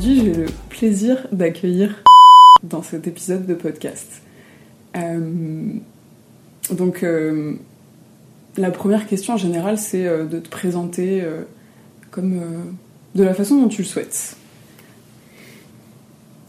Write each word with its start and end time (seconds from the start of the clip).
Aujourd'hui, 0.00 0.24
j'ai 0.24 0.32
le 0.32 0.46
plaisir 0.70 1.26
d'accueillir 1.30 2.02
dans 2.62 2.82
cet 2.82 3.06
épisode 3.06 3.44
de 3.44 3.52
podcast. 3.52 4.22
Euh, 4.96 5.74
donc, 6.70 7.02
euh, 7.02 7.56
la 8.56 8.70
première 8.70 9.06
question 9.06 9.34
en 9.34 9.36
général, 9.36 9.76
c'est 9.76 10.06
euh, 10.06 10.24
de 10.24 10.38
te 10.38 10.48
présenter 10.48 11.22
comme 12.10 12.40
de 13.14 13.22
la 13.22 13.34
façon 13.34 13.60
dont 13.60 13.68
tu 13.68 13.82
le 13.82 13.86
souhaites. 13.86 14.36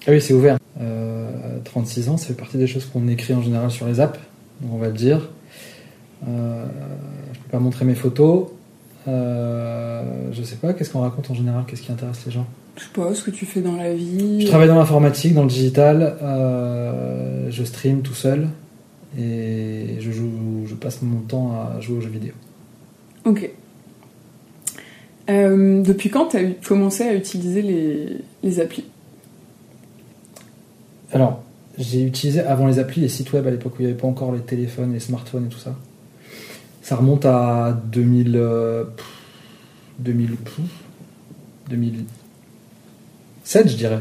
Ah 0.07 0.11
oui, 0.11 0.21
c'est 0.21 0.33
ouvert. 0.33 0.57
Euh, 0.79 1.57
36 1.65 2.07
ans, 2.07 2.15
ça 2.15 2.27
fait 2.27 2.33
partie 2.33 2.57
des 2.57 2.67
choses 2.67 2.85
qu'on 2.85 3.09
écrit 3.09 3.33
en 3.33 3.41
général 3.41 3.69
sur 3.69 3.85
les 3.85 3.99
apps, 3.99 4.19
on 4.71 4.77
va 4.77 4.87
le 4.87 4.93
dire. 4.93 5.29
Je 6.25 6.29
peux 7.43 7.51
pas 7.51 7.59
montrer 7.59 7.83
mes 7.83 7.95
photos. 7.95 8.47
Je 9.07 10.41
sais 10.41 10.55
pas, 10.55 10.71
qu'est-ce 10.73 10.89
qu'on 10.89 11.01
raconte 11.01 11.29
en 11.31 11.35
général 11.35 11.65
Qu'est-ce 11.67 11.81
qui 11.81 11.91
intéresse 11.91 12.25
les 12.25 12.31
gens? 12.31 12.47
Je 12.77 12.83
sais 12.83 12.89
pas 12.93 13.13
ce 13.13 13.23
que 13.23 13.31
tu 13.31 13.45
fais 13.45 13.61
dans 13.61 13.75
la 13.75 13.93
vie. 13.93 14.41
Je 14.41 14.47
travaille 14.47 14.67
dans 14.67 14.77
l'informatique, 14.77 15.33
dans 15.33 15.43
le 15.43 15.49
digital. 15.49 16.17
Euh, 16.21 17.49
je 17.49 17.63
stream 17.63 18.01
tout 18.01 18.13
seul 18.13 18.47
et 19.17 19.97
je 19.99 20.11
joue, 20.11 20.65
je 20.65 20.75
passe 20.75 21.01
mon 21.01 21.19
temps 21.19 21.51
à 21.51 21.79
jouer 21.81 21.97
aux 21.97 22.01
jeux 22.01 22.09
vidéo. 22.09 22.33
Ok. 23.25 23.49
Euh, 25.29 25.81
depuis 25.83 26.09
quand 26.09 26.27
tu 26.27 26.37
as 26.37 26.43
commencé 26.65 27.03
à 27.03 27.13
utiliser 27.13 27.61
les, 28.43 28.59
applis? 28.59 28.85
Alors, 31.11 31.43
j'ai 31.77 32.03
utilisé 32.03 32.39
avant 32.39 32.67
les 32.67 32.79
applis 32.79 33.01
les 33.01 33.09
sites 33.09 33.31
web 33.33 33.45
à 33.45 33.51
l'époque 33.51 33.73
où 33.73 33.81
il 33.81 33.85
n'y 33.85 33.91
avait 33.91 33.99
pas 33.99 34.07
encore 34.07 34.31
les 34.31 34.39
téléphones, 34.39 34.93
les 34.93 34.99
smartphones 34.99 35.45
et 35.45 35.49
tout 35.49 35.59
ça. 35.59 35.75
Ça 36.81 36.95
remonte 36.95 37.25
à 37.25 37.79
2000, 37.91 38.35
euh, 38.35 38.85
2000 39.99 40.37
7, 43.51 43.67
je 43.67 43.75
dirais. 43.75 43.99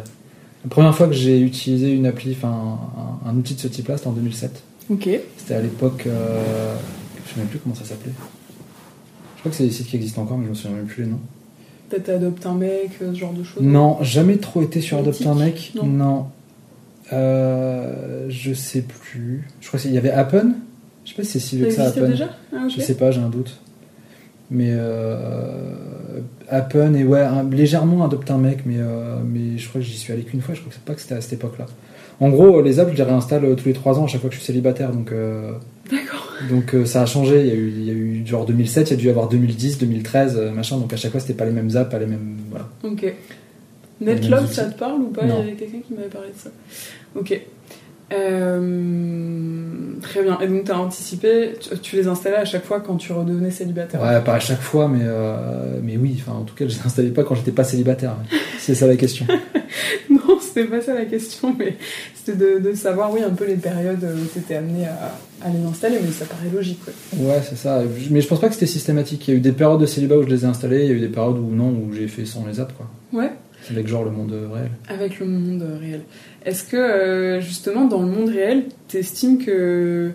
La 0.63 0.71
première 0.71 0.95
fois 0.95 1.09
que 1.09 1.13
j'ai 1.13 1.41
utilisé 1.41 1.91
une 1.91 2.07
appli, 2.07 2.37
enfin 2.37 2.79
un, 3.27 3.37
outil 3.37 3.55
de 3.55 3.61
ce 3.61 3.67
type-là, 3.67 3.97
c'était 3.97 4.09
en 4.09 4.13
2007. 4.13 4.63
Ok. 4.91 5.09
C'était 5.37 5.55
à 5.55 5.61
l'époque, 5.61 6.05
euh, 6.07 6.77
je 7.17 7.21
ne 7.21 7.35
sais 7.35 7.41
même 7.41 7.49
plus 7.49 7.59
comment 7.59 7.75
ça 7.75 7.85
s'appelait. 7.85 8.13
Je 9.35 9.41
crois 9.41 9.51
que 9.51 9.57
c'est 9.57 9.65
des 9.65 9.71
sites 9.71 9.89
qui 9.89 9.97
existent 9.97 10.23
encore, 10.23 10.39
mais 10.39 10.45
je 10.45 10.51
me 10.51 10.55
souviens 10.55 10.77
même 10.77 10.87
plus 10.87 11.03
les 11.03 11.11
noms. 11.11 11.21
Peut-être 11.89 12.11
Adopte 12.11 12.47
un 12.47 12.55
mec, 12.55 12.91
euh, 13.03 13.13
ce 13.13 13.19
genre 13.19 13.33
de 13.33 13.43
choses. 13.43 13.63
Non, 13.63 14.01
jamais 14.03 14.37
trop 14.37 14.63
été 14.63 14.81
sur 14.81 14.99
Adopte 14.99 15.27
un 15.27 15.35
mec. 15.35 15.73
Non. 15.83 16.27
Euh, 17.13 18.27
je 18.29 18.55
sais 18.55 18.83
plus. 18.83 19.49
Je 19.61 19.67
crois 19.67 19.81
qu'il 19.81 19.93
y 19.93 19.99
avait 19.99 20.11
Happen. 20.11 20.55
Je 21.05 21.11
sais 21.11 21.17
pas 21.17 21.25
si 21.25 21.33
c'est 21.33 21.41
si 21.41 21.57
vieux 21.57 21.67
que 21.67 21.73
ça, 21.73 21.89
Happen. 21.89 22.09
Déjà? 22.09 22.37
Ah. 22.55 22.69
Je 22.69 22.81
sais 22.81 22.95
pas, 22.95 23.11
j'ai 23.11 23.21
un 23.21 23.31
doute. 23.31 23.59
Mais 24.51 24.71
euh, 24.73 25.75
Appen 26.49 26.95
et 26.95 27.05
ouais, 27.05 27.21
un- 27.21 27.49
légèrement 27.49 28.05
Adopt 28.05 28.31
un 28.31 28.39
mec, 28.39 28.61
mais, 28.67 28.77
euh, 28.79 29.17
mais 29.25 29.59
je 29.59 29.69
crois 29.69 29.81
que 29.81 29.87
j'y 29.87 29.97
suis 29.97 30.13
allé 30.13 30.23
qu'une 30.23 30.41
fois. 30.41 30.55
Je 30.55 30.61
crois 30.61 30.71
que 30.71 30.75
c'est 30.77 30.85
pas 30.85 30.95
que 30.95 31.01
c'était 31.01 31.15
à 31.15 31.21
cette 31.21 31.35
époque-là. 31.35 31.67
En 32.19 32.29
gros, 32.29 32.61
les 32.61 32.81
apps, 32.81 32.91
je 32.93 32.97
les 32.97 33.03
réinstalle 33.03 33.45
euh, 33.45 33.55
tous 33.55 33.67
les 33.67 33.73
3 33.73 33.99
ans 33.99 34.05
à 34.05 34.07
chaque 34.09 34.21
fois 34.21 34.29
que 34.29 34.35
je 34.35 34.41
suis 34.41 34.47
célibataire. 34.47 34.91
Donc, 34.93 35.13
euh, 35.13 35.53
D'accord. 35.91 36.27
donc 36.51 36.75
euh, 36.75 36.85
ça 36.85 37.03
a 37.03 37.07
changé. 37.07 37.41
Il 37.41 37.47
y 37.47 37.51
a, 37.51 37.55
eu, 37.55 37.69
il 37.71 37.85
y 37.85 37.91
a 37.91 37.93
eu 37.95 38.27
genre 38.27 38.45
2007, 38.45 38.89
il 38.89 38.91
y 38.91 38.95
a 38.95 38.97
dû 38.97 39.07
y 39.07 39.11
avoir 39.11 39.29
2010, 39.29 39.79
2013, 39.79 40.37
euh, 40.37 40.51
machin. 40.51 40.77
Donc 40.79 40.93
à 40.93 40.97
chaque 40.97 41.13
fois, 41.13 41.21
c'était 41.21 41.33
pas 41.35 41.45
les 41.47 41.53
mêmes 41.53 41.75
apps, 41.77 41.91
pas 41.91 41.99
les 41.99 42.07
mêmes. 42.07 42.37
Voilà. 42.51 42.69
Ok. 42.85 43.15
outils. 44.03 44.55
ça 44.55 44.65
te 44.65 44.79
parle 44.79 45.01
ou 45.01 45.07
pas? 45.11 45.23
Il 45.23 45.29
y 45.29 45.33
Non. 45.33 45.41
avait 45.41 45.53
quelqu'un 45.53 45.79
qui 45.87 45.95
m'avait 45.95 46.09
parlé 46.09 46.29
de 46.29 46.37
ça. 46.39 46.51
Ok. 47.15 47.41
Euh, 48.13 50.01
Très 50.03 50.23
bien. 50.23 50.39
Et 50.41 50.49
donc, 50.49 50.65
tu 50.65 50.71
as 50.73 50.79
anticipé, 50.79 51.53
tu, 51.61 51.79
tu 51.79 51.97
les 51.97 52.09
installais 52.09 52.37
à 52.37 52.45
chaque 52.45 52.65
fois 52.65 52.81
quand 52.81 52.97
tu 52.97 53.13
redevenais 53.13 53.51
célibataire 53.51 54.01
Ouais, 54.03 54.21
pas 54.23 54.35
à 54.35 54.41
chaque 54.41 54.61
fois, 54.61 54.89
mais, 54.89 55.03
euh, 55.05 55.79
mais 55.83 55.97
oui, 55.97 56.17
enfin, 56.21 56.39
en 56.39 56.45
tout 56.45 56.55
cas, 56.55 56.65
je 56.67 56.79
les 56.79 56.87
installais 56.87 57.11
pas 57.11 57.23
quand 57.23 57.35
j'étais 57.35 57.53
pas 57.53 57.65
célibataire. 57.65 58.17
C'est 58.59 58.75
ça 58.75 58.87
la 58.87 58.97
question. 58.97 59.27
Non, 60.11 60.41
c'était 60.41 60.65
pas 60.65 60.81
ça 60.81 60.95
la 60.95 61.05
question, 61.05 61.55
mais 61.57 61.77
c'était 62.13 62.37
de, 62.37 62.59
de 62.59 62.75
savoir, 62.75 63.13
oui, 63.13 63.21
un 63.23 63.31
peu 63.31 63.47
les 63.47 63.55
périodes 63.55 64.03
où 64.03 64.27
tu 64.33 64.41
étais 64.41 64.57
amené 64.57 64.85
à, 64.85 65.47
à 65.47 65.51
les 65.51 65.65
installer, 65.65 65.99
mais 66.05 66.11
ça 66.11 66.25
paraît 66.25 66.51
logique, 66.53 66.81
ouais. 66.87 67.25
Ouais, 67.29 67.41
c'est 67.49 67.57
ça. 67.57 67.81
Mais 68.11 68.21
je 68.21 68.27
pense 68.27 68.41
pas 68.41 68.49
que 68.49 68.55
c'était 68.55 68.67
systématique. 68.67 69.29
Il 69.29 69.31
y 69.31 69.35
a 69.35 69.37
eu 69.37 69.41
des 69.41 69.53
périodes 69.53 69.81
de 69.81 69.87
célibat 69.87 70.17
où 70.17 70.25
je 70.25 70.29
les 70.29 70.43
ai 70.45 70.47
installés, 70.47 70.81
il 70.83 70.89
y 70.89 70.91
a 70.91 70.95
eu 70.95 71.01
des 71.01 71.09
périodes 71.09 71.39
où 71.39 71.55
non, 71.55 71.69
où 71.69 71.93
j'ai 71.93 72.09
fait 72.09 72.25
sans 72.27 72.45
les 72.47 72.59
apps, 72.59 72.75
quoi. 72.77 72.87
Ouais, 73.13 73.31
Avec 73.71 73.87
genre 73.87 74.05
le 74.05 74.11
monde 74.11 74.33
réel. 74.33 74.71
avec 74.89 75.19
le 75.21 75.27
monde 75.27 75.65
réel. 75.81 76.03
Est-ce 76.45 76.65
que, 76.65 76.77
euh, 76.77 77.41
justement, 77.41 77.85
dans 77.87 78.01
le 78.01 78.09
monde 78.09 78.29
réel, 78.29 78.65
t'estimes 78.89 79.39
que. 79.39 80.11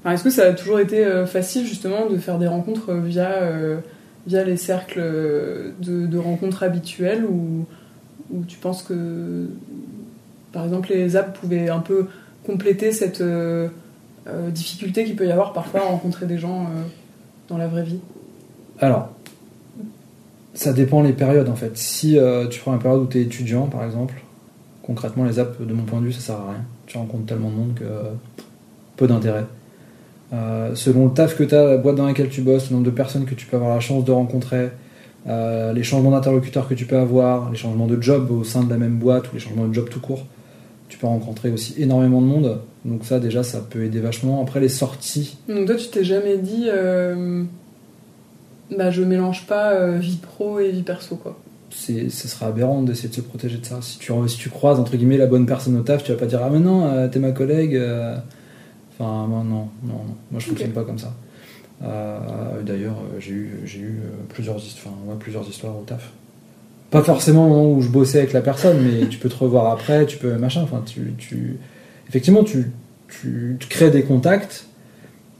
Enfin, 0.00 0.14
Est-ce 0.14 0.24
que 0.24 0.30
ça 0.30 0.44
a 0.44 0.52
toujours 0.52 0.80
été 0.80 1.04
euh, 1.04 1.26
facile, 1.26 1.66
justement, 1.66 2.06
de 2.06 2.18
faire 2.18 2.38
des 2.38 2.46
rencontres 2.46 2.92
via, 2.92 3.30
euh, 3.42 3.78
via 4.26 4.44
les 4.44 4.56
cercles 4.56 5.00
de, 5.00 6.06
de 6.06 6.18
rencontres 6.18 6.62
habituels 6.62 7.24
ou, 7.24 7.64
ou 8.30 8.44
tu 8.46 8.58
penses 8.58 8.82
que, 8.82 9.46
par 10.52 10.64
exemple, 10.64 10.90
les 10.90 11.16
apps 11.16 11.38
pouvaient 11.38 11.70
un 11.70 11.80
peu 11.80 12.06
compléter 12.44 12.92
cette 12.92 13.22
euh, 13.22 13.68
difficulté 14.50 15.04
qu'il 15.04 15.16
peut 15.16 15.26
y 15.26 15.32
avoir 15.32 15.52
parfois 15.54 15.80
à 15.80 15.84
rencontrer 15.84 16.26
des 16.26 16.38
gens 16.38 16.66
dans 17.48 17.56
la 17.56 17.68
vraie 17.68 17.84
vie? 17.84 18.00
Alors, 18.80 19.13
ça 20.54 20.72
dépend 20.72 21.02
les 21.02 21.12
périodes 21.12 21.48
en 21.48 21.56
fait. 21.56 21.76
Si 21.76 22.18
euh, 22.18 22.46
tu 22.46 22.60
prends 22.60 22.72
une 22.72 22.80
période 22.80 23.02
où 23.02 23.06
tu 23.06 23.18
es 23.18 23.22
étudiant, 23.22 23.66
par 23.66 23.84
exemple, 23.84 24.14
concrètement, 24.82 25.24
les 25.24 25.38
apps, 25.38 25.60
de 25.60 25.72
mon 25.72 25.82
point 25.82 26.00
de 26.00 26.06
vue, 26.06 26.12
ça 26.12 26.20
sert 26.20 26.36
à 26.36 26.52
rien. 26.52 26.64
Tu 26.86 26.96
rencontres 26.96 27.26
tellement 27.26 27.50
de 27.50 27.56
monde 27.56 27.74
que 27.74 27.84
euh, 27.84 28.12
peu 28.96 29.06
d'intérêt. 29.06 29.44
Euh, 30.32 30.74
selon 30.74 31.06
le 31.06 31.12
taf 31.12 31.36
que 31.36 31.44
tu 31.44 31.54
as, 31.54 31.64
la 31.64 31.76
boîte 31.76 31.96
dans 31.96 32.06
laquelle 32.06 32.28
tu 32.28 32.40
bosses, 32.40 32.70
le 32.70 32.76
nombre 32.76 32.86
de 32.86 32.90
personnes 32.90 33.24
que 33.24 33.34
tu 33.34 33.46
peux 33.46 33.56
avoir 33.56 33.74
la 33.74 33.80
chance 33.80 34.04
de 34.04 34.12
rencontrer, 34.12 34.70
les 35.26 35.82
changements 35.82 36.10
d'interlocuteurs 36.10 36.68
que 36.68 36.74
tu 36.74 36.84
peux 36.84 36.98
avoir, 36.98 37.50
les 37.50 37.56
changements 37.56 37.86
de 37.86 38.00
job 38.00 38.30
au 38.30 38.44
sein 38.44 38.62
de 38.62 38.68
la 38.68 38.76
même 38.76 38.98
boîte 38.98 39.32
ou 39.32 39.34
les 39.34 39.40
changements 39.40 39.66
de 39.66 39.72
job 39.72 39.88
tout 39.88 40.00
court, 40.00 40.26
tu 40.90 40.98
peux 40.98 41.06
rencontrer 41.06 41.50
aussi 41.50 41.74
énormément 41.78 42.20
de 42.20 42.26
monde. 42.26 42.60
Donc 42.84 43.06
ça 43.06 43.18
déjà, 43.20 43.42
ça 43.42 43.60
peut 43.60 43.84
aider 43.84 44.00
vachement. 44.00 44.42
Après 44.42 44.60
les 44.60 44.68
sorties, 44.68 45.38
Donc 45.48 45.66
toi, 45.66 45.76
tu 45.76 45.88
t'es 45.88 46.04
jamais 46.04 46.36
dit, 46.36 46.68
bah 48.76 48.90
je 48.90 49.02
mélange 49.02 49.46
pas 49.46 49.72
euh, 49.72 49.98
vie 49.98 50.16
pro 50.16 50.58
et 50.60 50.70
vie 50.70 50.82
perso 50.82 51.16
quoi. 51.16 51.38
ce 51.70 52.08
sera 52.08 52.46
aberrant 52.46 52.82
d'essayer 52.82 53.08
de 53.08 53.14
se 53.14 53.20
protéger 53.20 53.58
de 53.58 53.66
ça. 53.66 53.78
Si 53.82 53.98
tu, 53.98 54.12
si 54.28 54.36
tu 54.38 54.48
croises, 54.50 54.78
entre 54.80 54.96
guillemets, 54.96 55.16
la 55.18 55.26
bonne 55.26 55.46
personne 55.46 55.76
au 55.76 55.82
taf, 55.82 56.02
tu 56.04 56.12
vas 56.12 56.18
pas 56.18 56.26
dire 56.26 56.40
Ah, 56.42 56.50
mais 56.50 56.60
non, 56.60 56.86
euh, 56.86 57.08
t'es 57.08 57.18
ma 57.18 57.32
collègue. 57.32 57.76
euh. 57.76 58.16
Enfin, 58.92 59.26
non, 59.28 59.42
non, 59.44 59.68
non. 59.82 60.00
Moi, 60.30 60.38
je 60.38 60.46
fonctionne 60.46 60.70
pas 60.70 60.84
comme 60.84 60.98
ça. 60.98 61.12
Euh, 61.82 62.62
d'ailleurs, 62.64 62.96
j'ai 63.18 63.32
eu, 63.32 63.50
eu 63.66 63.98
plusieurs, 64.28 64.56
hist- 64.58 64.78
enfin, 64.78 64.94
ouais, 65.06 65.16
plusieurs 65.18 65.46
histoires 65.48 65.76
au 65.76 65.82
taf. 65.82 66.10
Pas 66.90 67.02
forcément 67.02 67.46
au 67.46 67.48
moment 67.48 67.72
où 67.72 67.80
je 67.82 67.88
bossais 67.88 68.18
avec 68.18 68.32
la 68.32 68.40
personne, 68.40 68.78
mais 68.80 69.08
tu 69.08 69.18
peux 69.18 69.28
te 69.28 69.34
revoir 69.36 69.72
après, 69.72 70.06
tu 70.06 70.16
peux 70.16 70.36
machin. 70.36 70.62
Enfin, 70.62 70.82
tu, 70.86 71.12
tu... 71.18 71.56
Effectivement, 72.08 72.44
tu, 72.44 72.70
tu, 73.08 73.56
tu 73.58 73.66
crées 73.68 73.90
des 73.90 74.04
contacts. 74.04 74.66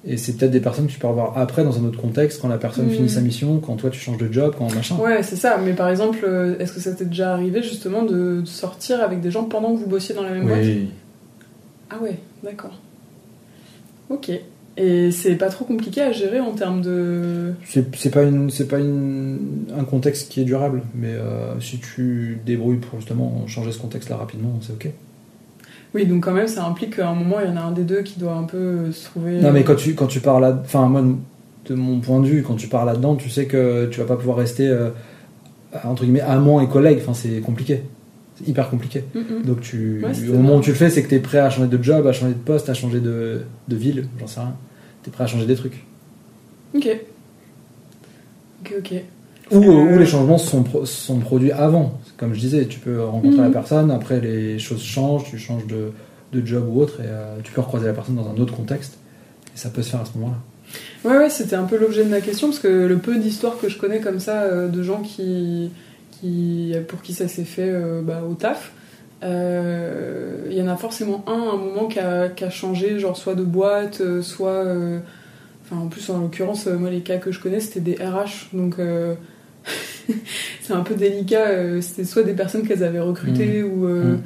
Et 0.06 0.18
c'est 0.18 0.36
peut-être 0.36 0.50
des 0.50 0.60
personnes 0.60 0.86
que 0.86 0.92
tu 0.92 0.98
peux 0.98 1.06
revoir 1.06 1.38
après 1.38 1.64
dans 1.64 1.78
un 1.78 1.84
autre 1.84 1.98
contexte, 1.98 2.40
quand 2.42 2.48
la 2.48 2.58
personne 2.58 2.90
finit 2.90 3.08
sa 3.08 3.22
mission, 3.22 3.58
quand 3.58 3.76
toi 3.76 3.88
tu 3.88 3.98
changes 3.98 4.18
de 4.18 4.30
job, 4.30 4.54
quand 4.56 4.72
machin. 4.74 4.96
Ouais, 4.96 5.22
c'est 5.22 5.36
ça. 5.36 5.56
Mais 5.56 5.72
par 5.72 5.88
exemple, 5.88 6.18
euh, 6.24 6.58
est-ce 6.58 6.72
que 6.72 6.80
ça 6.80 6.92
t'est 6.92 7.06
déjà 7.06 7.32
arrivé 7.32 7.62
justement 7.62 8.02
de, 8.02 8.42
sortir 8.44 9.00
avec 9.02 9.20
des 9.20 9.30
gens 9.30 9.44
pendant 9.44 9.74
que 9.74 9.78
vous 9.78 9.86
bossiez 9.86 10.14
dans 10.14 10.22
la 10.22 10.30
même 10.30 10.46
boîte? 10.46 10.60
Oui. 10.60 10.90
Ah 11.88 11.96
ouais, 12.02 12.18
d'accord. 12.42 12.78
Ok. 14.10 14.30
Et 14.76 15.10
c'est 15.12 15.36
pas 15.36 15.48
trop 15.48 15.64
compliqué 15.64 16.02
à 16.02 16.12
gérer 16.12 16.40
en 16.40 16.52
termes 16.52 16.82
de. 16.82 17.52
C'est 17.64 18.10
pas, 18.10 18.24
une, 18.24 18.50
pas 18.68 18.78
une, 18.78 19.38
un 19.74 19.84
contexte 19.84 20.30
qui 20.30 20.40
est 20.40 20.44
durable, 20.44 20.82
mais 20.94 21.12
euh, 21.12 21.58
si 21.60 21.78
tu 21.78 22.40
débrouilles 22.44 22.78
pour 22.78 22.98
justement 22.98 23.46
changer 23.46 23.70
ce 23.72 23.78
contexte-là 23.78 24.16
rapidement, 24.16 24.58
c'est 24.60 24.72
ok. 24.72 24.92
Oui, 25.94 26.06
donc 26.06 26.24
quand 26.24 26.32
même, 26.32 26.48
ça 26.48 26.66
implique 26.66 26.96
qu'à 26.96 27.08
un 27.08 27.14
moment, 27.14 27.36
il 27.40 27.48
y 27.48 27.52
en 27.52 27.56
a 27.56 27.60
un 27.60 27.70
des 27.70 27.84
deux 27.84 28.02
qui 28.02 28.18
doit 28.18 28.34
un 28.34 28.42
peu 28.42 28.90
se 28.90 29.04
trouver. 29.04 29.40
Non, 29.40 29.52
mais 29.52 29.62
quand 29.62 29.76
tu, 29.76 29.94
quand 29.94 30.08
tu 30.08 30.20
pars 30.20 30.40
là, 30.40 30.60
enfin, 30.64 30.88
moi, 30.88 31.04
de 31.66 31.74
mon 31.74 32.00
point 32.00 32.20
de 32.20 32.26
vue, 32.26 32.42
quand 32.42 32.56
tu 32.56 32.66
pars 32.66 32.84
là-dedans, 32.84 33.14
tu 33.14 33.30
sais 33.30 33.46
que 33.46 33.86
tu 33.86 34.00
vas 34.00 34.06
pas 34.06 34.16
pouvoir 34.16 34.36
rester, 34.36 34.66
euh, 34.66 34.90
entre 35.84 36.02
guillemets, 36.02 36.20
amant 36.20 36.60
et 36.60 36.68
collègue, 36.68 36.98
enfin, 37.00 37.14
c'est 37.14 37.40
compliqué. 37.40 37.82
C'est 38.36 38.48
hyper 38.48 38.68
compliqué. 38.68 39.04
Mm, 39.14 39.18
mm. 39.18 39.42
Donc, 39.44 39.60
tu, 39.60 40.04
Ouais, 40.04 40.28
au 40.28 40.34
moment 40.34 40.56
où 40.56 40.60
tu 40.60 40.70
le 40.70 40.76
fais, 40.76 40.90
c'est 40.90 41.04
que 41.04 41.08
tu 41.08 41.14
es 41.14 41.20
prêt 41.20 41.38
à 41.38 41.48
changer 41.48 41.68
de 41.68 41.80
job, 41.80 42.04
à 42.08 42.12
changer 42.12 42.34
de 42.34 42.38
poste, 42.38 42.68
à 42.68 42.74
changer 42.74 42.98
de, 42.98 43.42
de 43.68 43.76
ville, 43.76 44.08
j'en 44.18 44.26
sais 44.26 44.40
rien. 44.40 44.54
Tu 45.04 45.10
es 45.10 45.12
prêt 45.12 45.24
à 45.24 45.26
changer 45.28 45.46
des 45.46 45.54
trucs. 45.54 45.84
Ok. 46.74 46.88
Ok, 48.62 48.74
ok. 48.78 48.94
Ou, 49.50 49.56
Euh. 49.62 49.94
ou 49.94 49.98
les 49.98 50.06
changements 50.06 50.38
sont, 50.38 50.62
pro- 50.62 50.86
sont 50.86 51.18
produits 51.18 51.52
avant. 51.52 51.98
Comme 52.16 52.32
je 52.34 52.40
disais, 52.40 52.64
tu 52.66 52.78
peux 52.80 53.02
rencontrer 53.04 53.42
la 53.42 53.50
personne, 53.50 53.90
après 53.90 54.20
les 54.20 54.58
choses 54.58 54.82
changent, 54.82 55.24
tu 55.24 55.38
changes 55.38 55.66
de, 55.66 55.90
de 56.32 56.46
job 56.46 56.64
ou 56.70 56.80
autre, 56.80 57.00
et 57.00 57.06
euh, 57.06 57.36
tu 57.42 57.52
peux 57.52 57.60
recroiser 57.60 57.86
la 57.86 57.92
personne 57.92 58.14
dans 58.16 58.28
un 58.28 58.36
autre 58.40 58.54
contexte. 58.54 58.94
Et 59.54 59.58
ça 59.58 59.68
peut 59.70 59.82
se 59.82 59.90
faire 59.90 60.00
à 60.00 60.04
ce 60.06 60.16
moment-là. 60.18 60.38
Ouais, 61.08 61.18
ouais, 61.18 61.30
c'était 61.30 61.56
un 61.56 61.64
peu 61.64 61.76
l'objet 61.78 62.04
de 62.04 62.08
ma 62.10 62.20
question, 62.20 62.48
parce 62.48 62.58
que 62.58 62.68
le 62.68 62.96
peu 62.98 63.16
d'histoires 63.18 63.58
que 63.60 63.68
je 63.68 63.78
connais 63.78 64.00
comme 64.00 64.18
ça, 64.18 64.42
euh, 64.42 64.68
de 64.68 64.82
gens 64.82 65.02
qui, 65.02 65.70
qui, 66.12 66.72
pour 66.88 67.02
qui 67.02 67.12
ça 67.12 67.28
s'est 67.28 67.44
fait 67.44 67.68
euh, 67.68 68.00
bah, 68.02 68.22
au 68.28 68.34
taf, 68.34 68.72
euh, 69.38 70.46
il 70.50 70.56
y 70.56 70.62
en 70.62 70.68
a 70.68 70.76
forcément 70.76 71.24
un 71.26 71.32
à 71.32 71.52
un 71.54 71.56
moment 71.56 71.86
qui 71.86 71.98
a, 71.98 72.28
qui 72.28 72.44
a 72.44 72.50
changé, 72.50 72.98
genre 72.98 73.16
soit 73.16 73.34
de 73.34 73.42
boîte, 73.44 74.00
euh, 74.00 74.22
soit. 74.22 74.50
euh, 74.50 74.98
Enfin, 75.66 75.80
en 75.80 75.86
plus, 75.88 76.10
en 76.10 76.18
l'occurrence, 76.20 76.66
euh, 76.66 76.76
moi, 76.76 76.90
les 76.90 77.00
cas 77.00 77.16
que 77.16 77.32
je 77.32 77.40
connais, 77.40 77.58
c'était 77.60 77.80
des 77.80 77.94
RH, 77.94 78.48
donc. 78.52 78.74
C'est 80.62 80.72
un 80.72 80.80
peu 80.80 80.94
délicat, 80.94 81.46
euh, 81.48 81.80
c'était 81.80 82.04
soit 82.04 82.22
des 82.22 82.32
personnes 82.34 82.66
qu'elles 82.66 82.84
avaient 82.84 83.00
recrutées 83.00 83.62
ou, 83.62 83.86
euh, 83.86 84.16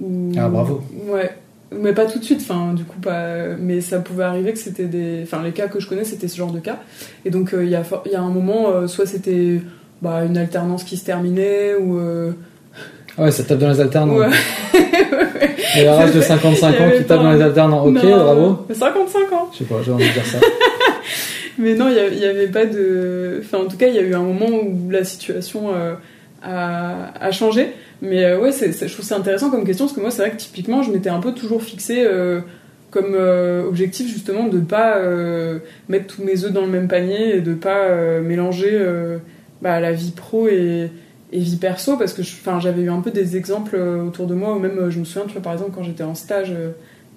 ou- 0.00 0.32
Ah, 0.38 0.48
bravo. 0.48 0.82
Ouais, 1.08 1.30
mais 1.74 1.92
pas 1.92 2.06
tout 2.06 2.18
de 2.18 2.24
suite, 2.24 2.40
enfin, 2.42 2.74
du 2.74 2.84
coup, 2.84 2.98
pas. 3.00 3.54
Mais 3.58 3.80
ça 3.80 3.98
pouvait 4.00 4.24
arriver 4.24 4.52
que 4.52 4.58
c'était 4.58 4.84
des. 4.86 5.20
Enfin, 5.22 5.42
les 5.42 5.52
cas 5.52 5.68
que 5.68 5.80
je 5.80 5.88
connais, 5.88 6.04
c'était 6.04 6.28
ce 6.28 6.36
genre 6.36 6.52
de 6.52 6.60
cas. 6.60 6.78
Et 7.24 7.30
donc, 7.30 7.54
euh, 7.54 7.64
il 7.64 7.70
y, 7.70 7.76
a 7.76 7.84
for- 7.84 8.02
il 8.06 8.12
y 8.12 8.16
a 8.16 8.20
un 8.20 8.30
moment, 8.30 8.70
euh, 8.70 8.86
soit 8.88 9.06
c'était 9.06 9.60
bah, 10.02 10.24
une 10.24 10.36
alternance 10.36 10.84
qui 10.84 10.96
se 10.96 11.04
terminait, 11.04 11.74
ou. 11.76 11.98
euh, 11.98 12.32
Ah 13.18 13.24
ouais, 13.24 13.30
ça 13.30 13.42
tape 13.44 13.58
dans 13.58 13.68
les 13.70 13.80
alternants. 13.80 14.16
ouais. 14.16 14.28
Les 15.76 15.88
RH 15.88 16.12
de 16.12 16.20
55 16.20 16.70
Il 16.70 16.74
y 16.74 16.82
ans 16.82 16.86
avait 16.86 16.96
qui 16.98 17.02
pas- 17.04 17.16
dans 17.16 17.32
les 17.32 17.40
alternants. 17.40 17.84
Ok, 17.86 17.94
Non, 18.02 18.16
bravo. 18.24 18.58
euh, 18.70 18.74
55 18.74 19.32
ans 19.32 19.48
Je 19.52 19.58
sais 19.58 19.64
pas, 19.64 19.76
j'ai 19.84 19.92
envie 19.92 20.06
de 20.08 20.12
dire 20.12 20.26
ça. 20.26 20.38
Mais 21.62 21.74
non, 21.74 21.88
il 21.88 21.94
y 21.94 21.98
a- 21.98 22.08
il 22.08 22.18
y 22.18 22.24
avait 22.24 22.48
pas 22.48 22.66
de. 22.66 23.38
Enfin, 23.40 23.58
en 23.58 23.68
tout 23.68 23.76
cas, 23.76 23.86
il 23.88 23.94
y 23.94 23.98
a 23.98 24.02
eu 24.02 24.14
un 24.14 24.22
moment 24.22 24.48
où 24.48 24.90
la 24.90 25.04
situation 25.04 25.74
euh, 25.74 25.94
a, 26.42 27.12
a 27.20 27.30
changé. 27.32 27.68
Mais 28.00 28.24
euh, 28.24 28.40
ouais, 28.40 28.50
je 28.52 28.92
trouve 28.92 29.04
c'est 29.04 29.14
intéressant 29.14 29.50
comme 29.50 29.64
question 29.64 29.84
parce 29.86 29.96
que 29.96 30.00
moi, 30.00 30.10
c'est 30.10 30.22
vrai 30.22 30.30
que 30.32 30.36
typiquement, 30.36 30.82
je 30.82 30.90
m'étais 30.90 31.10
un 31.10 31.20
peu 31.20 31.32
toujours 31.32 31.62
fixé 31.62 32.04
euh, 32.04 32.40
comme 32.90 33.14
objectif 33.68 34.06
justement 34.12 34.48
de 34.48 34.58
pas 34.58 34.98
euh, 34.98 35.60
mettre 35.88 36.14
tous 36.16 36.22
mes 36.24 36.44
œufs 36.44 36.52
dans 36.52 36.62
le 36.62 36.66
même 36.72 36.88
panier 36.88 37.36
et 37.36 37.40
de 37.40 37.54
pas 37.54 37.84
euh, 37.88 38.20
mélanger 38.22 38.78
bah, 39.62 39.80
la 39.80 39.92
vie 39.92 40.10
pro 40.10 40.48
et, 40.48 40.90
et 41.32 41.38
vie 41.38 41.56
perso 41.56 41.96
parce 41.96 42.12
que 42.12 42.22
j'avais 42.60 42.82
eu 42.82 42.90
un 42.90 43.00
peu 43.00 43.10
des 43.12 43.36
exemples 43.36 43.76
autour 43.76 44.26
de 44.26 44.34
moi 44.34 44.54
ou 44.56 44.58
même 44.58 44.90
je 44.90 44.98
me 44.98 45.04
souviens, 45.04 45.26
tu 45.26 45.32
vois, 45.34 45.42
par 45.42 45.52
exemple, 45.52 45.70
quand 45.74 45.84
j'étais 45.84 46.04
en 46.04 46.14
stage. 46.14 46.52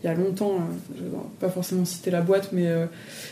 Il 0.05 0.07
y 0.07 0.11
a 0.11 0.13
longtemps, 0.13 0.51
euh, 0.51 0.95
je 0.95 1.03
vais 1.03 1.09
pas 1.39 1.49
forcément 1.49 1.83
citer 1.83 2.11
la 2.11 2.21
boîte, 2.21 2.49
mais 2.51 2.67
euh, 2.67 2.85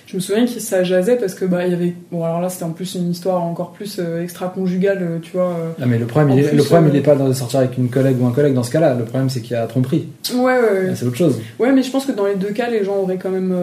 je 0.08 0.16
me 0.16 0.22
souviens 0.22 0.46
que 0.46 0.60
ça 0.60 0.84
jasait 0.84 1.18
parce 1.18 1.36
que 1.36 1.46
bah 1.46 1.68
il 1.68 1.72
y 1.72 1.76
avait 1.76 1.94
bon 2.12 2.24
alors 2.24 2.42
là 2.42 2.50
c'était 2.50 2.64
en 2.64 2.72
plus 2.72 2.96
une 2.96 3.12
histoire 3.12 3.44
encore 3.44 3.74
plus 3.74 4.00
euh, 4.00 4.24
extra-conjugale, 4.24 5.00
euh, 5.02 5.20
tu 5.22 5.34
vois. 5.34 5.56
Ah, 5.80 5.86
mais 5.86 6.00
le 6.00 6.08
problème, 6.08 6.36
il 6.36 6.44
est, 6.44 6.48
plus, 6.48 6.58
le 6.58 6.64
problème, 6.64 6.88
euh, 6.88 6.94
il 6.94 6.98
est 6.98 7.04
pas 7.04 7.14
de 7.14 7.34
sortir 7.34 7.60
avec 7.60 7.78
une 7.78 7.90
collègue 7.90 8.20
ou 8.20 8.26
un 8.26 8.32
collègue 8.32 8.56
dans 8.56 8.64
ce 8.64 8.72
cas-là. 8.72 8.96
Le 8.96 9.04
problème, 9.06 9.30
c'est 9.30 9.42
qu'il 9.42 9.52
y 9.52 9.56
a 9.56 9.68
tromperie. 9.68 10.08
Ouais, 10.34 10.42
ouais, 10.42 10.60
ouais. 10.62 10.96
C'est 10.96 11.06
autre 11.06 11.16
chose. 11.16 11.40
Ouais, 11.60 11.72
mais 11.72 11.84
je 11.84 11.92
pense 11.92 12.08
que 12.08 12.12
dans 12.12 12.26
les 12.26 12.36
deux 12.36 12.52
cas, 12.52 12.70
les 12.72 12.84
gens 12.84 12.96
auraient 12.96 13.18
quand 13.18 13.30
même 13.30 13.56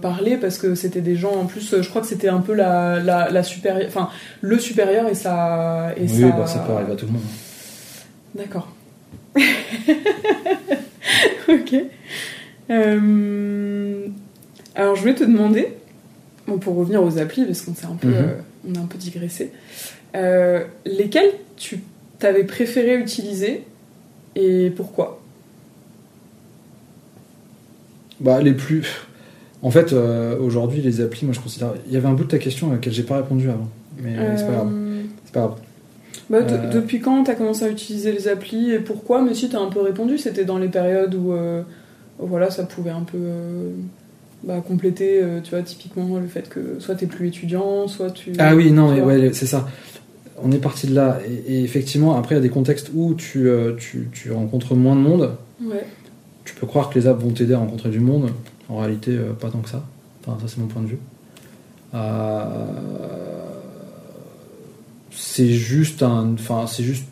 parlé 0.00 0.36
parce 0.36 0.58
que 0.58 0.76
c'était 0.76 1.00
des 1.00 1.16
gens. 1.16 1.32
En 1.32 1.46
plus, 1.46 1.74
je 1.80 1.88
crois 1.88 2.02
que 2.02 2.06
c'était 2.06 2.28
un 2.28 2.38
peu 2.38 2.54
la, 2.54 3.00
la, 3.00 3.30
la 3.30 3.42
supérieure, 3.42 3.88
enfin 3.88 4.10
le 4.40 4.60
supérieur 4.60 5.08
et 5.08 5.14
ça 5.14 5.88
et 5.96 6.02
oui, 6.02 6.20
ça. 6.20 6.28
bah, 6.28 6.46
ça 6.46 6.60
peut 6.60 6.72
arriver 6.72 6.92
à 6.92 6.96
tout 6.96 7.06
le 7.06 7.12
monde. 7.12 7.22
D'accord. 8.36 8.68
ok. 11.48 11.74
Euh, 12.70 14.06
Alors, 14.76 14.96
je 14.96 15.00
voulais 15.02 15.14
te 15.14 15.22
demander, 15.24 15.68
bon, 16.48 16.58
pour 16.58 16.74
revenir 16.76 17.02
aux 17.02 17.18
applis, 17.18 17.44
parce 17.44 17.60
qu'on 17.62 17.74
s'est 17.74 17.86
un 17.86 17.94
peu, 17.94 18.08
Mhm. 18.08 18.14
euh, 18.14 18.34
on 18.68 18.74
a 18.74 18.78
un 18.80 18.86
peu 18.86 18.98
digressé, 18.98 19.52
euh, 20.16 20.64
lesquelles 20.84 21.30
tu 21.56 21.80
t'avais 22.18 22.42
préféré 22.44 22.96
utiliser 22.96 23.62
et 24.34 24.70
pourquoi? 24.74 25.20
Bah, 28.20 28.40
les 28.40 28.52
plus. 28.52 28.86
En 29.62 29.70
fait, 29.70 29.92
euh, 29.92 30.36
aujourd'hui, 30.38 30.80
les 30.82 31.00
applis, 31.00 31.24
moi 31.24 31.34
je 31.34 31.40
considère. 31.40 31.72
Il 31.86 31.92
y 31.92 31.96
avait 31.96 32.06
un 32.08 32.12
bout 32.12 32.24
de 32.24 32.28
ta 32.30 32.38
question 32.38 32.70
à 32.70 32.74
laquelle 32.74 32.92
j'ai 32.92 33.02
pas 33.02 33.16
répondu 33.18 33.48
avant. 33.48 33.68
Mais 34.02 34.14
c'est 34.36 34.46
pas 34.46 34.52
grave. 34.52 34.72
C'est 35.24 35.32
pas 35.34 35.40
grave. 35.40 35.56
bah, 36.30 36.42
de- 36.42 36.54
Euh. 36.54 36.70
Depuis 36.70 37.00
quand 37.00 37.22
t'as 37.24 37.34
commencé 37.34 37.64
à 37.64 37.68
utiliser 37.68 38.10
les 38.12 38.28
applis 38.28 38.72
et 38.72 38.78
pourquoi? 38.78 39.22
Mais 39.22 39.34
si 39.34 39.48
t'as 39.48 39.60
un 39.60 39.68
peu 39.68 39.80
répondu, 39.80 40.18
c'était 40.18 40.44
dans 40.44 40.58
les 40.58 40.68
périodes 40.68 41.14
où 41.14 41.32
euh, 41.32 41.62
voilà, 42.18 42.50
ça 42.50 42.64
pouvait 42.64 42.90
un 42.90 43.02
peu 43.02 43.18
euh, 43.18 43.72
bah, 44.42 44.62
compléter, 44.66 45.22
euh, 45.22 45.40
tu 45.42 45.50
vois, 45.50 45.62
typiquement 45.62 46.18
le 46.18 46.26
fait 46.26 46.48
que 46.48 46.78
soit 46.78 46.94
t'es 46.94 47.06
plus 47.06 47.28
étudiant, 47.28 47.88
soit 47.88 48.10
tu. 48.10 48.32
Ah 48.38 48.54
oui, 48.54 48.70
non, 48.70 48.92
mais 48.92 49.00
ouais, 49.00 49.32
c'est 49.32 49.46
ça. 49.46 49.68
On 50.42 50.50
est 50.52 50.58
parti 50.58 50.86
de 50.86 50.94
là. 50.94 51.18
Et, 51.26 51.54
et 51.54 51.64
effectivement, 51.64 52.16
après, 52.16 52.34
il 52.34 52.38
y 52.38 52.40
a 52.40 52.42
des 52.42 52.50
contextes 52.50 52.90
où 52.94 53.14
tu, 53.14 53.48
euh, 53.48 53.74
tu, 53.76 54.08
tu 54.12 54.32
rencontres 54.32 54.74
moins 54.74 54.96
de 54.96 55.00
monde. 55.00 55.36
Ouais. 55.62 55.86
Tu 56.44 56.54
peux 56.54 56.66
croire 56.66 56.90
que 56.90 56.98
les 56.98 57.06
apps 57.06 57.22
vont 57.22 57.30
t'aider 57.30 57.54
à 57.54 57.58
rencontrer 57.58 57.90
du 57.90 58.00
monde. 58.00 58.30
En 58.68 58.78
réalité, 58.78 59.16
pas 59.40 59.50
tant 59.50 59.60
que 59.60 59.68
ça. 59.68 59.84
Enfin, 60.26 60.38
ça, 60.40 60.48
c'est 60.48 60.58
mon 60.58 60.66
point 60.66 60.82
de 60.82 60.88
vue. 60.88 60.98
Euh, 61.94 62.66
c'est 65.10 65.48
juste 65.48 66.02
un, 66.02 66.34
enfin, 66.34 66.66
c'est 66.66 66.82
juste 66.82 67.04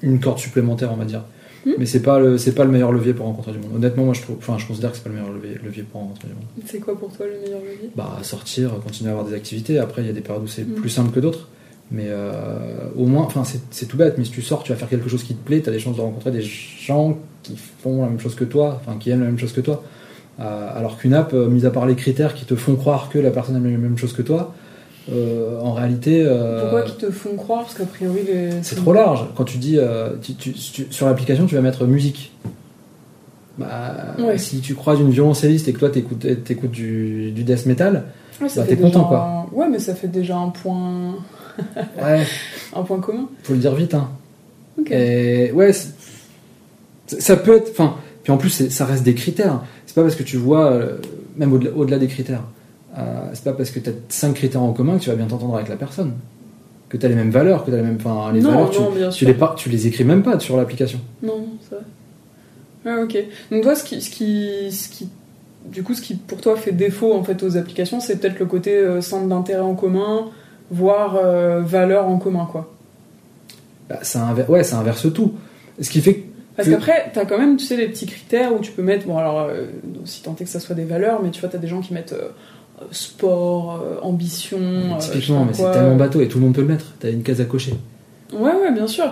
une 0.00 0.20
corde 0.20 0.38
supplémentaire, 0.38 0.92
on 0.92 0.96
va 0.96 1.04
dire. 1.04 1.24
Hmm? 1.64 1.70
Mais 1.78 1.86
c'est 1.86 2.02
pas 2.02 2.18
le, 2.18 2.38
c'est 2.38 2.52
pas 2.54 2.64
le 2.64 2.70
meilleur 2.70 2.90
levier 2.92 3.14
pour 3.14 3.26
rencontrer 3.26 3.52
du 3.52 3.58
monde. 3.58 3.70
Honnêtement, 3.76 4.04
moi, 4.04 4.14
je 4.14 4.22
trouve, 4.22 4.36
enfin, 4.38 4.58
je 4.58 4.66
considère 4.66 4.90
que 4.90 4.96
c'est 4.96 5.04
pas 5.04 5.10
le 5.10 5.16
meilleur 5.16 5.32
levier, 5.32 5.58
levier 5.64 5.82
pour 5.84 6.00
rencontrer 6.00 6.28
du 6.28 6.34
monde. 6.34 6.44
C'est 6.66 6.80
quoi 6.80 6.98
pour 6.98 7.12
toi 7.16 7.26
le 7.26 7.40
meilleur 7.40 7.60
levier? 7.60 7.90
Bah, 7.94 8.18
sortir, 8.22 8.72
continuer 8.84 9.10
à 9.10 9.12
avoir 9.12 9.26
des 9.28 9.34
activités. 9.34 9.78
Après, 9.78 10.02
il 10.02 10.06
y 10.06 10.10
a 10.10 10.12
des 10.12 10.20
périodes 10.22 10.42
où 10.44 10.48
c'est 10.48 10.66
Mm. 10.68 10.74
plus 10.74 10.88
simple 10.90 11.12
que 11.14 11.20
d'autres. 11.20 11.48
Mais 11.90 12.06
euh, 12.08 12.88
au 12.96 13.04
moins, 13.06 13.22
enfin, 13.24 13.44
c'est- 13.44 13.60
c'est 13.70 13.86
tout 13.86 13.96
bête, 13.98 14.14
mais 14.18 14.24
si 14.24 14.30
tu 14.30 14.40
sors, 14.42 14.62
tu 14.62 14.72
vas 14.72 14.78
faire 14.78 14.88
quelque 14.88 15.08
chose 15.10 15.22
qui 15.22 15.34
te 15.34 15.44
plaît, 15.44 15.60
tu 15.60 15.68
as 15.68 15.72
des 15.72 15.78
chances 15.78 15.96
de 15.96 16.00
rencontrer 16.00 16.30
des 16.30 16.40
gens 16.42 17.18
qui 17.42 17.56
font 17.56 18.02
la 18.02 18.08
même 18.08 18.18
chose 18.18 18.34
que 18.34 18.44
toi, 18.44 18.80
enfin, 18.84 18.96
qui 18.98 19.10
aiment 19.10 19.20
la 19.20 19.26
même 19.26 19.38
chose 19.38 19.52
que 19.52 19.60
toi. 19.60 19.84
Euh, 20.40 20.68
alors 20.74 20.96
qu'une 20.96 21.12
app, 21.12 21.34
euh, 21.34 21.48
mis 21.48 21.66
à 21.66 21.70
part 21.70 21.86
les 21.86 21.94
critères 21.94 22.34
qui 22.34 22.46
te 22.46 22.56
font 22.56 22.74
croire 22.76 23.10
que 23.10 23.18
la 23.18 23.30
personne 23.30 23.54
aime 23.56 23.70
la 23.70 23.76
même 23.76 23.98
chose 23.98 24.14
que 24.14 24.22
toi, 24.22 24.54
euh, 25.10 25.58
en 25.60 25.72
réalité. 25.72 26.22
euh, 26.24 26.60
Pourquoi 26.62 26.82
qu'ils 26.82 26.96
te 26.96 27.10
font 27.10 27.34
croire 27.36 27.62
Parce 27.62 27.74
qu'a 27.74 27.84
priori, 27.86 28.20
les... 28.26 28.50
c'est 28.62 28.76
trop 28.76 28.92
large. 28.92 29.26
Quand 29.36 29.44
tu 29.44 29.58
dis 29.58 29.78
euh, 29.78 30.10
tu- 30.22 30.34
tu- 30.34 30.52
tu- 30.52 30.86
sur 30.90 31.06
l'application, 31.06 31.46
tu 31.46 31.54
vas 31.54 31.60
mettre 31.60 31.84
musique. 31.86 32.32
Bah, 33.58 34.14
Ouais. 34.18 34.38
si 34.38 34.60
tu 34.60 34.74
croises 34.74 35.00
une 35.00 35.10
violoncelliste 35.10 35.68
et 35.68 35.72
que 35.72 35.78
toi 35.78 35.90
t'écoutes 35.90 36.24
écoutes 36.50 36.70
du, 36.70 37.32
du 37.32 37.44
death 37.44 37.66
metal, 37.66 38.04
Ouais, 38.40 38.48
bah, 38.56 38.62
t'es 38.66 38.76
content, 38.76 39.04
quoi. 39.04 39.46
un- 39.52 39.56
Ouais, 39.56 39.68
mais 39.68 39.78
ça 39.78 39.94
fait 39.94 40.08
déjà 40.08 40.36
un 40.36 40.48
point, 40.48 41.16
ouais, 42.02 42.24
un 42.74 42.82
point 42.82 42.98
commun. 43.00 43.28
faut 43.42 43.52
le 43.52 43.58
dire 43.58 43.74
vite. 43.74 43.94
Hein. 43.94 44.08
Ok. 44.78 44.90
Et 44.90 45.52
ouais, 45.52 45.72
ça 47.06 47.36
peut 47.36 47.56
être. 47.56 47.70
Enfin, 47.72 47.96
puis 48.22 48.32
en 48.32 48.38
plus, 48.38 48.68
ça 48.70 48.86
reste 48.86 49.02
des 49.02 49.14
critères. 49.14 49.60
C'est 49.86 49.94
pas 49.94 50.02
parce 50.02 50.14
que 50.16 50.22
tu 50.22 50.38
vois, 50.38 50.80
même 51.36 51.52
au-delà 51.52 51.70
au-delà 51.76 51.98
des 51.98 52.06
critères, 52.06 52.42
euh, 52.98 53.00
c'est 53.34 53.44
pas 53.44 53.52
parce 53.52 53.70
que 53.70 53.78
tu 53.80 53.90
as 53.90 53.94
cinq 54.08 54.34
critères 54.34 54.62
en 54.62 54.72
commun 54.72 54.98
que 54.98 55.02
tu 55.02 55.10
vas 55.10 55.16
bien 55.16 55.26
t'entendre 55.26 55.54
avec 55.56 55.68
la 55.68 55.76
personne. 55.76 56.12
Que 56.88 56.96
tu 56.98 57.06
as 57.06 57.08
les 57.08 57.14
mêmes 57.14 57.30
valeurs, 57.30 57.64
que 57.64 57.70
tu 57.70 57.76
as 57.76 57.80
les 57.80 57.84
mêmes. 57.86 57.98
Enfin, 58.04 58.32
les 58.32 58.40
non, 58.40 58.50
valeurs, 58.50 58.70
tu, 58.70 58.80
non, 58.82 58.90
bien 58.90 59.08
tu 59.08 59.24
les, 59.24 59.34
par- 59.34 59.54
tu 59.54 59.68
les 59.70 59.86
écris 59.86 60.04
même 60.04 60.22
pas 60.22 60.38
sur 60.38 60.56
l'application. 60.56 61.00
Non, 61.22 61.46
vrai. 61.70 61.80
Ah, 62.84 62.98
ok. 63.02 63.16
Donc 63.50 63.62
toi, 63.62 63.74
ce 63.74 63.84
qui, 63.84 64.00
ce 64.02 64.10
qui, 64.10 64.70
ce 64.72 64.88
qui, 64.90 65.08
du 65.66 65.82
coup, 65.82 65.94
ce 65.94 66.02
qui 66.02 66.14
pour 66.16 66.40
toi 66.40 66.56
fait 66.56 66.72
défaut 66.72 67.14
en 67.14 67.22
fait 67.24 67.42
aux 67.42 67.56
applications, 67.56 68.00
c'est 68.00 68.16
peut-être 68.16 68.38
le 68.38 68.46
côté 68.46 68.76
euh, 68.76 69.00
centre 69.00 69.26
d'intérêt 69.26 69.62
en 69.62 69.74
commun, 69.74 70.26
voire 70.70 71.16
euh, 71.16 71.60
valeur 71.62 72.08
en 72.08 72.18
commun, 72.18 72.46
quoi. 72.50 72.74
Bah, 73.88 74.00
ça, 74.02 74.20
inver- 74.32 74.46
ouais, 74.48 74.62
ça 74.64 74.78
inverse 74.78 75.12
tout. 75.12 75.32
Ce 75.80 75.88
qui 75.88 76.00
fait 76.02 76.14
que. 76.14 76.20
Parce 76.56 76.68
qu'après, 76.68 77.10
t'as 77.14 77.24
quand 77.24 77.38
même, 77.38 77.56
tu 77.56 77.64
sais, 77.64 77.76
les 77.78 77.88
petits 77.88 78.04
critères 78.04 78.52
où 78.54 78.58
tu 78.58 78.72
peux 78.72 78.82
mettre, 78.82 79.06
bon 79.06 79.16
alors, 79.16 79.40
euh, 79.40 79.68
si 80.04 80.22
tant 80.22 80.36
est 80.38 80.44
que 80.44 80.50
ça 80.50 80.60
soit 80.60 80.74
des 80.74 80.84
valeurs, 80.84 81.22
mais 81.22 81.30
tu 81.30 81.40
vois, 81.40 81.48
t'as 81.48 81.56
des 81.56 81.66
gens 81.68 81.80
qui 81.80 81.94
mettent 81.94 82.12
euh, 82.12 82.28
sport, 82.90 83.80
euh, 83.82 84.00
ambition, 84.02 84.58
euh, 84.60 84.98
typiquement, 84.98 85.44
mais 85.44 85.52
c'est 85.54 85.70
tellement 85.72 85.96
bateau 85.96 86.20
et 86.20 86.28
tout 86.28 86.38
le 86.38 86.44
monde 86.44 86.54
peut 86.54 86.62
le 86.62 86.68
mettre. 86.68 86.86
T'as 87.00 87.10
une 87.10 87.22
case 87.22 87.40
à 87.40 87.44
cocher. 87.44 87.74
Ouais, 88.32 88.50
ouais, 88.52 88.72
bien 88.74 88.86
sûr. 88.86 89.04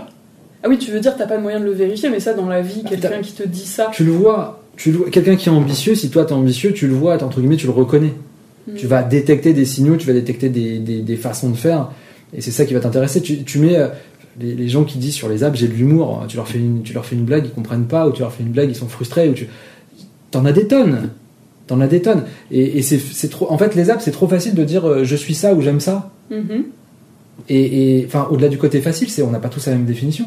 Ah 0.62 0.68
oui, 0.68 0.76
tu 0.78 0.90
veux 0.90 1.00
dire, 1.00 1.16
t'as 1.16 1.26
pas 1.26 1.36
de 1.36 1.42
moyen 1.42 1.60
de 1.60 1.64
le 1.64 1.72
vérifier, 1.72 2.10
mais 2.10 2.20
ça, 2.20 2.34
dans 2.34 2.46
la 2.48 2.60
vie, 2.60 2.82
Bah, 2.82 2.90
quelqu'un 2.90 3.20
qui 3.22 3.32
te 3.32 3.42
dit 3.46 3.64
ça. 3.64 3.90
Tu 3.92 4.04
le 4.04 4.12
vois. 4.12 4.62
Tu 4.76 4.92
le. 4.92 4.98
Quelqu'un 5.10 5.36
qui 5.36 5.48
est 5.48 5.52
ambitieux, 5.52 5.94
si 5.94 6.10
toi 6.10 6.24
t'es 6.24 6.32
ambitieux, 6.32 6.72
tu 6.72 6.86
le 6.86 6.94
vois, 6.94 7.22
entre 7.22 7.40
guillemets, 7.40 7.56
tu 7.56 7.66
le 7.66 7.72
reconnais. 7.72 8.12
Hmm. 8.68 8.74
Tu 8.76 8.86
vas 8.86 9.02
détecter 9.02 9.52
des 9.54 9.64
signaux, 9.64 9.96
tu 9.96 10.06
vas 10.06 10.12
détecter 10.12 10.48
des, 10.50 10.78
des- 10.78 11.00
des 11.00 11.16
façons 11.16 11.48
de 11.50 11.56
faire, 11.56 11.90
et 12.34 12.40
c'est 12.42 12.50
ça 12.50 12.66
qui 12.66 12.74
va 12.74 12.80
t'intéresser. 12.80 13.22
Tu, 13.22 13.42
tu 13.44 13.58
mets 13.58 13.76
euh, 13.76 13.88
les, 14.38 14.54
les 14.54 14.68
gens 14.68 14.84
qui 14.84 14.98
disent 14.98 15.14
sur 15.14 15.28
les 15.30 15.44
apps 15.44 15.58
j'ai 15.58 15.66
de 15.68 15.72
l'humour, 15.72 16.24
tu 16.28 16.36
leur 16.36 16.46
fais 16.46 16.58
une, 16.58 16.82
tu 16.82 16.92
leur 16.92 17.06
fais 17.06 17.16
une 17.16 17.24
blague, 17.24 17.46
ils 17.46 17.50
comprennent 17.52 17.86
pas, 17.86 18.06
ou 18.06 18.12
tu 18.12 18.20
leur 18.20 18.32
fais 18.32 18.42
une 18.42 18.50
blague, 18.50 18.68
ils 18.68 18.76
sont 18.76 18.88
frustrés, 18.88 19.28
ou 19.30 19.32
tu, 19.32 19.48
t'en 20.30 20.44
as 20.44 20.52
des 20.52 20.66
tonnes, 20.66 21.08
t'en 21.70 21.80
as 21.80 21.86
des 21.86 22.02
tonnes. 22.02 22.24
Et, 22.50 22.78
et 22.78 22.82
c'est, 22.82 23.28
trop, 23.28 23.50
en 23.50 23.56
fait, 23.56 23.74
les 23.74 23.88
apps 23.90 24.04
c'est 24.04 24.10
trop 24.10 24.28
facile 24.28 24.54
de 24.54 24.64
dire 24.64 24.86
euh, 24.86 25.04
je 25.04 25.16
suis 25.16 25.34
ça 25.34 25.54
ou 25.54 25.62
j'aime 25.62 25.80
ça. 25.80 26.10
Mhm. 26.30 26.64
Et, 27.48 27.98
et, 28.00 28.04
enfin, 28.06 28.28
au-delà 28.30 28.48
du 28.48 28.58
côté 28.58 28.80
facile, 28.80 29.08
c'est 29.08 29.22
on 29.22 29.30
n'a 29.30 29.38
pas 29.38 29.48
tous 29.48 29.66
la 29.66 29.72
même 29.72 29.86
définition. 29.86 30.26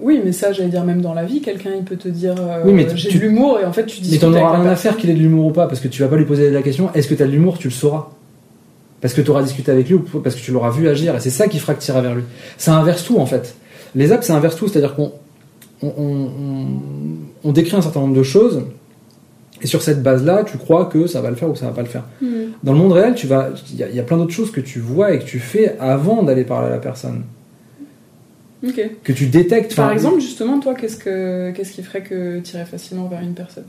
Oui, 0.00 0.20
mais 0.24 0.32
ça, 0.32 0.52
j'allais 0.52 0.68
dire, 0.70 0.84
même 0.84 1.00
dans 1.00 1.14
la 1.14 1.24
vie, 1.24 1.40
quelqu'un, 1.40 1.70
il 1.78 1.84
peut 1.84 1.96
te 1.96 2.08
dire 2.08 2.34
euh, 2.38 2.62
Oui, 2.64 2.84
j'ai 2.96 3.08
tu- 3.10 3.18
de 3.18 3.22
l'humour, 3.22 3.60
et 3.60 3.64
en 3.64 3.72
fait, 3.72 3.86
tu 3.86 4.00
dis 4.00 4.10
Mais 4.12 4.18
t'en 4.18 4.32
auras 4.34 4.58
rien 4.60 4.68
à 4.68 4.74
faire 4.76 4.96
qu'il 4.96 5.08
ait 5.10 5.14
de 5.14 5.20
l'humour 5.20 5.46
ou 5.46 5.50
pas, 5.52 5.68
parce 5.68 5.80
que 5.80 5.86
tu 5.88 6.02
vas 6.02 6.08
pas 6.08 6.16
lui 6.16 6.24
poser 6.24 6.50
la 6.50 6.62
question 6.62 6.90
est-ce 6.94 7.06
que 7.06 7.14
t'as 7.14 7.26
de 7.26 7.30
l'humour, 7.30 7.58
tu 7.58 7.68
le 7.68 7.72
sauras. 7.72 8.08
Parce 9.00 9.14
que 9.14 9.20
tu 9.20 9.30
auras 9.30 9.42
discuté 9.42 9.70
avec 9.70 9.86
lui 9.88 9.94
ou 9.94 10.00
parce 10.20 10.34
que 10.34 10.40
tu 10.40 10.50
l'auras 10.50 10.70
vu 10.70 10.88
agir. 10.88 11.14
Et 11.14 11.20
c'est 11.20 11.30
ça 11.30 11.46
qui 11.46 11.58
fera 11.58 11.74
que 11.74 11.82
tu 11.84 11.90
iras 11.90 12.00
vers 12.00 12.14
lui. 12.14 12.24
Ça 12.58 12.74
inverse 12.76 13.04
tout 13.04 13.18
en 13.18 13.26
fait. 13.26 13.54
Les 13.94 14.10
apps, 14.12 14.26
ça 14.26 14.34
inverse 14.34 14.56
tout. 14.56 14.66
C'est-à-dire 14.66 14.94
qu'on 14.96 15.12
on, 15.82 15.88
on- 15.96 16.02
on- 16.26 16.66
on 17.44 17.52
décrit 17.52 17.76
un 17.76 17.82
certain 17.82 18.00
nombre 18.00 18.16
de 18.16 18.22
choses. 18.22 18.62
Et 19.62 19.66
sur 19.66 19.82
cette 19.82 20.02
base-là, 20.02 20.44
tu 20.44 20.58
crois 20.58 20.86
que 20.86 21.06
ça 21.06 21.20
va 21.20 21.30
le 21.30 21.36
faire 21.36 21.48
ou 21.48 21.54
ça 21.54 21.66
va 21.66 21.72
pas 21.72 21.82
le 21.82 21.88
faire. 21.88 22.04
Dans 22.64 22.72
le 22.72 22.78
monde 22.78 22.92
réel, 22.92 23.14
tu 23.14 23.26
vas, 23.26 23.50
il 23.72 23.76
y, 23.76 23.82
a- 23.82 23.88
il 23.88 23.94
y 23.94 24.00
a 24.00 24.02
plein 24.02 24.16
d'autres 24.16 24.32
choses 24.32 24.50
que 24.50 24.60
tu 24.60 24.78
vois 24.80 25.12
et 25.12 25.18
que 25.20 25.24
tu 25.24 25.38
fais 25.38 25.76
avant 25.78 26.22
d'aller 26.22 26.44
parler 26.44 26.66
à 26.68 26.70
la 26.70 26.78
personne, 26.78 27.22
Ok. 28.66 28.80
que 29.02 29.12
tu 29.12 29.26
détectes. 29.26 29.74
Par 29.76 29.92
exemple, 29.92 30.20
justement, 30.20 30.58
toi, 30.60 30.74
qu'est-ce 30.74 30.96
que 30.96 31.52
qu'est-ce 31.52 31.72
qui 31.72 31.82
ferait 31.82 32.02
que 32.02 32.40
tu 32.40 32.54
irais 32.56 32.64
facilement 32.66 33.06
vers 33.08 33.22
une 33.22 33.34
personne? 33.34 33.64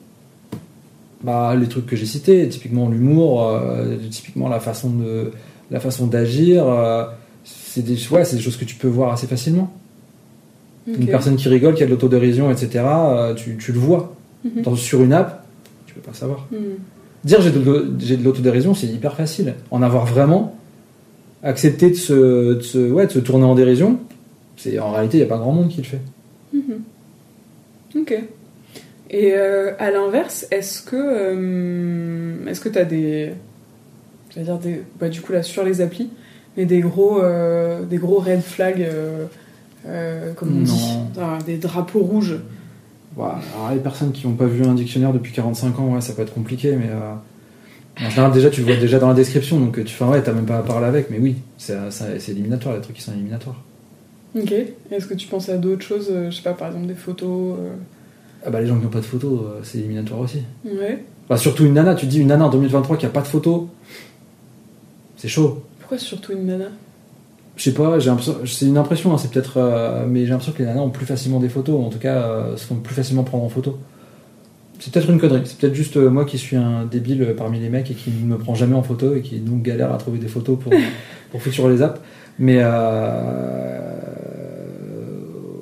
Bah, 1.24 1.56
les 1.56 1.68
trucs 1.68 1.86
que 1.86 1.96
j'ai 1.96 2.06
cités, 2.06 2.48
typiquement 2.50 2.90
l'humour, 2.90 3.48
euh, 3.50 3.96
typiquement 4.10 4.50
la 4.50 4.60
façon 4.60 4.90
de, 4.90 5.32
la 5.72 5.80
façon 5.80 6.08
d'agir, 6.08 6.68
euh, 6.68 7.06
c'est 7.44 7.82
des, 7.84 7.96
ouais, 8.10 8.26
c'est 8.26 8.36
des 8.36 8.42
choses 8.42 8.58
que 8.58 8.66
tu 8.66 8.76
peux 8.76 8.88
voir 8.88 9.12
assez 9.14 9.28
facilement. 9.28 9.72
Une 10.88 11.08
personne 11.08 11.36
qui 11.36 11.48
rigole, 11.50 11.74
qui 11.74 11.82
a 11.84 11.86
de 11.88 11.92
l'autodérision, 11.92 12.52
etc. 12.52 12.84
euh, 12.86 13.34
tu, 13.34 13.58
tu 13.58 13.72
le 13.72 13.80
vois. 13.80 14.14
Mhm. 14.44 14.62
Dans- 14.64 14.76
sur 14.76 15.02
une 15.02 15.14
app, 15.14 15.45
tu 15.96 16.02
peux 16.02 16.12
pas 16.12 16.18
savoir. 16.18 16.48
Hmm. 16.52 16.76
Dire 17.24 17.42
j'ai 17.42 17.52
de, 17.52 17.94
j'ai 18.00 18.18
de 18.18 18.24
l'autodérision, 18.24 18.74
c'est 18.76 18.88
hyper 18.88 19.16
facile. 19.16 19.56
En 19.72 19.82
avoir 19.82 20.06
vraiment, 20.06 20.58
accepter 21.42 21.90
de 21.90 21.96
se, 21.96 22.54
de 22.56 22.60
se, 22.62 22.92
ouais, 22.92 23.08
de 23.08 23.12
se 23.12 23.20
tourner 23.20 23.46
en 23.46 23.56
dérision, 23.56 24.00
c'est 24.58 24.78
en 24.80 24.92
réalité 24.92 25.18
il 25.18 25.22
n'y 25.22 25.26
a 25.26 25.30
pas 25.30 25.38
grand 25.38 25.54
monde 25.54 25.70
qui 25.70 25.78
le 25.78 25.84
fait. 25.84 26.02
Mhm. 26.54 26.82
Ok. 28.02 28.24
Et 29.10 29.34
euh, 29.34 29.72
à 29.80 29.92
l'inverse, 29.92 30.48
est-ce 30.52 30.82
que 30.82 30.96
euh, 30.98 32.46
est-ce 32.48 32.60
que 32.60 32.70
t'as 32.70 32.84
des, 32.84 33.32
je 34.32 34.40
vais 34.40 34.44
dire 34.44 34.58
des, 34.58 34.82
bah, 35.00 35.10
du 35.10 35.22
coup 35.22 35.32
là 35.32 35.44
sur 35.44 35.64
les 35.64 35.80
applis, 35.82 36.10
mais 36.58 36.66
des 36.66 36.82
gros 36.82 37.22
euh, 37.22 37.84
des 37.86 37.98
gros 37.98 38.20
red 38.20 38.42
flags, 38.42 38.86
euh, 39.88 40.34
comme 40.34 40.50
on 40.50 41.22
Non. 41.22 41.38
dit, 41.38 41.46
des 41.46 41.58
drapeaux 41.58 42.02
rouges. 42.02 42.38
Voilà. 43.16 43.40
Alors 43.56 43.72
les 43.72 43.80
personnes 43.80 44.12
qui 44.12 44.28
n'ont 44.28 44.34
pas 44.34 44.46
vu 44.46 44.64
un 44.66 44.74
dictionnaire 44.74 45.14
depuis 45.14 45.32
45 45.34 45.80
ans, 45.80 45.94
ouais, 45.94 46.02
ça 46.02 46.14
peut 46.14 46.22
être 46.22 46.34
compliqué, 46.34 46.76
mais 46.76 46.90
euh, 46.90 48.06
en 48.06 48.10
général 48.10 48.32
déjà 48.34 48.50
tu 48.50 48.62
le 48.62 48.68
vois 48.68 48.76
déjà 48.76 49.00
dans 49.00 49.08
la 49.08 49.14
description, 49.14 49.60
donc 49.60 49.84
tu 49.84 49.94
fais 49.94 50.04
ouais, 50.06 50.22
t'as 50.22 50.34
même 50.34 50.46
pas 50.46 50.58
à 50.58 50.64
parler 50.64 50.86
avec, 50.88 51.10
mais 51.10 51.20
oui, 51.20 51.36
c'est 51.58 51.76
éliminatoire, 52.30 52.76
les 52.76 52.82
trucs 52.82 52.96
qui 52.98 53.02
sont 53.02 53.14
éliminatoires. 53.14 53.62
Ok. 54.38 54.52
Est-ce 54.92 55.08
que 55.08 55.14
tu 55.14 55.28
penses 55.28 55.48
à 55.48 55.58
d'autres 55.58 55.86
choses, 55.86 56.08
euh, 56.12 56.30
je 56.30 56.36
sais 56.36 56.42
pas, 56.44 56.52
par 56.54 56.68
exemple 56.68 56.88
des 56.88 56.94
photos. 56.96 57.58
euh, 57.58 57.74
Ah 58.46 58.50
bah 58.50 58.60
les 58.60 58.68
gens 58.68 58.76
qui 58.78 58.84
n'ont 58.84 58.90
pas 58.90 59.00
de 59.00 59.06
photos, 59.06 59.40
euh, 59.46 59.60
c'est 59.64 59.78
éliminatoire 59.78 60.20
aussi. 60.20 60.42
Ouais. 60.66 61.06
Bah, 61.30 61.38
surtout 61.38 61.66
une 61.66 61.74
nana, 61.74 61.96
tu 61.96 62.06
dis 62.06 62.20
une 62.20 62.28
nana 62.28 62.46
en 62.48 62.50
2023 62.50 62.98
qui 62.98 63.06
a 63.06 63.10
pas 63.10 63.22
de 63.22 63.28
photos, 63.28 63.64
c'est 65.16 65.30
chaud. 65.30 65.64
Pourquoi 65.80 65.98
surtout 65.98 66.34
une 66.34 66.46
nana? 66.48 66.66
Je 67.58 67.64
sais 67.64 67.74
pas, 67.74 68.00
j'ai 68.00 68.10
l'impression- 68.10 68.38
c'est 68.46 68.66
une 68.66 68.78
impression, 68.78 69.14
hein, 69.14 69.18
c'est 69.18 69.32
peut-être, 69.32 69.58
euh, 69.58 70.06
mais 70.08 70.22
j'ai 70.26 70.32
l'impression 70.32 70.52
que 70.52 70.60
les 70.60 70.66
nanas 70.66 70.82
ont 70.82 70.90
plus 70.90 71.06
facilement 71.06 71.40
des 71.40 71.48
photos, 71.50 71.80
ou 71.80 71.84
en 71.86 71.90
tout 71.90 72.00
cas 72.00 72.16
euh, 72.16 72.58
se 72.58 72.66
font 72.66 72.76
plus 72.76 72.94
facilement 72.94 73.24
prendre 73.24 73.44
en 73.46 73.50
photo. 73.50 73.78
C'est 74.80 74.92
peut-être 74.92 75.10
une 75.10 75.20
connerie, 75.20 75.42
c'est 75.46 75.58
peut-être 75.58 75.74
juste 75.74 75.96
euh, 75.96 76.10
moi 76.10 76.26
qui 76.26 76.38
suis 76.38 76.58
un 76.58 76.84
débile 76.84 77.22
euh, 77.24 77.34
parmi 77.34 77.60
les 77.62 77.70
mecs 77.70 77.90
et 77.90 77.94
qui 77.94 78.10
ne 78.12 78.26
me 78.26 78.38
prend 78.38 78.56
jamais 78.56 78.76
en 78.76 78.84
photo 78.84 79.16
et 79.16 79.22
qui 79.22 79.40
donc 79.40 79.62
galère 79.64 79.94
à 79.94 79.98
trouver 79.98 80.20
des 80.20 80.28
photos 80.28 80.60
pour, 80.60 80.74
pour 81.32 81.70
les 81.70 81.82
apps. 81.82 82.02
Mais 82.40 82.58
euh, 82.60 83.92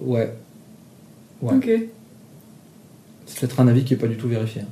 ouais, 0.01 0.33
Ouais. 1.41 1.53
Ok. 1.55 1.69
c'est 3.27 3.39
peut-être 3.39 3.59
un 3.59 3.67
avis 3.67 3.83
qui 3.83 3.93
est 3.93 3.97
pas 3.97 4.07
du 4.07 4.15
tout 4.17 4.27
vérifié. 4.29 4.61
hein. 4.61 4.67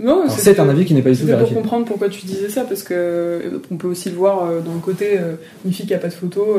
Non, 0.00 0.24
c'est 0.28 0.58
un 0.58 0.68
avis 0.68 0.84
qui 0.84 0.94
n'est 0.94 1.02
pas 1.02 1.10
du 1.10 1.16
tout 1.16 1.20
C'était 1.22 1.32
pour 1.32 1.40
vérifié. 1.40 1.56
comprendre 1.62 1.84
pourquoi 1.86 2.08
tu 2.08 2.26
disais 2.26 2.48
ça, 2.48 2.64
parce 2.64 2.82
que 2.82 2.94
euh, 2.94 3.58
on 3.70 3.76
peut 3.76 3.86
aussi 3.86 4.10
le 4.10 4.16
voir 4.16 4.44
euh, 4.44 4.60
dans 4.60 4.74
le 4.74 4.80
côté 4.80 5.16
euh, 5.18 5.36
une 5.64 5.72
fille 5.72 5.86
qui 5.86 5.94
a 5.94 5.98
pas 5.98 6.08
de 6.08 6.12
photo. 6.12 6.58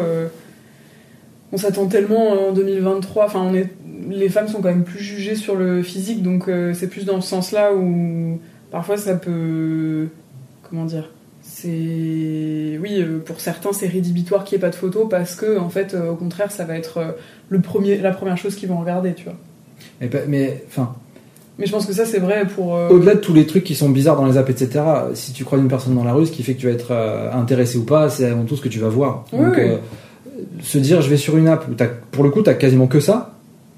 on 1.52 1.58
s'attend 1.58 1.88
tellement 1.88 2.48
en 2.48 2.54
2023. 2.54 3.26
Enfin, 3.26 3.42
on 3.42 3.54
est, 3.54 3.70
les 4.10 4.30
femmes 4.30 4.48
sont 4.48 4.62
quand 4.62 4.70
même 4.70 4.84
plus 4.84 5.00
jugées 5.00 5.36
sur 5.36 5.56
le 5.56 5.84
physique, 5.84 6.24
donc 6.24 6.50
c'est 6.74 6.88
plus 6.88 7.06
dans 7.06 7.22
ce 7.22 7.30
sens-là 7.30 7.74
où 7.74 8.40
parfois 8.72 8.98
ça 8.98 9.16
peut, 9.16 10.08
comment 10.70 10.86
dire, 10.86 11.10
c'est 11.42 12.80
oui 12.82 13.06
pour 13.26 13.40
certains 13.40 13.72
c'est 13.72 13.88
rédhibitoire 13.88 14.44
qu'il 14.44 14.58
n'y 14.58 14.60
ait 14.60 14.68
pas 14.68 14.72
de 14.72 14.76
photo 14.76 15.06
parce 15.06 15.36
que 15.36 15.58
en 15.58 15.70
fait 15.70 15.96
au 15.96 16.16
contraire 16.16 16.52
ça 16.52 16.66
va 16.66 16.76
être 16.78 17.16
le 17.50 17.62
premier, 17.62 17.98
la 17.98 18.12
première 18.12 18.38
chose 18.38 18.56
qu'ils 18.56 18.70
vont 18.70 18.80
regarder, 18.80 19.14
tu 19.14 19.26
vois. 19.26 19.38
Mais, 20.02 20.10
mais 20.28 20.64
enfin, 20.68 20.96
Mais 21.58 21.66
je 21.66 21.72
pense 21.72 21.86
que 21.86 21.94
ça 21.94 22.06
c'est 22.06 22.20
vrai 22.20 22.46
pour. 22.46 22.76
euh, 22.76 22.90
Au-delà 22.90 23.16
de 23.16 23.20
tous 23.20 23.34
les 23.34 23.46
trucs 23.46 23.64
qui 23.64 23.76
sont 23.76 23.90
bizarres 23.90 24.18
dans 24.18 24.26
les 24.26 24.38
apps, 24.38 24.50
etc., 24.50 24.84
si 25.14 25.32
tu 25.32 25.46
croises 25.46 25.62
une 25.62 25.68
personne 25.70 25.96
dans 25.96 26.04
la 26.04 26.14
rue, 26.14 26.26
ce 26.26 26.32
qui 26.32 26.44
fait 26.44 26.54
que 26.54 26.60
tu 26.60 26.68
vas 26.68 26.74
être 26.74 26.92
euh, 26.92 27.32
intéressé 27.32 27.78
ou 27.78 27.84
pas, 27.86 28.10
c'est 28.10 28.26
avant 28.26 28.44
tout 28.44 28.56
ce 28.58 28.62
que 28.62 28.70
tu 28.70 28.80
vas 28.80 28.90
voir. 28.90 29.26
Oui, 29.32 29.40
Donc, 29.46 29.54
oui. 29.58 29.64
euh, 29.64 29.78
se 30.62 30.78
dire 30.78 31.02
je 31.02 31.10
vais 31.10 31.18
sur 31.18 31.38
une 31.38 31.48
app 31.48 31.66
où 31.70 31.74
t'as- 31.76 31.88
pour 31.88 32.24
le 32.24 32.30
coup, 32.30 32.42
tu 32.42 32.50
as 32.50 32.56
quasiment 32.56 32.88
que 32.88 33.00
ça, 33.00 33.36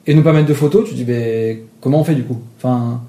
et 0.08 0.16
ne 0.16 0.22
pas 0.22 0.34
mettre 0.34 0.48
de 0.48 0.54
photos, 0.56 0.86
tu 0.86 0.92
te 0.92 0.96
dis 0.96 1.04
ben, 1.04 1.58
comment 1.82 2.00
on 2.00 2.04
fait 2.04 2.16
du 2.16 2.24
coup? 2.24 2.42
Enfin, 2.58 3.02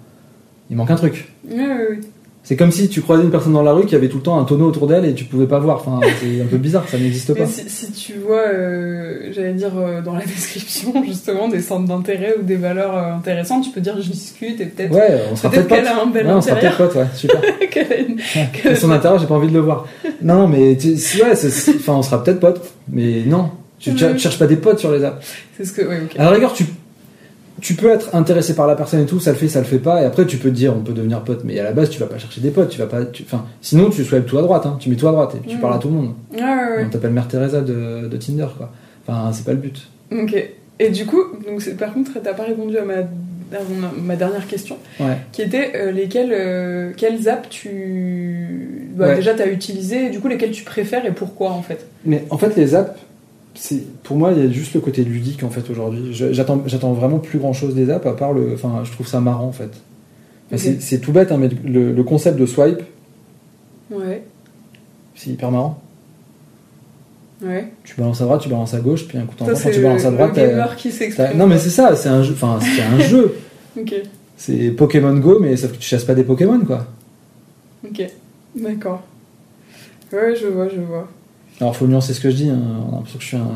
il 0.70 0.76
manque 0.76 0.90
un 0.90 0.96
truc. 0.96 1.32
ouais, 1.48 1.56
ouais, 1.56 1.66
ouais. 1.90 2.00
C'est 2.49 2.57
comme 2.57 2.73
si 2.73 2.88
tu 2.88 3.02
croisais 3.02 3.23
une 3.25 3.31
personne 3.31 3.52
dans 3.52 3.62
la 3.62 3.75
rue 3.75 3.85
qui 3.85 3.95
avait 3.95 4.09
tout 4.09 4.17
le 4.17 4.23
temps 4.23 4.38
un 4.40 4.45
tonneau 4.45 4.69
autour 4.69 4.87
d'elle 4.87 5.05
et 5.05 5.12
tu 5.12 5.25
pouvais 5.25 5.47
pas 5.47 5.59
voir. 5.59 5.83
Enfin, 5.87 6.00
c'est 6.19 6.40
un 6.40 6.47
peu 6.47 6.57
bizarre, 6.57 6.88
ça 6.88 6.97
n'existe 6.97 7.35
pas. 7.35 7.45
si, 7.45 7.69
si 7.69 7.93
tu 7.93 8.14
vois, 8.14 8.40
euh, 8.49 9.31
j'allais 9.33 9.52
dire 9.52 9.73
euh, 9.76 10.00
dans 10.00 10.14
la 10.14 10.25
description 10.25 10.95
justement 11.05 11.49
des 11.49 11.61
centres 11.61 11.87
d'intérêt 11.87 12.37
ou 12.40 12.43
des 12.43 12.57
valeurs 12.57 12.97
euh, 12.97 13.12
intéressantes, 13.17 13.64
tu 13.64 13.71
peux 13.71 13.83
dire 13.83 14.00
je 14.00 14.11
discute 14.11 14.59
et 14.62 14.64
peut-être 14.64 14.95
Ouais, 14.95 15.21
on 15.31 15.37
sera 15.37 15.50
peut-être 15.50 15.69
peut-être 15.69 15.83
qu'elle 15.85 15.93
a 15.93 16.02
un 16.02 16.07
bel 16.07 16.26
Ouais, 16.26 16.33
on 16.33 16.40
sera 16.40 16.57
peut-être 16.57 16.76
potes, 16.78 16.95
ouais, 16.95 17.07
super. 17.14 17.38
qu'elle 17.71 17.93
a 17.93 17.97
une- 17.99 18.17
Ouais. 18.17 18.75
Son 18.81 18.90
intérieur, 18.93 19.21
j'ai 19.21 19.26
pas 19.26 19.35
envie 19.35 19.49
de 19.49 19.52
le 19.52 19.61
voir. 19.61 19.87
Non, 20.23 20.49
mais 20.49 20.75
tu- 20.78 20.97
si, 20.97 21.21
ouais, 21.23 21.33
enfin, 21.33 21.93
on 21.97 22.02
sera 22.02 22.25
peut-être 22.25 22.40
potes, 22.40 22.62
mais 22.90 23.25
non. 23.26 23.50
Tu, 23.78 23.95
tu- 23.95 24.19
cherches 24.19 24.38
pas 24.38 24.47
des 24.47 24.57
potes 24.57 24.78
sur 24.78 24.90
les 24.90 25.05
apps. 25.05 25.23
C'est 25.59 25.67
ce 25.67 25.73
que, 25.75 25.83
ouais, 25.83 26.00
ok. 26.02 26.19
À 26.19 26.25
la 26.25 26.31
rigueur, 26.31 26.55
tu, 26.55 26.64
tu 27.61 27.75
peux 27.75 27.91
être 27.91 28.15
intéressé 28.15 28.55
par 28.55 28.67
la 28.67 28.75
personne 28.77 29.00
et 29.00 29.07
tout, 29.07 29.21
ça 29.21 29.31
le 29.33 29.37
fait, 29.37 29.49
ça 29.49 29.59
le 29.61 29.65
fait 29.67 29.79
pas, 29.79 30.03
et 30.03 30.05
après 30.05 30.27
tu 30.27 30.37
peux 30.37 30.50
te 30.50 30.55
dire 30.55 30.75
on 30.77 30.81
peut 30.81 30.93
devenir 30.93 31.23
pote, 31.23 31.43
mais 31.45 31.59
à 31.59 31.65
la 31.65 31.73
base 31.73 31.91
tu 31.91 31.99
vas 31.99 32.07
pas 32.07 32.19
chercher 32.19 32.41
des 32.41 32.50
potes, 32.50 32.69
tu 32.71 32.79
vas 32.79 32.87
pas, 32.87 33.05
tu- 33.05 33.25
enfin, 33.25 33.45
sinon 33.61 33.91
tu 33.91 34.05
swipes 34.05 34.27
tout 34.27 34.38
à 34.38 34.43
droite, 34.43 34.67
hein, 34.67 34.77
tu 34.81 34.88
mets 34.91 34.97
tout 34.97 35.09
à 35.09 35.12
droite 35.12 35.35
et 35.35 35.38
puis 35.38 35.50
tu 35.50 35.57
Mm. 35.57 35.61
parles 35.61 35.75
à 35.75 35.79
tout 35.79 35.88
le 35.88 35.95
monde. 35.95 36.15
Ouais, 36.33 36.41
ouais, 36.41 36.47
ouais. 36.47 36.85
On 36.87 36.91
t'appelle 36.91 37.12
Mère 37.12 37.29
Teresa 37.29 37.61
de, 37.61 38.09
de 38.09 38.17
Tinder, 38.17 38.47
quoi. 38.57 38.71
Enfin, 39.07 39.31
c'est 39.33 39.45
pas 39.45 39.53
le 39.53 39.59
but. 39.59 39.88
Ok. 40.12 40.35
Et 40.81 40.91
du 40.91 41.07
coup, 41.07 41.23
donc 41.47 41.61
c'est- 41.62 41.77
par 41.77 41.93
contre, 41.93 42.12
t'as 42.23 42.35
pas 42.35 42.45
répondu 42.45 42.79
à 42.79 42.85
ma, 42.85 42.95
à 42.99 43.61
ma 44.03 44.15
dernière 44.17 44.47
question, 44.47 44.77
Ouais. 45.00 45.17
qui 45.33 45.43
était 45.43 45.73
euh, 45.75 45.91
lesquelles, 45.91 46.33
euh, 46.33 46.93
quelles 46.97 47.29
apps 47.29 47.49
tu, 47.49 48.88
bah, 48.95 49.09
Ouais. 49.09 49.17
déjà 49.17 49.35
t'as 49.35 49.49
utilisé, 49.49 50.07
et 50.07 50.11
du 50.11 50.21
coup 50.21 50.29
lesquelles 50.29 50.50
tu 50.50 50.65
préfères 50.65 51.05
et 51.07 51.12
pourquoi 51.12 51.50
en 51.50 51.62
fait? 51.62 51.87
Mais 52.05 52.25
en 52.31 52.38
fait, 52.38 52.55
les 52.57 52.75
apps, 52.75 52.99
pour 54.05 54.17
moi, 54.17 54.33
il 54.33 54.43
y 54.45 54.47
a 54.47 54.50
juste 54.50 54.75
le 54.75 54.81
côté 54.81 55.03
ludique 55.05 55.43
en 55.43 55.50
fait 55.50 55.69
aujourd'hui. 55.71 56.11
J'attends, 56.12 56.62
j'attends 56.67 56.93
vraiment 56.93 57.19
plus 57.19 57.38
grand 57.38 57.53
chose 57.53 57.75
des 57.75 57.91
apps 57.91 58.07
à 58.07 58.12
part 58.12 58.33
le, 58.33 58.53
enfin, 58.55 58.83
je 58.85 58.93
trouve 58.93 59.07
ça 59.07 59.21
marrant 59.21 59.47
en 59.47 59.53
fait. 59.53 59.71
C'est- 60.57 60.81
C'est 60.81 60.99
tout 60.99 61.12
bête, 61.12 61.31
hein, 61.33 61.37
mais 61.38 61.49
le, 61.65 61.93
le 61.93 62.03
concept 62.05 62.38
de 62.38 62.47
swipe, 62.47 62.81
Ouais. 63.91 64.23
c'est 65.15 65.31
hyper 65.31 65.50
marrant. 65.50 65.81
Ouais. 67.43 67.69
Tu 67.85 67.95
balances 67.97 68.21
à 68.21 68.25
droite, 68.25 68.41
tu 68.43 68.49
balances 68.49 68.75
à 68.75 68.81
gauche, 68.81 69.07
puis 69.07 69.17
un 69.19 69.23
coup 69.23 69.33
Ça, 69.33 69.38
t'envoies, 69.38 69.55
quand 69.55 69.61
c'est 69.61 69.71
tu 69.73 69.81
balances 69.83 70.05
à 70.05 70.11
droite, 70.11 70.35
s'exprime. 70.91 71.37
non 71.38 71.47
mais 71.47 71.59
c'est 71.59 71.71
ça, 71.71 71.95
c'est 71.97 72.09
un 72.09 72.23
jeu, 72.23 72.33
enfin 72.35 72.59
c'est 72.61 72.83
un 72.83 72.99
jeu. 73.00 73.35
C'est 74.37 74.71
Pokémon 74.71 75.15
Go, 75.19 75.38
mais 75.41 75.57
sauf 75.57 75.73
que 75.73 75.77
tu 75.79 75.88
chasses 75.88 76.05
pas 76.05 76.15
des 76.15 76.23
Pokémon, 76.25 76.61
quoi. 76.65 76.87
Ok. 77.85 78.03
D'accord. 78.57 79.03
Ouais, 80.12 80.35
je 80.37 80.47
vois, 80.47 80.69
je 80.69 80.81
vois. 80.81 81.09
Alors, 81.61 81.75
faut 81.77 81.87
nuancer 81.87 82.15
ce 82.15 82.21
que 82.21 82.31
je 82.31 82.37
dis. 82.37 82.50
hein. 82.50 82.59
On 82.88 82.93
a 82.93 82.97
l'impression 82.97 83.19
que 83.19 83.23
je 83.25 83.29
suis 83.29 83.37
un. 83.37 83.49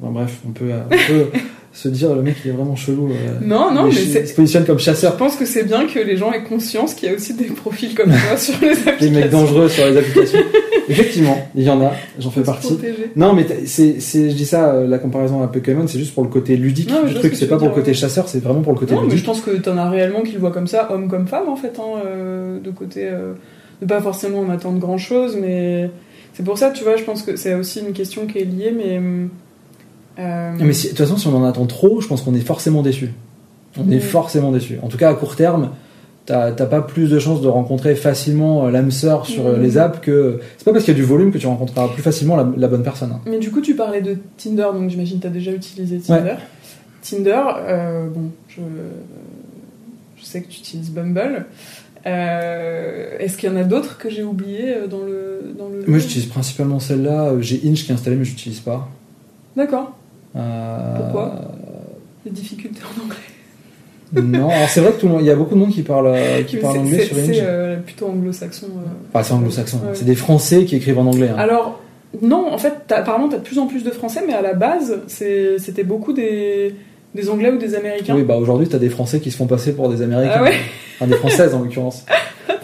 Bon, 0.00 0.10
bref, 0.10 0.38
on 0.48 0.52
peut, 0.52 0.70
on 0.86 0.88
peut 0.88 1.26
se 1.72 1.88
dire 1.88 2.14
le 2.14 2.22
mec 2.22 2.36
il 2.44 2.50
est 2.50 2.54
vraiment 2.54 2.74
chelou. 2.74 3.10
euh, 3.10 3.38
Non, 3.44 3.70
non, 3.72 3.84
mais 3.84 3.90
il 3.92 4.26
se 4.26 4.34
positionne 4.34 4.64
comme 4.64 4.78
Je 4.78 4.84
chasseur. 4.84 5.16
pense 5.18 5.36
que 5.36 5.44
c'est 5.44 5.64
bien 5.64 5.86
que 5.86 5.98
les 5.98 6.16
gens 6.16 6.32
aient 6.32 6.42
conscience 6.42 6.94
qu'il 6.94 7.08
y 7.10 7.12
a 7.12 7.14
aussi 7.14 7.34
des 7.34 7.44
profils 7.44 7.94
comme 7.94 8.10
toi 8.10 8.36
sur 8.38 8.54
les 8.62 8.70
applications. 8.70 8.98
Des 9.00 9.10
mecs 9.10 9.30
dangereux 9.30 9.68
sur 9.68 9.86
les 9.86 9.96
applications. 9.98 10.38
Effectivement, 10.88 11.36
il 11.54 11.62
y 11.64 11.70
en 11.70 11.80
a. 11.84 11.92
J'en 12.18 12.30
fais 12.30 12.42
partie. 12.42 12.68
protéger. 12.74 13.12
Non, 13.14 13.34
mais 13.34 13.46
c'est, 13.66 14.00
c'est, 14.00 14.30
je 14.30 14.34
dis 14.34 14.46
ça, 14.46 14.70
euh, 14.72 14.86
la 14.88 14.98
comparaison 14.98 15.42
à 15.42 15.46
Pokémon, 15.48 15.86
c'est 15.86 15.98
juste 15.98 16.14
pour 16.14 16.24
le 16.24 16.30
côté 16.30 16.56
ludique 16.56 16.90
Non, 16.90 17.02
je 17.06 17.12
du 17.12 17.18
truc. 17.20 17.36
C'est 17.36 17.46
pas 17.46 17.58
pour 17.58 17.68
le 17.68 17.74
côté 17.74 17.92
chasseur, 17.94 18.26
c'est 18.28 18.42
vraiment 18.42 18.62
pour 18.62 18.72
le 18.72 18.78
côté 18.78 18.94
Non, 18.94 19.02
mais 19.06 19.16
je 19.18 19.24
pense 19.24 19.42
que 19.42 19.50
t'en 19.50 19.76
as 19.76 19.88
réellement 19.90 20.22
qui 20.22 20.32
le 20.32 20.38
voient 20.40 20.50
comme 20.50 20.66
ça, 20.66 20.90
homme 20.90 21.08
comme 21.08 21.28
femme 21.28 21.48
en 21.48 21.56
fait, 21.56 21.74
hein, 21.78 22.00
euh, 22.06 22.58
de 22.58 22.70
côté. 22.70 23.02
euh, 23.04 23.34
de 23.82 23.86
pas 23.86 24.00
forcément 24.02 24.40
en 24.40 24.50
attendre 24.50 24.78
grand 24.78 24.98
chose, 24.98 25.38
mais 25.40 25.90
c'est 26.34 26.44
pour 26.44 26.58
ça, 26.58 26.70
tu 26.70 26.84
vois, 26.84 26.96
je 26.96 27.04
pense 27.04 27.22
que 27.22 27.36
c'est 27.36 27.54
aussi 27.54 27.80
une 27.80 27.92
question 27.92 28.26
qui 28.26 28.38
est 28.38 28.44
liée, 28.44 28.72
mais. 28.76 29.00
euh, 30.18 30.52
Mais 30.58 30.72
si- 30.72 30.86
de 30.86 30.88
toute 30.90 30.98
façon, 30.98 31.16
si 31.16 31.26
on 31.28 31.36
en 31.36 31.44
attend 31.44 31.66
trop, 31.66 32.00
je 32.00 32.08
pense 32.08 32.22
qu'on 32.22 32.34
est 32.34 32.40
forcément 32.40 32.82
déçu. 32.82 33.10
On 33.78 33.90
est 33.90 33.96
Mm. 33.96 34.00
forcément 34.00 34.50
déçu. 34.52 34.78
En 34.82 34.88
tout 34.88 34.96
cas, 34.98 35.10
à 35.10 35.14
court 35.14 35.36
terme, 35.36 35.70
t'as 36.26 36.52
t'as 36.52 36.66
pas 36.66 36.82
plus 36.82 37.08
de 37.08 37.18
chances 37.18 37.40
de 37.40 37.48
rencontrer 37.48 37.94
facilement 37.94 38.66
euh, 38.66 38.70
l'âme 38.70 38.90
sœur 38.90 39.26
sur 39.26 39.46
euh, 39.46 39.56
Mm. 39.58 39.62
les 39.62 39.78
apps 39.78 39.98
que. 40.00 40.40
C'est 40.58 40.64
pas 40.64 40.72
parce 40.72 40.84
qu'il 40.84 40.92
y 40.94 40.96
a 40.96 41.00
du 41.00 41.06
volume 41.06 41.30
que 41.32 41.38
tu 41.38 41.46
rencontreras 41.46 41.88
plus 41.88 42.02
facilement 42.02 42.36
la, 42.36 42.48
la 42.56 42.68
bonne 42.68 42.82
personne. 42.82 43.12
hein. 43.12 43.20
Mais 43.26 43.38
du 43.38 43.50
coup, 43.50 43.60
tu 43.60 43.74
parlais 43.76 44.02
de 44.02 44.16
Tinder, 44.36 44.68
donc 44.74 44.90
j'imagine 44.90 45.18
que 45.18 45.22
tu 45.22 45.26
as 45.28 45.30
déjà 45.30 45.52
utilisé 45.52 45.98
Tinder. 45.98 46.34
Tinder, 47.02 47.42
euh, 47.68 48.08
bon, 48.08 48.30
je, 48.48 48.60
je 50.18 50.24
sais 50.24 50.42
que 50.42 50.48
tu 50.48 50.58
utilises 50.60 50.90
Bumble. 50.90 51.46
Euh, 52.06 53.18
Est-ce 53.18 53.36
qu'il 53.36 53.50
y 53.50 53.52
en 53.52 53.56
a 53.56 53.64
d'autres 53.64 53.98
que 53.98 54.08
j'ai 54.10 54.22
oubliés 54.22 54.74
euh, 54.74 54.86
dans 54.86 55.00
le, 55.00 55.52
dans 55.58 55.68
le 55.68 55.84
Moi, 55.86 55.98
j'utilise 55.98 56.26
principalement 56.26 56.80
celle-là. 56.80 57.28
Euh, 57.30 57.40
J'ai 57.40 57.60
Inch 57.64 57.84
qui 57.84 57.90
est 57.90 57.94
installé, 57.94 58.16
mais 58.16 58.24
je 58.24 58.30
l'utilise 58.30 58.60
pas. 58.60 58.88
D'accord. 59.56 59.92
Euh, 60.36 60.96
Pourquoi? 60.96 61.34
Les 62.24 62.30
difficultés 62.30 62.80
en 62.84 63.04
anglais. 63.04 63.16
Non, 64.12 64.48
alors 64.50 64.68
c'est 64.68 64.80
vrai 64.80 64.90
que 64.90 64.98
tout 65.00 65.06
le 65.06 65.12
monde, 65.12 65.20
il 65.22 65.28
y 65.28 65.30
a 65.30 65.36
beaucoup 65.36 65.54
de 65.54 65.60
monde 65.60 65.70
qui 65.70 65.82
parle, 65.82 66.12
qui 66.48 66.56
parle 66.56 66.74
c'est- 66.74 66.80
anglais 66.80 66.98
c'est- 66.98 67.04
sur 67.06 67.14
C'est 67.16 67.28
Inch. 67.30 67.36
euh, 67.42 67.76
plutôt 67.76 68.06
anglo-saxon. 68.08 68.66
Enfin, 69.12 69.22
c'est 69.22 69.32
anglo-saxon. 69.34 69.76
Ouais. 69.76 69.90
C'est 69.94 70.04
des 70.04 70.16
Français 70.16 70.64
qui 70.64 70.74
écrivent 70.74 70.98
en 70.98 71.06
anglais. 71.06 71.28
hein. 71.28 71.36
Alors, 71.38 71.80
non, 72.20 72.52
en 72.52 72.58
fait, 72.58 72.72
apparemment, 72.90 73.28
tu 73.28 73.36
as 73.36 73.38
de 73.38 73.44
plus 73.44 73.60
en 73.60 73.68
plus 73.68 73.84
de 73.84 73.90
Français, 73.90 74.22
mais 74.26 74.32
à 74.32 74.42
la 74.42 74.54
base, 74.54 74.98
c'est- 75.06 75.58
c'était 75.60 75.84
beaucoup 75.84 76.12
des, 76.12 76.74
des 77.14 77.28
Anglais 77.28 77.50
ou 77.50 77.58
des 77.58 77.74
Américains. 77.74 78.14
Oui, 78.14 78.22
bah 78.22 78.36
aujourd'hui, 78.36 78.68
t'as 78.68 78.78
des 78.78 78.88
Français 78.90 79.20
qui 79.20 79.30
se 79.30 79.36
font 79.36 79.46
passer 79.46 79.72
pour 79.72 79.88
des 79.88 80.02
Américains. 80.02 80.34
Ah 80.36 80.42
ouais 80.42 80.54
Enfin, 80.96 81.10
des 81.10 81.16
Françaises 81.16 81.54
en 81.54 81.60
l'occurrence. 81.60 82.04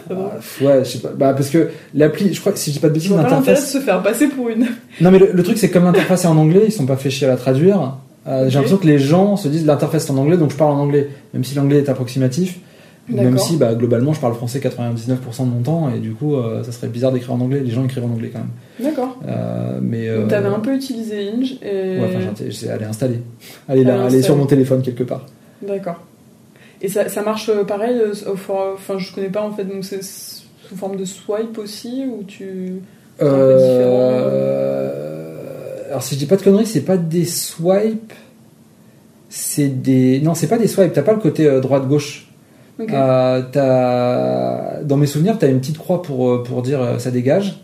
drôle. 0.09 0.25
Bah, 0.25 0.39
ouais, 0.61 0.85
je 0.85 0.89
sais 0.89 0.99
pas. 0.99 1.09
Bah, 1.09 1.33
parce 1.33 1.49
que 1.49 1.69
l'appli, 1.93 2.33
je 2.33 2.39
crois 2.39 2.51
que 2.51 2.59
si 2.59 2.71
je 2.71 2.75
dis 2.75 2.79
pas 2.79 2.89
de 2.89 2.93
bêtises, 2.93 3.11
l'intérêt 3.11 3.29
de 3.29 3.35
l'interface. 3.35 3.71
se 3.71 3.79
faire 3.79 4.01
passer 4.01 4.27
pour 4.27 4.49
une. 4.49 4.67
Non, 5.01 5.11
mais 5.11 5.19
le, 5.19 5.31
le 5.31 5.43
truc, 5.43 5.57
c'est 5.57 5.69
que 5.69 5.73
comme 5.73 5.83
l'interface 5.83 6.25
est 6.25 6.27
en 6.27 6.37
anglais, 6.37 6.63
ils 6.65 6.71
sont 6.71 6.85
pas 6.85 6.97
fait 6.97 7.09
chier 7.09 7.27
à 7.27 7.29
la 7.31 7.37
traduire. 7.37 7.97
Euh. 8.27 8.49
J'ai 8.49 8.55
l'impression 8.55 8.77
que 8.77 8.87
les 8.87 8.99
gens 8.99 9.37
se 9.37 9.47
disent 9.47 9.65
l'interface 9.65 10.07
est 10.07 10.11
en 10.11 10.17
anglais, 10.17 10.37
donc 10.37 10.51
je 10.51 10.57
parle 10.57 10.71
en 10.71 10.79
anglais. 10.79 11.09
Même 11.33 11.43
si 11.43 11.55
l'anglais 11.55 11.77
est 11.79 11.89
approximatif. 11.89 12.59
Même 13.09 13.37
si, 13.37 13.55
bah, 13.55 13.73
globalement, 13.73 14.13
je 14.13 14.19
parle 14.19 14.33
français 14.33 14.59
99% 14.59 15.45
de 15.45 15.49
mon 15.49 15.61
temps, 15.61 15.89
et 15.89 15.99
du 15.99 16.11
coup, 16.13 16.35
euh, 16.35 16.61
ça 16.63 16.71
serait 16.73 16.87
bizarre 16.87 17.13
d'écrire 17.13 17.33
en 17.33 17.39
anglais. 17.39 17.61
Les 17.61 17.71
gens 17.71 17.85
écrivent 17.85 18.03
en 18.03 18.09
anglais 18.09 18.31
quand 18.33 18.39
même. 18.39 18.49
D'accord. 18.79 19.17
Euh, 19.27 19.79
mais. 19.81 20.07
Donc, 20.07 20.25
euh, 20.25 20.27
t'avais 20.27 20.49
un 20.49 20.59
peu 20.59 20.75
utilisé 20.75 21.29
Inge 21.29 21.53
et. 21.61 21.99
Ouais, 21.99 22.09
enfin, 22.17 22.33
elle 22.39 22.81
est 22.81 22.85
installée. 22.85 23.21
Elle 23.69 23.79
est 23.79 23.83
là, 23.83 24.05
elle 24.07 24.15
est 24.15 24.21
sur 24.21 24.35
mon 24.35 24.45
téléphone 24.45 24.81
quelque 24.81 25.03
part. 25.03 25.25
D'accord. 25.65 26.01
Et 26.81 26.89
ça, 26.89 27.09
ça 27.09 27.23
marche 27.23 27.49
euh, 27.49 27.63
pareil 27.63 27.99
Enfin, 28.27 28.97
je 28.97 29.13
connais 29.13 29.29
pas 29.29 29.41
en 29.41 29.51
fait, 29.51 29.63
donc 29.63 29.83
c'est 29.83 30.03
sous 30.03 30.75
forme 30.75 30.97
de 30.97 31.05
swipe 31.05 31.57
aussi 31.57 32.03
ou 32.05 32.23
tu. 32.23 32.81
Alors 35.97 36.03
si 36.03 36.13
je 36.13 36.19
dis 36.19 36.25
pas 36.27 36.35
de 36.35 36.43
conneries, 36.43 36.67
c'est 36.67 36.81
pas 36.81 36.97
des 36.97 37.25
swipes, 37.25 38.13
c'est 39.29 39.81
des 39.81 40.19
non, 40.21 40.35
c'est 40.35 40.47
pas 40.47 40.59
des 40.59 40.67
swipes. 40.67 40.93
T'as 40.93 41.01
pas 41.01 41.13
le 41.13 41.19
côté 41.19 41.47
euh, 41.47 41.59
droite 42.77 42.89
gauche. 42.89 42.89
Ok. 42.89 42.93
Euh, 42.93 43.41
t'as- 43.51 44.83
Dans 44.83 44.97
mes 44.97 45.07
souvenirs, 45.07 45.37
t'as 45.39 45.49
une 45.49 45.59
petite 45.59 45.77
croix 45.77 46.01
pour 46.01 46.29
euh, 46.29 46.43
pour 46.43 46.61
dire 46.61 46.81
euh, 46.81 46.99
ça 46.99 47.11
dégage. 47.11 47.59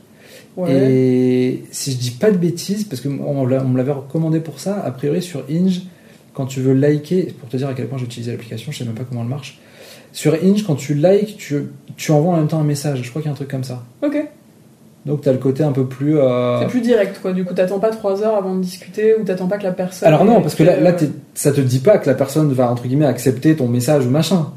ouais. 0.58 0.72
Et 0.72 1.63
si 1.72 1.91
je 1.91 1.98
dis 1.98 2.12
pas 2.12 2.32
de 2.32 2.38
bêtises, 2.38 2.84
parce 2.86 3.01
que 3.01 3.10
on 3.10 3.46
l'a- 3.46 3.62
on 3.63 3.67
me 3.70 3.77
l'avait 3.77 3.91
recommandé 3.91 4.39
pour 4.39 4.60
ça, 4.60 4.82
a 4.84 4.91
priori 4.91 5.22
sur 5.22 5.43
Inge, 5.50 5.82
quand 6.34 6.46
tu 6.46 6.62
veux 6.62 6.74
liker, 6.74 7.34
pour 7.39 7.50
te 7.50 7.58
dire 7.58 7.67
à 7.70 7.74
quel 7.74 7.88
point 7.88 7.98
j'ai 7.98 8.05
utilisé 8.05 8.32
l'application, 8.32 8.72
je 8.72 8.77
sais 8.79 8.86
même 8.86 8.96
pas 8.96 9.03
comment 9.08 9.22
elle 9.22 9.27
marche. 9.27 9.60
Sur 10.12 10.34
Inge, 10.36 10.63
quand 10.65 10.75
tu 10.75 10.93
likes, 10.93 11.38
tu, 11.38 11.55
tu 11.98 12.12
envoies 12.12 12.34
en 12.34 12.38
même 12.38 12.48
temps 12.48 12.60
un 12.60 12.63
message. 12.63 13.01
Je 13.03 13.10
crois 13.10 13.22
qu'il 13.22 13.29
y 13.29 13.32
a 13.32 13.34
un 13.34 13.36
truc 13.36 13.50
comme 13.50 13.63
ça. 13.63 13.84
Ok. 14.03 14.15
Donc 15.05 15.22
t'as 15.22 15.32
le 15.34 15.38
côté 15.38 15.63
un 15.63 15.72
peu 15.74 15.86
plus. 15.86 16.17
euh, 16.17 16.60
C'est 16.62 16.67
plus 16.67 16.82
direct 16.82 17.20
quoi. 17.22 17.34
Du 17.34 17.43
coup, 17.43 17.53
t'attends 17.53 17.79
pas 17.79 17.89
trois 17.89 18.22
heures 18.24 18.38
avant 18.38 18.55
de 18.55 18.62
discuter 18.62 19.15
ou 19.20 19.24
t'attends 19.24 19.48
pas 19.48 19.58
que 19.58 19.63
la 19.63 19.74
personne. 19.74 20.08
Alors 20.08 20.24
non, 20.24 20.41
parce 20.41 20.55
que 20.55 20.63
là, 20.63 20.79
là 20.79 20.93
ça 21.34 21.51
te 21.51 21.60
dit 21.62 21.79
pas 21.79 21.98
que 21.98 22.08
la 22.10 22.15
personne 22.15 22.51
va 22.53 22.72
entre 22.72 22.84
guillemets 22.84 23.05
accepter 23.05 23.55
ton 23.55 23.67
message 23.67 24.05
ou 24.05 24.10
machin. 24.10 24.48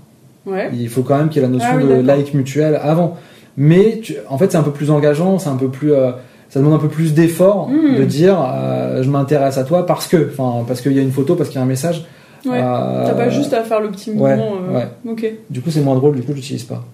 Ouais. 0.47 0.71
Il 0.73 0.89
faut 0.89 1.03
quand 1.03 1.19
même 1.19 1.29
qu'il 1.29 1.43
y 1.43 1.45
ait 1.45 1.49
la 1.49 1.53
notion 1.53 1.69
Ah 1.73 1.77
oui, 1.77 1.89
de 1.89 1.95
like 2.07 2.33
mutuel 2.35 2.79
avant. 2.81 3.17
Mais 3.57 4.01
tu- 4.03 4.15
en 4.29 4.39
fait, 4.39 4.53
c'est 4.53 4.59
un 4.59 4.63
peu 4.63 4.71
plus 4.71 4.91
engageant, 4.91 5.39
c'est 5.39 5.49
un 5.49 5.57
peu 5.57 5.69
plus, 5.69 5.93
euh, 5.93 6.13
ça 6.49 6.61
demande 6.61 6.75
un 6.75 6.79
peu 6.79 6.89
plus 6.89 7.15
d'effort 7.15 7.69
Mm. 7.69 7.97
de 7.97 8.05
dire 8.05 8.37
euh, 8.55 9.03
je 9.03 9.11
m'intéresse 9.11 9.59
à 9.59 9.65
toi 9.65 9.85
parce 9.87 10.07
que, 10.07 10.31
enfin, 10.31 10.65
parce 10.67 10.81
qu'il 10.81 10.93
y 10.93 10.99
a 10.99 11.03
une 11.03 11.11
photo, 11.13 11.35
parce 11.35 11.49
qu'il 11.49 11.57
y 11.59 11.61
a 11.61 11.65
un 11.65 11.69
message. 11.69 12.05
Ouais. 12.45 12.61
Euh, 12.63 13.07
T'as 13.07 13.15
pas 13.15 13.29
juste 13.29 13.53
à 13.55 13.65
faire 13.65 13.81
le 13.81 13.91
petit 13.91 14.11
mouvement. 14.13 14.53
ouais. 14.73 14.87
Ok. 15.09 15.27
Du 15.51 15.61
coup, 15.63 15.71
c'est 15.71 15.81
moins 15.81 15.97
drôle. 15.97 16.15
Du 16.15 16.23
coup, 16.23 16.29
je 16.31 16.37
l'utilise 16.37 16.63
pas. 16.65 16.85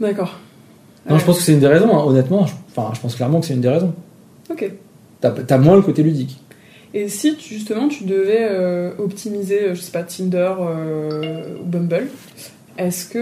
D'accord. 0.00 0.38
Non, 1.10 1.18
je 1.18 1.24
pense 1.24 1.38
que 1.38 1.42
c'est 1.42 1.52
une 1.52 1.60
des 1.60 1.66
raisons. 1.66 1.90
hein. 1.96 2.02
Honnêtement, 2.06 2.46
je, 2.46 2.54
enfin, 2.74 2.90
je 2.94 3.00
pense 3.00 3.14
clairement 3.16 3.40
que 3.40 3.46
c'est 3.46 3.54
une 3.54 3.60
des 3.60 3.68
raisons. 3.68 3.92
Ok. 4.50 4.70
T'as 5.20 5.32
as 5.50 5.58
moins 5.58 5.76
le 5.76 5.82
côté 5.82 6.02
ludique. 6.02 6.40
Et 6.94 7.08
si 7.08 7.36
justement 7.38 7.88
tu 7.88 8.04
devais 8.04 8.48
euh, 8.50 8.92
optimiser, 8.98 9.62
euh, 9.62 9.74
je 9.74 9.80
sais 9.80 9.92
pas, 9.92 10.02
Tinder 10.02 10.52
euh, 10.58 11.56
ou 11.60 11.64
Bumble, 11.64 12.08
est-ce 12.78 13.06
que 13.06 13.18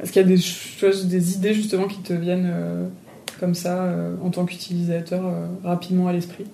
est-ce 0.00 0.12
qu'il 0.12 0.22
y 0.22 0.24
a 0.24 0.28
des 0.28 0.36
choses, 0.40 1.06
des 1.06 1.34
idées 1.34 1.54
justement 1.54 1.86
qui 1.88 1.98
te 1.98 2.12
viennent 2.12 2.52
comme 3.40 3.54
ça 3.54 3.92
en 4.22 4.30
tant 4.30 4.44
qu'utilisateur 4.44 5.22
rapidement 5.64 6.08
à 6.08 6.12
l'esprit? 6.12 6.44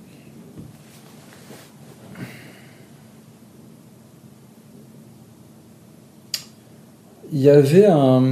Il 7.33 7.41
y 7.41 7.49
avait 7.49 7.87
un. 7.87 8.23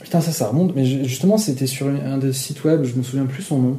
Putain, 0.00 0.20
ça, 0.20 0.32
ça 0.32 0.48
remonte, 0.48 0.74
mais 0.74 0.84
ju- 0.84 1.04
justement, 1.04 1.36
c'était 1.38 1.66
sur 1.66 1.86
un 1.88 2.18
des 2.18 2.32
sites 2.32 2.64
web, 2.64 2.82
je 2.84 2.94
me 2.94 3.02
souviens 3.02 3.26
plus 3.26 3.42
son 3.42 3.58
nom. 3.58 3.76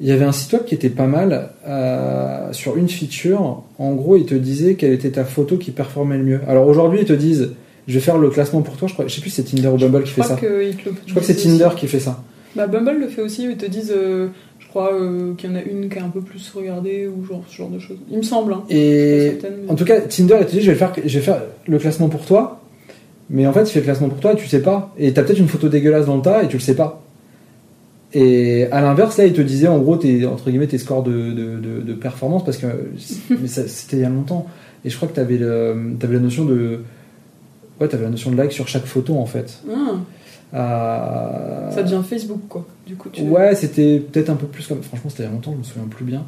Il 0.00 0.08
y 0.08 0.12
avait 0.12 0.24
un 0.24 0.32
site 0.32 0.52
web 0.54 0.64
qui 0.64 0.74
était 0.74 0.88
pas 0.88 1.06
mal 1.06 1.50
euh, 1.68 2.52
sur 2.52 2.76
une 2.76 2.88
feature. 2.88 3.62
En 3.78 3.92
gros, 3.94 4.16
il 4.16 4.24
te 4.24 4.34
disait 4.34 4.74
quelle 4.74 4.92
était 4.92 5.10
ta 5.10 5.24
photo 5.24 5.56
qui 5.58 5.70
performait 5.72 6.16
le 6.16 6.24
mieux. 6.24 6.40
Alors 6.48 6.66
aujourd'hui, 6.66 7.00
ils 7.02 7.06
te 7.06 7.12
disent 7.12 7.50
je 7.86 7.94
vais 7.94 8.00
faire 8.00 8.18
le 8.18 8.30
classement 8.30 8.62
pour 8.62 8.76
toi. 8.76 8.88
Je, 8.88 8.94
crois, 8.94 9.06
je 9.08 9.14
sais 9.14 9.20
plus 9.20 9.30
si 9.30 9.36
c'est 9.42 9.54
Tinder 9.56 9.68
ou 9.68 9.76
Bumble 9.76 10.04
qui 10.04 10.12
fait 10.12 10.22
ça. 10.22 10.38
le 10.40 10.70
Je 10.72 11.10
crois 11.10 11.20
que 11.20 11.26
c'est 11.26 11.34
Tinder 11.34 11.64
aussi. 11.66 11.76
qui 11.76 11.86
fait 11.88 12.00
ça. 12.00 12.22
Bah, 12.56 12.66
Bumble 12.66 12.98
le 12.98 13.08
fait 13.08 13.22
aussi, 13.22 13.44
ils 13.44 13.56
te 13.56 13.66
disent, 13.66 13.92
euh, 13.94 14.28
je 14.58 14.68
crois 14.68 14.92
euh, 14.94 15.34
qu'il 15.34 15.50
y 15.50 15.52
en 15.52 15.56
a 15.56 15.62
une 15.62 15.88
qui 15.88 15.98
est 15.98 16.02
un 16.02 16.08
peu 16.08 16.20
plus 16.20 16.50
regardée 16.54 17.06
ou 17.08 17.24
genre 17.24 17.42
ce 17.48 17.56
genre 17.56 17.68
de 17.70 17.78
choses. 17.78 17.98
Il 18.10 18.18
me 18.18 18.22
semble. 18.22 18.52
Hein. 18.54 18.64
Et 18.70 19.32
mais- 19.42 19.70
en 19.70 19.74
tout 19.74 19.84
cas, 19.84 20.00
Tinder, 20.00 20.36
il 20.40 20.46
te 20.46 20.52
dit 20.52 20.60
je 20.62 20.70
vais, 20.70 20.76
faire, 20.76 20.92
je 21.04 21.18
vais 21.18 21.24
faire 21.24 21.42
le 21.66 21.78
classement 21.78 22.08
pour 22.08 22.24
toi. 22.24 22.60
Mais 23.28 23.46
en 23.46 23.52
fait, 23.52 23.62
il 23.62 23.70
fait 23.70 23.80
le 23.80 23.84
classement 23.84 24.08
pour 24.08 24.18
toi 24.20 24.32
et 24.32 24.36
tu 24.36 24.46
sais 24.48 24.62
pas. 24.62 24.92
Et 24.98 25.12
t'as 25.12 25.22
peut-être 25.22 25.38
une 25.38 25.46
photo 25.48 25.68
dégueulasse 25.68 26.06
dans 26.06 26.16
le 26.16 26.22
tas 26.22 26.42
et 26.42 26.48
tu 26.48 26.56
le 26.56 26.62
sais 26.62 26.74
pas. 26.74 27.02
Et 28.12 28.66
à 28.72 28.80
l'inverse, 28.80 29.16
là, 29.18 29.26
il 29.26 29.32
te 29.32 29.40
disait 29.40 29.68
en 29.68 29.78
gros 29.78 29.96
tes, 29.96 30.26
entre 30.26 30.50
guillemets, 30.50 30.66
tes 30.66 30.78
scores 30.78 31.02
de, 31.04 31.32
de, 31.80 31.94
performance 31.94 32.44
parce 32.44 32.56
que 32.56 32.66
ça- 33.46 33.68
c'était 33.68 33.98
il 33.98 34.02
y 34.02 34.04
a 34.04 34.08
longtemps. 34.08 34.46
Et 34.84 34.90
je 34.90 34.96
crois 34.96 35.08
que 35.08 35.14
t'avais 35.14 35.36
le, 35.38 35.94
avais 36.02 36.14
la 36.14 36.20
notion 36.20 36.44
de. 36.44 36.80
Ouais, 37.80 37.86
t'avais 37.88 38.04
la 38.04 38.10
notion 38.10 38.30
de 38.30 38.36
like 38.36 38.52
sur 38.52 38.66
chaque 38.68 38.86
photo 38.86 39.16
en 39.16 39.26
fait. 39.26 39.62
Ah, 39.70 39.94
Euh, 40.52 41.70
ça 41.70 41.82
devient 41.82 42.02
Facebook 42.08 42.40
quoi. 42.48 42.66
Du 42.86 42.96
coup, 42.96 43.08
tu. 43.10 43.22
Ouais, 43.22 43.54
c'était 43.54 44.00
peut-être 44.00 44.30
un 44.30 44.34
peu 44.36 44.46
plus 44.46 44.66
comme. 44.66 44.82
Franchement, 44.82 45.10
c'était 45.10 45.22
il 45.22 45.26
y 45.26 45.28
a 45.28 45.32
longtemps, 45.32 45.52
je 45.52 45.58
me 45.58 45.62
souviens 45.62 45.84
plus 45.88 46.04
bien. 46.04 46.24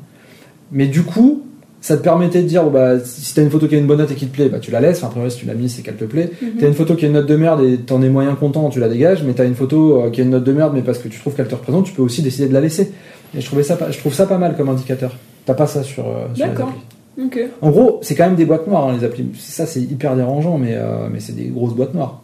Mais 0.70 0.86
du 0.86 1.02
coup, 1.02 1.42
ça 1.82 1.96
te 1.96 2.02
permettait 2.02 2.42
de 2.42 2.46
dire 2.46 2.62
bon, 2.62 2.70
bah, 2.70 3.00
si 3.04 3.34
t'as 3.34 3.42
une 3.42 3.50
photo 3.50 3.66
qui 3.66 3.74
a 3.74 3.78
une 3.78 3.88
bonne 3.88 3.98
note 3.98 4.12
et 4.12 4.14
qui 4.14 4.26
te 4.28 4.32
plaît, 4.32 4.48
bah, 4.48 4.60
tu 4.60 4.70
la 4.70 4.80
laisses. 4.80 5.02
Enfin, 5.02 5.12
après, 5.16 5.30
si 5.30 5.38
tu 5.38 5.46
l'as 5.46 5.54
mise, 5.54 5.74
c'est 5.74 5.82
qu'elle 5.82 5.96
te 5.96 6.04
plaît. 6.04 6.30
Mhm. 6.40 6.50
T'as 6.60 6.68
une 6.68 6.74
photo 6.74 6.94
qui 6.94 7.04
a 7.04 7.08
une 7.08 7.14
note 7.14 7.26
de 7.26 7.34
merde 7.34 7.64
et 7.64 7.76
t'en 7.76 8.00
es 8.02 8.08
moyen 8.08 8.36
content, 8.36 8.70
tu 8.70 8.78
la 8.78 8.88
dégages. 8.88 9.24
Mais 9.24 9.32
t'as 9.32 9.44
une 9.44 9.56
photo 9.56 10.00
euh, 10.00 10.10
qui 10.10 10.20
a 10.20 10.24
une 10.24 10.30
note 10.30 10.44
de 10.44 10.52
merde, 10.52 10.72
mais 10.74 10.82
parce 10.82 10.98
que 10.98 11.08
tu 11.08 11.18
trouves 11.18 11.34
qu'elle 11.34 11.48
te 11.48 11.56
représente, 11.56 11.86
tu 11.86 11.92
peux 11.92 12.02
aussi 12.02 12.22
décider 12.22 12.46
de 12.46 12.54
la 12.54 12.60
laisser. 12.60 12.92
Et 13.36 13.40
je, 13.40 13.46
trouvais 13.46 13.64
ça, 13.64 13.76
je 13.90 13.98
trouve 13.98 14.14
ça 14.14 14.26
pas 14.26 14.38
mal 14.38 14.56
comme 14.56 14.68
indicateur. 14.68 15.16
T'as 15.44 15.54
pas 15.54 15.66
ça 15.66 15.82
sur, 15.82 16.06
euh, 16.06 16.26
sur 16.34 16.46
les 16.46 16.52
D'accord. 16.52 16.68
applis. 16.68 17.26
Ok. 17.26 17.40
En 17.60 17.70
gros, 17.70 17.98
c'est 18.02 18.14
quand 18.14 18.26
même 18.26 18.36
des 18.36 18.44
boîtes 18.44 18.68
noires, 18.68 18.88
hein, 18.88 18.96
les 18.96 19.04
applis. 19.04 19.26
Ça, 19.36 19.66
c'est 19.66 19.80
hyper 19.80 20.14
dérangeant, 20.14 20.58
mais, 20.58 20.76
euh, 20.76 21.08
mais 21.12 21.18
c'est 21.18 21.34
des 21.34 21.46
grosses 21.46 21.74
boîtes 21.74 21.94
noires. 21.94 22.22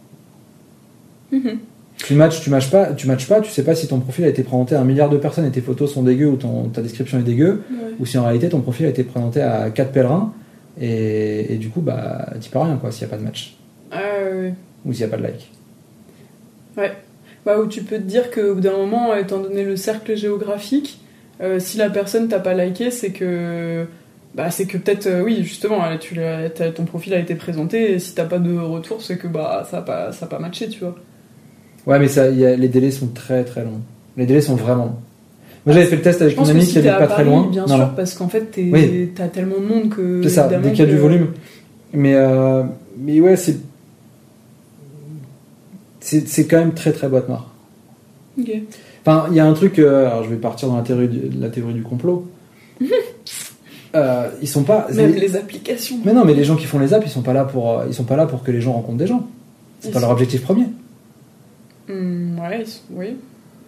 Mhm. 1.33 1.59
Tu 2.05 2.15
matches, 2.15 2.41
tu 2.41 2.49
matches 2.49 2.71
pas, 2.71 2.93
tu 2.93 3.07
matches 3.07 3.27
pas, 3.27 3.41
tu 3.41 3.51
sais 3.51 3.63
pas 3.63 3.75
si 3.75 3.87
ton 3.87 3.99
profil 3.99 4.23
a 4.25 4.29
été 4.29 4.41
présenté 4.43 4.73
à 4.75 4.81
un 4.81 4.85
milliard 4.85 5.09
de 5.09 5.17
personnes 5.17 5.45
et 5.45 5.51
tes 5.51 5.61
photos 5.61 5.93
sont 5.93 6.01
dégueu 6.01 6.27
ou 6.27 6.37
ton, 6.37 6.69
ta 6.69 6.81
description 6.81 7.19
est 7.19 7.23
dégueu, 7.23 7.61
Ouais. 7.69 7.77
ou 7.99 8.05
si 8.05 8.17
en 8.17 8.23
réalité 8.23 8.47
ton 8.49 8.61
profil 8.61 8.85
a 8.85 8.89
été 8.89 9.03
présenté 9.03 9.41
à 9.41 9.69
quatre 9.69 9.91
pèlerins 9.91 10.33
et, 10.79 11.53
et 11.53 11.57
du 11.57 11.69
coup 11.69 11.81
bah 11.81 12.29
t'y 12.39 12.49
peux 12.49 12.59
rien 12.59 12.77
quoi 12.77 12.91
s'il 12.91 13.01
y 13.01 13.05
a 13.05 13.09
pas 13.09 13.17
de 13.17 13.23
match 13.23 13.57
Ah, 13.91 13.97
ouais. 14.33 14.53
ou 14.85 14.93
s'il 14.93 15.01
y 15.01 15.03
a 15.03 15.07
pas 15.09 15.17
de 15.17 15.23
like. 15.23 15.51
Bah, 17.45 17.57
où 17.59 17.67
tu 17.67 17.83
peux 17.83 17.95
te 17.97 18.01
dire 18.03 18.31
qu'au 18.31 18.55
bout 18.55 18.61
d'un 18.61 18.75
moment, 18.77 19.15
étant 19.15 19.39
donné 19.39 19.63
le 19.63 19.75
cercle 19.75 20.15
géographique, 20.15 20.99
euh, 21.41 21.59
si 21.59 21.77
la 21.77 21.89
personne 21.89 22.27
t'a 22.27 22.39
pas 22.39 22.53
liké, 22.53 22.91
c'est 22.91 23.11
que. 23.11 23.85
Bah, 24.35 24.51
c'est 24.51 24.65
que 24.65 24.77
peut-être, 24.77 25.07
euh, 25.07 25.23
oui, 25.23 25.39
justement, 25.43 25.83
euh, 25.85 25.97
tu 25.97 26.17
ton 26.75 26.85
profil 26.85 27.13
a 27.13 27.19
été 27.19 27.35
présenté, 27.35 27.93
et 27.93 27.99
si 27.99 28.13
t'as 28.13 28.25
pas 28.25 28.39
de 28.39 28.55
retour, 28.57 29.01
c'est 29.01 29.17
que 29.17 29.27
bah, 29.27 29.65
ça 29.69 29.77
a 29.79 29.81
pas, 29.81 30.11
ça 30.11 30.25
a 30.25 30.29
pas 30.29 30.39
matché, 30.39 30.67
tu 30.69 30.79
vois. 30.81 30.95
Ouais 31.87 31.99
mais 31.99 32.07
ça, 32.07 32.29
il 32.29 32.39
y 32.39 32.45
a- 32.45 32.55
les 32.55 32.67
délais 32.67 32.91
sont 32.91 33.07
très 33.07 33.43
très 33.43 33.63
longs. 33.63 33.81
Les 34.17 34.25
délais 34.25 34.41
sont 34.41 34.55
vraiment 34.55 34.85
longs. 34.85 34.95
Moi 35.65 35.73
j'avais 35.75 35.85
fait 35.87 35.95
le 35.97 36.01
test 36.01 36.21
avec 36.21 36.37
mon 36.37 36.47
ami 36.47 36.63
si 36.65 36.71
qui 36.73 36.77
habite 36.79 36.97
pas 36.97 37.07
très 37.07 37.23
loin. 37.25 37.47
bien 37.47 37.63
Non, 37.63 37.67
sûr, 37.67 37.77
non. 37.77 37.89
parce 37.95 38.13
qu'en 38.13 38.27
fait, 38.29 38.51
t'es- 38.51 38.69
Oui. 38.71 39.11
t'as 39.15 39.27
tellement 39.27 39.59
de 39.59 39.65
monde 39.65 39.89
que. 39.89 40.21
C'est 40.23 40.29
ça, 40.29 40.47
dès 40.47 40.57
qu'il 40.71 40.79
y 40.79 40.81
a 40.81 40.85
que- 40.85 40.91
du 40.91 40.97
volume. 40.97 41.27
Mais, 41.93 42.13
euh, 42.15 42.63
mais 42.97 43.19
ouais, 43.19 43.35
c'est. 43.35 43.57
C'est 46.01 46.47
quand 46.47 46.57
même 46.57 46.73
très 46.73 46.91
très 46.91 47.07
boîte 47.07 47.27
noire. 47.27 47.53
Ok. 48.39 48.49
Enfin, 49.05 49.27
il 49.29 49.35
y 49.35 49.39
a 49.39 49.45
un 49.45 49.53
truc. 49.53 49.79
euh, 49.79 50.07
alors, 50.07 50.23
je 50.23 50.29
vais 50.29 50.37
partir 50.37 50.69
dans 50.69 50.77
la 50.77 50.81
théorie 50.83 51.07
du, 51.07 51.29
la 51.39 51.49
théorie 51.49 51.73
du 51.73 51.83
complot. 51.83 52.27
Euh, 53.95 54.27
ils 54.39 54.47
sont 54.47 54.61
pas. 54.61 54.85
Même 54.93 55.13
les- 55.13 55.19
les 55.19 55.35
applications. 55.35 55.95
Mais 56.05 56.13
non, 56.13 56.23
mais 56.23 56.35
les 56.35 56.43
gens 56.43 56.55
qui 56.55 56.67
font 56.67 56.77
les 56.77 56.93
apps, 56.93 57.07
ils 57.07 57.09
sont 57.09 57.23
pas 57.23 57.33
là 57.33 57.43
pour. 57.43 57.81
Ils 57.87 57.93
sont 57.95 58.03
pas 58.03 58.15
là 58.15 58.27
pour 58.27 58.43
que 58.43 58.51
les 58.51 58.61
gens 58.61 58.73
rencontrent 58.73 58.99
des 58.99 59.07
gens. 59.07 59.25
C'est 59.79 59.89
pas 59.91 59.99
leur 59.99 60.11
objectif 60.11 60.43
premier. 60.43 60.65
Hmm, 61.89 62.39
ouais, 62.39 62.63
oui. 62.91 63.17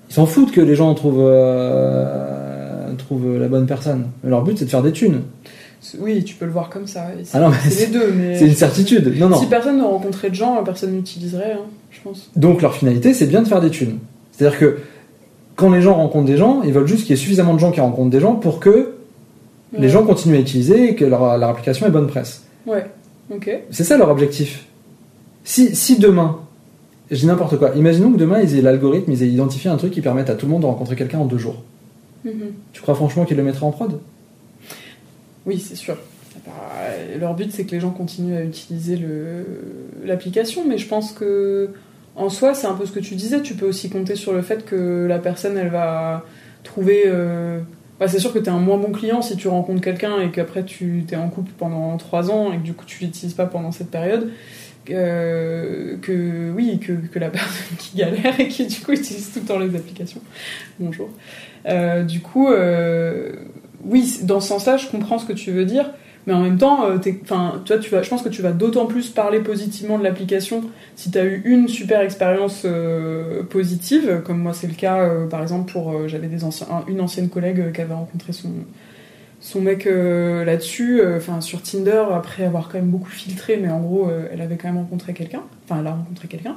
Ils 0.09 0.13
s'en 0.13 0.25
foutent 0.25 0.51
que 0.51 0.61
les 0.61 0.75
gens 0.75 0.93
trouvent 0.93 1.25
euh, 1.27 2.93
trouvent 2.97 3.37
la 3.37 3.47
bonne 3.47 3.65
personne. 3.65 4.07
Leur 4.23 4.43
but, 4.43 4.57
c'est 4.57 4.65
de 4.65 4.69
faire 4.69 4.83
des 4.83 4.91
thunes. 4.91 5.21
Oui, 5.99 6.23
tu 6.23 6.35
peux 6.35 6.45
le 6.45 6.51
voir 6.51 6.69
comme 6.69 6.85
ça. 6.85 7.07
c'est 7.23 7.37
Ah 7.37 7.51
c'est 7.67 7.87
les 7.87 7.91
deux, 7.91 8.13
mais 8.13 8.37
C'est 8.37 8.45
une 8.45 8.53
certitude. 8.53 9.15
Non, 9.17 9.29
non. 9.29 9.39
si 9.39 9.47
personne 9.47 9.79
ne 9.79 9.83
rencontrait 9.83 10.29
de 10.29 10.35
gens, 10.35 10.63
personne 10.63 10.91
n'utiliserait, 10.91 11.53
hein, 11.53 11.65
je 11.89 11.99
pense. 12.01 12.29
Donc 12.35 12.61
leur 12.61 12.75
finalité, 12.75 13.13
c'est 13.13 13.25
bien 13.25 13.41
de 13.41 13.47
faire 13.47 13.61
des 13.61 13.71
thunes. 13.71 13.97
C'est-à-dire 14.31 14.59
que 14.59 14.77
quand 15.55 15.71
les 15.71 15.81
gens 15.81 15.95
rencontrent 15.95 16.27
des 16.27 16.37
gens, 16.37 16.61
ils 16.61 16.71
veulent 16.71 16.87
juste 16.87 17.01
qu'il 17.01 17.11
y 17.11 17.13
ait 17.13 17.21
suffisamment 17.21 17.55
de 17.55 17.59
gens 17.59 17.71
qui 17.71 17.81
rencontrent 17.81 18.11
des 18.11 18.19
gens 18.19 18.35
pour 18.35 18.59
que 18.59 18.93
les 19.77 19.89
gens 19.89 20.03
continuent 20.03 20.35
à 20.35 20.39
utiliser 20.39 20.89
et 20.89 20.95
que 20.95 21.05
leur, 21.05 21.37
leur 21.37 21.49
application 21.49 21.87
ait 21.87 21.91
bonne 21.91 22.07
presse. 22.07 22.43
Ouais, 22.67 22.85
ok. 23.33 23.49
C'est 23.71 23.83
ça 23.83 23.97
leur 23.97 24.09
objectif. 24.09 24.65
Si, 25.43 25.75
si 25.75 25.97
demain, 25.97 26.40
je 27.11 27.17
dis 27.17 27.25
n'importe 27.27 27.57
quoi, 27.57 27.71
imaginons 27.75 28.11
que 28.11 28.17
demain 28.17 28.39
ils 28.41 28.57
aient 28.57 28.61
l'algorithme, 28.61 29.11
ils 29.11 29.21
aient 29.23 29.27
identifié 29.29 29.69
un 29.69 29.77
truc 29.77 29.91
qui 29.93 30.01
permette 30.01 30.29
à 30.29 30.35
tout 30.35 30.45
le 30.47 30.51
monde 30.51 30.61
de 30.61 30.67
rencontrer 30.67 30.95
quelqu'un 30.95 31.19
en 31.19 31.25
deux 31.25 31.37
jours. 31.37 31.61
Mhm. 32.25 32.53
Tu 32.73 32.81
crois 32.81 32.95
franchement 32.95 33.25
qu'ils 33.25 33.37
le 33.37 33.43
mettraient 33.43 33.65
en 33.65 33.71
prod? 33.71 33.99
Oui, 35.45 35.59
c'est 35.59 35.75
sûr. 35.75 35.97
Bah, 36.45 36.51
Leur 37.19 37.33
but, 37.35 37.51
c'est 37.51 37.65
que 37.65 37.71
les 37.71 37.79
gens 37.79 37.89
continuent 37.91 38.37
à 38.37 38.43
utiliser 38.43 38.95
le- 38.95 39.45
l'application, 40.05 40.63
mais 40.67 40.77
je 40.77 40.87
pense 40.87 41.11
que 41.11 41.69
en 42.15 42.29
soi, 42.29 42.53
c'est 42.53 42.67
un 42.67 42.73
peu 42.73 42.85
ce 42.85 42.91
que 42.91 42.99
tu 42.99 43.15
disais. 43.15 43.41
Tu 43.41 43.53
peux 43.55 43.65
aussi 43.67 43.89
compter 43.89 44.15
sur 44.15 44.33
le 44.33 44.41
fait 44.41 44.65
que 44.65 45.05
la 45.07 45.19
personne, 45.19 45.57
elle 45.57 45.69
va 45.69 46.25
trouver. 46.63 47.03
euh, 47.07 47.59
bah, 47.99 48.07
c'est 48.07 48.19
sûr 48.19 48.33
que 48.33 48.39
tu 48.39 48.45
es 48.45 48.49
un 48.49 48.59
moins 48.59 48.77
bon 48.77 48.91
client 48.91 49.21
si 49.21 49.35
tu 49.35 49.47
rencontres 49.47 49.81
quelqu'un 49.81 50.19
et 50.21 50.31
qu'après 50.31 50.63
tu 50.63 51.05
es 51.11 51.15
en 51.15 51.29
couple 51.29 51.51
pendant 51.57 51.95
trois 51.97 52.31
ans 52.31 52.51
et 52.51 52.57
que 52.57 52.63
du 52.63 52.73
coup 52.73 52.85
tu 52.85 53.03
l'utilises 53.03 53.35
pas 53.35 53.45
pendant 53.45 53.71
cette 53.71 53.91
période. 53.91 54.29
Que 54.85 56.51
oui, 56.55 56.79
que, 56.79 56.93
que 56.93 57.19
la 57.19 57.29
personne 57.31 57.77
qui 57.77 57.97
galère 57.97 58.39
et 58.39 58.47
qui 58.47 58.65
du 58.65 58.79
coup 58.79 58.91
utilise 58.91 59.31
tout 59.33 59.39
le 59.39 59.45
temps 59.45 59.59
les 59.59 59.75
applications. 59.75 60.21
Bonjour. 60.79 61.09
Euh, 61.67 62.03
du 62.03 62.21
coup, 62.21 62.49
euh, 62.49 63.31
oui, 63.85 64.19
dans 64.23 64.39
ce 64.39 64.49
sens-là, 64.49 64.77
je 64.77 64.87
comprends 64.87 65.19
ce 65.19 65.25
que 65.25 65.33
tu 65.33 65.51
veux 65.51 65.65
dire, 65.65 65.91
mais 66.27 66.33
en 66.33 66.41
même 66.41 66.57
temps, 66.57 66.85
euh, 66.85 66.97
enfin, 67.23 67.61
tu 67.65 67.79
tu 67.79 67.89
vas, 67.89 68.01
je 68.03 68.09
pense 68.09 68.21
que 68.21 68.29
tu 68.29 68.41
vas 68.41 68.51
d'autant 68.51 68.85
plus 68.85 69.09
parler 69.09 69.39
positivement 69.39 69.97
de 69.97 70.03
l'application 70.03 70.63
si 70.95 71.11
tu 71.11 71.17
as 71.17 71.25
eu 71.25 71.41
une 71.45 71.67
super 71.67 72.01
expérience 72.01 72.65
positive, 73.49 74.21
comme 74.25 74.39
moi 74.39 74.53
c'est 74.53 74.67
le 74.67 74.73
cas, 74.73 75.09
par 75.29 75.41
exemple, 75.41 75.71
pour 75.71 76.07
j'avais 76.07 76.27
des 76.27 76.41
une 76.87 77.01
ancienne 77.01 77.29
collègue 77.29 77.71
qui 77.73 77.81
avait 77.81 77.93
rencontré 77.93 78.33
son 78.33 78.51
son 79.41 79.59
mec 79.59 79.87
euh, 79.87 80.45
là-dessus, 80.45 81.01
euh, 81.01 81.17
enfin 81.17 81.41
sur 81.41 81.61
Tinder, 81.61 82.03
après 82.13 82.45
avoir 82.45 82.69
quand 82.69 82.77
même 82.77 82.89
beaucoup 82.89 83.09
filtré, 83.09 83.57
mais 83.61 83.69
en 83.69 83.79
gros, 83.79 84.07
euh, 84.07 84.27
elle 84.31 84.39
avait 84.41 84.55
quand 84.55 84.67
même 84.67 84.77
rencontré 84.77 85.13
quelqu'un, 85.13 85.41
enfin 85.65 85.81
elle 85.81 85.87
a 85.87 85.91
rencontré 85.91 86.27
quelqu'un, 86.27 86.55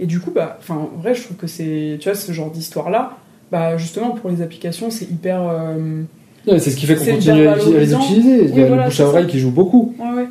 et 0.00 0.06
du 0.06 0.20
coup, 0.20 0.30
bah, 0.30 0.56
enfin, 0.60 0.74
en 0.76 1.00
vrai, 1.00 1.14
je 1.14 1.22
trouve 1.24 1.36
que 1.36 1.46
c'est, 1.46 1.98
tu 2.00 2.08
vois, 2.08 2.16
ce 2.18 2.32
genre 2.32 2.50
d'histoire-là, 2.50 3.18
bah, 3.50 3.76
justement, 3.76 4.12
pour 4.12 4.30
les 4.30 4.40
applications, 4.40 4.90
c'est 4.90 5.04
hyper. 5.04 5.42
euh, 5.42 6.02
Ouais, 6.46 6.58
C'est 6.58 6.70
ce 6.70 6.76
qui 6.76 6.86
fait 6.86 6.96
qu'on 6.96 7.04
continue 7.04 7.46
à, 7.46 7.54
les 7.56 7.92
utiliser. 7.92 8.44
Il 8.46 8.56
y 8.56 8.62
a 8.62 8.66
voilà, 8.66 8.82
le 8.84 8.88
bouche 8.88 9.00
à 9.00 9.06
oreille 9.06 9.26
qui 9.28 9.38
joue 9.38 9.50
beaucoup. 9.52 9.94
Ouais, 9.98 10.22
ouais. 10.22 10.26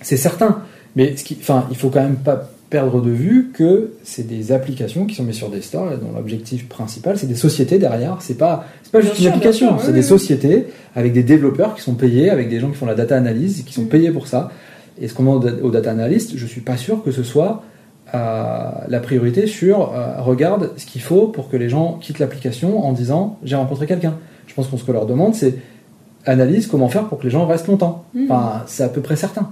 C'est 0.00 0.16
certain. 0.16 0.62
Mais 0.96 1.16
ce 1.16 1.24
qui, 1.24 1.36
enfin, 1.40 1.66
il 1.70 1.76
faut 1.76 1.90
quand 1.90 2.00
même 2.00 2.16
pas 2.16 2.50
perdre 2.72 3.02
de 3.02 3.10
vue 3.10 3.50
que 3.52 3.92
c'est 4.02 4.26
des 4.26 4.50
applications 4.50 5.04
qui 5.04 5.14
sont 5.14 5.24
mises 5.24 5.36
sur 5.36 5.50
des 5.50 5.60
stores 5.60 5.92
et 5.92 5.96
dont 5.98 6.10
l'objectif 6.16 6.68
principal, 6.68 7.18
c'est 7.18 7.26
des 7.26 7.34
sociétés 7.34 7.78
derrière. 7.78 8.16
C'est 8.20 8.38
pas, 8.38 8.64
c'est 8.82 8.90
pas 8.90 9.00
Bien 9.00 9.08
juste 9.08 9.20
sûr, 9.20 9.26
une 9.28 9.32
application. 9.36 9.78
c'est 9.78 9.88
oui, 9.88 9.92
des 9.92 9.98
oui. 10.00 10.04
sociétés 10.06 10.66
avec 10.96 11.12
des 11.12 11.22
développeurs 11.22 11.74
qui 11.74 11.82
sont 11.82 11.94
payés, 11.94 12.30
avec 12.30 12.48
des 12.48 12.58
gens 12.60 12.70
qui 12.70 12.76
font 12.76 12.86
la 12.86 12.94
data 12.94 13.14
analyse, 13.14 13.62
qui 13.66 13.74
sont 13.74 13.82
Mhm. 13.82 13.88
payés 13.88 14.10
pour 14.10 14.26
ça. 14.26 14.50
Et 15.00 15.06
ce 15.06 15.12
qu'on 15.14 15.22
demande 15.24 15.58
aux 15.62 15.70
data 15.70 15.90
analystes, 15.90 16.32
je 16.36 16.46
suis 16.46 16.62
pas 16.62 16.76
sûr 16.78 17.02
que 17.04 17.10
ce 17.12 17.22
soit 17.22 17.62
euh, 18.14 18.70
la 18.88 19.00
priorité 19.00 19.46
sur 19.46 19.92
euh, 19.94 20.20
regarde 20.20 20.70
ce 20.76 20.86
qu'il 20.86 21.00
faut 21.02 21.28
pour 21.28 21.48
que 21.50 21.56
les 21.56 21.68
gens 21.68 21.98
quittent 22.00 22.18
l'application 22.18 22.84
en 22.86 22.92
disant 22.92 23.38
j'ai 23.44 23.56
rencontré 23.56 23.86
quelqu'un. 23.86 24.14
Je 24.46 24.54
pense 24.54 24.66
que 24.66 24.76
ce 24.76 24.84
qu'on 24.84 24.92
leur 24.92 25.06
demande, 25.06 25.34
c'est 25.34 25.54
analyse 26.26 26.66
comment 26.66 26.88
faire 26.88 27.04
pour 27.08 27.18
que 27.18 27.24
les 27.24 27.30
gens 27.30 27.46
restent 27.46 27.68
longtemps. 27.68 28.04
Mhm. 28.14 28.24
Enfin, 28.30 28.62
c'est 28.66 28.82
à 28.82 28.88
peu 28.88 29.00
près 29.02 29.16
certain. 29.16 29.50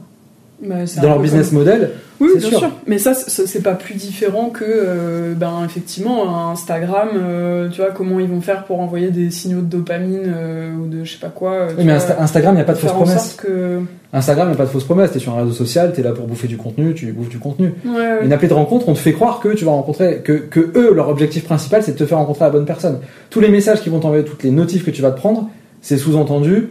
Bah, 0.62 0.74
Dans 1.00 1.08
leur 1.08 1.20
business 1.20 1.52
model, 1.52 1.92
Oui, 2.20 2.28
bien 2.36 2.48
sûr. 2.48 2.58
sûr. 2.58 2.70
Mais 2.86 2.98
ça, 2.98 3.14
c'est 3.14 3.62
pas 3.62 3.72
plus 3.72 3.94
différent 3.94 4.50
que, 4.50 4.64
euh, 4.66 5.32
ben, 5.34 5.62
effectivement, 5.64 6.50
Instagram, 6.50 7.08
euh, 7.14 7.70
tu 7.70 7.80
vois, 7.80 7.92
comment 7.92 8.20
ils 8.20 8.28
vont 8.28 8.42
faire 8.42 8.64
pour 8.64 8.78
envoyer 8.80 9.10
des 9.10 9.30
signaux 9.30 9.60
de 9.62 9.66
dopamine 9.66 10.24
euh, 10.26 10.74
ou 10.74 10.86
de 10.86 11.02
je 11.04 11.12
sais 11.12 11.18
pas 11.18 11.28
quoi. 11.28 11.68
Oui, 11.78 11.84
mais 11.86 11.96
vois, 11.96 12.20
Instagram, 12.20 12.54
il 12.54 12.56
n'y 12.56 12.62
a 12.62 12.64
pas 12.64 12.74
de 12.74 12.78
fausses 12.78 12.92
promesses. 12.92 13.36
que. 13.36 13.80
Instagram, 14.12 14.48
il 14.48 14.50
n'y 14.50 14.54
a 14.54 14.58
pas 14.58 14.66
de 14.66 14.70
fausses 14.70 14.84
promesses. 14.84 15.12
Tu 15.12 15.16
es 15.16 15.20
sur 15.20 15.32
un 15.34 15.40
réseau 15.44 15.52
social, 15.52 15.92
tu 15.94 16.00
es 16.00 16.02
là 16.02 16.12
pour 16.12 16.26
bouffer 16.26 16.46
du 16.48 16.58
contenu, 16.58 16.92
tu 16.92 17.10
bouffes 17.12 17.30
du 17.30 17.38
contenu. 17.38 17.72
Ouais, 17.86 17.92
ouais. 17.92 18.18
Une 18.24 18.32
appli 18.34 18.48
de 18.48 18.52
rencontre, 18.52 18.86
on 18.90 18.92
te 18.92 18.98
fait 18.98 19.14
croire 19.14 19.40
que 19.40 19.48
tu 19.54 19.64
vas 19.64 19.70
rencontrer, 19.70 20.18
que, 20.22 20.32
que 20.32 20.60
eux, 20.76 20.92
leur 20.92 21.08
objectif 21.08 21.44
principal, 21.44 21.82
c'est 21.82 21.92
de 21.92 21.96
te 21.96 22.04
faire 22.04 22.18
rencontrer 22.18 22.44
la 22.44 22.50
bonne 22.50 22.66
personne. 22.66 22.98
Tous 23.30 23.40
les 23.40 23.48
messages 23.48 23.80
qui 23.80 23.88
vont 23.88 24.00
t'envoyer, 24.00 24.24
toutes 24.24 24.42
les 24.42 24.50
notifs 24.50 24.84
que 24.84 24.90
tu 24.90 25.00
vas 25.00 25.10
te 25.10 25.16
prendre, 25.16 25.48
c'est 25.80 25.96
sous-entendu, 25.96 26.68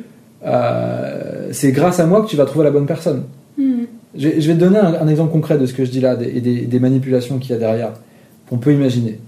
c'est 1.51 1.71
grâce 1.71 1.99
à 1.99 2.05
moi 2.05 2.21
que 2.21 2.27
tu 2.27 2.35
vas 2.35 2.45
trouver 2.45 2.65
la 2.65 2.71
bonne 2.71 2.85
personne. 2.85 3.23
Je 4.19 4.27
vais, 4.27 4.41
je 4.41 4.47
vais 4.51 4.53
te 4.53 4.59
donner 4.59 4.77
un, 4.77 4.93
un 5.01 5.07
exemple 5.07 5.31
concret 5.31 5.57
de 5.57 5.65
ce 5.65 5.73
que 5.73 5.85
je 5.85 5.89
dis 5.91 6.01
là 6.01 6.15
et 6.21 6.41
des, 6.41 6.61
des 6.67 6.79
manipulations 6.79 7.39
qu'il 7.39 7.51
y 7.51 7.53
a 7.53 7.57
derrière, 7.57 7.93
qu'on 8.49 8.57
peut 8.57 8.73
imaginer. 8.73 9.19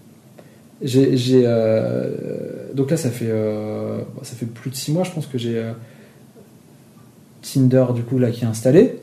J'ai, 0.83 1.15
j'ai, 1.15 1.43
euh, 1.45 2.09
donc 2.73 2.91
là, 2.91 2.97
ça 2.97 3.09
fait, 3.09 3.27
euh, 3.29 3.99
bon, 4.15 4.23
ça 4.23 4.35
fait 4.35 4.45
plus 4.47 4.69
de 4.69 4.75
6 4.75 4.91
mois, 4.91 5.03
je 5.03 5.11
pense 5.11 5.27
que 5.27 5.37
j'ai 5.37 5.57
euh, 5.57 5.71
Tinder 7.41 7.85
du 7.95 8.01
coup 8.03 8.19
là 8.19 8.29
qui 8.31 8.43
est 8.43 8.47
installé. 8.47 8.95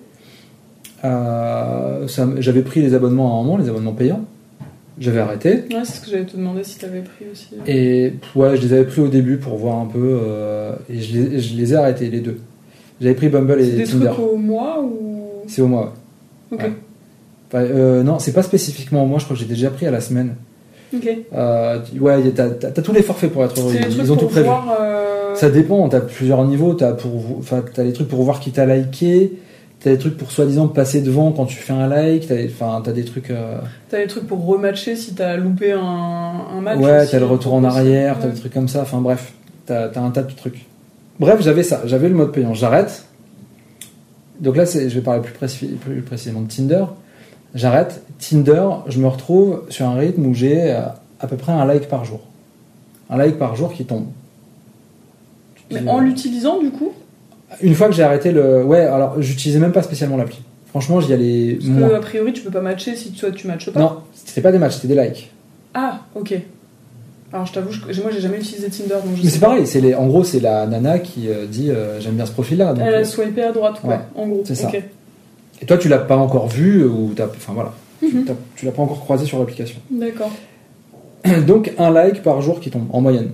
Ça 1.03 2.29
j'avais 2.39 2.63
pris 2.63 2.83
les 2.83 2.95
abonnements 2.95 3.37
à 3.39 3.41
un 3.41 3.45
moment, 3.45 3.57
les 3.57 3.69
abonnements 3.69 3.93
payants. 3.93 4.25
J'avais 5.01 5.21
arrêté. 5.21 5.51
Ouais, 5.71 5.85
c'est 5.85 5.99
ce 5.99 6.01
que 6.01 6.11
j'allais 6.11 6.25
te 6.27 6.37
demander 6.37 6.65
si 6.65 6.77
t'avais 6.79 7.03
pris 7.03 7.27
aussi. 7.31 7.51
Et 7.69 8.15
ouais, 8.35 8.57
je 8.57 8.63
les 8.63 8.73
avais 8.73 8.85
pris 8.85 9.01
au 9.01 9.07
début 9.09 9.37
pour 9.37 9.57
voir 9.57 9.79
un 9.79 9.87
peu, 9.87 10.19
et 10.91 10.99
je 10.99 11.19
les, 11.19 11.41
je 11.41 11.57
les 11.57 11.73
ai 11.73 11.77
arrêtés 11.77 12.11
les 12.11 12.21
deux. 12.21 12.41
J'avais 13.01 13.15
pris 13.15 13.29
Bumble 13.29 13.59
C'est 13.61 13.69
et 13.69 13.73
des 13.77 13.85
Tinder. 13.85 14.07
trucs 14.13 14.19
au 14.19 14.37
mois 14.37 14.83
ou. 14.83 15.28
C'est 15.49 15.63
au 15.63 15.67
mois. 15.67 15.95
Ok. 16.53 16.61
Ouais. 16.63 16.73
Enfin, 17.51 17.63
euh, 17.65 18.03
non, 18.03 18.19
c'est 18.19 18.33
pas 18.33 18.43
spécifiquement 18.43 19.03
au 19.03 19.07
mois. 19.07 19.19
Je 19.19 19.25
crois 19.25 19.35
que 19.37 19.41
j'ai 19.43 19.49
déjà 19.49 19.71
pris 19.71 19.87
à 19.87 19.91
la 19.91 20.01
semaine. 20.01 20.35
Ok. 20.95 21.09
Euh, 21.35 21.79
ouais, 22.01 22.31
t'as 22.31 22.49
t'as- 22.51 22.71
t'as 22.71 22.83
tous 22.83 22.93
les 22.93 23.03
forfaits 23.03 23.33
pour 23.33 23.45
être 23.45 23.59
heureux. 23.59 23.73
Ils, 23.75 24.13
ont 24.13 24.17
tout 24.17 24.27
prévu. 24.27 24.47
voir. 24.47 24.75
euh, 24.81 25.35
Ça 25.35 25.51
dépend. 25.51 25.89
T'as 25.89 26.01
plusieurs 26.01 26.45
niveaux. 26.45 26.75
T'as 26.75 26.93
pour, 26.93 27.13
enfin, 27.39 27.63
t'as 27.75 27.83
les 27.85 27.93
trucs 27.93 28.09
pour 28.09 28.23
voir 28.23 28.41
qui 28.41 28.51
t'a 28.53 28.65
liké. 28.67 29.33
T'as 29.81 29.91
des 29.91 29.99
trucs 29.99 30.17
pour 30.17 30.31
soi-disant 30.33 30.67
passer 30.69 31.01
devant 31.03 31.31
quand 31.33 31.45
tu 31.47 31.57
fais 31.57 31.73
un 31.73 31.87
like. 31.87 32.27
T'as, 32.27 32.45
enfin, 32.47 32.81
t'as 32.85 32.93
des 32.93 33.05
trucs. 33.05 33.31
euh, 33.31 33.59
T'as 33.91 33.99
des 33.99 34.07
trucs 34.09 34.27
pour 34.27 34.45
rematcher 34.45 34.97
si 34.97 35.15
t'as 35.15 35.37
loupé 35.37 35.73
un, 35.73 35.79
un 35.81 36.61
match. 36.61 36.79
ouais, 36.81 37.07
t'as 37.07 37.19
le 37.19 37.27
retour 37.27 37.55
en 37.55 37.65
arrière. 37.65 38.17
T'as 38.21 38.29
des 38.29 38.39
trucs 38.41 38.53
comme 38.53 38.69
ça. 38.69 38.83
Enfin 38.83 38.99
bref, 39.01 39.33
t'as, 39.67 39.89
t'as 39.89 40.01
un 40.01 40.11
tas 40.11 40.23
de 40.23 40.33
trucs. 40.33 40.67
Bref, 41.21 41.41
j'avais 41.41 41.63
ça. 41.63 41.83
J'avais 41.87 42.09
le 42.09 42.15
mode 42.15 42.33
payant. 42.33 42.55
J'arrête. 42.55 43.05
Donc 44.41 44.57
là, 44.57 44.65
je 44.65 44.79
vais 44.79 45.01
parler 45.01 45.23
plus, 45.23 45.33
précis- 45.33 45.75
plus 45.77 46.03
précisément 46.03 46.41
de 46.43 46.49
Tinder. 46.49 46.85
J'arrête. 47.55 48.03
Tinder, 48.19 48.69
je 48.89 48.99
me 49.01 49.07
retrouve 49.09 49.65
sur 49.69 49.87
un 49.87 49.95
rythme 49.95 50.27
où 50.27 50.35
j'ai 50.35 50.71
euh, 50.73 50.83
à 51.21 51.27
peu 51.27 51.37
près 51.37 51.53
un 51.53 51.65
like 51.65 51.89
par 51.89 52.05
jour. 52.05 52.21
Un 53.11 53.17
like 53.17 53.39
par 53.39 53.57
jour 53.57 53.73
qui 53.73 53.85
tombe. 53.85 54.07
Mais 55.71 55.89
en 55.89 55.99
euh, 56.01 56.03
l'utilisant, 56.05 56.61
du 56.61 56.71
coup? 56.71 56.93
Une 57.63 57.75
fois 57.75 57.89
que 57.89 57.95
j'ai 57.95 58.03
arrêté 58.03 58.33
le. 58.33 58.63
Ouais, 58.65 58.81
alors 58.81 59.21
j'utilisais 59.21 59.59
même 59.59 59.73
pas 59.73 59.83
spécialement 59.83 60.17
l'appli. 60.17 60.39
Franchement, 60.69 61.01
j'y 61.01 61.13
allais 61.15 61.55
Parce 61.55 61.69
moins. 61.71 61.89
que, 61.89 61.95
a 61.95 62.01
priori, 62.01 62.33
tu 62.33 62.43
peux 62.43 62.51
pas 62.51 62.61
matcher 62.61 62.95
si 62.95 63.13
toi 63.13 63.31
tu 63.31 63.47
matches 63.47 63.71
pas. 63.71 63.81
Non, 63.81 64.01
c'était 64.15 64.43
pas 64.43 64.53
des 64.53 64.59
matchs, 64.59 64.75
c'était 64.75 64.95
des 64.95 65.03
likes. 65.03 65.31
Ah, 65.75 66.01
ok. 66.15 66.35
Alors 67.33 67.45
je 67.47 67.53
t'avoue, 67.53 67.71
je- 67.73 68.01
moi 68.03 68.11
j'ai 68.11 68.21
jamais 68.21 68.39
utilisé 68.39 68.69
Tinder 68.71 68.95
donc 69.05 69.17
je 69.17 69.23
Mais 69.23 69.29
c'est 69.29 69.39
pareil, 69.39 69.67
c'est 69.67 69.81
les... 69.83 69.95
en 69.95 70.07
gros, 70.07 70.25
c'est 70.25 70.41
la 70.41 70.67
nana 70.67 70.99
qui 70.99 71.29
euh, 71.29 71.47
dit 71.47 71.71
euh, 71.71 72.01
j'aime 72.01 72.15
bien 72.15 72.25
ce 72.27 72.33
profil-là. 72.33 72.73
donc, 72.73 72.83
Elle 72.87 72.95
euh, 72.95 73.01
a 73.01 73.05
swipé 73.05 73.43
à 73.43 73.53
droite, 73.53 73.81
quoi, 73.83 73.91
Ouais, 73.91 74.01
en 74.17 74.27
gros. 74.29 74.43
c'est 74.47 74.55
ça. 74.55 74.71
Et 75.61 75.67
toi, 75.67 75.77
tu 75.77 75.89
l'as 75.89 75.99
pas 75.99 76.17
encore 76.17 76.49
vu 76.49 76.85
ou 76.85 77.13
t'as. 77.15 77.27
Enfin 77.27 77.53
voilà. 77.53 77.73
Tu- 78.01 78.07
Mhm. 78.15 78.25
Tu 78.55 78.65
l'as 78.65 78.71
pas 78.73 78.81
encore 78.83 79.01
croisé 79.01 79.27
sur 79.27 79.39
l'application. 79.41 79.81
D'accord. 79.91 80.31
Donc 81.47 81.73
un 81.79 81.91
like 81.91 82.23
par 82.23 82.41
jour 82.41 82.61
qui 82.61 82.71
tombe, 82.71 82.87
en 82.93 83.01
moyenne. 83.01 83.31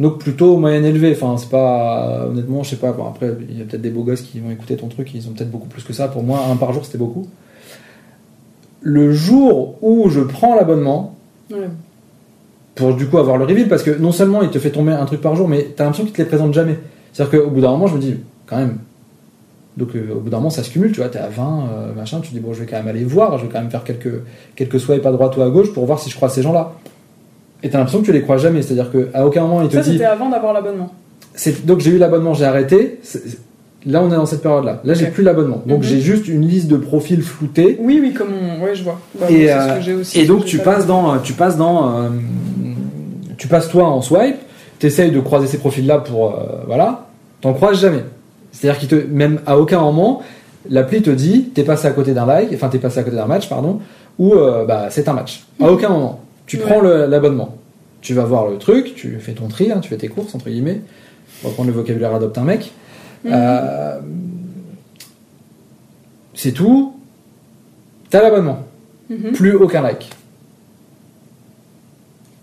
Donc 0.00 0.18
plutôt 0.18 0.56
moyenne 0.58 0.84
élevée. 0.84 1.12
Enfin, 1.18 1.36
c'est 1.38 1.48
pas. 1.48 2.26
Honnêtement, 2.28 2.64
je 2.64 2.70
sais 2.70 2.76
pas. 2.76 2.92
Bon, 2.92 3.06
après, 3.06 3.30
il 3.48 3.56
y 3.58 3.62
a 3.62 3.64
peut-être 3.64 3.80
des 3.80 3.90
beaux 3.90 4.02
gosses 4.02 4.22
qui 4.22 4.40
vont 4.40 4.50
écouter 4.50 4.76
ton 4.76 4.88
truc, 4.88 5.14
ils 5.14 5.26
ont 5.28 5.30
peut-être 5.32 5.50
beaucoup 5.52 5.68
plus 5.68 5.84
que 5.84 5.92
ça. 5.94 6.08
Pour 6.08 6.22
moi, 6.24 6.40
un 6.50 6.56
par 6.56 6.72
jour, 6.74 6.84
c'était 6.84 6.98
beaucoup. 6.98 7.26
Le 8.82 9.12
jour 9.12 9.76
où 9.82 10.08
je 10.10 10.20
prends 10.20 10.54
l'abonnement, 10.54 11.14
Ouais. 11.50 11.68
Pour 12.76 12.94
du 12.94 13.06
coup 13.06 13.18
avoir 13.18 13.36
le 13.38 13.44
reveal 13.44 13.66
parce 13.68 13.82
que 13.82 13.90
non 13.90 14.12
seulement 14.12 14.42
il 14.42 14.50
te 14.50 14.58
fait 14.60 14.70
tomber 14.70 14.92
un 14.92 15.04
truc 15.06 15.20
par 15.20 15.34
jour 15.34 15.48
mais 15.48 15.66
t'as 15.74 15.82
l'impression 15.84 16.04
qu'il 16.04 16.12
te 16.14 16.18
les 16.22 16.28
présente 16.28 16.54
jamais. 16.54 16.78
C'est 17.12 17.22
à 17.22 17.26
dire 17.26 17.40
qu'au 17.40 17.50
bout 17.50 17.60
d'un 17.60 17.70
moment 17.70 17.88
je 17.88 17.96
me 17.96 18.00
dis 18.00 18.16
quand 18.46 18.58
même. 18.58 18.76
Donc 19.76 19.88
euh, 19.96 20.14
au 20.14 20.20
bout 20.20 20.30
d'un 20.30 20.36
moment 20.38 20.50
ça 20.50 20.62
se 20.62 20.70
cumule 20.70 20.92
tu 20.92 21.00
vois 21.00 21.08
t'es 21.08 21.18
à 21.18 21.28
20 21.28 21.42
euh, 21.44 21.94
machin 21.94 22.20
tu 22.22 22.28
te 22.28 22.34
dis 22.34 22.40
bon 22.40 22.52
je 22.54 22.60
vais 22.60 22.66
quand 22.66 22.76
même 22.76 22.88
aller 22.88 23.04
voir 23.04 23.36
je 23.38 23.44
vais 23.46 23.50
quand 23.52 23.60
même 23.60 23.70
faire 23.70 23.84
quelques 23.84 24.22
quelques 24.54 24.78
swipes 24.80 25.04
à 25.04 25.10
droite 25.12 25.36
ou 25.36 25.42
à 25.42 25.50
gauche 25.50 25.72
pour 25.74 25.84
voir 25.84 25.98
si 25.98 26.08
je 26.08 26.16
croise 26.16 26.32
ces 26.32 26.40
gens 26.42 26.52
là 26.52 26.72
et 27.62 27.68
t'as 27.68 27.78
l'impression 27.78 28.00
que 28.00 28.06
tu 28.06 28.12
les 28.12 28.22
crois 28.22 28.36
jamais 28.38 28.62
c'est 28.62 28.72
à 28.72 28.76
dire 28.84 28.90
qu'à 28.90 29.26
aucun 29.26 29.42
moment 29.42 29.60
il 29.62 29.68
te 29.68 29.74
Ça 29.74 29.80
dit 29.82 29.92
c'était 29.92 30.04
avant 30.04 30.28
d'avoir 30.30 30.52
l'abonnement. 30.54 30.92
c'est- 31.34 31.66
donc 31.66 31.80
j'ai 31.80 31.90
eu 31.90 31.98
l'abonnement 31.98 32.32
j'ai 32.34 32.44
arrêté. 32.46 33.00
Là 33.84 34.02
on 34.02 34.10
est 34.10 34.16
dans 34.16 34.26
cette 34.26 34.42
période 34.42 34.64
là 34.64 34.80
là 34.82 34.94
j'ai 34.94 35.06
plus 35.06 35.22
l'abonnement. 35.22 35.62
Donc 35.66 35.78
Mhm. 35.78 35.84
j'ai 35.84 36.00
juste 36.00 36.26
une 36.26 36.46
liste 36.46 36.68
de 36.68 36.76
profils 36.76 37.22
floutés. 37.22 37.76
Oui, 37.80 37.98
oui, 38.02 38.12
comme 38.14 38.28
on... 38.32 38.64
Ouais, 38.64 38.74
je 38.74 38.82
vois. 38.82 38.98
Bah, 39.20 39.26
Et, 39.30 39.46
ce 39.46 39.52
euh, 39.52 39.76
que 39.76 39.80
j'ai 39.82 39.94
aussi, 39.94 40.18
et 40.20 40.24
donc 40.26 40.40
que 40.40 40.46
tu 40.46 40.58
passes 40.58 40.86
dans, 40.86 41.18
tu 41.18 41.34
passes 41.34 41.56
dans, 41.56 41.96
euh, 41.96 42.08
tu 43.36 43.48
passes 43.48 43.68
toi 43.68 43.84
en 43.84 44.02
swipe, 44.02 44.36
t'essayes 44.78 45.10
de 45.10 45.20
croiser 45.20 45.46
ces 45.46 45.58
profils-là 45.58 45.98
pour, 45.98 46.34
euh, 46.34 46.64
voilà, 46.66 47.06
t'en 47.40 47.52
croises 47.52 47.80
jamais. 47.80 48.04
C'est-à-dire 48.52 48.78
qu'il 48.78 48.88
te, 48.88 48.94
même 48.94 49.40
à 49.46 49.58
aucun 49.58 49.80
moment, 49.80 50.22
l'appli 50.68 51.02
te 51.02 51.10
dit 51.10 51.50
t'es 51.54 51.62
passé 51.62 51.86
à 51.86 51.90
côté 51.90 52.12
d'un 52.12 52.26
like, 52.26 52.50
enfin 52.54 52.68
t'es 52.68 52.78
passé 52.78 52.98
à 53.00 53.02
côté 53.02 53.16
d'un 53.16 53.26
match, 53.26 53.48
pardon, 53.48 53.80
ou 54.18 54.34
euh, 54.34 54.64
bah 54.64 54.86
c'est 54.90 55.08
un 55.08 55.12
match. 55.12 55.44
À 55.60 55.70
aucun 55.70 55.88
moment. 55.88 56.20
Tu 56.46 56.58
prends 56.58 56.80
l'abonnement, 56.80 57.56
tu 58.00 58.14
vas 58.14 58.24
voir 58.24 58.48
le 58.48 58.58
truc, 58.58 58.94
tu 58.94 59.18
fais 59.20 59.32
ton 59.32 59.48
tri, 59.48 59.72
hein, 59.72 59.80
tu 59.80 59.88
fais 59.88 59.96
tes 59.96 60.08
courses 60.08 60.34
entre 60.34 60.48
guillemets. 60.48 60.80
On 61.42 61.48
va 61.48 61.54
prendre 61.54 61.68
le 61.68 61.74
vocabulaire 61.74 62.14
adopte 62.14 62.38
un 62.38 62.44
mec. 62.44 62.72
Mhm. 63.24 63.32
Euh, 63.34 63.98
c'est 66.34 66.52
tout. 66.52 66.94
T'as 68.10 68.22
l'abonnement. 68.22 68.60
Mhm. 69.10 69.32
Plus 69.32 69.54
aucun 69.54 69.82
like. 69.82 70.10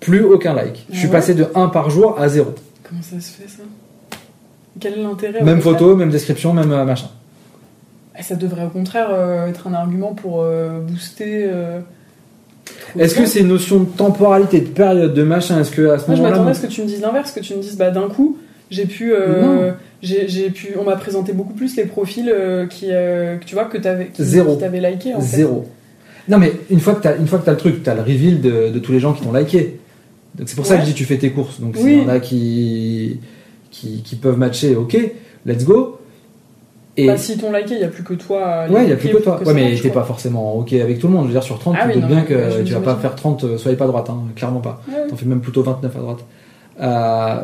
Plus 0.04 0.24
aucun 0.24 0.54
like. 0.54 0.86
Je 0.92 0.98
suis 0.98 1.08
Ah 1.08 1.12
ouais 1.12 1.18
passé 1.18 1.34
de 1.34 1.46
1 1.56 1.68
par 1.70 1.90
jour 1.90 2.20
à 2.20 2.30
0. 2.30 2.54
Comment 2.84 3.02
ça 3.02 3.20
se 3.20 3.32
fait 3.32 3.48
ça? 3.48 3.64
Quel 4.80 4.94
est 4.94 5.04
l'intérêt 5.04 5.44
Même 5.44 5.62
photo, 5.62 5.96
même 5.96 6.10
description, 6.10 6.54
même 6.54 6.72
euh, 6.72 6.84
machin. 6.84 7.08
Et 8.18 8.24
Ça 8.24 8.36
devrait 8.36 8.66
au 8.66 8.70
contraire 8.70 9.08
euh, 9.12 9.48
être 9.48 9.68
un 9.68 9.74
argument 9.74 10.14
pour 10.14 10.42
euh, 10.42 10.80
booster. 10.80 11.50
Est-ce 12.98 13.16
que 13.16 13.26
c'est 13.26 13.40
une 13.40 13.48
notion 13.48 13.80
de 13.80 13.86
temporalité, 13.86 14.62
de 14.62 14.68
période, 14.68 15.14
de 15.14 15.24
machin? 15.24 15.60
Est-ce 15.60 15.72
que 15.72 15.90
à 15.90 16.00
ce 16.00 16.08
Moi, 16.08 16.16
je 16.16 16.22
m'attendais 16.22 16.52
à 16.52 16.54
ce 16.54 16.62
que 16.62 16.72
tu 16.72 16.82
me 16.82 16.88
dises 16.88 17.02
l'inverse, 17.02 17.32
que 17.32 17.40
tu 17.40 17.56
me 17.56 17.62
dises 17.62 17.78
bah 17.78 17.92
d'un 17.92 18.08
coup, 18.10 18.38
j'ai 18.74 18.86
pu, 18.86 19.14
euh, 19.14 19.72
j'ai 20.02 20.50
pu, 20.50 20.76
on 20.80 20.84
m'a 20.84 20.96
présenté 20.96 21.32
beaucoup 21.34 21.54
plus 21.54 21.76
les 21.76 21.86
profils 21.86 22.30
euh, 22.30 22.66
qui, 22.66 22.88
euh, 22.90 23.38
que 23.38 23.46
tu 23.46 23.56
vois, 23.56 23.66
que 23.66 23.78
t'avais, 23.78 24.08
qui, 24.08 24.24
Zéro. 24.24 24.56
qui 24.56 24.62
t'avaient 24.62 24.82
liké 24.82 25.14
en 25.14 25.22
fait. 25.22 25.38
Zéro. 25.38 25.68
Non, 26.28 26.38
mais 26.38 26.54
une 26.70 26.80
fois 26.80 26.96
que 26.96 27.02
t'as 27.04 27.18
une 27.18 27.28
fois 27.28 27.40
que 27.40 27.46
t'as 27.46 27.52
le 27.52 27.58
truc, 27.58 27.84
t'as 27.84 27.94
le 27.94 28.02
reveal 28.02 28.42
de, 28.42 28.70
de 28.70 28.80
tous 28.80 28.92
les 28.92 29.00
gens 29.00 29.14
qui 29.14 29.22
t'ont 29.24 29.34
liké. 29.34 29.80
Donc 30.36 30.50
c'est 30.50 30.56
pour 30.56 30.66
ça 30.66 30.76
que 30.78 30.82
je 30.82 30.88
dis 30.88 30.94
tu 30.94 31.06
fais 31.06 31.18
tes 31.18 31.32
courses. 31.32 31.60
Donc 31.60 31.76
s'il 31.76 31.86
Oui. 31.86 31.98
y 31.98 32.02
en 32.06 32.10
a 32.10 32.20
qui, 32.20 33.20
qui 33.72 34.02
qui 34.04 34.16
peuvent 34.16 34.38
matcher, 34.38 34.76
ok, 34.76 34.98
let's 35.46 35.64
go. 35.66 36.00
Et 36.96 37.08
Bah, 37.08 37.18
si 37.18 37.38
t'ont 37.38 37.52
liké, 37.52 37.74
il 37.76 37.82
y 37.82 37.84
a 37.84 37.88
plus 37.88 38.04
que 38.04 38.14
toi. 38.14 38.46
à 38.46 38.70
ouais, 38.70 38.84
il 38.84 38.90
y 38.90 38.94
a 38.94 38.96
plus 38.96 39.10
que 39.10 39.18
toi. 39.18 39.38
pour 39.40 39.48
ouais, 39.48 39.54
mais 39.54 39.76
t'es 39.80 39.90
pas 39.90 40.04
forcément 40.04 40.56
ok 40.58 40.74
avec 40.74 41.00
tout 41.00 41.08
le 41.08 41.14
monde. 41.14 41.24
Je 41.24 41.28
veux 41.30 41.34
dire 41.34 41.44
sur 41.44 41.58
30, 41.60 41.76
Ah 41.80 41.88
tu 41.90 41.96
oui, 41.96 42.02
non, 42.02 42.08
bien 42.08 42.22
que 42.22 42.34
ouais, 42.34 42.64
tu 42.64 42.74
vas 42.74 42.82
pas 42.82 42.96
faire 42.96 43.16
30, 43.16 43.44
euh, 43.44 43.58
soyez 43.58 43.78
pas 43.78 43.88
droite, 43.88 44.10
hein, 44.10 44.20
clairement 44.36 44.60
pas. 44.62 44.82
Ouais. 44.88 45.08
T'en 45.10 45.16
fais 45.16 45.26
même 45.26 45.42
plutôt 45.42 45.64
29 45.64 45.96
à 45.96 46.00
droite. 46.00 46.20
Euh, 46.82 47.44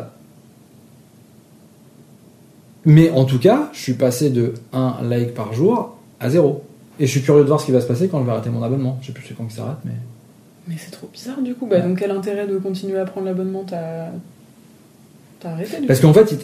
Mais 2.84 3.10
en 3.10 3.24
tout 3.24 3.38
cas, 3.38 3.68
je 3.72 3.80
suis 3.80 3.94
passé 3.94 4.30
de 4.30 4.54
1 4.72 4.98
like 5.02 5.34
par 5.34 5.52
jour 5.52 5.96
à 6.18 6.30
0. 6.30 6.62
Et 6.98 7.06
je 7.06 7.10
suis 7.10 7.22
curieux 7.22 7.42
de 7.42 7.48
voir 7.48 7.60
ce 7.60 7.66
qui 7.66 7.72
va 7.72 7.80
se 7.80 7.86
passer 7.86 8.08
quand 8.08 8.20
je 8.20 8.24
vais 8.26 8.32
arrêter 8.32 8.50
mon 8.50 8.62
abonnement. 8.62 8.98
Je 9.02 9.08
sais 9.08 9.12
plus 9.12 9.34
quand 9.36 9.44
que 9.44 9.52
ça 9.52 9.62
arrête, 9.62 9.76
mais. 9.84 9.92
Mais 10.70 10.76
c'est 10.78 10.90
trop 10.92 11.08
bizarre 11.12 11.42
du 11.42 11.54
coup. 11.54 11.66
Bah, 11.66 11.80
donc 11.80 11.98
quel 11.98 12.10
intérêt 12.12 12.46
de 12.46 12.56
continuer 12.58 12.98
à 12.98 13.04
prendre 13.04 13.26
l'abonnement? 13.26 13.64
T'as 13.68 14.06
t'as 15.40 15.50
arrêté 15.50 15.80
du 15.80 15.86
Parce 15.86 16.00
qu'en 16.00 16.12
fait, 16.12 16.36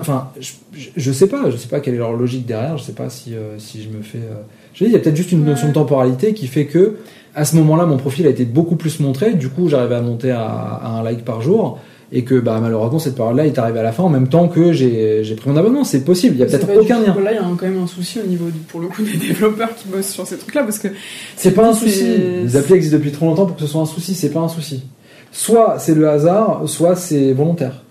enfin, 0.00 0.30
je, 0.40 0.52
je- 0.72 0.88
je 0.96 1.12
sais 1.12 1.26
pas, 1.26 1.50
je 1.50 1.56
sais 1.56 1.68
pas 1.68 1.80
quelle 1.80 1.94
est 1.94 1.98
leur 1.98 2.12
logique 2.14 2.46
derrière, 2.46 2.78
je 2.78 2.84
sais 2.84 2.92
pas 2.92 3.10
si, 3.10 3.34
euh, 3.34 3.58
si 3.58 3.82
je 3.82 3.88
me 3.90 4.02
fais. 4.02 4.18
euh, 4.18 4.40
Je 4.74 4.84
dis, 4.84 4.90
il 4.90 4.92
y 4.94 4.96
a 4.96 5.00
peut-être 5.00 5.16
juste 5.16 5.32
une 5.32 5.42
Ouais. 5.42 5.50
notion 5.50 5.68
de 5.68 5.72
temporalité 5.74 6.34
qui 6.34 6.46
fait 6.46 6.66
que, 6.66 6.96
à 7.34 7.44
ce 7.44 7.56
moment-là, 7.56 7.84
mon 7.84 7.96
profil 7.96 8.26
a 8.26 8.30
été 8.30 8.44
beaucoup 8.44 8.76
plus 8.76 9.00
montré, 9.00 9.34
du 9.34 9.48
coup, 9.50 9.68
j'arrivais 9.68 9.96
à 9.96 10.00
monter 10.00 10.30
à, 10.30 10.46
à 10.48 10.88
un 10.88 11.02
like 11.02 11.24
par 11.24 11.42
jour, 11.42 11.78
et 12.16 12.22
que, 12.24 12.36
bah, 12.38 12.58
malheureusement, 12.62 12.98
cette 13.00 13.16
période-là 13.16 13.44
est 13.44 13.58
arrivée 13.58 13.80
à 13.80 13.82
la 13.82 13.92
fin 13.92 14.04
en 14.04 14.08
même 14.08 14.28
temps 14.28 14.46
que 14.48 14.72
j'ai 14.72 15.22
pris 15.36 15.50
mon 15.50 15.56
abonnement. 15.56 15.82
C'est 15.84 16.04
possible, 16.04 16.36
il 16.36 16.38
y 16.38 16.42
a 16.42 16.46
peut-être 16.46 16.68
aucun 16.80 17.00
lien. 17.00 17.14
Là, 17.20 17.32
il 17.32 17.34
y 17.34 17.38
a 17.38 17.42
quand 17.42 17.62
même 17.66 17.82
un 17.82 17.86
souci 17.88 18.20
au 18.20 18.26
niveau, 18.26 18.46
du- 18.46 18.60
pour 18.60 18.80
le 18.80 18.86
coup, 18.86 19.02
des 19.02 19.16
développeurs 19.28 19.74
qui 19.74 19.88
bossent 19.88 20.10
sur 20.12 20.26
ces 20.26 20.36
trucs-là, 20.38 20.62
parce 20.62 20.78
que 20.78 20.88
C'est 21.36 21.50
pas 21.52 21.68
un 21.68 21.74
souci. 21.74 22.04
Les 22.44 22.56
applis 22.56 22.74
existent 22.74 22.96
depuis 22.98 23.10
trop 23.12 23.26
longtemps 23.26 23.46
pour 23.46 23.56
que 23.56 23.62
ce 23.62 23.66
soit 23.68 23.82
un 23.82 23.86
souci, 23.86 24.14
c'est 24.14 24.30
pas 24.30 24.40
un 24.40 24.48
souci. 24.48 24.84
Soit 25.32 25.78
c'est 25.80 25.94
le 25.94 26.08
hasard, 26.08 26.62
soit 26.66 26.94
c'est 26.96 27.32
volontaire. 27.32 27.82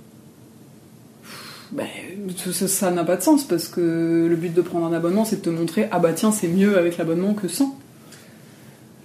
ça- 2.38 2.68
ça 2.68 2.92
n'a 2.92 3.04
pas 3.04 3.16
de 3.18 3.22
sens, 3.22 3.44
parce 3.44 3.68
que 3.68 4.28
le 4.30 4.36
but 4.36 4.54
de 4.54 4.62
prendre 4.62 4.86
un 4.86 4.94
abonnement, 4.94 5.26
c'est 5.26 5.38
de 5.38 5.42
te 5.42 5.50
montrer 5.50 5.88
ah 5.92 6.00
bah 6.00 6.14
tiens, 6.14 6.32
c'est 6.32 6.48
mieux 6.48 6.78
avec 6.78 6.98
l'abonnement 6.98 7.34
que 7.34 7.48
sans. 7.48 7.78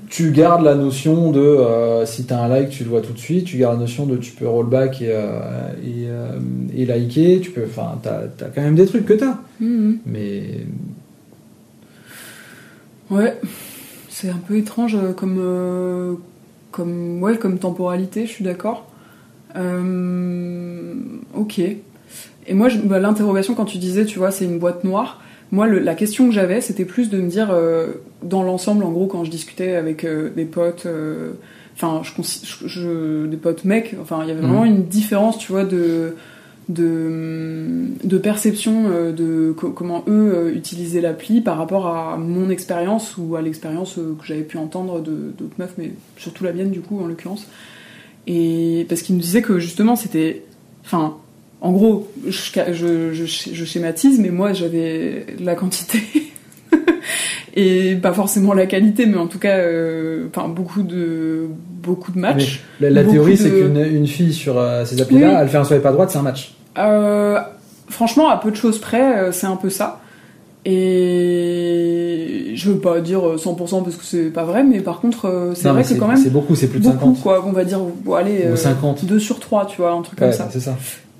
Tu 0.08 0.30
gardes 0.30 0.64
la 0.64 0.74
notion 0.74 1.30
de 1.30 1.40
euh, 1.40 2.06
si 2.06 2.24
tu 2.24 2.32
as 2.32 2.42
un 2.42 2.48
like, 2.48 2.70
tu 2.70 2.84
le 2.84 2.90
vois 2.90 3.00
tout 3.00 3.12
de 3.12 3.18
suite. 3.18 3.44
Tu 3.44 3.58
gardes 3.58 3.74
la 3.74 3.80
notion 3.80 4.06
de 4.06 4.16
tu 4.16 4.32
peux 4.32 4.48
rollback 4.48 5.02
et, 5.02 5.10
euh, 5.10 5.40
et, 5.82 6.06
euh, 6.06 6.38
et 6.74 6.86
liker. 6.86 7.40
Tu 7.40 7.50
peux, 7.50 7.64
enfin, 7.64 7.98
t'as 8.02 8.22
as 8.44 8.48
quand 8.54 8.62
même 8.62 8.74
des 8.74 8.86
trucs 8.86 9.06
que 9.06 9.14
t'as. 9.14 9.38
Mais 9.60 10.42
Ouais, 13.10 13.40
c'est 14.10 14.28
un 14.28 14.36
peu 14.36 14.56
étrange 14.58 14.96
comme, 15.16 16.18
comme, 16.70 17.22
ouais, 17.22 17.38
comme 17.38 17.58
temporalité, 17.58 18.26
je 18.26 18.30
suis 18.30 18.44
d'accord. 18.44 18.86
Ok. 21.34 21.58
Et 21.58 22.54
moi, 22.54 22.68
bah, 22.84 22.98
l'interrogation, 22.98 23.54
quand 23.54 23.64
tu 23.64 23.78
disais, 23.78 24.04
tu 24.04 24.18
vois, 24.18 24.30
c'est 24.30 24.44
une 24.44 24.58
boîte 24.58 24.84
noire, 24.84 25.22
moi, 25.52 25.66
le- 25.66 25.78
la 25.78 25.94
question 25.94 26.26
que 26.26 26.32
j'avais, 26.32 26.60
c'était 26.60 26.84
plus 26.84 27.08
de 27.10 27.18
me 27.20 27.28
dire, 27.28 27.48
euh, 27.50 27.88
dans 28.22 28.42
l'ensemble, 28.42 28.84
en 28.84 28.90
gros, 28.90 29.06
quand 29.06 29.24
je 29.24 29.30
discutais 29.30 29.74
avec 29.76 30.04
euh, 30.04 30.30
des 30.34 30.44
potes, 30.44 30.84
euh, 30.86 31.32
enfin, 31.74 32.02
je, 32.02 32.10
je- 32.22 32.66
je- 32.68 33.26
des 33.26 33.36
potes 33.36 33.64
mecs, 33.64 33.96
enfin, 34.02 34.20
il 34.22 34.28
y 34.28 34.30
avait 34.32 34.40
vraiment 34.42 34.64
Mhm. 34.64 34.74
une 34.76 34.84
différence, 34.84 35.38
tu 35.38 35.52
vois, 35.52 35.64
de 35.64 36.14
de, 36.70 37.86
de 38.04 38.18
perception 38.18 38.90
de 39.16 39.52
co- 39.56 39.70
comment 39.70 40.04
eux 40.06 40.52
utilisaient 40.54 41.00
l'appli 41.00 41.40
par 41.40 41.56
rapport 41.56 41.86
à 41.86 42.18
mon 42.18 42.50
expérience 42.50 43.16
ou 43.16 43.36
à 43.36 43.40
l'expérience 43.42 43.94
que 43.94 44.26
j'avais 44.26 44.42
pu 44.42 44.58
entendre 44.58 45.00
d'autres 45.00 45.54
meufs, 45.58 45.72
mais 45.78 45.92
surtout 46.18 46.44
la 46.44 46.52
mienne 46.52 46.70
du 46.70 46.80
coup 46.80 47.00
en 47.00 47.06
l'occurrence. 47.06 47.46
Et 48.26 48.84
parce 48.88 49.00
qu'ils 49.00 49.16
me 49.16 49.20
disaient 49.22 49.40
que 49.40 49.58
justement 49.58 49.96
c'était, 49.96 50.42
enfin, 50.84 51.16
en 51.60 51.72
gros, 51.72 52.08
je, 52.26 52.30
je, 52.72 53.12
je, 53.12 53.24
je 53.52 53.64
schématise, 53.64 54.18
mais 54.20 54.30
moi 54.30 54.52
j'avais 54.52 55.26
la 55.40 55.54
quantité 55.56 55.98
et 57.56 57.96
pas 57.96 58.12
forcément 58.12 58.52
la 58.54 58.66
qualité, 58.66 59.06
mais 59.06 59.16
en 59.16 59.26
tout 59.26 59.38
cas, 59.40 59.56
euh, 59.56 60.26
beaucoup 60.54 60.82
de 60.82 61.46
beaucoup 61.82 62.12
de 62.12 62.18
matchs. 62.18 62.62
la, 62.80 63.02
théorie, 63.04 63.32
de- 63.32 63.36
c'est 63.36 63.50
qu'une 63.50 63.76
une 63.84 64.06
fille 64.06 64.32
sur 64.32 64.58
euh, 64.58 64.84
ces 64.84 65.00
applis-là, 65.00 65.28
Oui. 65.30 65.34
elle 65.40 65.48
fait 65.48 65.56
un 65.58 65.64
swipe 65.64 65.84
à 65.86 65.92
droite, 65.92 66.10
c'est 66.10 66.18
un 66.18 66.22
match. 66.22 66.54
Euh, 66.78 67.38
franchement, 67.88 68.28
à 68.28 68.36
peu 68.36 68.50
de 68.50 68.56
choses 68.56 68.78
près, 68.78 69.18
euh, 69.18 69.32
c'est 69.32 69.46
un 69.46 69.56
peu 69.56 69.70
ça. 69.70 70.00
Et 71.18 72.52
je 72.54 72.70
veux 72.70 72.78
pas 72.78 73.00
dire 73.00 73.26
euh, 73.26 73.36
100% 73.36 73.82
parce 73.84 73.96
que 73.96 74.04
c'est 74.04 74.24
pas 74.30 74.44
vrai, 74.44 74.62
mais 74.64 74.80
par 74.80 75.00
contre, 75.00 75.26
euh, 75.26 75.54
c'est 75.54 75.68
vrai 75.68 75.82
que 75.82 75.94
quand 75.94 76.08
même 76.08 76.16
c'est 76.16 76.30
beaucoup, 76.30 76.54
c'est 76.54 76.68
plus 76.68 76.80
de 76.80 76.84
beaucoup, 76.84 76.98
50. 77.16 77.20
quoi. 77.22 77.44
On 77.46 77.52
va 77.52 77.64
dire, 77.64 77.80
bon, 77.80 78.14
allez, 78.14 78.44
Ou 78.46 78.52
euh, 78.52 78.56
50. 78.56 79.04
2 79.04 79.18
sur 79.18 79.40
3, 79.40 79.66
tu 79.66 79.78
vois, 79.78 79.92
un 79.92 80.02
truc 80.02 80.20
Ouais, 80.20 80.26
comme 80.28 80.36
ça. 80.36 80.48
c'est 80.52 80.60
ça. 80.60 80.76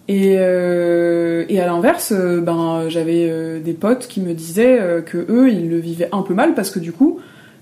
Et, 0.08 0.36
euh, 0.38 1.44
et 1.50 1.60
à 1.60 1.66
l'inverse, 1.66 2.12
euh, 2.16 2.40
ben, 2.40 2.84
j'avais 2.88 3.28
euh, 3.28 3.60
des 3.60 3.74
potes 3.74 4.06
qui 4.08 4.20
me 4.22 4.32
disaient 4.32 4.78
euh, 4.80 5.02
que 5.02 5.18
eux, 5.28 5.50
ils 5.50 5.68
le 5.68 5.76
vivaient 5.78 6.08
un 6.12 6.22
peu 6.22 6.32
mal 6.34 6.54
parce 6.54 6.70
que 6.70 6.78
du 6.78 6.92
coup, 6.92 7.20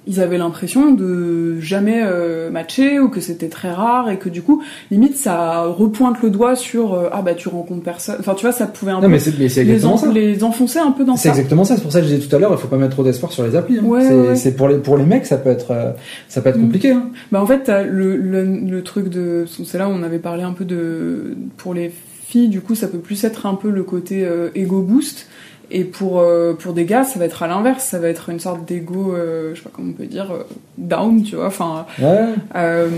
ils 0.08 0.20
avaient 0.20 0.38
l'impression 0.38 0.92
de 0.92 1.58
jamais 1.58 2.00
euh, 2.04 2.48
matcher 2.48 3.00
ou 3.00 3.08
que 3.08 3.18
c'était 3.20 3.48
très 3.48 3.72
rare 3.72 4.08
et 4.08 4.18
que 4.18 4.28
du 4.28 4.42
coup, 4.42 4.62
limite, 4.92 5.16
ça 5.16 5.62
repointe 5.64 6.22
le 6.22 6.30
doigt 6.30 6.54
sur 6.54 6.94
euh, 6.94 7.08
ah 7.10 7.22
bah 7.22 7.34
tu 7.34 7.48
rencontres 7.48 7.82
personne. 7.82 8.14
Enfin, 8.20 8.34
tu 8.34 8.42
vois, 8.42 8.52
ça 8.52 8.68
pouvait 8.68 8.92
un 8.92 8.96
Non, 9.00 9.00
peu 9.00 9.08
mais 9.08 9.18
c'est 9.18 9.36
mais 9.36 9.48
c'est 9.48 9.64
les, 9.64 9.72
exactement 9.72 9.94
en- 9.94 9.96
ça. 9.98 10.12
les 10.12 10.44
enfoncer 10.44 10.78
un 10.78 10.92
peu 10.92 11.04
dans 11.04 11.16
C'est 11.16 11.24
ça. 11.30 11.34
exactement 11.34 11.64
ça. 11.64 11.74
C'est 11.74 11.82
pour 11.82 11.90
ça 11.90 11.98
que 12.00 12.06
je 12.06 12.14
disais 12.14 12.28
tout 12.28 12.36
à 12.36 12.38
l'heure, 12.38 12.52
il 12.52 12.58
faut 12.58 12.68
pas 12.68 12.76
mettre 12.76 12.92
trop 12.92 13.02
d'espoir 13.02 13.32
sur 13.32 13.42
les 13.42 13.56
applis. 13.56 13.80
hein. 13.80 13.84
Ouais, 13.84 14.04
c'est 14.04 14.14
ouais. 14.14 14.36
c'est 14.36 14.52
pour 14.54 14.68
les 14.68 14.76
pour 14.78 14.96
les 14.96 15.04
mecs, 15.04 15.26
ça 15.26 15.38
peut 15.38 15.50
être 15.50 15.72
euh, 15.72 15.90
ça 16.28 16.40
peut 16.40 16.50
être 16.50 16.58
Mm. 16.58 16.62
compliqué. 16.62 16.90
hein. 16.92 17.10
Bah 17.32 17.42
en 17.42 17.46
fait, 17.46 17.68
le, 17.68 18.16
le, 18.16 18.44
le 18.44 18.82
truc 18.84 19.08
de... 19.08 19.44
C'est 19.64 19.78
là 19.78 19.88
où 19.88 19.90
on 19.92 20.04
avait 20.04 20.20
parlé 20.20 20.44
un 20.44 20.52
peu 20.52 20.64
de... 20.64 21.34
Pour 21.56 21.74
les 21.74 21.90
filles, 22.28 22.48
du 22.48 22.60
coup, 22.60 22.74
ça 22.74 22.88
peut 22.88 22.98
plus 22.98 23.22
être 23.24 23.46
un 23.46 23.54
peu 23.54 23.70
le 23.70 23.82
côté 23.82 24.24
euh, 24.24 24.50
ego 24.54 24.80
boost. 24.82 25.26
Et 25.70 25.82
pour, 25.84 26.20
euh, 26.20 26.52
pour 26.54 26.74
des 26.74 26.84
gars, 26.84 27.02
ça 27.02 27.18
va 27.18 27.24
être 27.24 27.42
à 27.42 27.48
l'inverse. 27.48 27.84
Ça 27.84 27.98
va 27.98 28.08
être 28.08 28.28
une 28.28 28.38
sorte 28.38 28.64
d'ego, 28.66 29.14
euh, 29.14 29.50
je 29.52 29.58
sais 29.58 29.64
pas 29.64 29.70
comment 29.74 29.90
on 29.90 29.92
peut 29.94 30.06
dire, 30.06 30.30
euh, 30.30 30.44
down, 30.78 31.22
tu 31.24 31.34
vois. 31.36 31.46
Enfin, 31.46 31.86
Ouais. 32.00 32.26
euh, 32.54 32.88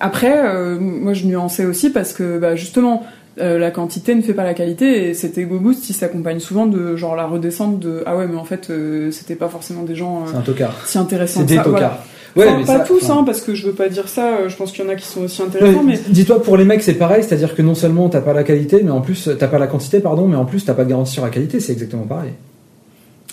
après, 0.00 0.78
moi 0.78 1.12
je 1.12 1.26
nuançais 1.26 1.64
aussi 1.64 1.90
parce 1.90 2.12
que 2.12 2.38
bah, 2.38 2.54
justement, 2.56 3.04
la 3.36 3.70
quantité 3.70 4.14
ne 4.14 4.20
fait 4.20 4.34
pas 4.34 4.44
la 4.44 4.54
qualité 4.54 5.08
et 5.08 5.14
cet 5.14 5.38
ego 5.38 5.58
boost 5.58 5.88
il 5.90 5.92
s'accompagne 5.92 6.40
souvent 6.40 6.66
de 6.66 6.96
genre 6.96 7.14
la 7.16 7.26
redescente 7.26 7.78
de 7.78 8.02
ah 8.06 8.16
ouais 8.16 8.26
mais 8.26 8.36
en 8.36 8.44
fait 8.44 8.70
c'était 9.12 9.36
pas 9.36 9.48
forcément 9.48 9.82
des 9.84 9.94
gens 9.94 10.24
un 10.24 10.42
si 10.86 10.98
intéressants 10.98 11.40
C'est 11.46 11.46
des. 11.46 11.58
Voilà. 11.58 12.04
Tocards. 12.34 12.46
Ouais, 12.46 12.48
Enfin, 12.52 12.58
mais 12.60 12.66
pas 12.66 12.78
ça- 12.78 12.84
tous, 12.84 13.04
enfin, 13.04 13.20
hein, 13.20 13.24
parce 13.24 13.40
que 13.40 13.54
je 13.54 13.66
veux 13.66 13.72
pas 13.74 13.88
dire 13.88 14.08
ça. 14.08 14.36
euh, 14.38 14.48
Je 14.48 14.56
pense 14.56 14.72
qu'il 14.72 14.84
y 14.84 14.86
en 14.88 14.90
a 14.90 14.94
qui 14.96 15.06
sont 15.06 15.22
aussi 15.22 15.42
intéressants, 15.42 15.82
mais 15.82 15.98
Dis-toi, 16.08 16.42
pour 16.42 16.56
les 16.56 16.64
mecs, 16.64 16.82
c'est 16.82 16.94
pareil, 16.94 17.22
c'est-à-dire 17.22 17.54
que 17.54 17.62
non 17.62 17.74
seulement 17.74 18.08
t'as 18.08 18.20
pas 18.20 18.32
la 18.32 18.44
qualité, 18.44 18.80
mais 18.84 18.90
en 18.90 19.00
plus, 19.00 19.28
t'as 19.38 19.48
pas 19.48 19.58
la 19.58 19.66
quantité, 19.66 20.00
pardon, 20.00 20.26
mais 20.28 20.36
en 20.36 20.44
plus, 20.44 20.64
t'as 20.64 20.74
pas 20.74 20.84
de 20.84 20.90
garantie 20.90 21.12
sur 21.12 21.22
la 21.24 21.30
qualité, 21.30 21.60
c'est 21.60 21.72
exactement 21.72 22.04
pareil. 22.04 22.30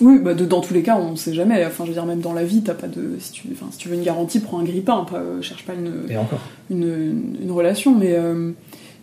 oui, 0.02 0.20
bah, 0.22 0.34
de- 0.34 0.44
dans 0.46 0.60
tous 0.60 0.74
les 0.74 0.82
cas, 0.82 0.98
on 1.00 1.16
sait 1.16 1.34
jamais. 1.34 1.66
Enfin, 1.66 1.86
je 1.86 1.90
veux 1.90 1.94
dire, 1.94 2.06
même 2.06 2.20
dans 2.20 2.34
la 2.34 2.44
vie, 2.44 2.62
t'as 2.62 2.74
pas 2.74 2.88
de. 2.88 3.12
Si 3.20 3.32
tu, 3.32 3.48
enfin, 3.54 3.68
si 3.72 3.78
tu 3.78 3.88
veux 3.88 3.96
une 3.96 4.04
garantie, 4.04 4.40
prends 4.42 4.60
un 4.60 4.64
grippin. 4.66 5.06
Pas, 5.10 5.18
euh, 5.20 5.42
cherche 5.42 5.64
pas 5.66 5.74
une, 5.74 6.12
Et 6.12 6.18
encore. 6.18 6.40
une, 6.70 7.36
une 7.42 7.52
relation, 7.52 7.96
mais 7.96 8.12
euh, 8.14 8.52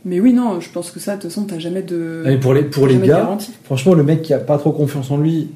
mais 0.04 0.20
oui, 0.20 0.32
non, 0.34 0.60
je 0.60 0.68
pense 0.68 0.90
que 0.90 1.00
ça, 1.00 1.16
de 1.16 1.22
toute 1.22 1.30
façon, 1.30 1.44
t'as 1.44 1.58
jamais 1.58 1.80
de. 1.82 2.22
Mais 2.26 2.36
pour 2.36 2.52
les, 2.52 2.62
pour 2.62 2.86
les 2.86 2.98
gars, 2.98 3.38
franchement, 3.64 3.94
le 3.94 4.02
mec 4.02 4.20
qui 4.20 4.34
a 4.34 4.38
pas 4.38 4.58
trop 4.58 4.72
confiance 4.72 5.10
en 5.10 5.16
lui, 5.16 5.48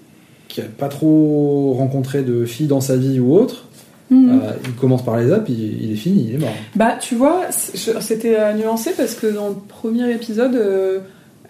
qui 0.49 0.63
a 0.63 0.65
pas 0.65 0.89
trop 0.89 1.75
rencontré 1.77 2.23
de 2.23 2.47
filles 2.47 2.69
dans 2.69 2.81
sa 2.81 2.97
vie 2.97 3.21
ou 3.21 3.35
autre, 3.35 3.67
Mhm. 4.11 4.41
euh, 4.43 4.53
il 4.65 4.75
commence 4.75 5.05
par 5.05 5.17
les 5.17 5.33
apps, 5.33 5.49
il, 5.49 5.85
il 5.85 5.93
est 5.93 5.97
fini, 5.97 6.27
il 6.29 6.35
est 6.37 6.39
mort. 6.39 6.55
Bah, 6.75 6.97
tu 7.01 7.15
vois, 7.17 7.47
c'était 7.51 8.37
à 8.37 8.55
nuancer 8.55 8.93
parce 8.97 9.15
que 9.15 9.27
dans 9.27 9.49
le 9.49 9.57
premier 9.69 10.11
épisode, 10.13 10.55
euh, 10.55 11.01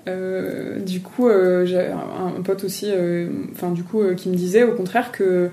Euh, 0.08 0.78
du 0.78 1.00
coup, 1.00 1.26
euh, 1.28 1.66
j'ai 1.66 1.80
un, 1.80 2.38
un 2.38 2.42
pote 2.42 2.62
aussi, 2.62 2.86
euh, 2.88 3.28
enfin 3.52 3.72
du 3.72 3.82
coup, 3.82 4.02
euh, 4.02 4.14
qui 4.14 4.28
me 4.28 4.36
disait 4.36 4.62
au 4.62 4.70
contraire 4.74 5.10
que 5.10 5.50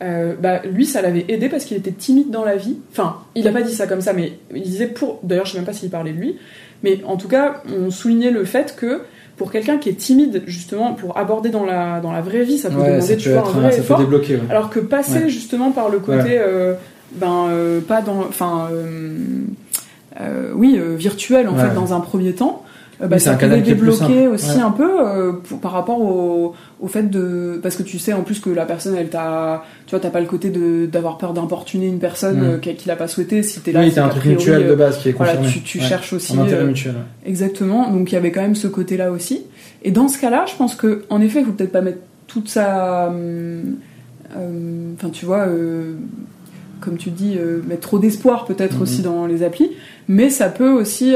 euh, 0.00 0.34
bah, 0.40 0.62
lui, 0.64 0.86
ça 0.86 1.02
l'avait 1.02 1.26
aidé 1.28 1.50
parce 1.50 1.66
qu'il 1.66 1.76
était 1.76 1.92
timide 1.92 2.30
dans 2.30 2.42
la 2.42 2.56
vie. 2.56 2.76
Enfin, 2.90 3.16
il 3.34 3.46
a 3.46 3.52
pas 3.52 3.60
dit 3.60 3.74
ça 3.74 3.86
comme 3.86 4.00
ça, 4.00 4.14
mais 4.14 4.32
il 4.54 4.62
disait 4.62 4.86
pour. 4.86 5.20
D'ailleurs, 5.22 5.44
je 5.44 5.52
sais 5.52 5.58
même 5.58 5.66
pas 5.66 5.74
s'il 5.74 5.90
parlait 5.90 6.12
de 6.14 6.18
lui, 6.18 6.36
mais 6.82 7.02
en 7.06 7.18
tout 7.18 7.28
cas, 7.28 7.62
on 7.68 7.90
soulignait 7.90 8.30
le 8.30 8.46
fait 8.46 8.74
que 8.76 9.02
pour 9.42 9.50
quelqu'un 9.50 9.78
qui 9.78 9.88
est 9.88 9.94
timide, 9.94 10.44
justement, 10.46 10.94
pour 10.94 11.18
aborder 11.18 11.50
dans 11.50 11.64
la 11.64 11.98
dans 12.00 12.12
la 12.12 12.20
vraie 12.20 12.44
vie, 12.44 12.58
ça 12.58 12.70
peut 12.70 12.76
Ouais, 12.80 12.94
demander, 12.94 13.16
tu 13.16 13.30
vois, 13.30 13.40
un 13.40 13.50
vrai 13.50 13.76
effort. 13.76 13.98
débloquer. 13.98 14.36
ouais. 14.36 14.42
Alors 14.50 14.70
que 14.70 14.78
passer 14.78 15.24
Ouais. 15.24 15.28
justement 15.28 15.72
par 15.72 15.88
le 15.88 15.98
côté, 15.98 16.38
euh, 16.38 16.74
ben 17.16 17.46
euh, 17.48 17.80
pas 17.80 18.00
dans, 18.02 18.20
enfin, 18.20 18.68
euh, 20.20 20.52
oui, 20.54 20.80
virtuel 20.96 21.48
en 21.48 21.56
fait 21.56 21.74
dans 21.74 21.92
un 21.92 22.00
premier 22.00 22.32
temps. 22.34 22.62
Euh, 23.02 23.06
bah, 23.08 23.16
Oui, 23.16 23.20
c'est 23.20 23.26
ça 23.26 23.32
un 23.32 23.36
canal 23.36 23.58
pouvait 23.60 23.66
qui 23.66 23.72
est 23.72 23.80
plus 23.80 23.90
débloquer 23.98 24.28
aussi 24.28 24.56
Ouais. 24.56 24.62
un 24.62 24.70
peu 24.70 24.88
euh, 25.00 25.32
pour- 25.32 25.60
par 25.60 25.72
rapport 25.72 26.00
au, 26.00 26.54
au 26.80 26.86
fait 26.86 27.10
de 27.10 27.58
parce 27.62 27.76
que 27.76 27.82
tu 27.82 27.98
sais 27.98 28.12
en 28.12 28.22
plus 28.22 28.38
que 28.40 28.48
la 28.50 28.64
personne 28.64 28.94
elle 28.96 29.08
t'a 29.08 29.64
tu 29.86 29.90
vois 29.90 30.00
t'as 30.00 30.10
pas 30.10 30.20
le 30.20 30.26
côté 30.26 30.50
de 30.50 30.86
d'avoir 30.86 31.18
peur 31.18 31.32
d'importuner 31.32 31.86
une 31.88 31.98
personne 31.98 32.38
Mm. 32.40 32.44
euh, 32.44 32.58
qui, 32.58 32.74
qui 32.76 32.88
l'a 32.88 32.96
pas 32.96 33.08
souhaité 33.08 33.42
si 33.42 33.60
t'es 33.60 33.72
là 33.72 33.80
oui, 33.80 33.90
c'est 33.92 34.00
un 34.00 34.08
truc 34.08 34.20
priori, 34.22 34.36
mutuel 34.38 34.66
de 34.66 34.72
euh, 34.72 34.76
base 34.76 34.98
qui 34.98 35.08
est 35.08 35.12
voilà 35.12 35.36
tu, 35.36 35.60
tu 35.62 35.78
Ouais. 35.78 35.84
cherches 35.84 36.12
aussi 36.12 36.36
Un 36.38 36.42
intérêt 36.42 36.62
euh, 36.62 36.66
mutuel. 36.68 36.94
ouais. 36.94 37.28
Exactement, 37.30 37.90
donc 37.90 38.10
il 38.12 38.14
y 38.14 38.18
avait 38.18 38.30
quand 38.30 38.42
même 38.42 38.54
ce 38.54 38.68
côté-là 38.68 39.10
aussi. 39.10 39.42
Et 39.82 39.90
dans 39.90 40.06
ce 40.08 40.18
cas-là, 40.20 40.44
je 40.48 40.54
pense 40.56 40.74
que 40.76 41.02
en 41.10 41.20
effet, 41.20 41.40
il 41.40 41.46
faut 41.46 41.52
peut-être 41.52 41.72
pas 41.72 41.80
mettre 41.80 41.98
toute 42.28 42.48
sa, 42.48 43.12
enfin 44.30 45.10
tu 45.12 45.26
vois, 45.26 45.46
comme 46.80 46.96
tu 46.96 47.10
dis, 47.10 47.36
mettre 47.68 47.80
trop 47.82 47.98
d'espoir 47.98 48.44
peut-être 48.44 48.76
Mhm. 48.76 48.82
aussi 48.82 49.02
dans 49.02 49.26
les 49.26 49.42
applis, 49.42 49.70
mais 50.08 50.30
ça 50.30 50.48
peut 50.48 50.70
aussi, 50.70 51.14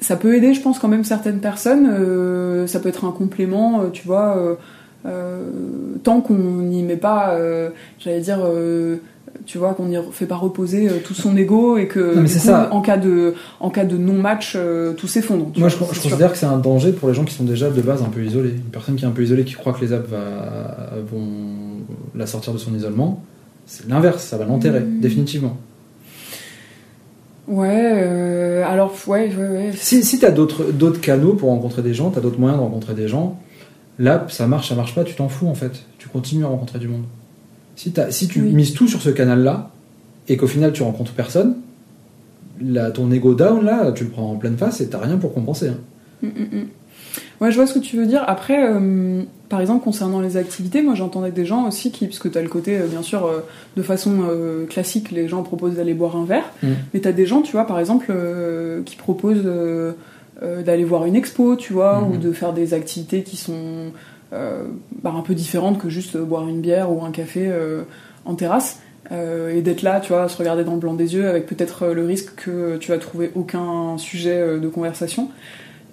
ça 0.00 0.16
peut 0.16 0.34
aider, 0.36 0.54
je 0.54 0.60
pense 0.60 0.78
quand 0.78 0.88
même 0.88 1.04
certaines 1.04 1.40
personnes. 1.40 1.88
euh, 1.90 2.66
ça 2.66 2.80
peut 2.80 2.88
être 2.88 3.04
un 3.04 3.10
complément, 3.12 3.80
euh, 3.82 3.88
tu 3.92 4.06
vois. 4.06 4.36
euh, 5.06 5.42
tant 6.02 6.20
qu'on 6.20 6.34
n'y 6.34 6.82
met 6.82 6.96
pas, 6.96 7.36
j'allais 7.98 8.20
dire, 8.20 8.40
tu 9.46 9.56
vois, 9.58 9.74
qu'on 9.74 9.86
n'y 9.86 9.96
fait 10.12 10.26
pas 10.26 10.36
reposer 10.36 10.88
tout 11.04 11.14
son 11.14 11.36
ego 11.36 11.76
et 11.78 11.86
que 11.86 12.00
Non, 12.00 12.22
mais 12.22 12.22
du 12.22 12.28
c'est 12.28 12.40
coup, 12.40 12.46
ça. 12.46 12.68
en 12.72 12.80
cas 12.80 12.96
de, 12.96 13.34
en 13.60 13.70
cas 13.70 13.84
de 13.84 13.96
non-match, 13.96 14.56
tout 14.96 15.06
s'effondre. 15.06 15.44
Moi, 15.44 15.52
vois, 15.56 15.68
je, 15.68 15.76
considère 16.00 16.32
que 16.32 16.38
c'est 16.38 16.46
un 16.46 16.58
danger 16.58 16.92
pour 16.92 17.08
les 17.08 17.14
gens 17.14 17.24
qui 17.24 17.34
sont 17.34 17.44
déjà 17.44 17.70
de 17.70 17.80
base 17.80 18.02
un 18.02 18.08
peu 18.10 18.22
isolés. 18.22 18.50
Une 18.50 18.60
personne 18.72 18.96
qui 18.96 19.04
est 19.04 19.08
un 19.08 19.12
peu 19.12 19.22
isolée, 19.22 19.44
qui 19.44 19.54
croit 19.54 19.72
que 19.72 19.80
les 19.80 19.92
apps 19.92 20.08
va- 20.10 20.90
vont 21.10 21.26
la 22.14 22.26
sortir 22.26 22.52
de 22.52 22.58
son 22.58 22.74
isolement, 22.74 23.22
c'est 23.66 23.88
l'inverse, 23.88 24.24
ça 24.24 24.36
va 24.36 24.44
l'enterrer, 24.44 24.80
Mm. 24.80 25.00
définitivement. 25.00 25.56
Ouais, 27.48 27.92
euh, 27.94 28.62
alors, 28.66 28.94
ouais, 29.06 29.32
ouais, 29.34 29.48
ouais. 29.48 29.70
Si, 29.74 30.04
si 30.04 30.18
tu 30.18 30.26
as 30.26 30.30
d'autres 30.30 30.70
d'autres 30.70 31.00
canaux 31.00 31.32
pour 31.34 31.48
rencontrer 31.48 31.82
des 31.82 31.94
gens, 31.94 32.10
tu 32.10 32.18
as 32.18 32.20
d'autres 32.20 32.38
moyens 32.38 32.58
de 32.60 32.64
rencontrer 32.64 32.94
des 32.94 33.08
gens, 33.08 33.40
l'app, 33.98 34.30
ça 34.30 34.46
marche, 34.46 34.68
ça 34.68 34.74
marche 34.74 34.94
pas, 34.94 35.02
tu 35.04 35.14
t'en 35.14 35.28
fous 35.28 35.46
en 35.48 35.54
fait. 35.54 35.84
Tu 35.98 36.08
continues 36.08 36.44
à 36.44 36.48
rencontrer 36.48 36.78
du 36.78 36.88
monde. 36.88 37.04
Si, 37.74 37.90
t'as- 37.92 38.10
si 38.10 38.28
tu 38.28 38.42
Oui. 38.42 38.52
mises 38.52 38.74
tout 38.74 38.86
sur 38.86 39.00
ce 39.00 39.08
canal-là, 39.10 39.70
et 40.28 40.36
qu'au 40.36 40.46
final 40.46 40.72
tu 40.72 40.82
rencontres 40.82 41.12
personne, 41.12 41.54
là, 42.60 42.90
ton 42.90 43.10
ego 43.12 43.34
down, 43.34 43.64
là, 43.64 43.92
tu 43.92 44.04
le 44.04 44.10
prends 44.10 44.30
en 44.32 44.36
pleine 44.36 44.58
face 44.58 44.80
et 44.82 44.88
t'as 44.88 44.98
rien 44.98 45.16
pour 45.16 45.32
compenser. 45.32 45.68
hein. 45.68 45.78
Mm, 46.22 46.26
mm, 46.26 46.58
mm. 46.60 46.66
Ouais, 47.40 47.50
je 47.52 47.56
vois 47.56 47.66
ce 47.66 47.74
que 47.74 47.78
tu 47.78 47.96
veux 47.96 48.06
dire. 48.06 48.24
Après, 48.26 48.58
euh, 48.68 49.22
par 49.48 49.60
exemple, 49.60 49.84
concernant 49.84 50.20
les 50.20 50.36
activités, 50.36 50.82
moi 50.82 50.94
j'entendais 50.96 51.30
des 51.30 51.46
gens 51.46 51.68
aussi 51.68 51.92
qui, 51.92 52.06
parce 52.06 52.18
que 52.18 52.28
tu 52.28 52.36
as 52.36 52.42
le 52.42 52.48
côté, 52.48 52.76
euh, 52.78 52.86
bien 52.86 53.02
sûr, 53.02 53.24
euh, 53.26 53.40
de 53.76 53.82
façon 53.82 54.22
euh, 54.28 54.66
classique, 54.66 55.10
les 55.12 55.28
gens 55.28 55.42
proposent 55.44 55.74
d'aller 55.76 55.94
boire 55.94 56.16
un 56.16 56.24
verre, 56.24 56.50
Mm. 56.62 56.68
mais 56.92 57.00
tu 57.00 57.06
as 57.08 57.12
des 57.12 57.26
gens, 57.26 57.42
tu 57.42 57.52
vois, 57.52 57.64
par 57.66 57.78
exemple, 57.78 58.06
euh, 58.10 58.82
qui 58.84 58.96
proposent 58.96 59.42
euh, 59.44 59.92
euh, 60.42 60.62
d'aller 60.62 60.84
voir 60.84 61.04
une 61.06 61.14
expo, 61.16 61.54
tu 61.56 61.72
vois, 61.72 62.00
Mhm. 62.00 62.10
ou 62.12 62.16
de 62.16 62.32
faire 62.32 62.52
des 62.52 62.74
activités 62.74 63.22
qui 63.22 63.36
sont 63.36 63.92
euh, 64.32 64.64
bah, 65.02 65.14
un 65.16 65.22
peu 65.22 65.34
différentes 65.34 65.78
que 65.78 65.88
juste 65.88 66.16
boire 66.18 66.46
une 66.48 66.60
bière 66.60 66.90
ou 66.92 67.02
un 67.04 67.10
café 67.12 67.46
euh, 67.48 67.82
en 68.24 68.34
terrasse. 68.34 68.80
euh, 69.10 69.56
et 69.56 69.62
d'être 69.62 69.80
là, 69.80 70.00
tu 70.00 70.08
vois, 70.12 70.24
à 70.24 70.28
se 70.28 70.36
regarder 70.36 70.64
dans 70.64 70.74
le 70.74 70.80
blanc 70.80 70.92
des 70.92 71.14
yeux, 71.14 71.26
avec 71.28 71.46
peut-être 71.46 71.86
le 71.86 72.04
risque 72.04 72.34
que 72.36 72.76
tu 72.76 72.90
vas 72.90 72.98
trouver 72.98 73.30
aucun 73.36 73.96
sujet 73.96 74.58
de 74.58 74.68
conversation. 74.68 75.30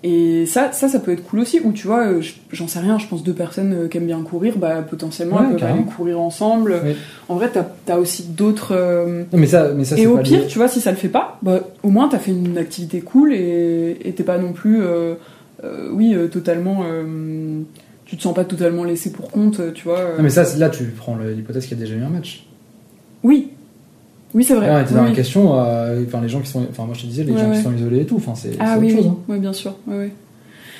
Et 0.08 0.46
ça, 0.46 0.72
ça, 0.72 0.88
ça 0.88 1.00
peut 1.00 1.12
être 1.12 1.24
cool 1.24 1.40
aussi. 1.40 1.60
Ou 1.64 1.72
tu 1.72 1.88
vois, 1.88 2.06
euh, 2.06 2.22
j'en 2.52 2.68
sais 2.68 2.78
rien, 2.78 3.00
je 3.00 3.08
pense 3.08 3.24
deux 3.24 3.34
personnes 3.34 3.74
euh, 3.74 3.88
qui 3.88 3.98
aiment 3.98 4.06
bien 4.06 4.22
courir, 4.22 4.56
bah 4.60 4.84
potentiellement 4.88 5.38
Ouais, 5.38 5.46
elles 5.50 5.58
peuvent 5.58 5.72
aller 5.72 5.84
courir 5.98 6.20
ensemble. 6.20 6.80
Oui. 6.86 6.96
En 7.28 7.36
vrai, 7.36 7.50
t'as 7.52 7.66
as 7.92 7.98
aussi 7.98 8.24
d'autres. 8.28 8.74
euh, 8.76 9.24
mais 9.34 9.48
ça, 9.48 9.72
mais 9.76 9.84
ça 9.84 9.98
Et 9.98 10.06
au 10.06 10.18
pas 10.18 10.22
pire, 10.22 10.42
lié. 10.42 10.48
tu 10.48 10.60
vois, 10.60 10.68
si 10.68 10.80
ça 10.80 10.92
le 10.92 10.98
fait 10.98 11.08
pas, 11.10 11.40
bah 11.42 11.62
au 11.82 11.90
moins 11.90 12.08
t'as 12.08 12.20
fait 12.20 12.30
une 12.32 12.58
activité 12.60 13.02
cool 13.02 13.34
et 13.34 14.14
t'es 14.16 14.24
pas 14.24 14.38
non 14.38 14.54
plus, 14.54 14.84
euh, 14.84 15.16
euh, 15.64 15.90
oui, 15.92 16.16
totalement. 16.32 16.84
tu 18.06 18.16
te 18.16 18.22
sens 18.22 18.36
pas 18.36 18.46
totalement 18.46 18.84
laissé 18.84 19.12
pour 19.12 19.32
compte, 19.32 19.60
tu 19.74 19.86
vois. 19.86 20.02
Non, 20.18 20.22
mais 20.24 20.30
ça, 20.30 20.44
là, 20.60 20.70
tu 20.70 20.84
prends 20.96 21.18
l'hypothèse 21.18 21.66
qu'il 21.66 21.80
y 21.80 21.82
a 21.82 21.84
déjà 21.84 21.96
eu 21.98 22.04
un 22.04 22.10
match. 22.10 22.46
Oui, 23.24 23.50
oui, 24.36 24.44
c'est 24.44 24.54
vrai. 24.54 24.68
Là, 24.68 24.76
on 24.78 24.82
était 24.82 24.92
Oui, 24.92 24.96
dans 24.98 25.04
oui. 25.04 25.10
la 25.10 25.16
question, 25.16 25.60
euh, 25.60 26.04
enfin, 26.06 26.22
les 26.22 26.30
gens 26.30 26.42
qui 26.42 26.50
sont, 26.52 26.66
enfin, 26.70 26.86
moi 26.86 26.94
je 26.94 27.02
te 27.02 27.08
disais, 27.08 27.24
les 27.24 27.32
Ouais, 27.34 27.40
gens 27.40 27.50
ouais. 27.50 27.56
qui 27.58 27.64
sont 27.64 27.74
isolés 27.74 28.02
et 28.02 28.06
tout, 28.06 28.18
enfin, 28.18 28.34
c'est 28.36 28.52
Ah 28.60 28.74
autre 28.74 28.82
oui, 28.82 28.92
chose. 28.92 29.06
oui, 29.06 29.08
hein. 29.12 29.18
oui, 29.30 29.40
bien 29.40 29.54
sûr. 29.54 29.74
Ouais, 29.88 29.98
ouais. 29.98 30.12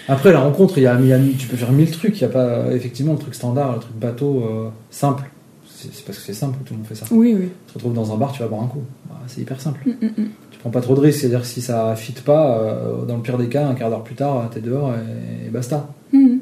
Après, 0.08 0.32
la 0.32 0.42
rencontre, 0.42 0.78
il 0.78 0.84
y 0.84 0.88
a, 0.88 1.00
il 1.00 1.08
y 1.08 1.14
a- 1.14 1.20
tu 1.38 1.48
peux 1.48 1.58
faire 1.58 1.72
mille 1.72 1.90
trucs, 1.90 2.16
il 2.20 2.22
y 2.22 2.26
a 2.26 2.30
pas, 2.30 2.72
effectivement, 2.74 3.14
le 3.14 3.18
truc 3.20 3.34
standard, 3.34 3.74
le 3.74 3.80
truc 3.80 3.96
bateau, 3.96 4.44
euh, 4.48 4.70
simple. 4.92 5.24
C'est 5.68 6.04
parce 6.06 6.18
que 6.20 6.24
c'est 6.26 6.34
simple 6.34 6.58
que 6.60 6.68
tout 6.68 6.74
le 6.74 6.80
monde 6.80 6.88
fait 6.88 6.96
ça. 6.96 7.06
Oui, 7.12 7.36
oui. 7.38 7.50
Tu 7.68 7.74
te 7.74 7.78
retrouves 7.80 7.94
dans 7.94 8.14
un 8.14 8.18
bar, 8.18 8.32
tu 8.32 8.42
vas 8.42 8.48
boire 8.48 8.64
un 8.64 8.68
coup. 8.68 8.82
Bah, 9.10 9.16
c'est 9.28 9.42
hyper 9.42 9.60
simple. 9.62 9.80
Mm, 9.86 10.06
mm, 10.06 10.10
mm. 10.24 10.28
Tu 10.52 10.60
prends 10.60 10.70
pas 10.70 10.82
trop 10.82 10.96
de 10.96 11.00
risques, 11.00 11.20
c'est-à-dire 11.22 11.42
que 11.42 11.48
si 11.48 11.62
ça 11.62 11.96
fit 11.96 12.14
pas, 12.14 12.58
euh, 12.60 13.06
dans 13.06 13.16
le 13.18 13.22
pire 13.22 13.38
des 13.38 13.48
cas, 13.48 13.68
un 13.68 13.74
quart 13.76 13.90
d'heure 13.90 14.04
plus 14.04 14.16
tard, 14.16 14.50
t'es 14.54 14.62
dehors 14.62 14.94
et, 14.94 15.48
et 15.48 15.50
basta. 15.50 15.88
Mm. 16.14 16.38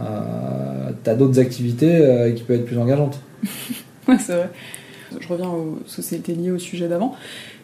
Euh, 0.00 0.90
T'as 1.04 1.14
d'autres 1.14 1.38
activités 1.38 2.32
qui 2.36 2.42
peuvent 2.42 2.56
être 2.56 2.66
plus 2.66 2.78
engageantes. 2.78 3.18
Ouais, 4.08 4.16
c'est 4.18 4.32
vrai. 4.36 4.50
Je 5.20 5.28
reviens 5.28 5.48
au 5.48 5.78
société 5.86 6.34
liées 6.34 6.50
au 6.50 6.58
sujet 6.58 6.88
d'avant. 6.88 7.14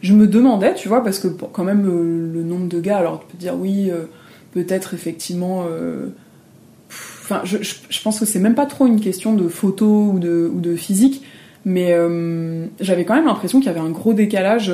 Je 0.02 0.12
me 0.12 0.26
demandais, 0.26 0.74
tu 0.74 0.88
vois, 0.88 1.02
parce 1.02 1.18
que 1.18 1.28
quand 1.28 1.64
même 1.64 1.86
euh, 1.86 2.32
le 2.32 2.42
nombre 2.42 2.68
de 2.68 2.80
gars, 2.80 2.98
alors 2.98 3.20
tu 3.20 3.26
peux 3.26 3.38
dire 3.38 3.54
oui, 3.58 3.90
euh, 3.90 4.04
peut-être 4.52 4.94
effectivement. 4.94 5.66
euh, 5.70 6.08
Enfin, 6.90 7.40
je, 7.44 7.56
pense 8.02 8.20
que 8.20 8.26
c'est 8.26 8.38
même 8.38 8.54
pas 8.54 8.66
trop 8.66 8.86
une 8.86 9.00
question 9.00 9.32
de 9.32 9.48
photo 9.48 10.10
ou 10.12 10.18
de, 10.18 10.76
physique, 10.76 11.22
mais 11.64 11.96
j'avais 12.80 13.06
quand 13.06 13.14
même 13.14 13.24
l'impression 13.24 13.60
qu'il 13.60 13.66
y 13.68 13.70
avait 13.70 13.80
un 13.80 13.88
gros 13.88 14.12
décalage, 14.12 14.70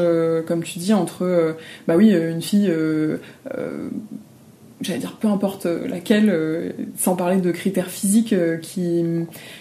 comme 0.49 0.65
tu 0.65 0.81
dis, 0.81 0.93
entre, 0.93 1.55
bah 1.87 1.95
oui, 1.97 2.11
une 2.11 2.43
fille, 2.43 2.69
j'allais 4.81 4.99
dire 4.99 5.17
peu 5.21 5.29
importe 5.29 5.67
euh, 5.67 5.87
laquelle, 5.89 6.31
euh, 6.31 6.71
sans 6.99 7.15
parler 7.17 7.37
de 7.37 7.51
critères 7.51 7.89
physiques 7.91 8.33
euh, 8.33 8.57
qui, 8.57 9.05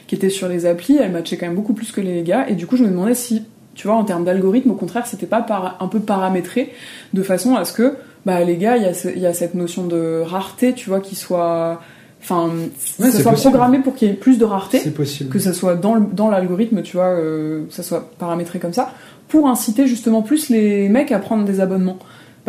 qui 0.07 0.15
étaient 0.15 0.29
sur 0.29 0.47
les 0.47 0.65
applis, 0.65 0.97
elle 0.97 1.11
matchait 1.11 1.37
quand 1.37 1.45
même 1.47 1.55
beaucoup 1.55 1.73
plus 1.73 1.91
que 1.91 2.01
les 2.01 2.23
gars, 2.23 2.47
et 2.49 2.55
du 2.55 2.65
coup 2.67 2.77
je 2.77 2.83
me 2.83 2.89
demandais 2.89 3.13
si, 3.15 3.43
tu 3.75 3.87
vois, 3.87 3.95
en 3.97 4.03
termes 4.03 4.25
d'algorithme, 4.25 4.71
au 4.71 4.75
contraire, 4.75 5.05
c'était 5.07 5.25
pas 5.25 5.41
par- 5.41 5.77
un 5.79 5.87
peu 5.87 5.99
paramétré 5.99 6.73
de 7.13 7.23
façon 7.23 7.55
à 7.55 7.65
ce 7.65 7.73
que, 7.73 7.95
bah 8.25 8.43
les 8.43 8.57
gars, 8.57 8.77
il 8.77 8.83
y, 8.83 8.85
a 8.87 8.93
ce- 8.93 9.07
il 9.09 9.21
y 9.21 9.25
a 9.25 9.33
cette 9.33 9.55
notion 9.55 9.85
de 9.87 10.21
rareté, 10.25 10.73
tu 10.73 10.89
vois, 10.89 10.99
qui 10.99 11.15
soit, 11.15 11.81
enfin, 12.21 12.49
Ouais, 12.99 13.11
ça 13.11 13.21
soit 13.21 13.31
possible. 13.31 13.51
programmé 13.51 13.79
pour 13.79 13.95
qu'il 13.95 14.09
y 14.09 14.11
ait 14.11 14.15
plus 14.15 14.37
de 14.37 14.43
rareté 14.45 14.79
C'est 14.79 14.93
possible. 14.93 15.29
que 15.29 15.39
ça 15.39 15.53
soit 15.53 15.75
dans 15.75 15.95
le- 15.95 16.05
dans 16.11 16.29
l'algorithme, 16.29 16.81
tu 16.81 16.97
vois, 16.97 17.05
euh, 17.07 17.65
que 17.67 17.73
ça 17.73 17.83
soit 17.83 18.11
paramétré 18.19 18.59
comme 18.59 18.73
ça, 18.73 18.91
pour 19.29 19.47
inciter 19.47 19.85
justement 19.87 20.21
plus 20.21 20.49
les 20.49 20.89
mecs 20.89 21.11
à 21.13 21.19
prendre 21.19 21.45
des 21.45 21.59
abonnements. 21.61 21.99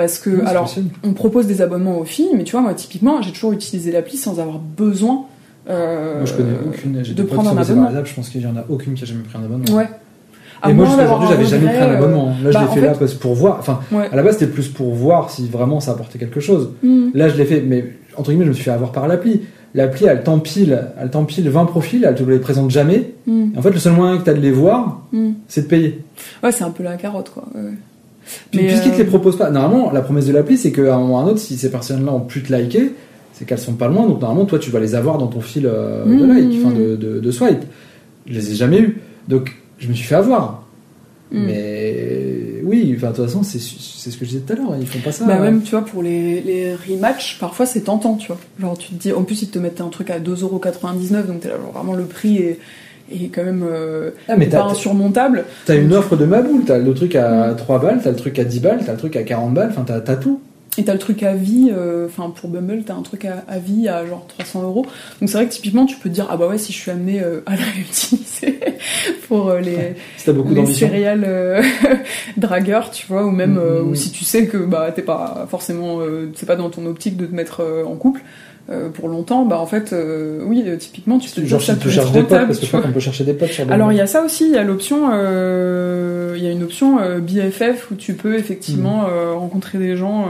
Parce 0.05 0.19
que, 0.19 0.45
alors, 0.47 0.65
possible. 0.65 0.91
on 1.05 1.13
propose 1.13 1.47
des 1.47 1.61
abonnements 1.63 1.99
aux 1.99 2.05
filles, 2.05 2.31
mais 2.37 2.45
tu 2.45 2.53
vois, 2.53 2.61
moi, 2.61 2.75
typiquement, 2.75 3.21
j'ai 3.23 3.33
toujours 3.33 3.53
utilisé 3.53 3.93
l'appli 3.93 4.17
sans 4.17 4.41
avoir 4.41 4.59
besoin 4.59 5.25
euh, 5.69 6.17
Moi, 6.19 6.25
je 6.27 6.33
connais 6.35 6.53
aucune. 6.67 7.05
J'ai 7.05 7.15
de 7.15 7.23
prendre 7.23 7.51
un 7.51 7.57
abonnement. 7.57 7.87
apps, 7.89 8.09
je 8.11 8.15
pense 8.15 8.29
qu'il 8.31 8.41
y 8.41 8.47
en 8.47 8.57
a 8.57 8.65
aucune 8.69 8.95
qui 8.95 9.05
a 9.05 9.07
jamais 9.07 9.23
pris 9.23 9.39
un 9.39 9.45
abonnement. 9.45 9.77
Ouais. 9.77 9.89
À 10.63 10.71
Et 10.71 10.75
moi, 10.75 10.87
aujourd'hui, 10.87 11.29
j'avais 11.29 11.45
jamais 11.47 11.67
pris 11.69 11.77
un 11.79 11.89
euh, 11.91 11.97
abonnement. 11.99 12.27
Là, 12.43 12.51
je 12.51 12.53
bah, 12.53 12.61
l'ai 12.63 12.67
fait 12.75 12.81
fait- 12.81 12.87
là 12.87 12.95
parce 12.99 13.15
pour 13.15 13.35
voir. 13.35 13.57
Enfin, 13.61 13.81
Ouais. 13.93 14.09
à 14.13 14.17
la 14.17 14.23
base, 14.23 14.35
c'était 14.39 14.51
plus 14.53 14.69
pour 14.69 14.93
voir 14.95 15.31
si 15.31 15.49
vraiment 15.49 15.81
ça 15.81 15.93
apportait 15.93 16.19
quelque 16.19 16.41
chose. 16.41 16.71
Hmm. 16.83 17.09
Là, 17.15 17.29
je 17.29 17.37
l'ai 17.37 17.45
fait, 17.47 17.61
mais 17.63 17.95
entre 18.17 18.31
guillemets, 18.31 18.45
je 18.45 18.51
me 18.51 18.55
suis 18.55 18.65
fait 18.65 18.71
avoir 18.71 18.93
par 18.93 19.07
l'appli. 19.09 19.43
L'appli, 19.75 20.07
elle 20.07 20.23
t'empile, 20.25 20.89
elle 21.01 21.11
t'empile 21.11 21.49
20 21.49 21.65
profils, 21.67 22.05
elle 22.05 22.15
te 22.17 22.25
les 22.25 22.39
présente 22.41 22.70
jamais. 22.70 23.12
Hmm. 23.27 23.51
Et 23.55 23.59
en 23.59 23.62
fait, 23.62 23.70
le 23.70 23.79
seul 23.79 23.93
moyen 23.93 24.18
que 24.18 24.24
tu 24.24 24.31
as 24.31 24.35
de 24.35 24.41
les 24.41 24.51
voir, 24.51 25.03
Hmm. 25.12 25.31
c'est 25.49 25.62
de 25.62 25.66
payer. 25.68 26.03
Ouais, 26.43 26.51
c'est 26.53 26.64
un 26.64 26.70
peu 26.70 26.83
la 26.83 26.97
carotte, 26.97 27.31
quoi. 27.31 27.45
ouais. 27.55 27.70
Puis, 28.51 28.61
puisqu'ils 28.66 28.91
te 28.91 28.95
euh, 28.97 28.99
les 28.99 29.05
proposent 29.05 29.39
pas, 29.39 29.51
normalement, 29.51 29.91
la 29.93 30.01
promesse 30.01 30.26
de 30.26 30.33
l'appli, 30.33 30.57
c'est 30.57 30.72
qu'à 30.72 30.95
un 30.95 30.99
moment 30.99 31.14
ou 31.14 31.18
à 31.18 31.22
un 31.22 31.26
autre, 31.26 31.39
si 31.39 31.57
ces 31.57 31.70
personnes-là 31.70 32.12
ont 32.12 32.20
pu 32.20 32.43
te 32.43 32.53
liker, 32.53 32.93
c'est 33.33 33.45
qu'elles 33.45 33.59
sont 33.59 33.74
pas 33.74 33.89
loin. 33.89 34.07
Donc, 34.07 34.20
normalement, 34.20 34.47
toi, 34.47 34.59
tu 34.59 34.70
vas 34.70 34.81
les 34.81 34.95
avoir 34.95 35.18
dans 35.18 35.28
ton 35.28 35.41
fil 35.41 35.66
euh, 35.66 36.05
de 36.05 36.11
Mmh, 36.11 36.28
like, 36.28 36.64
enfin, 36.64 36.74
mmh. 36.74 36.78
de, 36.78 36.97
de, 36.97 37.20
de 37.20 37.31
swipe. 37.31 37.64
Je 38.26 38.35
les 38.35 38.53
ai 38.53 38.55
jamais 38.55 38.81
eu. 38.81 39.01
Donc, 39.28 39.57
je 39.78 39.89
me 39.89 39.95
suis 39.95 40.05
fait 40.05 40.16
avoir. 40.16 40.64
Mais 41.33 42.61
oui, 42.64 42.93
enfin, 42.97 43.11
de 43.11 43.16
toute 43.16 43.26
façon, 43.26 43.43
c'est 43.43 43.59
ce 43.59 44.16
que 44.16 44.24
je 44.24 44.31
disais 44.31 44.41
tout 44.41 44.53
à 44.53 44.57
l'heure, 44.57 44.76
ils 44.81 44.87
font 44.87 44.99
pas 44.99 45.12
ça. 45.12 45.24
Bah 45.26 45.39
même, 45.39 45.62
tu 45.62 45.70
vois, 45.70 45.85
pour 45.85 46.03
les, 46.03 46.41
les 46.41 46.74
rematchs, 46.74 47.39
parfois 47.39 47.66
c'est 47.66 47.83
tentant, 47.83 48.16
tu 48.16 48.28
vois. 48.28 48.39
Genre, 48.61 48.76
tu 48.76 48.89
te 48.89 48.95
dis, 49.01 49.12
en 49.12 49.22
plus, 49.22 49.43
ils 49.43 49.51
te 49.51 49.59
mettent 49.59 49.81
un 49.81 49.89
truc 49.89 50.11
à 50.11 50.18
2,99€, 50.18 51.26
donc 51.26 51.41
t'es 51.41 51.49
là, 51.49 51.57
genre, 51.57 51.72
vraiment 51.72 51.95
le 51.95 52.05
prix 52.05 52.39
est, 52.39 52.59
est 53.11 53.29
quand 53.29 53.45
même 53.45 53.65
euh, 53.69 54.11
Ah, 54.29 54.37
mais 54.37 54.47
pas 54.47 54.63
insurmontable. 54.65 55.45
t'as 55.67 55.77
une 55.77 55.93
offre 55.95 56.17
de 56.17 56.25
ma 56.25 56.43
boule, 56.43 56.63
t'as 56.67 56.79
le 56.79 56.95
truc 56.95 57.15
à 57.17 57.49
Mm. 57.53 57.57
3 57.57 57.79
balles, 57.81 58.01
t'as 58.03 58.11
le 58.11 58.17
truc 58.17 58.39
à 58.39 58.45
10 58.45 58.61
balles, 58.61 58.81
t'as 58.85 58.93
le 58.93 58.99
truc 58.99 59.17
à 59.17 59.23
40 59.23 59.55
balles, 59.55 59.71
enfin, 59.77 59.85
t'as 59.87 60.17
tout. 60.17 60.41
et 60.79 60.85
t'as 60.85 60.93
le 60.93 60.99
truc 61.01 61.23
à 61.25 61.35
vie, 61.35 61.73
euh, 61.77 62.07
enfin 62.07 62.31
pour 62.31 62.49
Bumble, 62.49 62.85
t'as 62.87 62.95
un 62.95 63.03
truc 63.03 63.25
à, 63.25 63.45
à 63.49 63.59
vie 63.59 63.89
à 63.89 64.07
genre 64.07 64.25
300 64.29 64.63
euros. 64.63 64.87
Donc 65.21 65.29
c'est 65.29 65.37
vrai 65.37 65.47
que 65.47 65.53
typiquement 65.53 65.85
tu 65.85 65.97
peux 65.97 66.09
te 66.09 66.15
dire, 66.15 66.29
ah 66.31 66.37
bah 66.37 66.47
ouais, 66.47 66.59
si 66.59 66.73
je 66.73 66.79
suis 66.79 66.91
amenée 66.93 67.21
euh, 67.21 67.41
à 67.47 67.57
la 67.57 67.63
réutiliser 67.77 68.61
pour 69.27 69.49
euh, 69.51 69.61
les, 69.61 69.95
Si 70.17 70.27
t'as 70.27 70.33
beaucoup 70.33 70.51
les 70.51 70.55
d'ambition. 70.57 70.87
céréales 70.87 71.27
dragueurs, 72.37 72.91
tu 72.91 73.07
vois, 73.07 73.25
ou 73.27 73.31
même 73.31 73.59
euh, 73.59 73.83
Mhm. 73.83 73.89
ou 73.91 73.95
si 73.95 74.11
tu 74.13 74.25
sais 74.25 74.47
que 74.47 74.59
bah 74.59 74.91
t'es 74.95 75.03
pas 75.03 75.47
forcément, 75.51 75.99
c'est 76.35 76.47
pas 76.47 76.57
dans 76.57 76.71
ton 76.71 76.87
optique 76.87 77.17
de 77.17 77.27
te 77.27 77.35
mettre 77.35 77.63
en 77.87 77.97
couple 77.97 78.21
euh, 78.71 78.89
pour 78.89 79.09
longtemps, 79.09 79.45
bah 79.47 79.59
en 79.59 79.66
fait, 79.66 79.93
euh, 79.93 80.45
oui, 80.45 80.62
euh, 80.64 80.77
typiquement 80.77 81.18
tu 81.18 81.29
te 81.31 81.45
Genre 81.45 81.61
ça 81.61 81.75
tu 81.75 81.81
peut 81.81 81.91
cherches 81.91 82.12
des 82.12 82.21
potes, 82.21 82.31
rentable, 82.31 82.47
parce 82.47 82.59
que 82.59 82.64
tu 82.64 82.66
je 82.66 82.71
crois 82.71 82.81
vois. 82.81 82.89
qu'on 82.89 82.95
peut 82.95 83.01
chercher 83.01 83.25
des 83.25 83.33
potes 83.33 83.51
sur. 83.51 83.71
Alors 83.73 83.91
il 83.91 83.99
y 83.99 84.01
a 84.01 84.07
ça 84.07 84.23
aussi, 84.23 84.45
il 84.47 84.53
y 84.53 84.57
a 84.57 84.62
l'option, 84.62 85.09
il 85.09 86.43
y 86.43 86.47
a 86.47 86.51
une 86.51 86.62
option 86.62 86.99
BFF 87.18 87.91
où 87.91 87.97
tu 87.97 88.14
peux 88.14 88.37
effectivement 88.37 89.07
euh, 89.09 89.35
rencontrer 89.35 89.79
des 89.79 89.97
gens. 89.97 90.27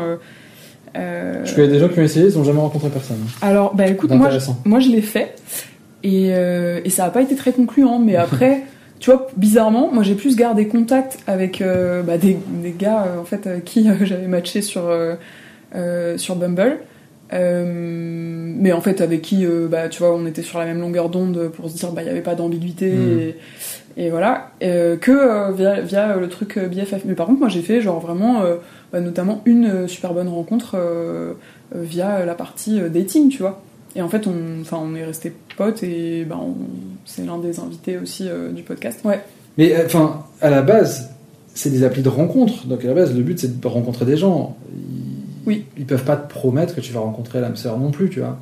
Je 0.95 1.55
connais 1.55 1.69
des 1.69 1.79
gens 1.79 1.89
qui 1.89 2.01
ont 2.01 2.03
essayé, 2.03 2.27
ils 2.27 2.39
ont 2.39 2.45
jamais 2.45 2.61
rencontré 2.61 2.89
personne. 2.89 3.19
alors 3.43 3.75
bah 3.75 3.87
écoute, 3.87 4.11
moi 4.11 4.31
je, 4.31 4.37
D'intéressant. 4.37 4.57
moi 4.65 4.81
je 4.81 4.89
l'ai 4.89 5.03
fait 5.03 5.35
et, 6.03 6.29
et 6.31 6.91
ça 6.91 7.05
n'a 7.05 7.11
pas 7.11 7.21
été 7.21 7.37
très 7.37 7.53
concluant, 7.53 7.99
mais 7.99 8.17
après, 8.27 8.63
tu 9.01 9.11
vois, 9.11 9.29
bizarrement, 9.37 9.91
moi 9.93 10.03
j'ai 10.03 10.15
plus 10.15 10.37
gardé 10.37 10.67
contact 10.67 11.19
avec 11.27 11.61
euh, 11.61 12.03
bah, 12.03 12.17
des, 12.19 12.39
des 12.63 12.73
gars 12.73 13.05
euh, 13.05 13.21
en 13.21 13.25
fait 13.25 13.63
qui 13.65 13.87
j'avais 14.03 14.29
matché 14.29 14.63
sur 14.63 14.83
sur 16.17 16.37
Bumble. 16.37 16.79
Euh, 17.33 17.65
mais 17.65 18.73
en 18.73 18.81
fait 18.81 19.01
avec 19.01 19.23
qui 19.23 19.47
euh, 19.47 19.69
bah 19.69 19.89
tu 19.89 20.01
vois 20.01 20.15
on 20.15 20.27
était 20.27 20.43
sur 20.43 20.59
la 20.59 20.65
même 20.65 20.81
longueur 20.81 21.11
d'onde 21.11 21.51
pour 21.55 21.71
se 21.71 21.77
dire 21.77 21.93
bah 21.93 22.03
il 22.03 22.09
y 22.09 22.11
avait 22.11 22.23
pas 22.23 22.35
d'ambiguïté 22.35 22.91
Mm. 22.91 23.21
et, 23.21 23.37
et 24.07 24.11
voilà 24.11 24.51
euh, 24.65 24.97
que 24.97 25.53
via, 25.53 25.81
via 25.81 26.17
le 26.17 26.29
truc 26.29 26.59
BFF 26.59 27.05
mais 27.05 27.15
par 27.15 27.27
contre 27.27 27.39
moi 27.39 27.49
j'ai 27.49 27.63
fait 27.63 27.81
genre 27.81 28.01
vraiment 28.01 28.43
bah, 28.93 29.01
notamment 29.01 29.43
une 29.45 29.87
super 29.87 30.13
bonne 30.13 30.29
rencontre 30.29 30.77
via 31.73 32.27
la 32.27 32.35
partie 32.35 32.81
dating 32.91 33.29
tu 33.29 33.39
vois 33.39 33.63
et 33.95 34.03
en 34.03 34.09
fait 34.09 34.27
on 34.27 34.65
on 34.73 34.95
est 34.97 35.05
resté 35.05 35.33
potes 35.57 35.85
et 35.85 36.25
bah, 36.25 36.41
c'est 37.05 37.25
l'un 37.25 37.39
des 37.39 37.61
invités 37.61 37.97
aussi 37.97 38.29
du 38.53 38.63
podcast 38.63 39.01
ouais 39.05 39.21
Mais 39.57 39.75
enfin, 39.85 40.25
à 40.41 40.51
la 40.51 40.63
base, 40.63 41.11
c'est 41.55 41.71
des 41.71 41.85
applis 41.85 42.03
de 42.03 42.09
rencontre. 42.09 42.67
Donc 42.67 42.85
à 42.85 42.89
la 42.89 42.95
base, 42.95 43.15
le 43.15 43.23
but 43.23 43.39
c'est 43.39 43.61
de 43.61 43.67
rencontrer 43.67 44.05
des 44.05 44.17
gens. 44.17 44.57
Oui. 45.47 45.65
Ils 45.79 45.87
peuvent 45.87 46.05
pas 46.05 46.17
te 46.17 46.29
promettre 46.31 46.75
que 46.75 46.81
tu 46.81 46.93
vas 46.93 47.01
rencontrer 47.01 47.41
l'âme 47.41 47.57
sœur 47.57 47.79
non 47.79 47.91
plus, 47.91 48.11
tu 48.11 48.21
vois. 48.21 48.39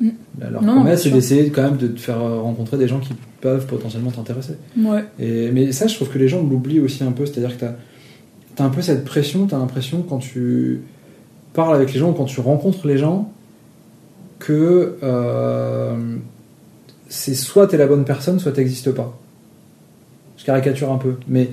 Mm. 0.00 0.08
Leur 0.50 0.62
Non, 0.62 0.74
promesse, 0.76 1.02
c'est 1.02 1.10
d'essayer 1.10 1.50
quand 1.50 1.62
même 1.62 1.76
de 1.76 1.88
te 1.88 2.00
faire 2.00 2.20
euh, 2.20 2.40
rencontrer 2.40 2.78
des 2.78 2.88
gens 2.88 3.00
qui 3.00 3.14
peuvent 3.40 3.66
potentiellement 3.66 4.10
t'intéresser. 4.10 4.54
ouais 4.78 5.04
Et, 5.18 5.50
mais 5.50 5.72
ça, 5.72 5.86
je 5.86 5.94
trouve 5.94 6.08
que 6.08 6.18
les 6.18 6.28
gens 6.28 6.42
l'oublient 6.42 6.80
aussi 6.80 7.04
un 7.04 7.12
peu. 7.12 7.26
C'est-à-dire 7.26 7.56
que 7.56 7.64
tu 7.64 8.62
as, 8.62 8.64
un 8.64 8.70
peu 8.70 8.82
cette 8.82 9.04
pression, 9.04 9.46
tu 9.46 9.54
as 9.54 9.58
l'impression 9.58 10.02
quand 10.02 10.18
tu 10.18 10.82
parles 11.52 11.74
avec 11.74 11.92
les 11.92 11.98
gens 11.98 12.10
ou 12.10 12.12
quand 12.12 12.24
tu 12.24 12.40
rencontres 12.40 12.86
les 12.86 12.98
gens 12.98 13.30
que 14.38 14.96
euh, 15.02 15.96
c'est 17.08 17.34
soit 17.34 17.66
tu 17.66 17.74
es 17.74 17.78
la 17.78 17.86
bonne 17.86 18.04
personne, 18.04 18.38
soit 18.38 18.52
tu 18.52 18.60
n'existes 18.60 18.92
pas. 18.92 19.18
Je 20.38 20.44
caricature 20.44 20.90
un 20.90 20.98
peu. 20.98 21.16
Mais 21.28 21.50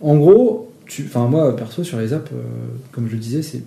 en 0.00 0.16
gros, 0.16 0.69
enfin 1.06 1.26
moi, 1.26 1.54
perso, 1.56 1.84
sur 1.84 1.98
les 1.98 2.12
apps, 2.12 2.30
euh, 2.32 2.36
comme 2.92 3.06
je 3.08 3.12
le 3.12 3.18
disais, 3.18 3.42
c'est, 3.42 3.62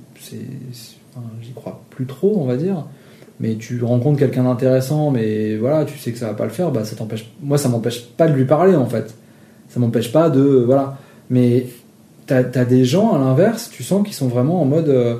enfin, 1.15 1.25
j'y 1.41 1.51
crois 1.53 1.81
plus 1.89 2.05
trop, 2.05 2.37
on 2.39 2.45
va 2.45 2.57
dire. 2.57 2.85
Mais 3.39 3.55
tu 3.55 3.83
rencontres 3.83 4.19
quelqu'un 4.19 4.43
d'intéressant, 4.43 5.11
mais 5.11 5.57
voilà, 5.57 5.85
tu 5.85 5.97
sais 5.97 6.11
que 6.11 6.17
ça 6.17 6.27
va 6.27 6.33
pas 6.33 6.45
le 6.45 6.51
faire, 6.51 6.71
bah 6.71 6.85
ça 6.85 6.95
t'empêche. 6.95 7.29
Moi, 7.41 7.57
ça 7.57 7.67
m'empêche 7.69 8.05
pas 8.05 8.27
de 8.27 8.33
lui 8.33 8.45
parler 8.45 8.75
en 8.75 8.85
fait. 8.85 9.13
Ça 9.69 9.79
m'empêche 9.79 10.11
pas 10.11 10.29
de 10.29 10.41
voilà. 10.41 10.97
Mais 11.29 11.67
t'as 12.27 12.43
as 12.53 12.65
des 12.65 12.85
gens 12.85 13.13
à 13.13 13.17
l'inverse, 13.17 13.69
tu 13.71 13.83
sens 13.83 14.03
qu'ils 14.05 14.13
sont 14.13 14.27
vraiment 14.27 14.61
en 14.61 14.65
mode. 14.65 14.87
euh, 14.89 15.15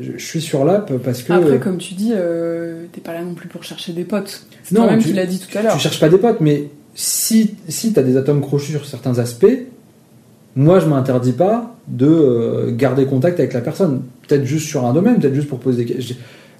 je, 0.00 0.16
suis 0.18 0.40
sur 0.40 0.64
l'app 0.64 0.92
parce 0.98 1.22
que 1.22 1.32
après 1.32 1.58
comme 1.58 1.78
tu 1.78 1.94
dis 1.94 2.12
euh, 2.14 2.84
t'es 2.92 3.00
pas 3.00 3.14
là 3.14 3.22
non 3.22 3.34
plus 3.34 3.48
pour 3.48 3.64
chercher 3.64 3.92
des 3.92 4.04
potes 4.04 4.46
c'est 4.62 4.74
Non, 4.74 4.82
toi-même 4.82 5.00
tu- 5.00 5.08
qui 5.08 5.12
l'as 5.14 5.26
dit 5.26 5.40
tout 5.40 5.58
à 5.58 5.62
l'heure 5.62 5.72
tu 5.74 5.80
cherches 5.80 5.98
pas 5.98 6.08
des 6.08 6.18
potes, 6.18 6.40
mais 6.40 6.68
si, 6.94 7.56
si 7.68 7.92
tu 7.92 7.98
as 7.98 8.02
des 8.02 8.16
atomes 8.16 8.40
crochus 8.40 8.72
sur 8.72 8.86
certains 8.86 9.18
aspects, 9.18 9.46
moi 10.58 10.78
je 10.80 10.86
m'interdis 10.86 11.32
pas 11.32 11.74
de 11.86 12.06
euh, 12.06 12.70
garder 12.76 13.04
contact 13.06 13.38
avec 13.40 13.52
la 13.54 13.60
personne. 13.60 14.02
Peut-être 14.26 14.44
juste 14.44 14.66
sur 14.66 14.84
un 14.84 14.92
domaine, 14.92 15.18
peut-être 15.20 15.34
juste 15.34 15.48
pour 15.48 15.58
poser 15.60 15.84
des 15.84 15.94
questions. 15.94 16.16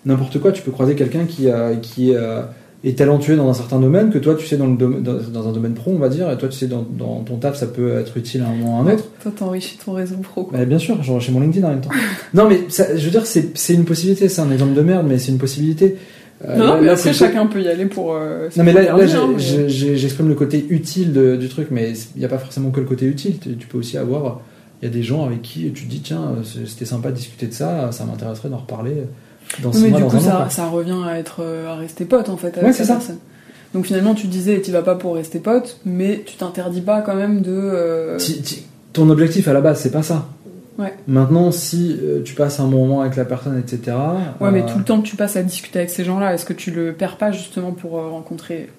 N'importe 0.07 0.39
quoi, 0.39 0.53
tu 0.53 0.63
peux 0.63 0.71
croiser 0.71 0.95
quelqu'un 0.95 1.25
qui, 1.27 1.51
a- 1.51 1.75
qui 1.75 2.15
euh, 2.15 2.43
est 2.85 2.97
talentueux 2.97 3.37
dans 3.37 3.49
un 3.51 3.55
certain 3.55 3.81
domaine, 3.81 4.11
que 4.11 4.19
toi 4.19 4.37
tu 4.37 4.47
sais 4.47 4.57
dans, 4.57 4.69
le 4.69 4.77
dom- 4.77 5.03
dans, 5.03 5.15
dans 5.33 5.49
un 5.49 5.53
domaine 5.53 5.75
pro, 5.75 5.91
on 5.91 5.99
va 5.99 6.09
dire, 6.09 6.31
et 6.31 6.39
toi 6.39 6.49
tu 6.49 6.57
sais 6.57 6.69
dans, 6.69 6.87
dans 6.97 7.23
ton 7.25 7.37
taf 7.37 7.57
ça 7.59 7.67
peut 7.67 7.99
être 7.99 8.17
utile 8.17 8.43
à 8.43 8.47
un 8.47 8.55
moment 8.55 8.79
ou 8.81 8.87
à 8.87 8.91
un 8.91 8.95
autre. 8.95 9.05
toi 9.21 9.33
t'enrichis 9.37 9.77
ton 9.85 9.93
réseau 9.93 10.15
pro 10.23 10.45
quoi. 10.45 10.57
Bah, 10.59 10.65
bien 10.65 10.79
sûr, 10.79 11.03
genre 11.03 11.21
mon 11.33 11.41
LinkedIn 11.41 11.67
en 11.67 11.71
même 11.71 11.81
temps. 11.81 11.91
non 12.35 12.49
mais 12.49 12.61
ça, 12.69 12.97
je 12.97 13.05
veux 13.05 13.11
dire, 13.11 13.27
c'est 13.27 13.59
c'est 13.59 13.75
une 13.75 13.85
possibilité, 13.85 14.29
c'est 14.29 14.41
un 14.41 14.51
exemple 14.53 14.75
de 14.75 14.83
merde, 14.83 15.07
mais 15.09 15.19
c'est 15.19 15.33
une 15.33 15.39
possibilité. 15.39 15.97
Euh, 16.47 16.57
non, 16.57 16.65
là- 16.65 16.71
non, 16.75 16.81
mais 16.81 16.87
là, 16.87 16.93
après, 16.93 17.13
chacun 17.13 17.47
peut 17.47 17.61
y 17.61 17.69
aller 17.69 17.87
pour. 17.87 18.15
euh, 18.15 18.49
non 18.57 18.63
mais 18.65 18.73
là, 18.73 18.95
mais- 18.97 19.69
j'exprime 19.69 20.29
le 20.29 20.35
côté 20.35 20.65
utile 20.71 21.13
de- 21.13 21.35
du 21.37 21.49
truc, 21.49 21.69
mais 21.71 21.93
il 22.15 22.19
n'y 22.21 22.25
a 22.25 22.29
pas 22.29 22.39
forcément 22.39 22.71
que 22.71 22.79
le 22.81 22.87
côté 22.87 23.07
utile. 23.07 23.39
Tu, 23.41 23.57
tu 23.57 23.67
peux 23.67 23.79
aussi 23.79 23.99
avoir, 23.99 24.41
il 24.81 24.87
y 24.87 24.89
a 24.89 24.95
des 24.95 25.03
gens 25.03 25.25
avec 25.27 25.43
qui 25.43 25.71
tu 25.73 25.85
te 25.85 25.91
dis 25.91 26.01
tiens, 26.01 26.37
c'était 26.67 26.85
sympa 26.85 27.11
de 27.11 27.17
discuter 27.17 27.47
de 27.49 27.53
ça, 27.55 27.91
ça 27.91 28.05
m'intéresserait 28.05 28.49
d'en 28.51 28.59
reparler 28.59 29.05
dans 29.63 29.71
Oui, 29.71 29.77
six 29.77 29.83
mais 29.83 29.89
mois, 29.91 29.99
du 29.99 30.05
dans 30.05 30.11
coup, 30.11 30.17
an. 30.29 30.49
ça, 30.51 30.69
revient 30.69 31.03
à 31.07 31.19
être 31.19 31.39
euh, 31.41 31.69
à 31.69 31.75
rester 31.75 32.05
pote 32.05 32.29
en 32.29 32.37
fait 32.37 32.49
avec 32.57 32.63
Ouais, 32.65 32.73
c'est 32.73 32.85
ça. 32.85 33.01
Donc 33.75 33.85
finalement, 33.87 34.15
tu 34.15 34.29
disais, 34.29 34.61
tu 34.63 34.71
vas 34.71 34.83
pas 34.83 34.95
pour 34.95 35.17
rester 35.17 35.41
pote, 35.41 35.79
mais 35.85 36.23
tu 36.25 36.37
t'interdis 36.37 36.81
pas 36.83 37.01
quand 37.03 37.17
même 37.17 37.43
de. 37.43 37.51
euh, 37.53 38.19
ton 38.93 39.11
objectif 39.11 39.49
à 39.49 39.53
la 39.53 39.61
base, 39.61 39.81
c'est 39.81 39.91
pas 39.91 40.03
ça. 40.05 40.27
Ouais. 40.79 40.95
Maintenant, 41.09 41.51
si 41.51 41.99
euh, 42.01 42.23
tu 42.23 42.35
passes 42.35 42.61
un 42.61 42.69
bon 42.69 42.87
moment 42.87 43.01
avec 43.01 43.17
la 43.17 43.25
personne, 43.25 43.59
etc. 43.59 43.97
Ouais, 44.41 44.51
mais 44.53 44.63
euh, 44.63 44.67
tout 44.67 44.79
le 44.79 44.85
temps 44.85 45.01
que 45.03 45.07
tu 45.09 45.17
passes 45.17 45.37
à 45.37 45.43
discuter 45.43 45.81
avec 45.81 45.91
ces 45.91 46.05
gens-là, 46.05 46.35
est-ce 46.35 46.45
que 46.45 46.53
tu 46.53 46.71
le 46.71 46.93
perds 46.93 47.17
pas 47.17 47.33
justement 47.33 47.73
pour 47.73 47.99
euh, 47.99 48.09
rencontrer 48.09 48.71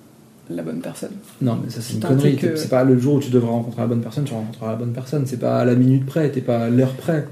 la 0.49 0.63
bonne 0.63 0.79
personne? 0.79 1.11
Non, 1.41 1.59
mais 1.61 1.69
ça 1.69 1.81
c'est 1.81 1.95
une 1.95 1.99
connerie. 1.99 2.37
que- 2.37 2.55
C'est 2.55 2.69
pas 2.69 2.83
le 2.85 2.97
jour 2.97 3.15
où 3.15 3.19
tu 3.19 3.29
devras 3.29 3.51
rencontrer 3.51 3.81
la 3.81 3.87
bonne 3.87 4.01
personne, 4.01 4.23
tu 4.23 4.33
rencontreras 4.33 4.71
la 4.71 4.77
bonne 4.77 4.93
personne. 4.93 5.25
C'est 5.25 5.39
pas 5.39 5.59
à 5.59 5.65
la 5.65 5.75
minute 5.75 6.05
près, 6.05 6.29
t'es 6.31 6.39
pas 6.41 6.59
à 6.65 6.69
l'heure 6.69 6.93
près. 6.93 7.27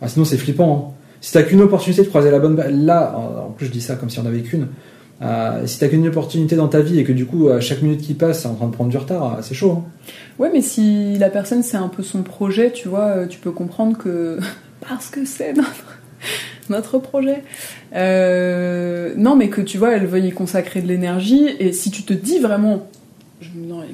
Ah, 0.00 0.08
sinon 0.08 0.24
c'est 0.24 0.36
flippant. 0.36 0.92
hein. 0.92 0.98
Si 1.20 1.32
t'as 1.32 1.44
qu'une 1.44 1.60
opportunité 1.60 2.02
de 2.02 2.08
croiser 2.08 2.32
la 2.32 2.40
bonne, 2.40 2.56
là, 2.84 3.14
en 3.16 3.46
en 3.46 3.50
plus 3.50 3.66
je 3.66 3.70
dis 3.70 3.80
ça 3.80 3.94
comme 3.94 4.10
si 4.10 4.18
on 4.18 4.26
avait 4.26 4.40
qu'une. 4.42 4.66
Euh, 5.22 5.66
si 5.66 5.78
t'as 5.78 5.88
qu'une 5.88 6.06
opportunité 6.08 6.56
dans 6.56 6.66
ta 6.68 6.80
vie 6.80 6.98
et 6.98 7.04
que 7.04 7.12
du 7.12 7.26
coup 7.26 7.48
à 7.48 7.60
chaque 7.60 7.80
minute 7.82 8.00
qui 8.00 8.14
passe, 8.14 8.40
c'est 8.42 8.48
en 8.48 8.54
train 8.54 8.66
de 8.66 8.72
prendre 8.72 8.90
du 8.90 8.96
retard, 8.96 9.38
c'est 9.42 9.54
chaud. 9.54 9.70
hein. 9.78 9.84
Ouais, 10.38 10.50
mais 10.52 10.62
si 10.62 11.16
la 11.18 11.30
personne 11.30 11.62
c'est 11.62 11.76
un 11.76 11.88
peu 11.88 12.02
son 12.02 12.22
projet, 12.22 12.72
tu 12.72 12.88
vois, 12.88 13.06
euh, 13.06 13.26
tu 13.26 13.38
peux 13.38 13.52
comprendre 13.52 13.96
que 13.96 14.38
parce 14.88 15.10
que 15.10 15.24
c'est 15.24 15.52
notre, 15.52 15.98
notre 16.70 16.98
projet. 16.98 17.44
Euh, 17.94 19.12
non, 19.16 19.36
mais 19.36 19.48
que 19.48 19.60
tu 19.60 19.78
vois, 19.78 19.92
elle 19.92 20.06
veuille 20.06 20.28
y 20.28 20.32
consacrer 20.32 20.80
de 20.82 20.88
l'énergie. 20.88 21.48
Et 21.60 21.72
si 21.72 21.90
tu 21.90 22.02
te 22.02 22.12
dis 22.12 22.38
vraiment 22.38 22.88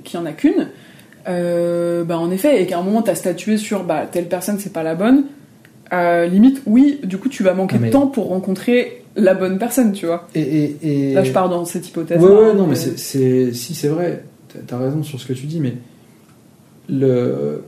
qu'il 0.04 0.18
y 0.18 0.22
en 0.22 0.26
a 0.26 0.32
qu'une, 0.32 0.68
euh, 1.28 2.04
bah 2.04 2.18
en 2.18 2.30
effet, 2.30 2.62
et 2.62 2.66
qu'à 2.66 2.78
un 2.78 2.82
moment 2.82 3.02
t'as 3.02 3.14
statué 3.14 3.56
sur 3.58 3.84
bah 3.84 4.06
telle 4.10 4.28
personne 4.28 4.58
c'est 4.58 4.72
pas 4.72 4.82
la 4.82 4.94
bonne. 4.94 5.24
euh, 5.92 6.26
limite, 6.26 6.62
oui, 6.66 7.00
du 7.04 7.18
coup 7.18 7.28
tu 7.28 7.42
vas 7.42 7.54
manquer 7.54 7.76
Ah, 7.76 7.80
mais- 7.82 7.88
de 7.88 7.92
temps 7.92 8.06
pour 8.06 8.28
rencontrer 8.28 9.04
la 9.18 9.34
bonne 9.34 9.58
personne, 9.58 9.92
tu 9.92 10.06
vois. 10.06 10.26
Et, 10.34 10.40
et, 10.40 10.76
et- 11.10 11.14
Là, 11.14 11.24
je 11.24 11.32
pars 11.32 11.48
dans 11.48 11.64
cette 11.64 11.86
hypothèse. 11.88 12.22
Ouais, 12.22 12.30
ouais, 12.30 12.54
non, 12.54 12.66
mais 12.66 12.74
c'est, 12.76 12.98
c'est- 12.98 13.52
si 13.52 13.74
c'est 13.74 13.88
vrai, 13.88 14.24
t'as- 14.66 14.78
raison 14.78 15.02
sur 15.02 15.20
ce 15.20 15.26
que 15.26 15.32
tu 15.32 15.46
dis, 15.46 15.60
mais 15.60 15.74
le, 16.88 17.62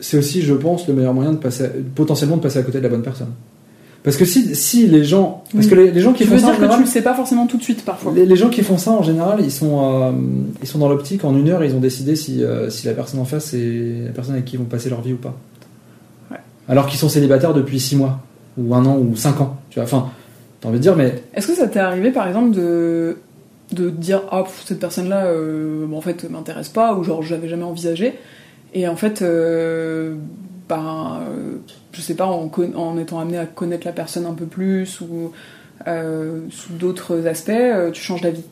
c'est 0.00 0.18
aussi, 0.18 0.42
je 0.42 0.54
pense, 0.54 0.86
le 0.88 0.94
meilleur 0.94 1.14
moyen 1.14 1.32
de 1.32 1.36
passer, 1.38 1.64
à- 1.64 1.70
potentiellement 1.94 2.36
de 2.36 2.42
passer 2.42 2.58
à 2.58 2.62
côté 2.62 2.78
de 2.78 2.82
la 2.82 2.88
bonne 2.88 3.02
personne. 3.02 3.30
Parce 4.02 4.16
que 4.16 4.24
si, 4.24 4.56
si 4.56 4.88
les 4.88 5.04
gens, 5.04 5.44
parce 5.52 5.66
Oui. 5.66 5.70
que 5.70 5.74
les, 5.76 5.90
les 5.92 6.00
gens 6.00 6.12
qui 6.12 6.24
Tu 6.24 6.28
font 6.28 6.34
veux 6.34 6.40
ça, 6.40 6.46
en 6.46 6.50
dire 6.50 6.56
que 6.56 6.62
général, 6.62 6.78
tu 6.80 6.84
le 6.86 6.90
sais 6.90 7.02
pas 7.02 7.14
forcément 7.14 7.46
tout 7.46 7.56
de 7.56 7.62
suite 7.62 7.84
parfois. 7.84 8.12
les, 8.12 8.26
les 8.26 8.34
gens 8.36 8.48
qui 8.48 8.62
font 8.62 8.76
ça 8.76 8.90
en 8.90 9.02
général, 9.04 9.38
ils 9.44 9.52
sont, 9.52 9.80
euh, 9.80 10.10
ils 10.60 10.66
sont 10.66 10.78
dans 10.80 10.88
l'optique 10.88 11.24
en 11.24 11.36
une 11.36 11.48
heure, 11.48 11.62
ils 11.62 11.72
ont 11.76 11.80
décidé 11.80 12.16
si, 12.16 12.42
euh, 12.42 12.68
si 12.68 12.84
la 12.88 12.94
personne 12.94 13.20
en 13.20 13.24
face 13.24 13.44
c'est 13.46 14.02
la 14.06 14.10
personne 14.10 14.34
avec 14.34 14.44
qui 14.46 14.56
ils 14.56 14.58
vont 14.58 14.64
passer 14.64 14.90
leur 14.90 15.02
vie 15.02 15.12
ou 15.12 15.18
pas. 15.18 15.36
Ouais. 16.32 16.38
Alors 16.68 16.88
qu'ils 16.88 16.98
sont 16.98 17.08
célibataires 17.08 17.54
depuis 17.54 17.78
6 17.78 17.94
mois, 17.94 18.18
ou 18.58 18.74
un 18.74 18.84
an, 18.86 18.98
ou 18.98 19.14
5 19.14 19.40
ans. 19.40 19.56
Tu 19.70 19.76
vois, 19.76 19.84
enfin, 19.84 20.10
t'as 20.62 20.68
envie 20.68 20.78
de 20.78 20.82
dire, 20.82 20.96
mais 20.96 21.22
Est-ce 21.34 21.46
que 21.46 21.54
ça 21.54 21.68
t'est 21.68 21.80
arrivé 21.80 22.10
par 22.10 22.26
exemple 22.26 22.52
de 22.52 23.18
de 23.72 23.90
dire 23.90 24.22
ah 24.30 24.44
pff, 24.44 24.62
cette 24.64 24.80
personne 24.80 25.08
là 25.08 25.30
en 25.92 26.00
fait 26.00 26.28
m'intéresse 26.28 26.68
pas 26.70 26.94
ou 26.94 27.04
genre 27.04 27.22
je 27.22 27.34
l'avais 27.34 27.48
jamais 27.48 27.64
envisagé 27.64 28.18
et 28.74 28.86
en 28.86 28.96
fait 28.96 29.22
euh, 29.22 30.14
ben 30.68 31.20
euh, 31.26 31.56
je 31.92 32.00
sais 32.00 32.14
pas 32.14 32.26
en 32.26 32.98
étant 32.98 33.18
amené 33.18 33.38
à 33.38 33.46
connaître 33.46 33.86
la 33.86 33.92
personne 33.92 34.26
un 34.26 34.34
peu 34.34 34.46
plus 34.46 35.00
ou 35.00 35.32
euh, 35.86 36.46
sous 36.50 36.74
d'autres 36.74 37.26
aspects 37.26 37.50
euh, 37.50 37.90
tu 37.90 38.02
changes 38.02 38.20
d'avis? 38.20 38.44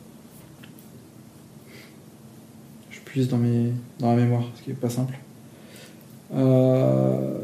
Je 2.89 2.99
puise 2.99 3.29
dans, 3.29 3.37
mes, 3.37 3.71
dans 3.99 4.11
la 4.11 4.17
mémoire, 4.17 4.43
ce 4.55 4.63
qui 4.63 4.71
est 4.71 4.73
pas 4.73 4.89
simple. 4.89 5.17
Euh, 6.33 7.39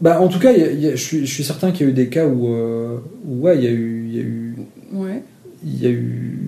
Bah, 0.00 0.20
en 0.20 0.28
tout 0.28 0.38
cas, 0.38 0.52
il 0.52 0.58
y 0.60 0.62
a- 0.64 0.70
il 0.72 0.80
y 0.80 0.86
a- 0.88 0.96
je, 0.96 1.02
suis, 1.02 1.26
je 1.26 1.32
suis 1.32 1.44
certain 1.44 1.70
qu'il 1.70 1.86
y 1.86 1.88
a 1.88 1.92
eu 1.92 1.94
des 1.94 2.08
cas 2.08 2.26
où, 2.26 2.48
euh, 2.48 2.98
où, 3.26 3.40
ouais, 3.42 3.56
il 3.58 3.64
y 3.64 3.66
a 3.66 3.70
eu, 3.70 4.04
il 4.08 4.14
y 4.16 4.18
a 4.18 4.22
eu, 4.22 4.54
ouais 4.92 5.22
il 5.66 5.82
y 5.82 5.86
a 5.86 5.90
eu 5.90 6.38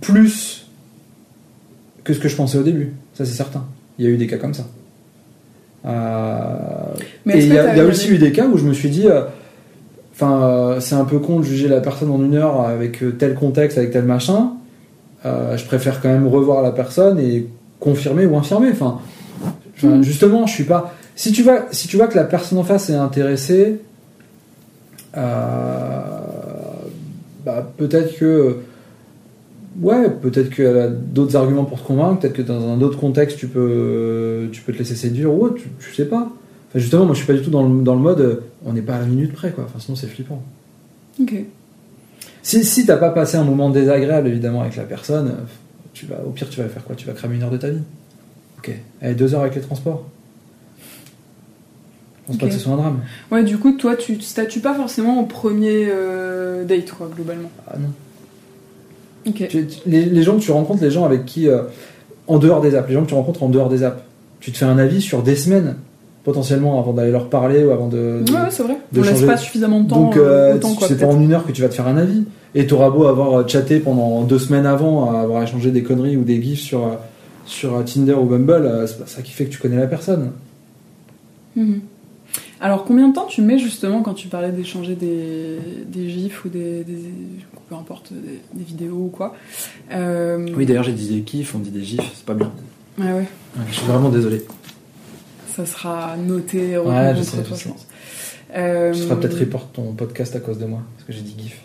plus 0.00 0.66
que 2.02 2.12
ce 2.14 2.18
que 2.18 2.28
je 2.28 2.34
pensais 2.36 2.58
au 2.58 2.62
début. 2.64 2.90
Ça, 3.14 3.24
c'est 3.24 3.34
certain. 3.36 3.64
Il 3.98 4.04
y 4.04 4.08
a 4.08 4.10
eu 4.10 4.16
des 4.16 4.26
cas 4.26 4.38
comme 4.38 4.54
ça. 4.54 4.66
Euh, 5.86 6.94
mais 7.24 7.38
et 7.38 7.46
il 7.46 7.54
y 7.54 7.58
a, 7.58 7.76
y 7.76 7.80
aussi 7.80 8.08
eu 8.10 8.18
des 8.18 8.32
cas 8.32 8.46
où 8.46 8.56
je 8.58 8.64
me 8.64 8.72
suis 8.72 8.90
dit, 8.90 9.06
euh, 9.06 9.22
Enfin, 10.12 10.42
euh, 10.42 10.80
c'est 10.80 10.96
un 10.96 11.06
peu 11.06 11.18
con 11.18 11.38
de 11.38 11.44
juger 11.44 11.66
la 11.66 11.80
personne 11.80 12.10
en 12.10 12.22
une 12.22 12.34
heure 12.34 12.60
avec 12.66 13.02
tel 13.18 13.34
contexte, 13.34 13.78
avec 13.78 13.90
tel 13.90 14.04
machin. 14.04 14.50
Je 15.24 15.64
préfère 15.64 16.02
quand 16.02 16.10
même 16.10 16.26
revoir 16.26 16.60
la 16.62 16.72
personne 16.72 17.18
et 17.18 17.46
confirmer 17.78 18.26
ou 18.26 18.36
infirmer. 18.36 18.68
Enfin, 18.70 18.98
Mhm. 19.82 20.02
justement, 20.02 20.46
je 20.46 20.52
suis 20.52 20.64
pas. 20.64 20.94
Si 21.20 21.32
tu 21.32 21.42
vois, 21.42 21.66
si 21.70 21.86
tu 21.86 21.98
vois 21.98 22.06
que 22.06 22.16
la 22.16 22.24
personne 22.24 22.56
en 22.56 22.64
face 22.64 22.88
est 22.88 22.94
intéressée, 22.94 23.78
euh, 25.18 26.00
bah, 27.44 27.70
peut-être 27.76 28.16
que 28.16 28.56
ouais, 29.82 30.08
peut-être 30.08 30.48
qu'elle 30.48 30.78
a 30.78 30.88
d'autres 30.88 31.36
arguments 31.36 31.66
pour 31.66 31.82
te 31.82 31.86
convaincre. 31.86 32.20
Peut-être 32.20 32.32
que 32.32 32.40
dans 32.40 32.66
un 32.66 32.80
autre 32.80 32.98
contexte, 32.98 33.36
tu 33.36 33.48
peux, 33.48 34.48
tu 34.50 34.62
peux 34.62 34.72
te 34.72 34.78
laisser 34.78 34.96
séduire 34.96 35.30
ou 35.30 35.44
autre. 35.44 35.56
Tu, 35.56 35.68
tu 35.78 35.94
sais 35.94 36.06
pas. 36.06 36.32
Enfin, 36.70 36.78
justement, 36.78 37.04
moi, 37.04 37.12
je 37.12 37.18
suis 37.18 37.26
pas 37.26 37.34
du 37.34 37.42
tout 37.42 37.50
dans 37.50 37.68
le, 37.68 37.82
dans 37.82 37.96
le 37.96 38.00
mode. 38.00 38.42
On 38.64 38.72
n'est 38.72 38.80
pas 38.80 38.94
à 38.94 39.00
la 39.00 39.04
minute 39.04 39.34
près, 39.34 39.50
quoi. 39.50 39.64
Enfin, 39.64 39.78
sinon, 39.78 39.96
c'est 39.96 40.06
flippant. 40.06 40.42
Ok. 41.20 41.34
Si, 42.42 42.64
si 42.64 42.86
t'as 42.86 42.96
pas 42.96 43.10
passé 43.10 43.36
un 43.36 43.44
moment 43.44 43.68
désagréable 43.68 44.28
évidemment 44.28 44.62
avec 44.62 44.76
la 44.76 44.84
personne, 44.84 45.34
tu 45.92 46.06
vas, 46.06 46.22
au 46.26 46.30
pire 46.30 46.48
tu 46.48 46.62
vas 46.62 46.68
faire 46.70 46.82
quoi? 46.82 46.96
Tu 46.96 47.06
vas 47.06 47.12
cramer 47.12 47.34
une 47.34 47.42
heure 47.42 47.50
de 47.50 47.58
ta 47.58 47.68
vie. 47.68 47.82
Ok. 48.56 48.70
Allez, 49.02 49.14
deux 49.14 49.34
heures 49.34 49.42
avec 49.42 49.54
les 49.54 49.60
transports. 49.60 50.06
Je 52.32 52.36
pense 52.36 52.38
pas 52.38 52.46
Ok. 52.46 52.50
que 52.52 52.56
ce 52.56 52.62
soit 52.62 52.72
un 52.72 52.76
drame. 52.76 53.00
Ouais, 53.32 53.42
du 53.44 53.58
coup, 53.58 53.72
toi, 53.72 53.96
tu 53.96 54.16
te 54.16 54.22
statues 54.24 54.60
pas 54.60 54.74
forcément 54.74 55.20
au 55.20 55.24
premier 55.26 55.88
euh, 55.90 56.64
date, 56.64 56.90
quoi, 56.92 57.08
globalement. 57.14 57.50
Ah 57.68 57.76
non. 57.78 57.88
Ok. 59.30 59.46
Tu- 59.48 59.66
tu- 59.66 59.78
les, 59.86 60.04
les 60.04 60.22
gens 60.22 60.36
que 60.36 60.42
tu 60.42 60.50
rencontres, 60.52 60.82
les 60.82 60.90
gens 60.90 61.04
avec 61.04 61.24
qui, 61.26 61.48
euh, 61.48 61.62
en 62.26 62.38
dehors 62.38 62.60
des 62.60 62.74
apps, 62.74 62.88
les 62.88 62.94
gens 62.94 63.02
que 63.02 63.08
tu 63.08 63.14
rencontres 63.14 63.42
en 63.42 63.48
dehors 63.48 63.68
des 63.68 63.82
apps, 63.82 64.02
tu 64.40 64.52
te 64.52 64.56
fais 64.58 64.64
un 64.64 64.78
avis 64.78 65.00
sur 65.02 65.22
des 65.22 65.36
semaines 65.36 65.76
potentiellement 66.24 66.78
avant 66.78 66.92
d'aller 66.92 67.10
leur 67.10 67.28
parler 67.28 67.64
ou 67.64 67.70
avant 67.70 67.88
de. 67.88 68.22
de- 68.24 68.32
Ouais, 68.32 68.40
ouais, 68.40 68.46
c'est 68.50 68.62
vrai. 68.62 68.76
de 68.92 69.00
On 69.00 69.02
laisse 69.02 69.12
changer- 69.14 69.26
pas 69.26 69.36
suffisamment 69.36 69.80
de 69.80 69.88
temps. 69.88 69.96
Donc, 70.00 70.16
euh, 70.16 70.52
euh, 70.52 70.54
autant, 70.56 70.74
quoi, 70.74 70.86
c'est 70.88 70.98
pas 70.98 71.06
en 71.06 71.20
une 71.20 71.32
heure 71.32 71.46
que 71.46 71.52
tu 71.52 71.62
vas 71.62 71.68
te 71.68 71.74
faire 71.74 71.88
un 71.88 71.96
avis. 71.96 72.24
Et 72.54 72.66
t'auras 72.66 72.90
beau 72.90 73.06
avoir 73.06 73.48
chatté 73.48 73.78
pendant 73.80 74.22
deux 74.22 74.38
semaines 74.38 74.66
avant, 74.66 75.14
avoir 75.14 75.42
échangé 75.42 75.70
des 75.70 75.82
conneries 75.82 76.16
ou 76.16 76.24
des 76.24 76.42
gifs 76.42 76.60
sur, 76.60 76.96
sur 77.46 77.84
Tinder 77.84 78.14
ou 78.14 78.24
Bumble, 78.24 78.84
c'est 78.88 78.98
pas 78.98 79.06
ça 79.06 79.22
qui 79.22 79.30
fait 79.32 79.44
que 79.44 79.50
tu 79.50 79.58
connais 79.58 79.76
la 79.76 79.86
personne. 79.86 80.32
Mhm. 81.56 81.80
Alors, 82.60 82.84
combien 82.84 83.08
de 83.08 83.14
temps 83.14 83.26
tu 83.26 83.40
mets 83.40 83.58
justement 83.58 84.02
quand 84.02 84.12
tu 84.14 84.28
parlais 84.28 84.52
d'échanger 84.52 84.94
des, 84.94 85.58
des 85.86 86.10
gifs 86.10 86.44
ou 86.44 86.48
des, 86.50 86.84
des- 86.84 87.10
peu 87.68 87.74
importe, 87.74 88.12
des, 88.12 88.40
des 88.52 88.64
vidéos 88.64 88.96
ou 88.96 89.08
quoi 89.08 89.34
Euh, 89.92 90.46
Oui, 90.56 90.66
d'ailleurs, 90.66 90.84
j'ai 90.84 90.92
dit 90.92 91.08
des 91.08 91.22
kiffs, 91.22 91.54
on 91.54 91.58
dit 91.60 91.70
des 91.70 91.82
gifs, 91.82 92.10
c'est 92.14 92.24
pas 92.26 92.34
bien. 92.34 92.52
ouais, 92.98 93.12
ouais. 93.12 93.26
Je 93.68 93.74
suis 93.74 93.86
vraiment 93.86 94.10
désolé. 94.10 94.44
Ça 95.56 95.64
sera 95.64 96.16
noté 96.16 96.76
Ouais, 96.78 97.14
je 97.16 97.22
sais, 97.22 97.42
toi, 97.42 97.56
je 97.56 97.62
sais. 97.62 97.68
pense. 97.70 97.86
Euh, 98.54 98.92
Tu 98.92 99.14
peut-être 99.16 99.38
report 99.38 99.68
ton 99.72 99.92
podcast 99.94 100.36
à 100.36 100.40
cause 100.40 100.58
de 100.58 100.66
moi, 100.66 100.80
parce 100.96 101.06
que 101.06 101.12
j'ai 101.12 101.22
dit 101.22 101.34
gif. 101.42 101.60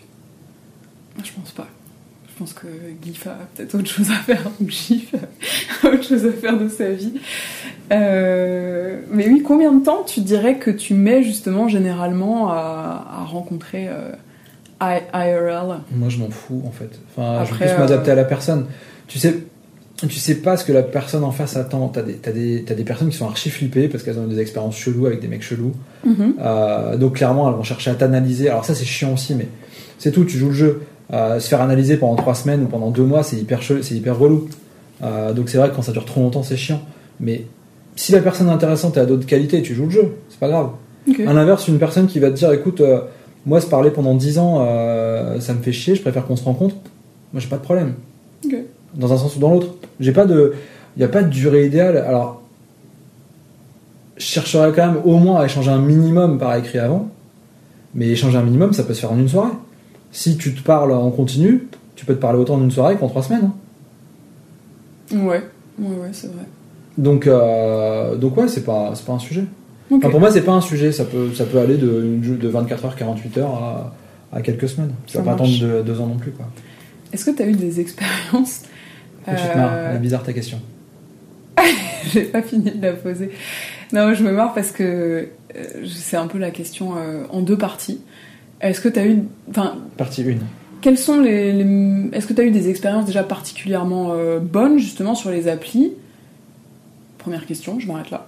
Je 1.22 1.30
pense 1.32 1.50
pas. 1.52 1.66
Je 2.36 2.40
pense 2.40 2.52
que 2.52 2.66
GIF 3.02 3.26
a 3.28 3.38
peut-être 3.54 3.74
autre 3.76 3.88
chose 3.88 4.10
à 4.10 4.14
faire. 4.22 4.42
Donc 4.60 4.68
GIF 4.68 5.14
a 5.82 5.88
autre 5.88 6.04
chose 6.04 6.26
à 6.26 6.32
faire 6.32 6.58
de 6.58 6.68
sa 6.68 6.90
vie. 6.90 7.14
Euh, 7.92 9.00
mais 9.10 9.26
oui, 9.28 9.42
combien 9.42 9.72
de 9.72 9.82
temps 9.82 10.02
tu 10.06 10.20
dirais 10.20 10.58
que 10.58 10.70
tu 10.70 10.92
mets 10.92 11.22
justement 11.22 11.66
généralement 11.68 12.50
à, 12.50 13.06
à 13.20 13.24
rencontrer 13.24 13.86
euh, 13.88 14.12
I- 14.82 15.00
IRL 15.14 15.78
Moi, 15.92 16.08
je 16.10 16.18
m'en 16.18 16.28
fous, 16.28 16.62
en 16.66 16.72
fait. 16.72 16.90
Enfin, 17.16 17.42
je 17.46 17.52
Après, 17.52 17.66
plus 17.68 17.78
m'adapter 17.78 18.10
euh, 18.10 18.12
à 18.12 18.16
la 18.16 18.24
personne. 18.24 18.66
Tu 19.08 19.18
sais, 19.18 19.34
tu 19.96 20.10
sais 20.10 20.34
pas 20.34 20.58
ce 20.58 20.64
que 20.66 20.72
la 20.72 20.82
personne 20.82 21.24
en 21.24 21.30
face 21.30 21.56
attend. 21.56 21.88
T'as 21.88 22.02
des, 22.02 22.14
t'as 22.16 22.32
des, 22.32 22.64
t'as 22.66 22.74
des 22.74 22.84
personnes 22.84 23.08
qui 23.08 23.16
sont 23.16 23.26
archi 23.26 23.48
flippées 23.48 23.88
parce 23.88 24.02
qu'elles 24.04 24.18
ont 24.18 24.26
des 24.26 24.40
expériences 24.40 24.76
cheloues 24.76 25.06
avec 25.06 25.20
des 25.20 25.28
mecs 25.28 25.42
chelous. 25.42 25.72
Mhm. 26.04 26.34
Euh, 26.40 26.96
donc 26.98 27.16
clairement, 27.16 27.48
elles 27.48 27.56
vont 27.56 27.62
chercher 27.62 27.90
à 27.92 27.94
t'analyser. 27.94 28.50
Alors 28.50 28.66
ça, 28.66 28.74
c'est 28.74 28.84
chiant 28.84 29.14
aussi, 29.14 29.34
mais 29.34 29.48
c'est 29.98 30.12
tout. 30.12 30.26
Tu 30.26 30.36
joues 30.36 30.48
le 30.48 30.54
jeu. 30.54 30.82
Euh, 31.12 31.38
se 31.38 31.48
faire 31.48 31.60
analyser 31.60 31.96
pendant 31.96 32.16
trois 32.16 32.34
semaines 32.34 32.64
ou 32.64 32.66
pendant 32.66 32.90
deux 32.90 33.04
mois, 33.04 33.22
c'est 33.22 33.36
hyper 33.36 33.60
c'est 33.62 33.94
hyper 33.94 34.18
relou. 34.18 34.48
Euh, 35.02 35.32
donc 35.32 35.48
c'est 35.48 35.58
vrai 35.58 35.70
que 35.70 35.76
quand 35.76 35.82
ça 35.82 35.92
dure 35.92 36.04
trop 36.04 36.20
longtemps, 36.20 36.42
c'est 36.42 36.56
chiant. 36.56 36.80
Mais 37.20 37.44
si 37.94 38.12
la 38.12 38.20
personne 38.20 38.48
est 38.48 38.52
intéressante 38.52 38.96
et 38.96 39.00
a 39.00 39.06
d'autres 39.06 39.26
qualités, 39.26 39.62
tu 39.62 39.74
joues 39.74 39.84
le 39.84 39.90
jeu. 39.90 40.16
C'est 40.28 40.40
pas 40.40 40.48
grave. 40.48 40.70
Ok. 41.08 41.20
À 41.20 41.32
l'inverse, 41.32 41.68
une 41.68 41.78
personne 41.78 42.08
qui 42.08 42.18
va 42.18 42.30
te 42.30 42.36
dire, 42.36 42.52
écoute, 42.52 42.80
euh, 42.80 43.00
moi, 43.44 43.60
se 43.60 43.68
parler 43.68 43.90
pendant 43.90 44.14
10 44.14 44.38
ans, 44.38 44.56
ça 45.38 45.54
me 45.54 45.62
fait 45.62 45.70
chier. 45.70 45.94
Je 45.94 46.02
préfère 46.02 46.26
qu'on 46.26 46.34
se 46.34 46.42
rencontre. 46.42 46.74
Moi, 47.32 47.40
j'ai 47.40 47.48
pas 47.48 47.58
de 47.58 47.62
problème. 47.62 47.94
Dans 48.94 49.12
un 49.12 49.16
sens 49.16 49.36
ou 49.36 49.38
dans 49.38 49.52
l'autre. 49.52 49.68
J'ai 50.00 50.10
pas 50.10 50.24
de, 50.24 50.54
il 50.96 51.02
y 51.02 51.04
a 51.04 51.08
pas 51.08 51.22
de 51.22 51.28
durée 51.28 51.66
idéale. 51.66 51.96
Alors, 51.98 52.42
je 54.16 54.24
chercherais 54.24 54.72
quand 54.74 54.86
même 54.86 55.00
au 55.04 55.18
moins 55.18 55.42
à 55.42 55.44
échanger 55.44 55.70
un 55.70 55.78
minimum 55.78 56.38
par 56.38 56.56
écrit 56.56 56.80
avant. 56.80 57.08
Mais 57.94 58.08
échanger 58.08 58.36
un 58.36 58.42
minimum, 58.42 58.72
ça 58.72 58.82
peut 58.82 58.94
se 58.94 59.00
faire 59.00 59.12
en 59.12 59.18
une 59.18 59.28
soirée. 59.28 59.52
Si 60.12 60.36
tu 60.36 60.54
te 60.54 60.62
parles 60.62 60.92
en 60.92 61.10
continu, 61.10 61.68
tu 61.94 62.04
peux 62.04 62.14
te 62.14 62.20
parler 62.20 62.38
autant 62.38 62.54
en 62.54 62.62
une 62.62 62.70
soirée 62.70 62.96
qu'en 62.96 63.08
trois 63.08 63.22
semaines. 63.22 63.50
hein. 65.12 65.16
Ouais, 65.16 65.42
ouais, 65.78 65.96
ouais, 65.96 66.08
c'est 66.12 66.28
vrai. 66.28 66.44
Donc, 66.98 67.26
euh, 67.26 68.16
donc 68.16 68.36
ouais, 68.36 68.48
c'est 68.48 68.64
pas, 68.64 68.92
pas 69.06 69.12
un 69.12 69.18
sujet. 69.18 69.44
Enfin, 69.92 70.10
pour 70.10 70.18
moi, 70.20 70.30
c'est 70.32 70.42
pas 70.42 70.52
un 70.52 70.60
sujet. 70.60 70.90
Ça 70.92 71.04
peut, 71.04 71.32
ça 71.34 71.44
peut 71.44 71.58
aller 71.58 71.76
de, 71.76 72.18
de 72.22 72.48
24 72.48 72.84
heures, 72.86 72.96
48 72.96 73.38
heures 73.38 73.54
à, 73.54 73.94
à 74.32 74.40
quelques 74.40 74.68
semaines. 74.68 74.92
Ça 75.06 75.14
Ça 75.14 75.18
va 75.20 75.24
pas 75.26 75.32
attendre 75.34 75.58
deux, 75.60 75.82
deux 75.82 76.00
ans 76.00 76.06
non 76.06 76.16
plus. 76.16 76.32
Quoi. 76.32 76.46
Est-ce 77.12 77.24
que 77.24 77.30
tu 77.30 77.42
as 77.42 77.46
eu 77.46 77.52
des 77.52 77.78
expériences 77.80 78.62
Pourquoi 79.24 79.34
tu 79.42 79.48
te 79.52 79.56
marres 79.56 79.72
Euh, 79.74 79.86
Elle 79.90 79.96
est 79.96 80.00
bizarre 80.00 80.22
ta 80.24 80.32
question. 80.32 80.58
J'ai 82.12 82.22
pas 82.22 82.42
fini 82.42 82.70
de 82.70 82.82
la 82.82 82.92
poser. 82.94 83.30
Non, 83.92 84.12
je 84.14 84.22
me 84.24 84.32
marre 84.32 84.54
parce 84.54 84.70
que 84.72 84.82
euh, 85.56 85.64
c'est 85.86 86.16
un 86.16 86.26
peu 86.26 86.38
la 86.38 86.50
question 86.50 86.94
euh, 86.96 87.24
en 87.30 87.40
deux 87.42 87.58
parties. 87.58 88.00
Est-ce 88.60 88.80
que 88.80 88.88
tu 88.88 88.98
as 88.98 89.06
eu. 89.06 89.22
Enfin, 89.50 89.76
Partie 89.96 90.22
1. 90.22 90.36
quelles 90.80 90.98
sont 90.98 91.20
les. 91.20 91.52
les- 91.52 92.10
Est-ce 92.12 92.26
que 92.26 92.32
tu 92.32 92.40
as 92.40 92.44
eu 92.44 92.50
des 92.50 92.68
expériences 92.68 93.04
déjà 93.06 93.22
particulièrement 93.22 94.12
euh, 94.12 94.38
bonnes, 94.40 94.78
justement, 94.78 95.14
sur 95.14 95.30
les 95.30 95.48
applis? 95.48 95.92
Première 97.18 97.44
question, 97.46 97.78
je 97.80 97.86
m'arrête 97.86 98.10
là. 98.10 98.26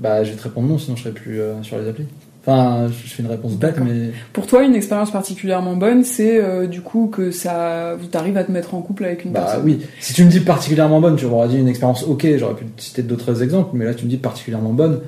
Bah, 0.00 0.22
je 0.22 0.30
vais 0.30 0.36
te 0.36 0.42
répondre 0.42 0.68
non, 0.68 0.78
sinon 0.78 0.96
je 0.96 1.02
serai 1.02 1.12
plus 1.14 1.40
euh, 1.40 1.62
sur 1.62 1.78
les 1.78 1.88
applis. 1.88 2.04
Enfin, 2.46 2.86
je 2.86 3.08
fais 3.08 3.22
une 3.24 3.28
réponse 3.28 3.54
bête, 3.54 3.76
mais 3.84 4.10
Pour 4.32 4.46
toi, 4.46 4.62
une 4.62 4.76
expérience 4.76 5.10
particulièrement 5.10 5.74
bonne, 5.74 6.04
c'est 6.04 6.40
euh, 6.40 6.68
du 6.68 6.80
coup 6.80 7.08
que 7.12 7.32
ça. 7.32 7.96
T'arrives 8.12 8.36
à 8.36 8.44
te 8.44 8.52
mettre 8.52 8.74
en 8.76 8.82
couple 8.82 9.04
avec 9.06 9.24
une 9.24 9.32
bah 9.32 9.40
personne? 9.40 9.62
oui. 9.64 9.80
Si 9.98 10.12
tu 10.14 10.24
me 10.24 10.30
dis 10.30 10.38
particulièrement 10.40 11.00
bonne, 11.00 11.16
tu 11.16 11.26
m'aurais 11.26 11.48
dit 11.48 11.58
une 11.58 11.66
expérience 11.68 12.04
ok, 12.04 12.24
j'aurais 12.36 12.54
pu 12.54 12.66
te 12.66 12.80
citer 12.80 13.02
d'autres 13.02 13.42
exemples, 13.42 13.70
mais 13.72 13.84
là 13.84 13.94
tu 13.94 14.04
me 14.04 14.10
dis 14.10 14.16
particulièrement 14.18 14.72
bonne, 14.72 15.00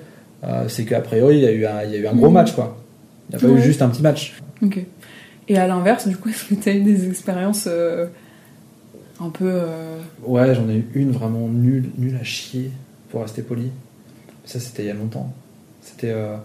euh, 0.43 0.65
c'est 0.69 0.85
qu'a 0.85 1.01
priori 1.01 1.37
il 1.37 1.43
y, 1.45 1.47
a 1.47 1.53
eu 1.53 1.65
un, 1.67 1.83
il 1.85 1.93
y 1.93 1.95
a 1.95 1.99
eu 1.99 2.07
un 2.09 2.15
gros 2.15 2.27
Mhm. 2.27 2.33
match 2.35 2.53
quoi. 2.55 2.77
Il 3.29 3.37
n'y 3.37 3.37
a 3.37 3.39
pas 3.47 3.53
Ouais. 3.53 3.59
eu 3.61 3.63
juste 3.63 3.83
un 3.83 3.89
petit 3.89 4.03
match. 4.03 4.41
Ok. 4.63 4.79
Et 5.49 5.57
à 5.59 5.67
l'inverse, 5.67 6.07
du 6.09 6.17
coup, 6.17 6.29
est-ce 6.31 6.45
que 6.47 6.55
tu 6.55 6.69
as 6.69 6.75
eu 6.75 6.83
des 6.83 7.09
expériences 7.09 7.65
euh, 7.67 8.07
un 9.21 9.31
peu. 9.31 9.45
euh, 9.51 9.99
Ouais, 10.25 10.55
j'en 10.55 10.69
ai 10.69 10.77
eu 10.77 10.87
une 10.95 11.11
vraiment 11.13 11.49
nulle, 11.49 11.91
nulle 11.99 12.17
à 12.21 12.25
chier, 12.25 12.71
pour 13.11 13.23
rester 13.23 13.43
poli. 13.43 13.71
Ça, 14.45 14.61
c'était 14.61 14.85
il 14.85 14.87
y 14.87 14.91
a 14.91 14.95
longtemps. 14.95 15.33
C'était. 15.83 16.13
euh, 16.13 16.37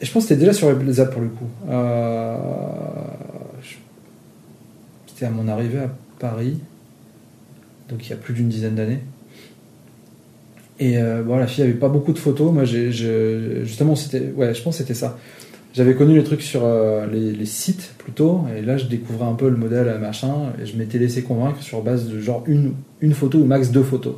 je 0.00 0.10
pense 0.12 0.22
que 0.24 0.28
c'était 0.28 0.40
déjà 0.40 0.52
sur 0.52 0.72
les 0.78 1.00
apps 1.00 1.12
pour 1.12 1.22
le 1.22 1.28
coup. 1.28 1.46
Je- 3.62 3.76
C'était 5.06 5.26
à 5.26 5.30
mon 5.30 5.46
arrivée 5.48 5.78
à 5.80 5.90
Paris, 6.18 6.58
donc 7.88 8.06
il 8.06 8.10
y 8.10 8.12
a 8.12 8.16
plus 8.16 8.32
d'une 8.34 8.48
dizaine 8.48 8.74
d'années. 8.74 9.00
Et 10.80 10.96
euh, 10.96 11.22
bon, 11.22 11.36
la 11.36 11.46
fille 11.46 11.62
avait 11.62 11.74
pas 11.74 11.90
beaucoup 11.90 12.12
de 12.12 12.18
photos. 12.18 12.52
Moi, 12.52 12.64
je- 12.64 13.60
justement, 13.64 13.94
c'était. 13.94 14.32
Ouais, 14.34 14.54
je 14.54 14.62
pense 14.62 14.76
que 14.76 14.82
c'était 14.82 14.94
ça. 14.94 15.16
J'avais 15.72 15.94
connu 15.94 16.16
les 16.16 16.24
trucs 16.24 16.42
sur 16.42 16.62
euh, 16.64 17.06
les, 17.06 17.46
sites 17.46 17.94
plutôt, 17.98 18.40
et 18.56 18.60
là 18.60 18.76
je 18.76 18.86
découvrais 18.86 19.26
un 19.26 19.34
peu 19.34 19.48
le 19.48 19.56
modèle 19.56 19.86
euh, 19.86 19.98
machin, 20.00 20.34
et 20.60 20.66
je 20.66 20.76
m'étais 20.76 20.98
laissé 20.98 21.22
convaincre 21.22 21.62
sur 21.62 21.80
base 21.82 22.08
de 22.08 22.18
genre 22.18 22.42
une, 22.48 22.72
une 23.00 23.12
photo 23.14 23.38
ou 23.38 23.44
max 23.44 23.70
deux 23.70 23.84
photos. 23.84 24.16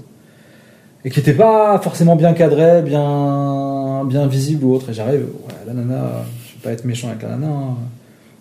Et 1.04 1.10
qui 1.10 1.18
n'était 1.18 1.34
pas 1.34 1.78
forcément 1.80 2.16
bien 2.16 2.32
cadré, 2.32 2.80
bien, 2.80 4.02
bien 4.06 4.26
visible 4.28 4.64
ou 4.64 4.72
autre. 4.72 4.88
Et 4.90 4.94
j'arrive, 4.94 5.24
ouais, 5.24 5.54
la 5.66 5.74
nana, 5.74 6.24
je 6.46 6.54
vais 6.54 6.60
pas 6.62 6.70
être 6.72 6.86
méchant 6.86 7.08
avec 7.08 7.22
la 7.22 7.30
nana, 7.30 7.48
hein, 7.48 7.76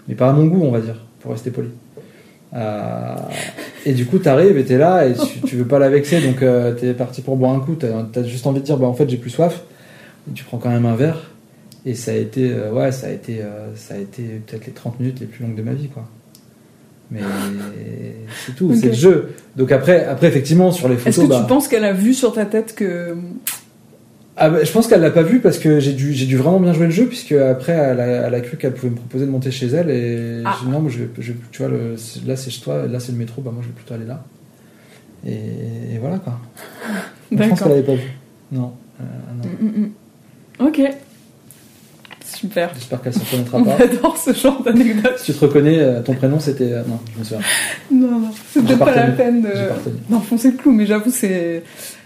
mais 0.07 0.15
pas 0.15 0.29
à 0.29 0.33
mon 0.33 0.45
goût, 0.45 0.63
on 0.63 0.71
va 0.71 0.79
dire, 0.79 1.03
pour 1.19 1.31
rester 1.31 1.51
poli. 1.51 1.67
Euh, 2.53 3.15
et 3.85 3.93
du 3.93 4.05
coup, 4.05 4.19
t'arrives 4.19 4.57
et 4.57 4.65
t'es 4.65 4.77
là 4.77 5.07
et 5.07 5.13
tu, 5.13 5.41
tu 5.41 5.55
veux 5.55 5.65
pas 5.65 5.79
la 5.79 5.89
vexer, 5.89 6.21
donc 6.21 6.41
euh, 6.41 6.73
t'es 6.73 6.93
parti 6.93 7.21
pour 7.21 7.35
boire 7.35 7.53
un 7.53 7.59
coup. 7.59 7.75
T'as 7.75 8.19
as 8.19 8.23
juste 8.23 8.45
envie 8.45 8.59
de 8.59 8.65
dire, 8.65 8.77
bah 8.77 8.87
en 8.87 8.93
fait, 8.93 9.09
j'ai 9.09 9.17
plus 9.17 9.29
soif. 9.29 9.61
Et 10.29 10.33
tu 10.33 10.43
prends 10.43 10.57
quand 10.57 10.69
même 10.69 10.85
un 10.85 10.95
verre. 10.95 11.31
Et 11.85 11.95
ça 11.95 12.11
a 12.11 12.15
été, 12.15 12.51
euh, 12.51 12.71
ouais, 12.71 12.91
ça 12.91 13.07
a 13.07 13.09
été, 13.09 13.41
euh, 13.41 13.75
ça 13.75 13.95
a 13.95 13.97
été 13.97 14.41
peut-être 14.45 14.67
les 14.67 14.71
30 14.71 14.99
minutes 14.99 15.19
les 15.19 15.25
plus 15.25 15.43
longues 15.43 15.55
de 15.55 15.63
ma 15.63 15.73
vie, 15.73 15.87
quoi. 15.87 16.07
Mais 17.09 17.21
c'est 18.45 18.55
tout, 18.55 18.73
c'est 18.73 18.87
le 18.87 18.93
jeu. 18.93 19.33
Donc 19.57 19.71
après, 19.73 20.05
après 20.05 20.27
effectivement, 20.27 20.71
sur 20.71 20.87
les 20.87 20.95
Est-ce 20.95 21.21
photos, 21.21 21.23
que 21.23 21.29
bah, 21.29 21.39
tu 21.41 21.47
penses 21.47 21.67
qu'elle 21.67 21.83
a 21.83 21.91
vu 21.91 22.13
sur 22.13 22.31
ta 22.33 22.45
tête 22.45 22.73
que. 22.73 23.17
Ah 24.43 24.49
bah, 24.49 24.63
je 24.63 24.71
pense 24.71 24.87
qu'elle 24.87 25.01
l'a 25.01 25.11
pas 25.11 25.21
vu 25.21 25.39
parce 25.39 25.59
que 25.59 25.79
j'ai 25.79 25.93
dû, 25.93 26.13
j'ai 26.13 26.25
dû 26.25 26.35
vraiment 26.35 26.59
bien 26.59 26.73
jouer 26.73 26.85
le 26.87 26.91
jeu, 26.91 27.05
puisque 27.05 27.31
après, 27.33 27.73
elle 27.73 27.99
a, 27.99 28.05
elle 28.27 28.33
a 28.33 28.41
cru 28.41 28.57
qu'elle 28.57 28.73
pouvait 28.73 28.89
me 28.91 28.95
proposer 28.95 29.25
de 29.25 29.31
monter 29.31 29.51
chez 29.51 29.67
elle, 29.67 29.89
et 29.89 30.41
Ah. 30.45 30.55
j'ai 30.59 30.65
dit 30.65 30.71
non, 30.71 30.79
moi, 30.79 30.89
je 30.91 30.97
vais, 30.99 31.09
je 31.19 31.33
tu 31.51 31.61
vois, 31.61 31.69
le, 31.71 31.95
là 32.25 32.35
c'est 32.35 32.49
chez 32.49 32.61
toi, 32.61 32.87
là 32.87 32.99
c'est 32.99 33.11
le 33.11 33.17
métro, 33.19 33.41
bah 33.41 33.51
moi 33.53 33.61
je 33.61 33.67
vais 33.67 33.73
plutôt 33.73 33.93
aller 33.93 34.05
là. 34.05 34.23
Et, 35.27 35.33
et 35.95 35.97
voilà 35.99 36.17
quoi. 36.17 36.39
Je 37.31 37.37
pense 37.37 37.61
qu'elle 37.61 37.71
avait 37.73 37.83
pas 37.83 37.93
vu. 37.93 38.11
Non. 38.51 38.73
euh, 38.99 39.03
non. 39.37 39.49
Mm, 39.61 39.81
mm, 39.81 39.85
mm. 39.85 40.67
Ok. 40.67 40.81
Super. 42.41 42.71
J'espère 42.75 43.01
qu'elle 43.01 43.13
se 43.13 43.19
reconnaîtra 43.19 43.57
On 43.59 43.63
pas. 43.63 43.83
adore 43.83 44.17
ce 44.17 44.33
genre 44.33 44.61
d'anecdote. 44.63 45.13
Si 45.17 45.31
tu 45.31 45.37
te 45.39 45.45
reconnais, 45.45 45.79
euh, 45.79 46.01
ton 46.01 46.13
prénom 46.13 46.39
c'était. 46.39 46.71
euh, 46.73 46.83
Non, 46.87 46.99
je 47.13 47.19
me 47.19 47.23
souviens. 47.23 47.39
Non, 47.91 48.19
non, 48.19 48.29
peut-être 48.53 48.79
pas 48.79 48.95
la 48.95 49.07
peine 49.11 49.41
de 49.43 49.49
d'enfoncer 50.09 50.51
le 50.51 50.57
clou, 50.57 50.71
mais 50.71 50.85
j'avoue, 50.85 51.11
c'est. 51.11 51.63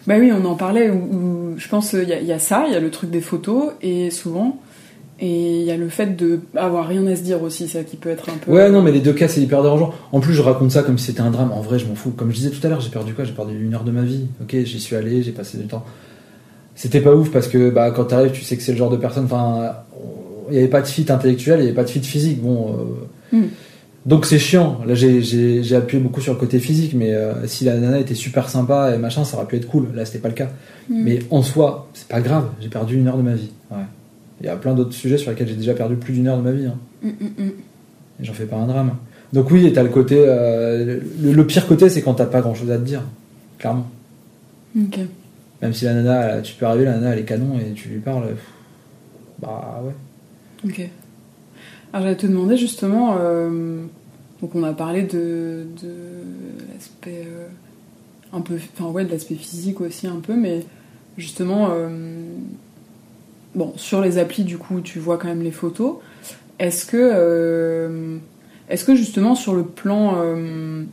Bah 0.07 0.15
oui, 0.19 0.31
on 0.31 0.45
en 0.45 0.55
parlait, 0.55 0.89
où, 0.91 0.95
où 0.95 1.53
je 1.57 1.67
pense 1.67 1.93
il 1.93 2.03
y, 2.07 2.25
y 2.25 2.31
a 2.31 2.39
ça, 2.39 2.65
il 2.67 2.73
y 2.73 2.75
a 2.75 2.79
le 2.79 2.91
truc 2.91 3.09
des 3.09 3.21
photos, 3.21 3.71
et 3.81 4.11
souvent. 4.11 4.59
Et 5.17 5.61
il 5.61 5.63
y 5.65 5.71
a 5.71 5.77
le 5.77 5.87
fait 5.87 6.17
de 6.17 6.41
avoir 6.57 6.85
rien 6.87 7.07
à 7.07 7.15
se 7.15 7.21
dire 7.21 7.41
aussi, 7.41 7.69
ça 7.69 7.85
qui 7.85 7.95
peut 7.95 8.09
être 8.09 8.27
un 8.29 8.33
peu. 8.37 8.51
Ouais, 8.51 8.69
non, 8.69 8.81
mais 8.81 8.91
les 8.91 8.99
deux 8.99 9.13
cas, 9.13 9.29
c'est 9.29 9.39
hyper 9.39 9.63
dérangeant. 9.63 9.93
En 10.11 10.19
plus, 10.19 10.33
je 10.33 10.41
raconte 10.41 10.71
ça 10.71 10.83
comme 10.83 10.97
si 10.97 11.05
c'était 11.05 11.21
un 11.21 11.31
drame. 11.31 11.53
En 11.53 11.61
vrai, 11.61 11.79
je 11.79 11.85
m'en 11.85 11.95
fous. 11.95 12.11
Comme 12.11 12.31
je 12.31 12.35
disais 12.35 12.49
tout 12.49 12.59
à 12.67 12.69
l'heure, 12.69 12.81
j'ai 12.81 12.89
perdu 12.89 13.13
quoi? 13.13 13.23
J'ai 13.23 13.31
perdu 13.31 13.57
une 13.63 13.73
heure 13.73 13.85
de 13.85 13.91
ma 13.91 14.01
vie. 14.01 14.25
Ok, 14.41 14.53
j'y 14.65 14.79
suis 14.79 14.93
allé, 14.97 15.23
j'ai 15.23 15.31
passé 15.31 15.57
du 15.57 15.67
temps. 15.67 15.85
C'était 16.75 16.99
pas 16.99 17.15
ouf 17.15 17.31
parce 17.31 17.47
que 17.47 17.69
bah, 17.69 17.91
quand 17.91 18.03
t'arrives, 18.03 18.31
tu 18.33 18.41
sais 18.41 18.57
que 18.57 18.61
c'est 18.61 18.73
le 18.73 18.77
genre 18.77 18.89
de 18.89 18.97
personne. 18.97 19.23
Enfin, 19.23 19.71
il 20.49 20.53
n'y 20.53 20.59
avait 20.59 20.67
pas 20.67 20.81
de 20.81 20.87
fit 20.87 21.05
intellectuel, 21.09 21.59
il 21.59 21.63
n'y 21.63 21.67
avait 21.69 21.75
pas 21.75 21.83
de 21.83 21.89
fit 21.89 21.99
physique. 22.01 22.41
Bon. 22.41 22.73
euh, 22.73 23.35
Hmm. 23.37 23.47
Donc 24.05 24.25
c'est 24.27 24.37
chiant. 24.37 24.79
Là, 24.85 24.93
j'ai- 24.93 25.75
appuyé 25.75 26.01
beaucoup 26.01 26.21
sur 26.21 26.31
le 26.33 26.39
côté 26.39 26.59
physique, 26.59 26.93
mais 26.93 27.11
euh, 27.13 27.47
si 27.47 27.65
la 27.65 27.75
nana 27.77 27.97
était 27.99 28.13
super 28.13 28.49
sympa 28.49 28.93
et 28.93 28.99
machin, 28.99 29.23
ça 29.23 29.35
aurait 29.37 29.47
pu 29.47 29.55
être 29.55 29.67
cool. 29.67 29.87
Là, 29.95 30.05
c'était 30.05 30.19
pas 30.19 30.27
le 30.27 30.35
cas. 30.35 30.49
Mm. 30.89 31.03
Mais 31.03 31.19
en 31.31 31.41
soi, 31.41 31.89
c'est 31.95 32.07
pas 32.07 32.21
grave. 32.21 32.49
J'ai 32.61 32.69
perdu 32.69 32.97
une 32.97 33.07
heure 33.07 33.17
de 33.17 33.23
ma 33.23 33.33
vie. 33.33 33.49
Ouais. 33.71 33.77
Il 34.41 34.45
y 34.45 34.49
a 34.49 34.55
plein 34.57 34.75
d'autres 34.75 34.93
sujets 34.93 35.17
sur 35.17 35.31
lesquels 35.31 35.47
j'ai 35.47 35.55
déjà 35.55 35.73
perdu 35.73 35.95
plus 35.95 36.13
d'une 36.13 36.27
heure 36.27 36.37
de 36.37 36.43
ma 36.43 36.51
vie. 36.51 36.67
hein. 36.67 36.75
Mm, 37.01 37.07
mm, 37.07 37.43
mm. 37.45 37.51
Et 38.21 38.25
j'en 38.25 38.33
fais 38.33 38.45
pas 38.45 38.57
un 38.57 38.67
drame. 38.67 38.91
Donc 39.33 39.49
oui, 39.49 39.65
et 39.65 39.73
t'as 39.73 39.81
le 39.81 39.89
côté... 39.89 40.17
euh, 40.19 40.99
le, 41.21 41.31
le 41.33 41.47
pire 41.47 41.65
côté, 41.65 41.89
c'est 41.89 42.03
quand 42.03 42.13
t'as 42.13 42.25
pas 42.27 42.41
grand-chose 42.41 42.69
à 42.69 42.77
te 42.77 42.83
dire. 42.85 43.01
Clairement. 43.57 43.87
Ok. 44.79 44.99
Même 45.63 45.73
si 45.73 45.85
la 45.85 45.95
nana, 45.95 46.21
elle- 46.35 46.41
tu 46.43 46.53
peux 46.53 46.67
arriver, 46.67 46.85
la 46.85 46.93
nana, 46.99 47.13
elle 47.13 47.19
est 47.19 47.23
canon, 47.23 47.57
et 47.59 47.73
tu 47.73 47.89
lui 47.89 47.99
parles... 47.99 48.27
pff, 48.27 48.37
Bah 49.41 49.81
ouais. 49.83 49.93
Ok. 50.65 50.81
Alors 51.93 52.03
j'allais 52.05 52.17
te 52.17 52.27
demander 52.27 52.57
justement, 52.57 53.15
euh, 53.19 53.83
donc 54.41 54.55
on 54.55 54.63
a 54.63 54.73
parlé 54.73 55.03
de, 55.03 55.65
de 55.81 55.93
l'aspect 56.73 57.25
euh, 57.27 57.47
un 58.33 58.41
peu, 58.41 58.55
enfin 58.73 58.89
ouais, 58.89 59.05
de 59.05 59.11
l'aspect 59.11 59.35
physique 59.35 59.79
aussi 59.79 60.07
un 60.07 60.19
peu, 60.19 60.35
mais 60.35 60.65
justement, 61.17 61.69
euh, 61.71 61.87
bon, 63.53 63.73
sur 63.77 64.01
les 64.01 64.17
applis 64.17 64.43
du 64.43 64.57
coup, 64.57 64.81
tu 64.81 64.99
vois 64.99 65.17
quand 65.17 65.27
même 65.27 65.43
les 65.43 65.51
photos. 65.51 65.97
Est-ce 66.57 66.85
que, 66.85 68.19
est-ce 68.69 68.85
que 68.85 68.95
justement 68.95 69.35
sur 69.35 69.55
le 69.55 69.63
plan 69.63 70.17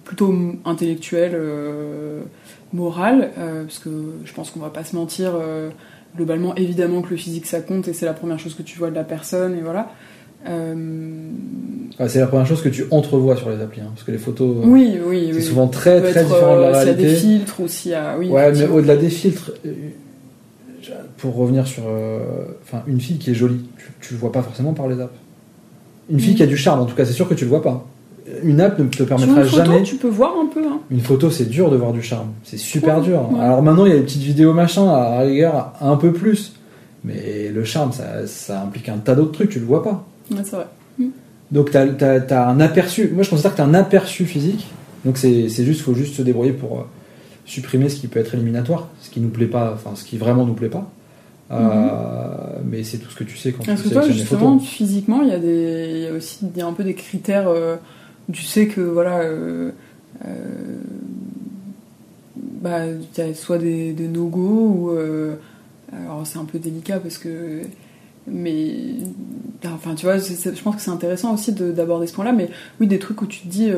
plutôt 0.04 0.34
intellectuel, 0.64 1.40
moral, 2.72 3.30
parce 3.36 3.78
que 3.78 3.90
je 4.24 4.32
pense 4.32 4.50
qu'on 4.50 4.58
va 4.58 4.70
pas 4.70 4.82
se 4.82 4.96
mentir. 4.96 5.34
Globalement, 6.16 6.54
évidemment 6.56 7.02
que 7.02 7.10
le 7.10 7.16
physique 7.16 7.46
ça 7.46 7.60
compte 7.60 7.88
et 7.88 7.92
c'est 7.92 8.06
la 8.06 8.12
première 8.12 8.38
chose 8.38 8.54
que 8.54 8.62
tu 8.62 8.78
vois 8.78 8.90
de 8.90 8.94
la 8.94 9.04
personne 9.04 9.56
et 9.56 9.60
voilà. 9.62 9.90
Euh, 10.48 10.74
Ouais, 12.00 12.08
c'est 12.08 12.20
la 12.20 12.26
première 12.26 12.46
chose 12.46 12.62
que 12.62 12.68
tu 12.70 12.84
entrevois 12.90 13.36
sur 13.36 13.50
les 13.50 13.60
applis, 13.60 13.80
hein, 13.82 13.90
parce 13.94 14.02
que 14.02 14.10
les 14.12 14.18
photos, 14.18 14.56
euh, 14.56 14.66
oui, 14.66 14.98
oui, 15.06 15.26
c'est 15.30 15.36
oui. 15.36 15.42
souvent 15.42 15.68
très 15.68 16.00
très 16.00 16.20
être, 16.22 16.28
différent 16.28 16.56
de 16.56 16.62
la 16.62 16.68
euh, 16.68 16.78
S'il 16.80 16.88
y 16.88 16.90
a 16.90 16.94
des 16.94 17.02
réalité. 17.04 17.20
filtres 17.20 17.60
ou 17.60 17.68
s'il 17.68 17.92
y 17.92 17.94
a. 17.94 18.16
Oui, 18.18 18.28
Ouais, 18.30 18.50
mais 18.52 18.66
au-delà 18.66 18.96
des 18.96 19.10
filtres, 19.10 19.52
pour 21.18 21.36
revenir 21.36 21.66
sur, 21.66 21.84
euh, 21.86 22.18
enfin, 22.64 22.82
une 22.86 23.00
fille 23.00 23.18
qui 23.18 23.30
est 23.30 23.34
jolie, 23.34 23.60
tu, 23.78 23.92
tu 24.00 24.14
le 24.14 24.20
vois 24.20 24.32
pas 24.32 24.42
forcément 24.42 24.72
par 24.72 24.88
les 24.88 25.00
apps. 25.00 25.14
Une 26.10 26.18
fille 26.18 26.30
Mhm. 26.32 26.36
qui 26.38 26.42
a 26.42 26.46
du 26.46 26.56
charme, 26.56 26.80
en 26.80 26.86
tout 26.86 26.96
cas, 26.96 27.04
c'est 27.04 27.12
sûr 27.12 27.28
que 27.28 27.34
tu 27.34 27.44
le 27.44 27.50
vois 27.50 27.62
pas. 27.62 27.86
Une 28.42 28.60
app 28.60 28.78
ne 28.78 28.84
te 28.88 28.96
Sur 28.96 29.06
permettra 29.06 29.40
une 29.42 29.46
photo, 29.48 29.64
jamais. 29.64 29.82
tu 29.82 29.96
peux 29.96 30.08
voir 30.08 30.34
un 30.40 30.46
peu. 30.46 30.64
Hein. 30.66 30.80
Une 30.90 31.00
photo, 31.00 31.30
c'est 31.30 31.46
dur 31.48 31.70
de 31.70 31.76
voir 31.76 31.92
du 31.92 32.02
charme. 32.02 32.28
C'est 32.44 32.58
super 32.58 32.98
Ouais, 32.98 33.04
dur. 33.04 33.28
ouais. 33.32 33.40
Alors 33.40 33.62
maintenant, 33.62 33.84
il 33.86 33.90
y 33.90 33.92
a 33.92 33.96
les 33.96 34.02
petites 34.02 34.22
vidéos 34.22 34.52
machin, 34.54 34.88
à 34.88 35.10
la 35.10 35.18
rigueur, 35.20 35.72
un 35.80 35.96
peu 35.96 36.12
plus. 36.12 36.54
Mais 37.04 37.50
le 37.52 37.64
charme, 37.64 37.92
ça, 37.92 38.26
ça 38.26 38.62
implique 38.62 38.88
un 38.88 38.98
tas 38.98 39.14
d'autres 39.14 39.32
trucs, 39.32 39.50
tu 39.50 39.58
le 39.58 39.66
vois 39.66 39.82
pas. 39.82 40.04
Ouais, 40.30 40.38
c'est 40.44 40.56
vrai. 40.56 40.66
Donc 41.50 41.70
t'as 41.70 41.86
as, 41.86 42.48
un 42.48 42.60
aperçu. 42.60 43.10
Moi, 43.12 43.22
je 43.24 43.30
considère 43.30 43.52
que 43.52 43.56
t'as 43.58 43.64
un 43.64 43.74
aperçu 43.74 44.24
physique. 44.24 44.66
Donc 45.04 45.18
c'est 45.18 45.48
juste, 45.48 45.80
faut 45.82 45.94
juste 45.94 46.14
se 46.14 46.22
débrouiller 46.22 46.52
pour 46.52 46.78
euh, 46.78 46.82
supprimer 47.44 47.88
ce 47.88 47.96
qui 47.96 48.06
peut 48.06 48.20
être 48.20 48.34
éliminatoire, 48.34 48.88
ce 49.02 49.10
qui 49.10 49.20
nous 49.20 49.28
plaît 49.28 49.46
pas, 49.46 49.72
enfin 49.74 49.90
ce 49.96 50.04
qui 50.04 50.16
vraiment 50.16 50.46
nous 50.46 50.54
plaît 50.54 50.68
pas. 50.70 50.88
Euh, 51.50 52.58
mais 52.64 52.82
c'est 52.84 52.98
tout 52.98 53.10
ce 53.10 53.16
que 53.16 53.24
tu 53.24 53.36
sais 53.36 53.52
quand 53.52 53.64
Parce 53.66 53.82
tu 53.82 53.88
que 53.88 53.92
toi, 53.92 54.02
sélectionnes 54.02 54.12
les 54.16 54.20
justement, 54.30 54.52
photos. 54.58 54.68
physiquement, 54.68 55.20
il 55.22 55.28
y 55.28 55.32
a 55.32 55.38
des, 55.38 55.90
il 55.96 56.00
y 56.02 56.06
a 56.06 56.12
aussi 56.12 56.38
il 56.42 56.58
y 56.58 56.62
a 56.62 56.66
un 56.66 56.72
peu 56.72 56.84
des 56.84 56.94
critères. 56.94 57.48
euh, 57.48 57.76
tu 58.32 58.42
sais 58.42 58.66
que 58.68 58.80
voilà, 58.80 59.20
euh, 59.20 59.70
euh, 60.24 60.28
bah, 62.36 62.86
y 62.86 63.34
soit 63.34 63.58
des, 63.58 63.94
no-go 63.94 64.40
ou 64.40 64.90
euh, 64.90 65.36
alors 65.92 66.26
c'est 66.26 66.38
un 66.38 66.44
peu 66.44 66.58
délicat 66.58 67.00
parce 67.00 67.18
que, 67.18 67.60
mais 68.26 68.74
enfin 69.64 69.94
tu 69.94 70.06
vois, 70.06 70.18
je 70.18 70.62
pense 70.62 70.76
que 70.76 70.82
c'est 70.82 70.90
intéressant 70.90 71.34
aussi 71.34 71.52
de- 71.52 71.72
d'aborder 71.72 72.06
ce 72.06 72.14
point-là. 72.14 72.32
Mais 72.32 72.48
oui, 72.80 72.86
des 72.86 72.98
trucs 72.98 73.20
où 73.22 73.26
tu 73.26 73.40
te 73.40 73.48
dis, 73.48 73.70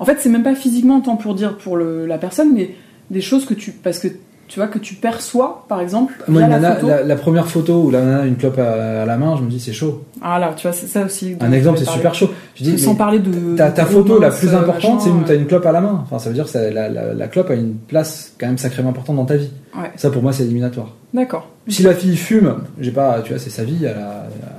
en 0.00 0.04
fait, 0.04 0.18
c'est 0.20 0.30
même 0.30 0.42
pas 0.42 0.54
physiquement 0.54 1.00
tant 1.00 1.16
pour 1.16 1.34
dire 1.34 1.58
pour 1.58 1.76
le, 1.76 2.06
la 2.06 2.18
personne, 2.18 2.52
mais 2.54 2.74
des 3.10 3.20
choses 3.20 3.44
que 3.44 3.54
tu, 3.54 3.72
parce 3.72 3.98
que 3.98 4.08
tu 4.48 4.60
vois 4.60 4.68
que 4.68 4.78
tu 4.78 4.94
perçois, 4.94 5.64
par 5.68 5.80
exemple, 5.80 6.12
Moi, 6.28 6.40
via 6.42 6.46
une 6.46 6.52
la 6.52 6.58
nana- 6.60 6.74
photo. 6.76 6.86
la, 6.88 7.02
la 7.02 7.16
première 7.16 7.46
photo 7.48 7.82
où 7.84 7.90
la 7.90 8.00
nana 8.02 8.20
a 8.22 8.26
une 8.26 8.36
clope 8.36 8.58
à, 8.58 9.02
à 9.02 9.06
la 9.06 9.16
main, 9.16 9.36
je 9.36 9.42
me 9.42 9.48
dis 9.48 9.58
c'est 9.60 9.72
chaud. 9.72 10.04
Ah 10.22 10.38
là, 10.38 10.52
tu 10.56 10.66
vois, 10.66 10.72
c'est 10.72 10.86
ça 10.86 11.04
aussi. 11.04 11.34
Un 11.40 11.52
exemple, 11.52 11.78
c'est 11.78 11.88
super 11.90 12.14
chaud. 12.14 12.28
Je 12.54 12.64
dis, 12.64 12.78
sans 12.78 12.94
parler 12.94 13.18
de. 13.18 13.56
ta, 13.56 13.70
ta 13.70 13.84
photo 13.84 14.18
la 14.20 14.30
plus 14.30 14.48
euh, 14.54 14.58
importante, 14.60 15.00
c'est 15.02 15.10
où 15.10 15.22
tu 15.24 15.32
as 15.32 15.34
une 15.34 15.46
clope 15.46 15.66
à 15.66 15.72
la 15.72 15.80
main. 15.80 16.00
Enfin, 16.02 16.18
ça 16.18 16.28
veut 16.28 16.34
dire 16.34 16.44
que 16.44 16.50
ça- 16.50 16.70
la, 16.70 16.88
la, 16.88 17.14
la 17.14 17.28
clope 17.28 17.50
a 17.50 17.54
une 17.54 17.74
place 17.74 18.32
quand 18.38 18.46
même 18.46 18.58
sacrément 18.58 18.90
importante 18.90 19.16
dans 19.16 19.24
ta 19.24 19.36
vie. 19.36 19.50
Ouais. 19.76 19.90
Ça, 19.96 20.10
pour 20.10 20.22
moi, 20.22 20.32
c'est 20.32 20.44
éliminatoire. 20.44 20.88
D'accord. 21.12 21.48
Si 21.68 21.82
la 21.82 21.94
fille 21.94 22.16
fume, 22.16 22.54
j'ai 22.80 22.90
pas, 22.90 23.20
tu 23.22 23.32
vois, 23.32 23.38
c'est 23.40 23.50
sa 23.50 23.64
vie, 23.64 23.78
elle 23.84 23.88
a- 23.88 24.26
elle 24.26 24.44
a- 24.48 24.52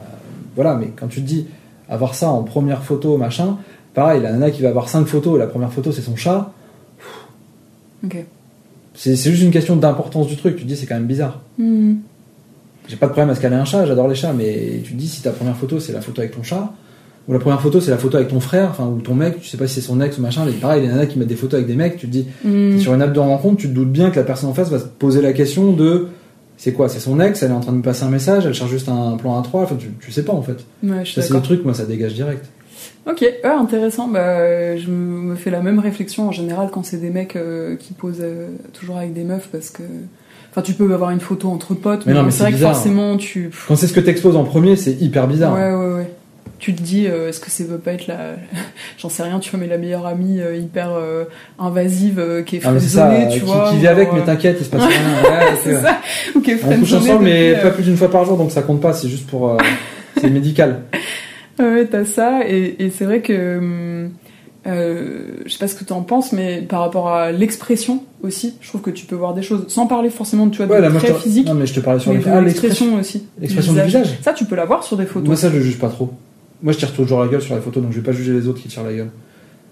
voilà, 0.55 0.75
mais 0.75 0.91
quand 0.95 1.07
tu 1.07 1.21
te 1.21 1.27
dis 1.27 1.47
avoir 1.89 2.15
ça 2.15 2.29
en 2.29 2.43
première 2.43 2.81
photo, 2.83 3.17
machin, 3.17 3.57
pareil, 3.93 4.21
la 4.21 4.31
nana 4.31 4.49
qui 4.51 4.61
va 4.61 4.69
avoir 4.69 4.89
cinq 4.89 5.05
photos, 5.05 5.37
la 5.37 5.47
première 5.47 5.71
photo 5.71 5.91
c'est 5.91 6.01
son 6.01 6.15
chat, 6.15 6.51
Ok. 8.03 8.25
C'est 8.95 9.15
juste 9.15 9.43
une 9.43 9.51
question 9.51 9.75
d'importance 9.75 10.27
du 10.27 10.37
truc, 10.37 10.55
tu 10.55 10.63
te 10.63 10.67
dis 10.67 10.75
c'est 10.75 10.85
quand 10.85 10.95
même 10.95 11.07
bizarre. 11.07 11.41
Hmm. 11.57 11.95
J'ai 12.87 12.97
pas 12.97 13.07
de 13.07 13.11
problème 13.11 13.31
à 13.31 13.35
ce 13.35 13.41
qu'elle 13.41 13.53
ait 13.53 13.57
un 13.57 13.65
chat, 13.65 13.85
j'adore 13.85 14.07
les 14.07 14.15
chats, 14.15 14.33
mais 14.33 14.81
tu 14.83 14.93
te 14.93 14.97
dis 14.97 15.07
si 15.07 15.21
ta 15.21 15.31
première 15.31 15.57
photo 15.57 15.79
c'est 15.79 15.91
la 15.93 16.01
photo 16.01 16.21
avec 16.21 16.35
ton 16.35 16.43
chat, 16.43 16.71
ou 17.27 17.33
la 17.33 17.39
première 17.39 17.59
photo 17.61 17.81
c'est 17.81 17.91
la 17.91 17.97
photo 17.97 18.17
avec 18.17 18.29
ton 18.29 18.39
frère, 18.39 18.69
enfin, 18.69 18.85
ou 18.85 19.01
ton 19.01 19.15
mec, 19.15 19.41
tu 19.41 19.47
sais 19.47 19.57
pas 19.57 19.67
si 19.67 19.75
c'est 19.75 19.81
son 19.81 19.99
ex 20.01 20.17
ou 20.17 20.21
machin, 20.21 20.43
mais 20.45 20.51
pareil, 20.51 20.81
les 20.83 20.87
nanas 20.87 21.07
qui 21.07 21.17
mettent 21.17 21.27
des 21.27 21.35
photos 21.35 21.55
avec 21.55 21.67
des 21.67 21.75
mecs, 21.75 21.97
tu 21.97 22.07
te 22.07 22.11
dis, 22.11 22.25
Hmm. 22.43 22.77
Sur 22.79 22.93
une 22.93 23.01
app 23.01 23.13
de 23.13 23.19
rencontre, 23.19 23.57
tu 23.57 23.67
te 23.67 23.73
doutes 23.73 23.91
bien 23.91 24.11
que 24.11 24.17
la 24.17 24.25
personne 24.25 24.49
en 24.49 24.53
face 24.53 24.69
va 24.69 24.79
se 24.79 24.85
poser 24.85 25.21
la 25.21 25.33
question 25.33 25.73
de 25.73 26.07
c'est 26.57 26.71
quoi 26.71 26.87
C'est 26.87 26.99
son 26.99 27.19
ex, 27.19 27.41
elle 27.43 27.51
est 27.51 27.53
en 27.53 27.59
train 27.59 27.73
de 27.73 27.77
me 27.77 27.83
passer 27.83 28.03
un 28.03 28.09
message, 28.09 28.45
elle 28.45 28.53
cherche 28.53 28.69
juste 28.71 28.87
un 28.87 29.17
plan 29.17 29.41
A3, 29.41 29.63
enfin, 29.63 29.75
tu, 29.75 29.89
tu 29.99 30.11
sais 30.11 30.23
pas 30.23 30.33
en 30.33 30.41
fait. 30.41 30.63
Ouais, 30.83 31.03
c'est 31.05 31.29
le 31.31 31.41
truc, 31.41 31.65
moi, 31.65 31.73
ça 31.73 31.85
dégage 31.85 32.13
direct. 32.13 32.45
Ok, 33.07 33.21
ouais, 33.21 33.45
intéressant. 33.49 34.07
Bah, 34.07 34.75
je 34.77 34.89
me 34.89 35.35
fais 35.35 35.51
la 35.51 35.61
même 35.61 35.79
réflexion 35.79 36.27
en 36.27 36.31
général 36.31 36.69
quand 36.71 36.83
c'est 36.83 36.97
des 36.97 37.09
mecs 37.11 37.35
euh, 37.35 37.75
qui 37.75 37.93
posent 37.93 38.21
euh, 38.21 38.47
toujours 38.73 38.97
avec 38.97 39.13
des 39.13 39.23
meufs 39.23 39.47
parce 39.51 39.69
que. 39.69 39.83
Enfin, 40.51 40.61
tu 40.61 40.73
peux 40.73 40.91
avoir 40.93 41.11
une 41.11 41.19
photo 41.19 41.49
entre 41.49 41.73
potes, 41.75 42.05
Mais 42.05 42.13
mais, 42.13 42.23
mais 42.23 42.31
c'est 42.31 42.43
vrai 42.43 42.51
que 42.51 42.55
bizarre. 42.55 42.73
forcément 42.73 43.17
tu. 43.17 43.51
Quand 43.67 43.75
c'est 43.75 43.87
ce 43.87 43.93
que 43.93 43.99
t'exposes 43.99 44.37
en 44.37 44.43
premier, 44.45 44.75
c'est 44.75 44.93
hyper 44.93 45.27
bizarre. 45.27 45.53
Ouais, 45.53 45.73
ouais, 45.73 45.93
ouais. 45.95 46.09
Tu 46.57 46.73
te 46.73 46.81
dis, 46.81 47.05
euh, 47.07 47.27
est-ce 47.29 47.41
que 47.41 47.51
ça 47.51 47.63
veut 47.65 47.77
pas 47.77 47.91
être 47.91 48.07
la. 48.07 48.37
J'en 48.97 49.09
sais 49.09 49.21
rien, 49.21 49.39
tu 49.39 49.51
vois, 49.51 49.59
mais 49.59 49.67
la 49.67 49.77
meilleure 49.77 50.05
amie 50.07 50.39
euh, 50.39 50.55
hyper 50.55 50.91
euh, 50.93 51.25
invasive 51.59 52.17
euh, 52.19 52.41
qui 52.41 52.55
est 52.55 52.59
Ah, 52.63 52.69
friendzonée, 52.69 53.25
euh, 53.25 53.29
tu 53.29 53.39
qui, 53.41 53.45
vois. 53.45 53.69
qui 53.69 53.77
vit 53.77 53.87
avec, 53.87 54.13
mais 54.13 54.21
euh, 54.21 54.25
t'inquiète, 54.25 54.57
il 54.61 54.65
se 54.65 54.69
passe 54.69 54.83
rien. 54.87 55.29
Ouais, 55.29 55.45
C'est 55.63 55.75
ça 55.81 55.97
Ou 56.33 56.39
qui 56.39 56.51
est 56.51 56.59
On 56.65 56.79
couche 56.79 56.93
ensemble, 56.93 57.25
mais 57.25 57.53
pas 57.61 57.67
euh, 57.67 57.71
plus 57.71 57.83
d'une 57.83 57.97
fois 57.97 58.09
par 58.09 58.23
jour, 58.25 58.37
donc 58.37 58.51
ça 58.51 58.61
compte 58.61 58.79
pas, 58.81 58.93
c'est 58.93 59.09
juste 59.09 59.27
pour. 59.27 59.49
euh, 59.49 59.57
c'est 60.19 60.29
médical. 60.29 60.83
Ouais, 61.59 61.85
t'as 61.87 62.05
ça, 62.05 62.41
et, 62.47 62.75
et 62.79 62.89
c'est 62.89 63.05
vrai 63.05 63.21
que. 63.21 63.57
hum, 63.57 64.11
euh, 64.67 65.27
je 65.45 65.51
sais 65.51 65.59
pas 65.59 65.67
ce 65.67 65.75
que 65.75 65.83
t'en 65.83 66.01
penses, 66.01 66.31
mais 66.33 66.63
par 66.67 66.79
rapport 66.81 67.09
à 67.09 67.31
l'expression 67.31 68.01
aussi, 68.23 68.55
je 68.61 68.67
trouve 68.67 68.81
que 68.81 68.89
tu 68.89 69.05
peux 69.05 69.13
voir 69.15 69.35
des 69.35 69.43
choses, 69.43 69.65
sans 69.67 69.85
parler 69.85 70.09
forcément 70.09 70.49
tu 70.49 70.63
vois, 70.63 70.75
Ouais, 70.79 70.81
de 70.81 70.97
très 70.97 71.09
te- 71.13 71.19
physique, 71.19 71.45
Non, 71.47 71.53
mais 71.53 71.67
je 71.67 71.73
te 71.75 71.79
parlais 71.81 71.99
sur 71.99 72.11
Ah, 72.25 72.41
l'expression. 72.41 72.95
aussi. 72.95 73.27
L'expression 73.39 73.73
du 73.73 73.81
visage. 73.81 74.17
Ça, 74.23 74.33
tu 74.33 74.45
peux 74.45 74.55
la 74.55 74.65
voir 74.65 74.83
sur 74.83 74.97
des 74.97 75.05
photos. 75.05 75.27
Moi, 75.27 75.35
ça, 75.35 75.51
je 75.51 75.59
juge 75.59 75.77
pas 75.77 75.89
trop. 75.89 76.11
Moi, 76.63 76.73
je 76.73 76.79
tire 76.79 76.91
toujours 76.93 77.19
la 77.23 77.27
gueule 77.27 77.43
sur 77.43 77.53
les 77.53 77.61
photos, 77.61 77.83
donc 77.83 77.91
je 77.91 77.97
vais 77.99 78.03
pas 78.03 78.11
juger 78.11 78.33
les 78.33 78.47
autres 78.47 78.59
qui 78.59 78.67
tirent 78.67 78.83
la 78.83 78.93
gueule. 78.93 79.09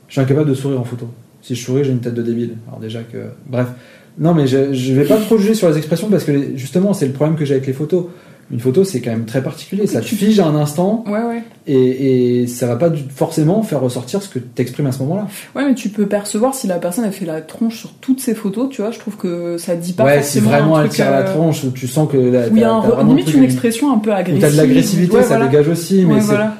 Je 0.10 0.14
suis 0.14 0.22
incapable 0.22 0.48
de 0.50 0.54
sourire 0.54 0.80
en 0.80 0.84
photo. 0.84 1.08
Si 1.42 1.56
je 1.56 1.66
souris, 1.66 1.84
j'ai 1.84 1.92
une 1.92 2.00
tête 2.02 2.14
de 2.14 2.22
débile. 2.22 2.52
Alors, 2.68 2.80
déjà 2.80 3.00
que. 3.02 3.18
Bref. 3.48 3.70
Non, 4.20 4.36
mais 4.36 4.46
je, 4.46 4.74
je 4.74 4.94
vais 4.94 5.06
pas 5.06 5.18
trop 5.18 5.40
juger 5.40 5.56
sur 5.56 5.68
les 5.70 5.78
expressions 5.78 6.08
parce 6.10 6.24
que, 6.24 6.56
justement, 6.56 6.94
c'est 6.94 7.08
le 7.08 7.14
problème 7.14 7.36
que 7.36 7.46
j'ai 7.46 7.56
avec 7.56 7.66
les 7.66 7.74
photos. 7.74 8.06
Une 8.54 8.60
photo, 8.60 8.84
c'est 8.84 9.02
quand 9.02 9.10
même 9.10 9.26
très 9.26 9.42
particulier. 9.42 9.88
Ça 9.88 10.00
te 10.00 10.06
fige 10.06 10.40
à 10.40 10.46
un 10.46 10.54
instant 10.56 11.04
Ouais, 11.08 11.24
ouais. 11.24 11.44
et, 11.66 12.42
et 12.44 12.48
ça 12.48 12.68
va 12.68 12.76
pas 12.76 12.92
forcément 13.16 13.64
faire 13.64 13.82
ressortir 13.82 14.22
ce 14.22 14.30
que 14.30 14.38
t'exprimes 14.38 14.86
à 14.86 14.92
ce 14.92 15.00
moment-là. 15.00 15.28
Ouais, 15.56 15.66
mais 15.68 15.74
tu 15.74 15.90
peux 15.90 16.06
percevoir 16.06 16.54
si 16.54 16.68
la 16.68 16.76
personne 16.78 17.04
a 17.04 17.10
fait 17.12 17.26
la 17.26 17.42
tronche 17.42 17.80
sur 17.80 17.92
toutes 17.94 18.20
ses 18.22 18.36
photos, 18.36 18.70
tu 18.70 18.82
vois, 18.84 18.92
je 18.92 19.00
trouve 19.00 19.18
que 19.18 19.58
ça 19.58 19.76
dit 19.76 19.94
pas 19.94 20.04
ouais, 20.06 20.22
si 20.22 20.40
forcément 20.40 20.50
vraiment 20.58 20.76
un 20.78 20.82
elle 20.84 20.88
truc, 20.90 20.96
tire 20.98 21.10
la 21.12 21.22
euh, 21.22 21.34
tronche 21.34 21.62
tu 21.74 21.88
sens 21.88 22.08
que 22.12 22.18
là, 22.18 22.42
Où 22.52 22.56
il 22.56 22.62
y 22.62 22.64
a 22.64 22.72
un, 22.72 22.80
vraiment 22.82 23.10
limite 23.10 23.34
une 23.34 23.44
expression 23.44 23.92
un 23.92 23.98
peu 23.98 24.14
agressive. 24.14 24.42
t'as 24.42 24.52
de 24.52 24.58
l'agressivité, 24.58 25.16
Ouais, 25.16 25.22
ça 25.24 25.30
voilà. 25.30 25.48
dégage 25.48 25.68
aussi, 25.70 26.06
mais 26.06 26.14
Ouais, 26.14 26.20
voilà. 26.20 26.54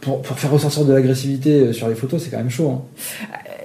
pour, 0.00 0.22
pour 0.22 0.36
faire 0.38 0.50
ressortir 0.50 0.84
de 0.84 0.92
l'agressivité 0.92 1.50
euh, 1.60 1.72
sur 1.72 1.88
les 1.88 1.94
photos, 1.94 2.20
c'est 2.22 2.30
quand 2.30 2.38
même 2.38 2.50
chaud. 2.50 2.70
hein. 2.70 2.82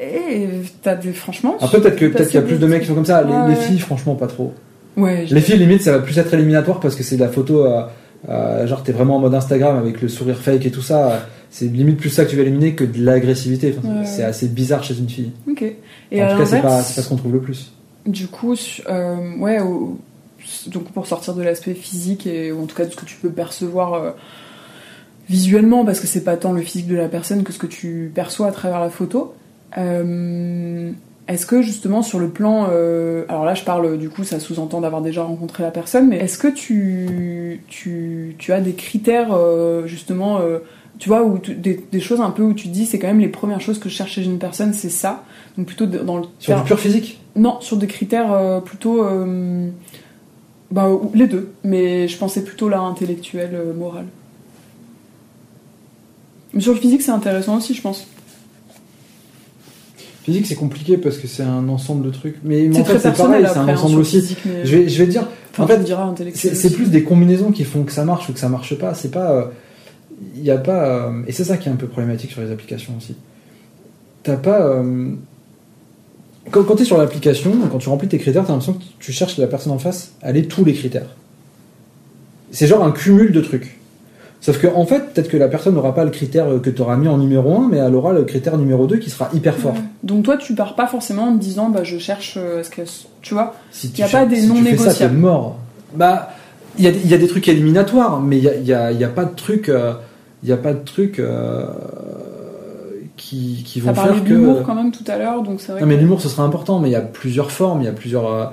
Et 0.03 0.47
t'as 0.83 0.95
des, 0.95 1.13
franchement. 1.13 1.55
Après, 1.59 1.79
peut-être 1.81 1.95
qu'il 1.95 2.35
y 2.35 2.37
a 2.37 2.41
plus 2.41 2.57
de 2.57 2.67
mecs 2.67 2.81
qui 2.81 2.87
sont 2.87 2.95
comme 2.95 3.05
ça. 3.05 3.23
Les, 3.23 3.31
Ouais, 3.31 3.37
les 3.49 3.55
ouais. 3.55 3.55
filles, 3.55 3.79
franchement, 3.79 4.15
pas 4.15 4.27
trop. 4.27 4.53
Ouais, 4.97 5.25
Les 5.25 5.41
filles, 5.41 5.57
limite, 5.57 5.81
ça 5.81 5.91
va 5.93 5.99
plus 5.99 6.17
être 6.17 6.33
éliminatoire 6.33 6.79
parce 6.79 6.95
que 6.95 7.03
c'est 7.03 7.15
de 7.15 7.21
la 7.21 7.29
photo 7.29 7.63
à, 7.65 7.91
euh, 8.29 8.67
genre 8.67 8.83
t'es 8.83 8.91
vraiment 8.91 9.15
en 9.15 9.19
mode 9.19 9.33
Instagram 9.33 9.77
avec 9.77 10.01
le 10.01 10.07
sourire 10.09 10.37
fake 10.37 10.65
et 10.65 10.71
tout 10.71 10.81
ça, 10.81 11.27
c'est 11.49 11.65
limite 11.65 11.97
plus 11.97 12.09
ça 12.09 12.25
que 12.25 12.29
tu 12.29 12.35
vas 12.35 12.41
éliminer 12.43 12.75
que 12.75 12.83
de 12.83 13.03
l'agressivité. 13.03 13.73
Enfin, 13.77 13.87
Ouais, 13.99 14.05
c'est 14.05 14.19
ouais. 14.19 14.23
assez 14.25 14.47
bizarre 14.47 14.83
chez 14.83 14.97
une 14.97 15.09
fille. 15.09 15.31
Ok. 15.49 15.63
Et 16.11 16.23
en 16.23 16.31
tout 16.31 16.37
cas, 16.39 16.45
c'est 16.45 16.61
pas, 16.61 16.67
pas 16.77 16.81
ce 16.83 17.07
qu'on 17.07 17.15
trouve 17.15 17.33
le 17.33 17.39
plus. 17.39 17.71
du 18.05 18.27
coup, 18.27 18.55
euh, 18.89 19.35
ouais, 19.37 19.59
au- 19.61 19.97
donc 20.67 20.91
pour 20.91 21.05
sortir 21.07 21.35
de 21.35 21.43
l'aspect 21.43 21.73
physique 21.75 22.25
et 22.27 22.51
ou 22.51 22.63
en 22.63 22.65
tout 22.65 22.75
cas 22.75 22.85
de 22.85 22.91
ce 22.91 22.95
que 22.95 23.05
tu 23.05 23.15
peux 23.15 23.29
percevoir 23.29 23.93
euh, 23.93 24.11
visuellement, 25.29 25.85
parce 25.85 25.99
que 25.99 26.07
c'est 26.07 26.23
pas 26.23 26.35
tant 26.35 26.51
le 26.51 26.61
physique 26.61 26.87
de 26.87 26.95
la 26.95 27.07
personne 27.07 27.43
que 27.43 27.53
ce 27.53 27.59
que 27.59 27.67
tu 27.67 28.11
perçois 28.13 28.47
à 28.47 28.51
travers 28.51 28.79
la 28.81 28.89
photo. 28.89 29.33
Est-ce 31.33 31.45
que 31.45 31.61
justement 31.61 32.01
sur 32.03 32.19
le 32.19 32.29
plan, 32.29 32.67
euh, 32.69 33.25
alors 33.29 33.45
là 33.45 33.53
je 33.55 33.63
parle 33.63 33.97
du 33.97 34.09
coup, 34.09 34.23
ça 34.23 34.39
sous-entend 34.39 34.81
d'avoir 34.81 35.01
déjà 35.01 35.23
rencontré 35.23 35.63
la 35.63 35.71
personne, 35.71 36.07
mais 36.07 36.17
est-ce 36.17 36.37
que 36.37 36.47
tu, 36.47 37.61
tu, 37.67 38.35
tu 38.37 38.53
as 38.53 38.61
des 38.61 38.73
critères 38.73 39.29
euh, 39.33 39.85
justement, 39.87 40.39
euh, 40.39 40.59
tu 40.99 41.09
vois, 41.09 41.23
ou 41.23 41.37
tu- 41.39 41.55
des, 41.55 41.83
des 41.91 41.99
choses 41.99 42.21
un 42.21 42.31
peu 42.31 42.43
où 42.43 42.53
tu 42.53 42.67
te 42.67 42.73
dis 42.73 42.85
c'est 42.85 42.99
quand 42.99 43.07
même 43.07 43.19
les 43.19 43.27
premières 43.27 43.61
choses 43.61 43.79
que 43.79 43.89
je 43.89 43.95
cherche 43.95 44.13
chez 44.13 44.23
une 44.23 44.39
personne, 44.39 44.73
c'est 44.73 44.89
ça, 44.89 45.23
donc 45.57 45.67
plutôt 45.67 45.85
dans 45.85 46.17
le 46.17 46.23
Sur 46.39 46.55
du 46.57 46.63
pur 46.63 46.79
physique? 46.79 47.19
Non, 47.35 47.59
sur 47.61 47.77
des 47.77 47.87
critères 47.87 48.61
plutôt. 48.65 49.03
bah, 50.71 50.89
les 51.13 51.27
deux, 51.27 51.51
mais 51.63 52.07
je 52.07 52.17
pensais 52.17 52.43
plutôt 52.43 52.69
là 52.69 52.79
intellectuel, 52.79 53.51
moral. 53.77 54.05
Mais 56.53 56.61
sur 56.61 56.73
le 56.73 56.79
physique, 56.79 57.01
c'est 57.01 57.11
intéressant 57.11 57.57
aussi, 57.57 57.73
je 57.73 57.81
pense. 57.81 58.07
Physique, 60.23 60.45
c'est 60.45 60.55
compliqué 60.55 60.97
parce 60.97 61.17
que 61.17 61.27
c'est 61.27 61.41
un 61.43 61.67
ensemble 61.67 62.05
de 62.05 62.11
trucs. 62.11 62.35
Mais, 62.43 62.71
C'est 62.71 62.81
en 62.81 62.85
fait, 62.85 62.99
c'est 62.99 63.17
pareil, 63.17 63.45
c'est 63.51 63.57
un 63.57 63.67
hein, 63.67 63.73
ensemble 63.73 63.99
aussi. 64.01 64.19
physique, 64.21 64.37
mais- 64.45 64.65
Je 64.65 64.77
vais, 64.77 64.87
je 64.89 64.97
vais 64.99 65.05
te 65.07 65.11
dire, 65.11 65.27
Enfin, 65.53 65.63
en 65.63 65.67
fait, 65.67 65.81
c'est 66.35 66.73
plus 66.73 66.89
des 66.91 67.03
combinaisons 67.03 67.51
qui 67.51 67.63
font 67.63 67.83
que 67.83 67.91
ça 67.91 68.05
marche 68.05 68.29
ou 68.29 68.33
que 68.33 68.39
ça 68.39 68.47
marche 68.49 68.75
pas. 68.77 68.93
C'est 68.93 69.09
pas. 69.11 69.51
Il 70.35 70.43
y 70.43 70.51
a 70.51 70.57
pas. 70.57 70.85
euh, 71.07 71.23
et 71.27 71.31
c'est 71.31 71.43
ça 71.43 71.57
qui 71.57 71.67
est 71.67 71.71
un 71.71 71.75
peu 71.75 71.87
problématique 71.87 72.31
sur 72.31 72.41
les 72.41 72.51
applications 72.51 72.93
aussi. 72.97 73.15
T'as 74.23 74.37
pas. 74.37 74.61
euh, 74.61 75.11
quand 76.51 76.63
quand 76.63 76.75
tu 76.75 76.83
es 76.83 76.85
sur 76.85 76.97
l'application, 76.97 77.51
quand 77.71 77.79
tu 77.79 77.89
remplis 77.89 78.07
tes 78.07 78.17
critères, 78.19 78.43
t'as 78.45 78.53
l'impression 78.53 78.73
que 78.73 78.83
tu 78.99 79.11
cherches 79.11 79.37
la 79.37 79.47
personne 79.47 79.71
en 79.73 79.79
face, 79.79 80.13
elle 80.21 80.37
est 80.37 80.43
tous 80.49 80.63
les 80.63 80.73
critères. 80.73 81.07
C'est 82.51 82.67
genre 82.67 82.83
un 82.83 82.91
cumul 82.91 83.31
de 83.31 83.41
trucs. 83.41 83.79
Sauf 84.43 84.59
que 84.59 84.65
en 84.67 84.85
fait, 84.87 85.13
peut-être 85.13 85.29
que 85.29 85.37
la 85.37 85.47
personne 85.47 85.75
n'aura 85.75 85.93
pas 85.93 86.03
le 86.03 86.09
critère 86.09 86.47
que 86.63 86.69
tu 86.71 86.81
auras 86.81 86.97
mis 86.97 87.07
en 87.07 87.17
numéro 87.19 87.55
1, 87.61 87.67
mais 87.69 87.77
elle 87.77 87.93
aura 87.93 88.11
le 88.11 88.23
critère 88.23 88.57
numéro 88.57 88.87
2 88.87 88.97
qui 88.97 89.11
sera 89.11 89.29
hyper 89.33 89.55
fort. 89.55 89.73
Ouais. 89.73 89.81
Donc 90.03 90.23
toi, 90.23 90.35
tu 90.37 90.55
pars 90.55 90.73
pas 90.75 90.87
forcément 90.87 91.25
en 91.25 91.33
te 91.37 91.39
disant, 91.41 91.69
bah, 91.69 91.83
je 91.83 91.99
cherche, 91.99 92.37
euh, 92.37 92.59
est-ce 92.61 92.71
que, 92.71 92.81
tu 93.21 93.35
vois, 93.35 93.53
Si 93.71 93.89
Y 93.95 94.01
a 94.01 94.07
fais- 94.07 94.17
pas 94.17 94.25
des 94.25 94.37
si 94.41 94.47
non 94.47 94.55
tu 94.55 94.63
fais 94.63 94.77
ça, 94.77 94.83
négociables. 94.83 95.13
t'es 95.15 95.19
mort. 95.21 95.57
Bah, 95.93 96.29
il 96.79 96.83
y 96.85 96.87
a, 96.87 96.91
des- 96.91 96.99
il 97.03 97.09
y 97.11 97.13
a 97.13 97.17
des 97.19 97.27
trucs 97.27 97.47
éliminatoires, 97.49 98.19
mais 98.19 98.39
il 98.39 98.43
y 98.43 98.73
a, 98.73 98.91
il 98.91 98.99
il 98.99 99.07
pas 99.09 99.25
de 99.25 99.35
trucs, 99.35 99.69
euh, 99.69 99.93
il 100.41 100.49
y 100.49 100.53
a 100.53 100.57
pas 100.57 100.73
de 100.73 100.83
trucs 100.83 101.19
euh, 101.19 101.67
qui, 103.17 103.63
qui 103.65 103.79
vont 103.79 103.93
faire 103.93 104.15
de 104.15 104.19
que. 104.21 104.29
l'humour 104.33 104.63
quand 104.65 104.73
même 104.75 104.91
tout 104.91 105.03
à 105.07 105.17
l'heure, 105.17 105.43
donc 105.43 105.61
c'est 105.61 105.71
vrai 105.73 105.81
Non, 105.81 105.87
mais 105.87 105.97
l'humour, 105.97 106.19
ce 106.21 106.29
sera 106.29 106.43
important, 106.43 106.79
mais 106.79 106.89
il 106.89 106.93
y 106.93 106.95
a 106.95 107.01
plusieurs 107.01 107.51
formes, 107.51 107.81
il 107.81 107.85
y 107.85 107.89
a 107.89 107.93
plusieurs. 107.93 108.25
euh, 108.31 108.45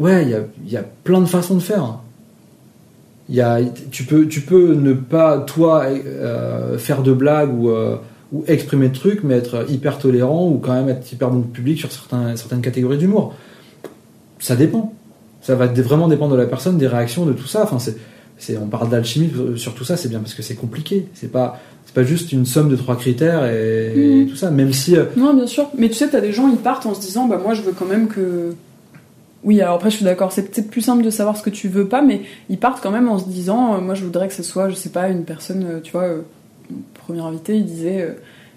Ouais, 0.00 0.22
il 0.24 0.30
y 0.30 0.34
a, 0.34 0.38
il 0.64 0.72
y 0.72 0.76
a 0.76 0.84
plein 1.04 1.20
de 1.20 1.26
façons 1.26 1.54
de 1.54 1.60
faire. 1.60 1.98
Il 3.28 3.34
y 3.34 3.40
a, 3.42 3.58
tu, 3.90 4.04
peux, 4.04 4.26
tu 4.26 4.40
peux 4.40 4.72
ne 4.74 4.92
pas, 4.94 5.38
toi, 5.38 5.84
euh, 5.86 6.78
faire 6.78 7.02
de 7.02 7.12
blagues 7.12 7.52
ou, 7.52 7.68
euh, 7.70 7.96
ou 8.32 8.42
exprimer 8.46 8.88
de 8.88 8.94
trucs, 8.94 9.22
mais 9.22 9.34
être 9.34 9.70
hyper 9.70 9.98
tolérant 9.98 10.48
ou 10.48 10.58
quand 10.58 10.72
même 10.72 10.88
être 10.88 11.12
hyper 11.12 11.30
bon 11.30 11.42
public 11.42 11.78
sur 11.78 11.92
certains, 11.92 12.36
certaines 12.36 12.62
catégories 12.62 12.96
d'humour. 12.98 13.34
Ça 14.38 14.56
dépend. 14.56 14.94
Ça 15.42 15.54
va 15.54 15.66
vraiment 15.66 16.08
dépendre 16.08 16.32
de 16.34 16.38
la 16.40 16.46
personne, 16.46 16.78
des 16.78 16.86
réactions, 16.86 17.26
de 17.26 17.32
tout 17.32 17.46
ça. 17.46 17.62
Enfin, 17.64 17.78
c'est, 17.78 17.96
c'est, 18.38 18.56
on 18.56 18.66
parle 18.66 18.88
d'alchimie 18.90 19.30
sur 19.56 19.74
tout 19.74 19.84
ça, 19.84 19.96
c'est 19.96 20.08
bien 20.08 20.20
parce 20.20 20.34
que 20.34 20.42
c'est 20.42 20.54
compliqué. 20.54 21.06
C'est 21.14 21.30
pas, 21.30 21.58
c'est 21.84 21.94
pas 21.94 22.04
juste 22.04 22.32
une 22.32 22.46
somme 22.46 22.68
de 22.70 22.76
trois 22.76 22.96
critères 22.96 23.44
et, 23.44 23.92
et 23.94 24.24
Mhm. 24.24 24.28
tout 24.30 24.36
ça. 24.36 24.50
Même 24.50 24.72
si. 24.72 24.96
euh, 24.96 25.04
Non, 25.16 25.34
bien 25.34 25.46
sûr. 25.46 25.68
Mais 25.76 25.88
tu 25.88 25.94
sais, 25.94 26.08
t'as 26.08 26.20
des 26.20 26.32
gens, 26.32 26.48
ils 26.48 26.56
partent 26.58 26.86
en 26.86 26.94
se 26.94 27.00
disant, 27.00 27.26
bah 27.28 27.38
moi, 27.42 27.52
je 27.54 27.62
veux 27.62 27.72
quand 27.72 27.86
même 27.86 28.08
que. 28.08 28.54
Oui, 29.44 29.60
alors 29.60 29.76
après, 29.76 29.90
je 29.90 29.96
suis 29.96 30.04
d'accord, 30.04 30.32
c'est 30.32 30.50
peut-être 30.50 30.68
plus 30.70 30.80
simple 30.80 31.02
de 31.04 31.10
savoir 31.10 31.36
ce 31.36 31.42
que 31.42 31.50
tu 31.50 31.68
veux 31.68 31.86
pas, 31.86 32.02
mais 32.02 32.22
ils 32.50 32.58
partent 32.58 32.82
quand 32.82 32.90
même 32.90 33.08
en 33.08 33.18
se 33.18 33.28
disant, 33.28 33.74
euh, 33.74 33.80
moi, 33.80 33.94
je 33.94 34.02
voudrais 34.04 34.26
que 34.28 34.34
ce 34.34 34.42
soit, 34.42 34.68
je 34.68 34.74
sais 34.74 34.88
pas, 34.90 35.08
une 35.08 35.24
personne, 35.24 35.64
euh, 35.64 35.80
tu 35.80 35.92
vois, 35.92 36.04
euh, 36.04 36.22
premier 37.06 37.20
invité, 37.20 37.56
il 37.56 37.64
disait, 37.64 38.00
euh, 38.02 38.12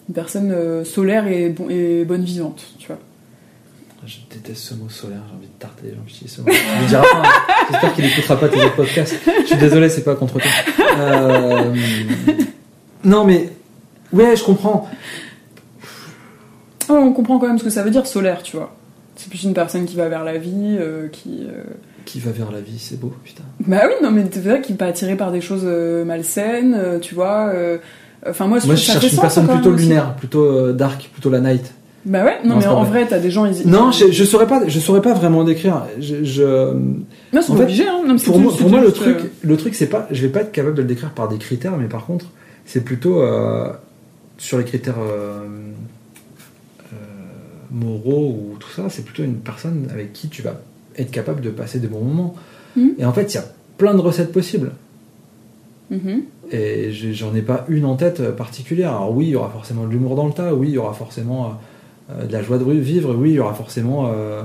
une 0.09 0.15
personne 0.15 0.83
solaire 0.83 1.27
et, 1.27 1.49
bon, 1.49 1.69
et 1.69 2.03
bonne 2.03 2.23
vivante, 2.23 2.63
tu 2.79 2.87
vois. 2.87 2.97
Je 4.07 4.17
déteste 4.31 4.63
ce 4.63 4.73
mot 4.73 4.89
solaire, 4.89 5.21
j'ai 5.29 5.37
envie 5.37 5.45
de 5.47 5.59
tarter 5.59 5.83
les 5.85 5.91
gens 5.91 6.01
qui 6.07 6.15
utilisent 6.15 6.33
ce 6.37 6.41
mot. 6.41 6.47
Il 6.49 6.81
le 6.81 6.87
dira 6.87 7.03
pas, 7.03 7.21
hein. 7.23 7.53
J'espère 7.69 7.93
qu'il 7.93 8.03
n'écoutera 8.03 8.35
pas 8.39 8.49
tes 8.49 8.69
podcasts. 8.75 9.15
Je 9.41 9.45
suis 9.45 9.57
désolé, 9.57 9.89
c'est 9.89 10.03
pas 10.03 10.15
contre 10.15 10.39
toi. 10.39 10.51
Euh, 10.97 11.71
Non, 13.03 13.23
mais. 13.25 13.49
Ouais, 14.11 14.35
je 14.35 14.43
comprends. 14.43 14.89
Oh, 16.89 16.93
on 16.93 17.13
comprend 17.13 17.37
quand 17.37 17.47
même 17.47 17.59
ce 17.59 17.63
que 17.63 17.69
ça 17.69 17.83
veut 17.83 17.91
dire, 17.91 18.07
solaire, 18.07 18.41
tu 18.41 18.57
vois. 18.57 18.75
C'est 19.15 19.29
plus 19.29 19.43
une 19.43 19.53
personne 19.53 19.85
qui 19.85 19.95
va 19.95 20.07
vers 20.09 20.23
la 20.23 20.37
vie, 20.37 20.77
euh, 20.79 21.07
qui. 21.09 21.41
euh, 21.47 21.63
Qui 22.05 22.19
va 22.19 22.31
vers 22.31 22.51
la 22.51 22.61
vie, 22.61 22.79
c'est 22.79 22.99
beau, 22.99 23.13
putain. 23.23 23.43
Bah 23.67 23.81
oui, 23.87 23.93
non, 24.01 24.11
mais 24.11 24.23
c'est 24.31 24.39
vrai 24.41 24.61
qu'il 24.61 24.73
n'est 24.73 24.77
pas 24.79 24.85
attiré 24.87 25.15
par 25.15 25.31
des 25.31 25.41
choses 25.41 25.63
euh, 25.65 26.03
malsaines, 26.05 26.99
tu 27.01 27.13
vois. 27.15 27.51
Enfin, 28.27 28.45
moi, 28.47 28.59
Moi, 28.65 28.75
je 28.75 28.81
cherche 28.81 29.03
une 29.03 29.09
sens, 29.09 29.19
personne 29.19 29.47
plutôt 29.47 29.71
lunaire, 29.71 30.15
plutôt 30.15 30.71
dark, 30.73 31.09
plutôt 31.13 31.29
la 31.29 31.39
night. 31.39 31.73
Bah 32.03 32.23
ouais, 32.23 32.37
non, 32.43 32.55
Non, 32.55 32.59
mais 32.59 32.65
en 32.67 32.83
vrai. 32.83 33.05
t'as 33.07 33.19
des 33.19 33.29
gens. 33.29 33.45
Ils... 33.45 33.67
Non, 33.67 33.91
je, 33.91 34.11
je 34.11 34.23
saurais 34.23 34.47
pas, 34.47 34.63
je 34.67 34.79
saurais 34.79 35.01
pas 35.03 35.13
vraiment 35.13 35.43
décrire. 35.43 35.83
Je, 35.99 36.23
je- 36.23 36.73
Non, 36.73 37.41
c'est 37.41 37.51
obligé, 37.51 37.87
hein. 37.87 38.01
Non, 38.07 38.15
pour 38.17 38.39
moi, 38.39 38.51
pour 38.57 38.69
moi, 38.69 38.81
le 38.81 38.91
truc, 38.91 39.17
euh, 39.19 39.23
le 39.43 39.57
truc, 39.57 39.75
c'est 39.75 39.85
pas, 39.87 40.07
je 40.09 40.19
vais 40.23 40.29
pas 40.29 40.41
être 40.41 40.51
capable 40.51 40.75
de 40.75 40.81
le 40.81 40.87
décrire 40.87 41.11
par 41.11 41.27
des 41.27 41.37
critères, 41.37 41.77
mais 41.77 41.87
par 41.87 42.05
contre, 42.07 42.25
c'est 42.65 42.83
plutôt 42.83 43.21
euh, 43.21 43.67
sur 44.39 44.57
les 44.57 44.63
critères 44.63 44.95
euh, 44.99 45.41
moraux 47.71 48.29
ou 48.29 48.57
tout 48.59 48.69
ça. 48.69 48.89
C'est 48.89 49.03
plutôt 49.03 49.23
une 49.23 49.37
personne 49.37 49.87
avec 49.91 50.13
qui 50.13 50.27
tu 50.29 50.41
vas 50.41 50.59
être 50.97 51.11
capable 51.11 51.41
de 51.41 51.49
passer 51.49 51.79
des 51.79 51.87
bons 51.87 52.03
moments. 52.03 52.35
Mhm. 52.75 52.95
Et 52.99 53.05
en 53.05 53.13
fait, 53.13 53.33
il 53.33 53.35
y 53.35 53.39
a 53.39 53.45
plein 53.77 53.93
de 53.93 53.99
recettes 54.01 54.31
possibles. 54.31 54.71
mhm. 55.89 56.23
Et 56.53 56.91
j'en 56.91 57.33
ai 57.33 57.41
pas 57.41 57.65
une 57.69 57.85
en 57.85 57.95
tête 57.95 58.19
euh, 58.19 58.31
particulière. 58.33 58.89
Alors 58.91 59.15
oui, 59.15 59.27
il 59.27 59.31
y 59.31 59.35
aura 59.35 59.49
forcément 59.49 59.85
de 59.85 59.91
l'humour 59.91 60.15
dans 60.15 60.27
le 60.27 60.33
tas, 60.33 60.53
oui, 60.53 60.67
il 60.67 60.73
y 60.73 60.77
aura 60.77 60.93
forcément 60.93 61.45
euh, 61.45 61.49
euh, 62.11 62.25
de 62.27 62.33
la 62.33 62.43
joie 62.43 62.57
de 62.57 62.69
vivre, 62.71 63.15
oui, 63.15 63.29
il 63.31 63.35
y 63.35 63.39
aura 63.39 63.53
forcément... 63.53 64.11
euh, 64.13 64.43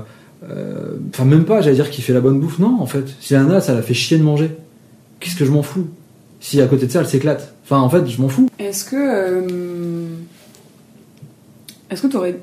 euh, 0.49 0.95
Enfin, 1.09 1.25
même 1.25 1.43
pas, 1.43 1.61
j'allais 1.61 1.75
dire 1.75 1.89
qu'il 1.89 2.03
fait 2.03 2.13
la 2.13 2.21
bonne 2.21 2.39
bouffe. 2.39 2.59
Non, 2.59 2.79
en 2.79 2.85
fait. 2.85 3.05
Si 3.19 3.33
y 3.33 3.37
en 3.37 3.49
a, 3.49 3.59
ça 3.59 3.73
la 3.73 3.81
fait 3.81 3.93
chier 3.93 4.17
de 4.17 4.23
manger. 4.23 4.51
Qu'est-ce 5.19 5.35
que 5.35 5.45
je 5.45 5.51
m'en 5.51 5.63
fous? 5.63 5.87
Si 6.39 6.61
à 6.61 6.67
côté 6.67 6.85
de 6.85 6.91
ça, 6.91 6.99
elle 7.01 7.07
s'éclate. 7.07 7.55
Enfin, 7.63 7.79
en 7.79 7.89
fait, 7.89 8.07
je 8.07 8.21
m'en 8.21 8.29
fous. 8.29 8.47
Est-ce 8.59 8.85
que. 8.85 9.43
Est-ce 11.89 12.01
que 12.03 12.07
tu 12.07 12.17
aurais 12.17 12.37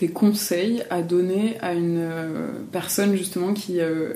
des 0.00 0.08
conseils 0.08 0.82
à 0.90 1.02
donner 1.02 1.58
à 1.60 1.72
une 1.72 1.98
euh, 1.98 2.48
personne, 2.72 3.16
justement, 3.16 3.52
qui 3.54 3.80
euh, 3.80 4.14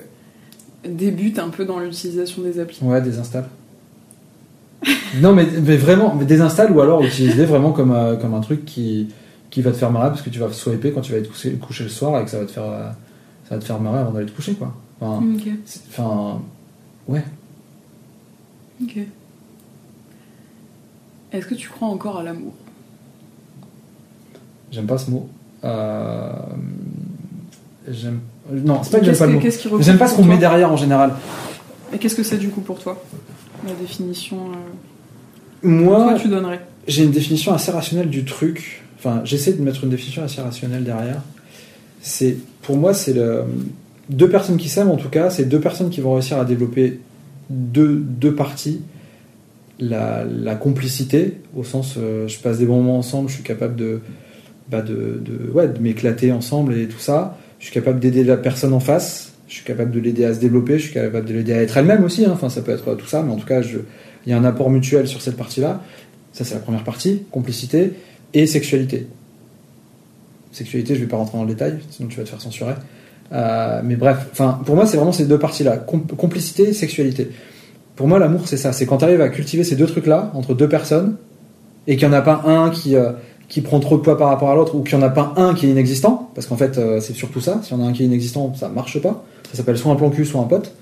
débute 0.87 1.39
un 1.39 1.49
peu 1.49 1.65
dans 1.65 1.79
l'utilisation 1.79 2.41
des 2.41 2.59
applis 2.59 2.79
Ouais, 2.81 3.01
désinstalle. 3.01 3.49
non, 5.21 5.33
mais, 5.33 5.45
mais 5.63 5.77
vraiment, 5.77 6.15
mais 6.15 6.25
désinstalle 6.25 6.71
ou 6.71 6.81
alors 6.81 7.03
utiliser 7.03 7.45
vraiment 7.45 7.71
comme, 7.71 7.91
euh, 7.91 8.15
comme 8.15 8.33
un 8.33 8.41
truc 8.41 8.65
qui, 8.65 9.09
qui 9.49 9.61
va 9.61 9.71
te 9.71 9.77
faire 9.77 9.91
marrer 9.91 10.09
parce 10.09 10.21
que 10.21 10.29
tu 10.29 10.39
vas 10.39 10.51
swiper 10.51 10.91
quand 10.91 11.01
tu 11.01 11.11
vas 11.11 11.19
être 11.19 11.29
couché, 11.29 11.51
couché 11.53 11.83
le 11.83 11.89
soir 11.89 12.19
et 12.19 12.25
que 12.25 12.31
ça 12.31 12.39
va 12.39 12.45
te 12.45 12.51
faire, 12.51 12.63
euh, 12.63 12.89
ça 13.47 13.55
va 13.55 13.61
te 13.61 13.65
faire 13.65 13.79
marrer 13.79 13.99
avant 13.99 14.11
d'aller 14.11 14.25
te 14.25 14.31
coucher, 14.31 14.53
quoi. 14.53 14.73
Enfin 15.01 16.41
ouais. 17.07 17.23
Ok. 18.83 18.97
Est-ce 21.31 21.47
que 21.47 21.55
tu 21.55 21.69
crois 21.69 21.87
encore 21.87 22.17
à 22.17 22.23
l'amour? 22.23 22.53
J'aime 24.71 24.85
pas 24.85 24.97
ce 24.97 25.09
mot. 25.09 25.27
Euh, 25.63 26.31
j'aime. 27.89 28.19
Non, 28.51 28.81
c'est 28.83 28.91
pas 28.91 28.99
que 28.99 29.05
j'aime 29.05 29.17
pas 29.17 29.25
le 29.27 29.33
mot. 29.33 29.81
J'aime 29.81 29.97
pas 29.97 30.07
ce 30.07 30.15
qu'on 30.15 30.25
met 30.25 30.37
derrière 30.37 30.71
en 30.71 30.77
général. 30.77 31.13
Et 31.93 31.97
qu'est-ce 31.97 32.15
que 32.15 32.23
c'est 32.23 32.37
du 32.37 32.49
coup 32.49 32.61
pour 32.61 32.79
toi 32.79 33.01
La 33.65 33.73
définition. 33.73 34.37
euh, 34.37 35.67
Moi, 35.67 35.97
Toi, 35.97 36.13
tu 36.19 36.27
donnerais 36.27 36.61
j'ai 36.87 37.03
une 37.03 37.11
définition 37.11 37.53
assez 37.53 37.71
rationnelle 37.71 38.09
du 38.09 38.25
truc. 38.25 38.81
Enfin, 38.97 39.21
j'essaie 39.23 39.53
de 39.53 39.61
mettre 39.61 39.83
une 39.83 39.91
définition 39.91 40.23
assez 40.23 40.41
rationnelle 40.41 40.83
derrière. 40.83 41.21
C'est, 42.01 42.37
pour 42.63 42.75
moi, 42.75 42.93
c'est 42.95 43.13
le 43.13 43.43
deux 44.09 44.29
personnes 44.29 44.57
qui 44.57 44.67
s'aiment 44.67 44.89
en 44.89 44.97
tout 44.97 45.09
cas, 45.09 45.29
c'est 45.29 45.45
deux 45.45 45.59
personnes 45.59 45.91
qui 45.91 46.01
vont 46.01 46.13
réussir 46.15 46.39
à 46.39 46.43
développer 46.45 46.99
deux, 47.51 47.95
deux 47.95 48.33
parties. 48.33 48.81
La, 49.79 50.23
la 50.25 50.55
complicité, 50.55 51.37
au 51.55 51.63
sens, 51.63 51.95
euh, 51.97 52.27
je 52.27 52.39
passe 52.39 52.57
des 52.57 52.65
bons 52.65 52.77
moments 52.77 52.97
ensemble, 52.97 53.29
je 53.29 53.35
suis 53.35 53.43
capable 53.43 53.75
de, 53.75 54.01
de, 54.79 55.21
m'éclater 55.81 56.31
ensemble 56.31 56.77
et 56.77 56.87
tout 56.87 56.99
ça. 56.99 57.37
Je 57.59 57.65
suis 57.65 57.73
capable 57.73 57.99
d'aider 57.99 58.23
la 58.23 58.37
personne 58.37 58.71
en 58.71 58.79
face. 58.79 59.33
Je 59.49 59.55
suis 59.55 59.65
capable 59.65 59.91
de 59.91 59.99
l'aider 59.99 60.23
à 60.23 60.33
se 60.33 60.39
développer. 60.39 60.79
Je 60.79 60.83
suis 60.85 60.93
capable 60.93 61.27
de 61.27 61.33
l'aider 61.33 61.51
à 61.51 61.61
être 61.61 61.75
elle-même 61.75 62.05
aussi. 62.05 62.23
hein. 62.23 62.31
Enfin, 62.33 62.47
ça 62.47 62.61
peut 62.61 62.71
être 62.71 62.95
tout 62.95 63.07
ça, 63.07 63.21
mais 63.21 63.33
en 63.33 63.35
tout 63.35 63.45
cas, 63.45 63.61
il 63.61 64.29
y 64.29 64.33
a 64.33 64.37
un 64.37 64.45
apport 64.45 64.69
mutuel 64.69 65.07
sur 65.09 65.21
cette 65.21 65.35
partie-là. 65.35 65.81
Ça, 66.31 66.45
c'est 66.45 66.53
la 66.53 66.61
première 66.61 66.85
partie, 66.85 67.23
complicité 67.31 67.91
et 68.33 68.45
sexualité. 68.47 69.07
Sexualité, 70.53 70.95
je 70.95 71.01
vais 71.01 71.07
pas 71.07 71.17
rentrer 71.17 71.37
dans 71.37 71.43
le 71.43 71.49
détail, 71.49 71.79
sinon 71.89 72.07
tu 72.07 72.17
vas 72.17 72.23
te 72.23 72.29
faire 72.29 72.39
censurer. 72.41 72.73
Euh, 73.33 73.81
mais 73.83 73.95
bref, 73.95 74.27
pour 74.65 74.75
moi, 74.75 74.85
c'est 74.85 74.97
vraiment 74.97 75.11
ces 75.11 75.25
deux 75.25 75.39
parties-là, 75.39 75.77
Com- 75.77 76.05
complicité 76.05 76.73
sexualité. 76.73 77.29
Pour 77.95 78.07
moi, 78.07 78.19
l'amour, 78.19 78.47
c'est 78.47 78.57
ça. 78.57 78.73
C'est 78.73 78.85
quand 78.85 78.97
tu 78.97 79.05
arrives 79.05 79.21
à 79.21 79.29
cultiver 79.29 79.63
ces 79.63 79.75
deux 79.75 79.85
trucs-là 79.85 80.31
entre 80.33 80.53
deux 80.53 80.67
personnes 80.67 81.15
et 81.87 81.95
qu'il 81.97 82.07
n'y 82.07 82.13
en 82.13 82.17
a 82.17 82.21
pas 82.21 82.43
un 82.45 82.69
qui, 82.69 82.95
euh, 82.95 83.11
qui 83.51 83.59
prend 83.59 83.81
trop 83.81 83.97
de 83.97 84.01
poids 84.01 84.17
par 84.17 84.29
rapport 84.29 84.49
à 84.49 84.55
l'autre 84.55 84.75
ou 84.75 84.81
qu'il 84.81 84.97
n'y 84.97 85.03
en 85.03 85.07
a 85.07 85.09
pas 85.09 85.33
un 85.35 85.53
qui 85.53 85.65
est 85.65 85.69
inexistant. 85.71 86.31
Parce 86.35 86.47
qu'en 86.47 86.55
fait, 86.55 86.77
euh, 86.77 87.01
c'est 87.01 87.11
surtout 87.11 87.41
ça. 87.41 87.59
Si 87.63 87.73
y 87.73 87.75
en 87.75 87.81
a 87.81 87.85
un 87.85 87.91
qui 87.91 88.03
est 88.03 88.05
inexistant, 88.05 88.53
ça 88.55 88.69
marche 88.69 89.01
pas. 89.01 89.25
Ça 89.51 89.57
s'appelle 89.57 89.77
soit 89.77 89.91
un 89.91 89.95
plan 89.97 90.09
cul, 90.09 90.23
soit 90.25 90.39
un 90.39 90.45
pote. 90.45 90.73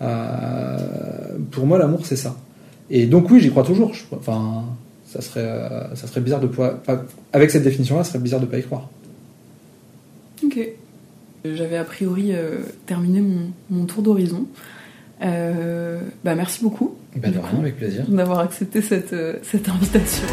Euh, 0.00 0.78
pour 1.50 1.66
moi, 1.66 1.76
l'amour, 1.78 2.00
c'est 2.06 2.16
ça. 2.16 2.34
Et 2.88 3.04
donc, 3.04 3.30
oui, 3.30 3.40
j'y 3.40 3.50
crois 3.50 3.62
toujours. 3.62 3.92
Je- 3.92 4.04
enfin, 4.16 4.64
ça 5.06 5.20
serait, 5.20 5.40
euh, 5.44 5.94
ça 5.94 6.06
serait 6.06 6.22
bizarre 6.22 6.40
de 6.40 6.46
pouvoir. 6.46 6.76
enfin, 6.80 7.02
avec 7.34 7.50
cette 7.50 7.62
définition-là, 7.62 8.04
ça 8.04 8.12
serait 8.12 8.22
bizarre 8.22 8.40
de 8.40 8.46
pas 8.46 8.56
y 8.58 8.62
croire. 8.62 8.88
Ok. 10.42 10.58
J'avais 11.44 11.76
a 11.76 11.84
priori 11.84 12.32
terminé 12.86 13.20
mon, 13.20 13.50
mon 13.70 13.84
tour 13.84 14.02
d'horizon. 14.02 14.46
Bah, 15.20 16.34
merci 16.34 16.62
beaucoup 16.62 16.94
Bah, 17.16 17.28
de 17.28 17.38
rien, 17.38 17.58
avec 17.60 17.76
plaisir. 17.76 18.04
d'avoir 18.08 18.38
accepté 18.38 18.80
cette, 18.80 19.14
cette 19.42 19.68
invitation. 19.68 20.26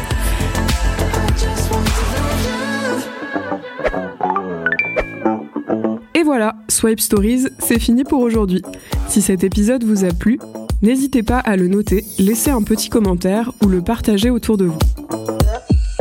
Voilà, 6.32 6.56
Swipe 6.68 6.98
Stories, 6.98 7.48
c'est 7.58 7.78
fini 7.78 8.04
pour 8.04 8.20
aujourd'hui. 8.20 8.62
Si 9.06 9.20
cet 9.20 9.44
épisode 9.44 9.84
vous 9.84 10.06
a 10.06 10.14
plu, 10.14 10.38
n'hésitez 10.80 11.22
pas 11.22 11.40
à 11.40 11.56
le 11.56 11.68
noter, 11.68 12.06
laisser 12.18 12.50
un 12.50 12.62
petit 12.62 12.88
commentaire 12.88 13.52
ou 13.62 13.68
le 13.68 13.82
partager 13.82 14.30
autour 14.30 14.56
de 14.56 14.64
vous. 14.64 14.78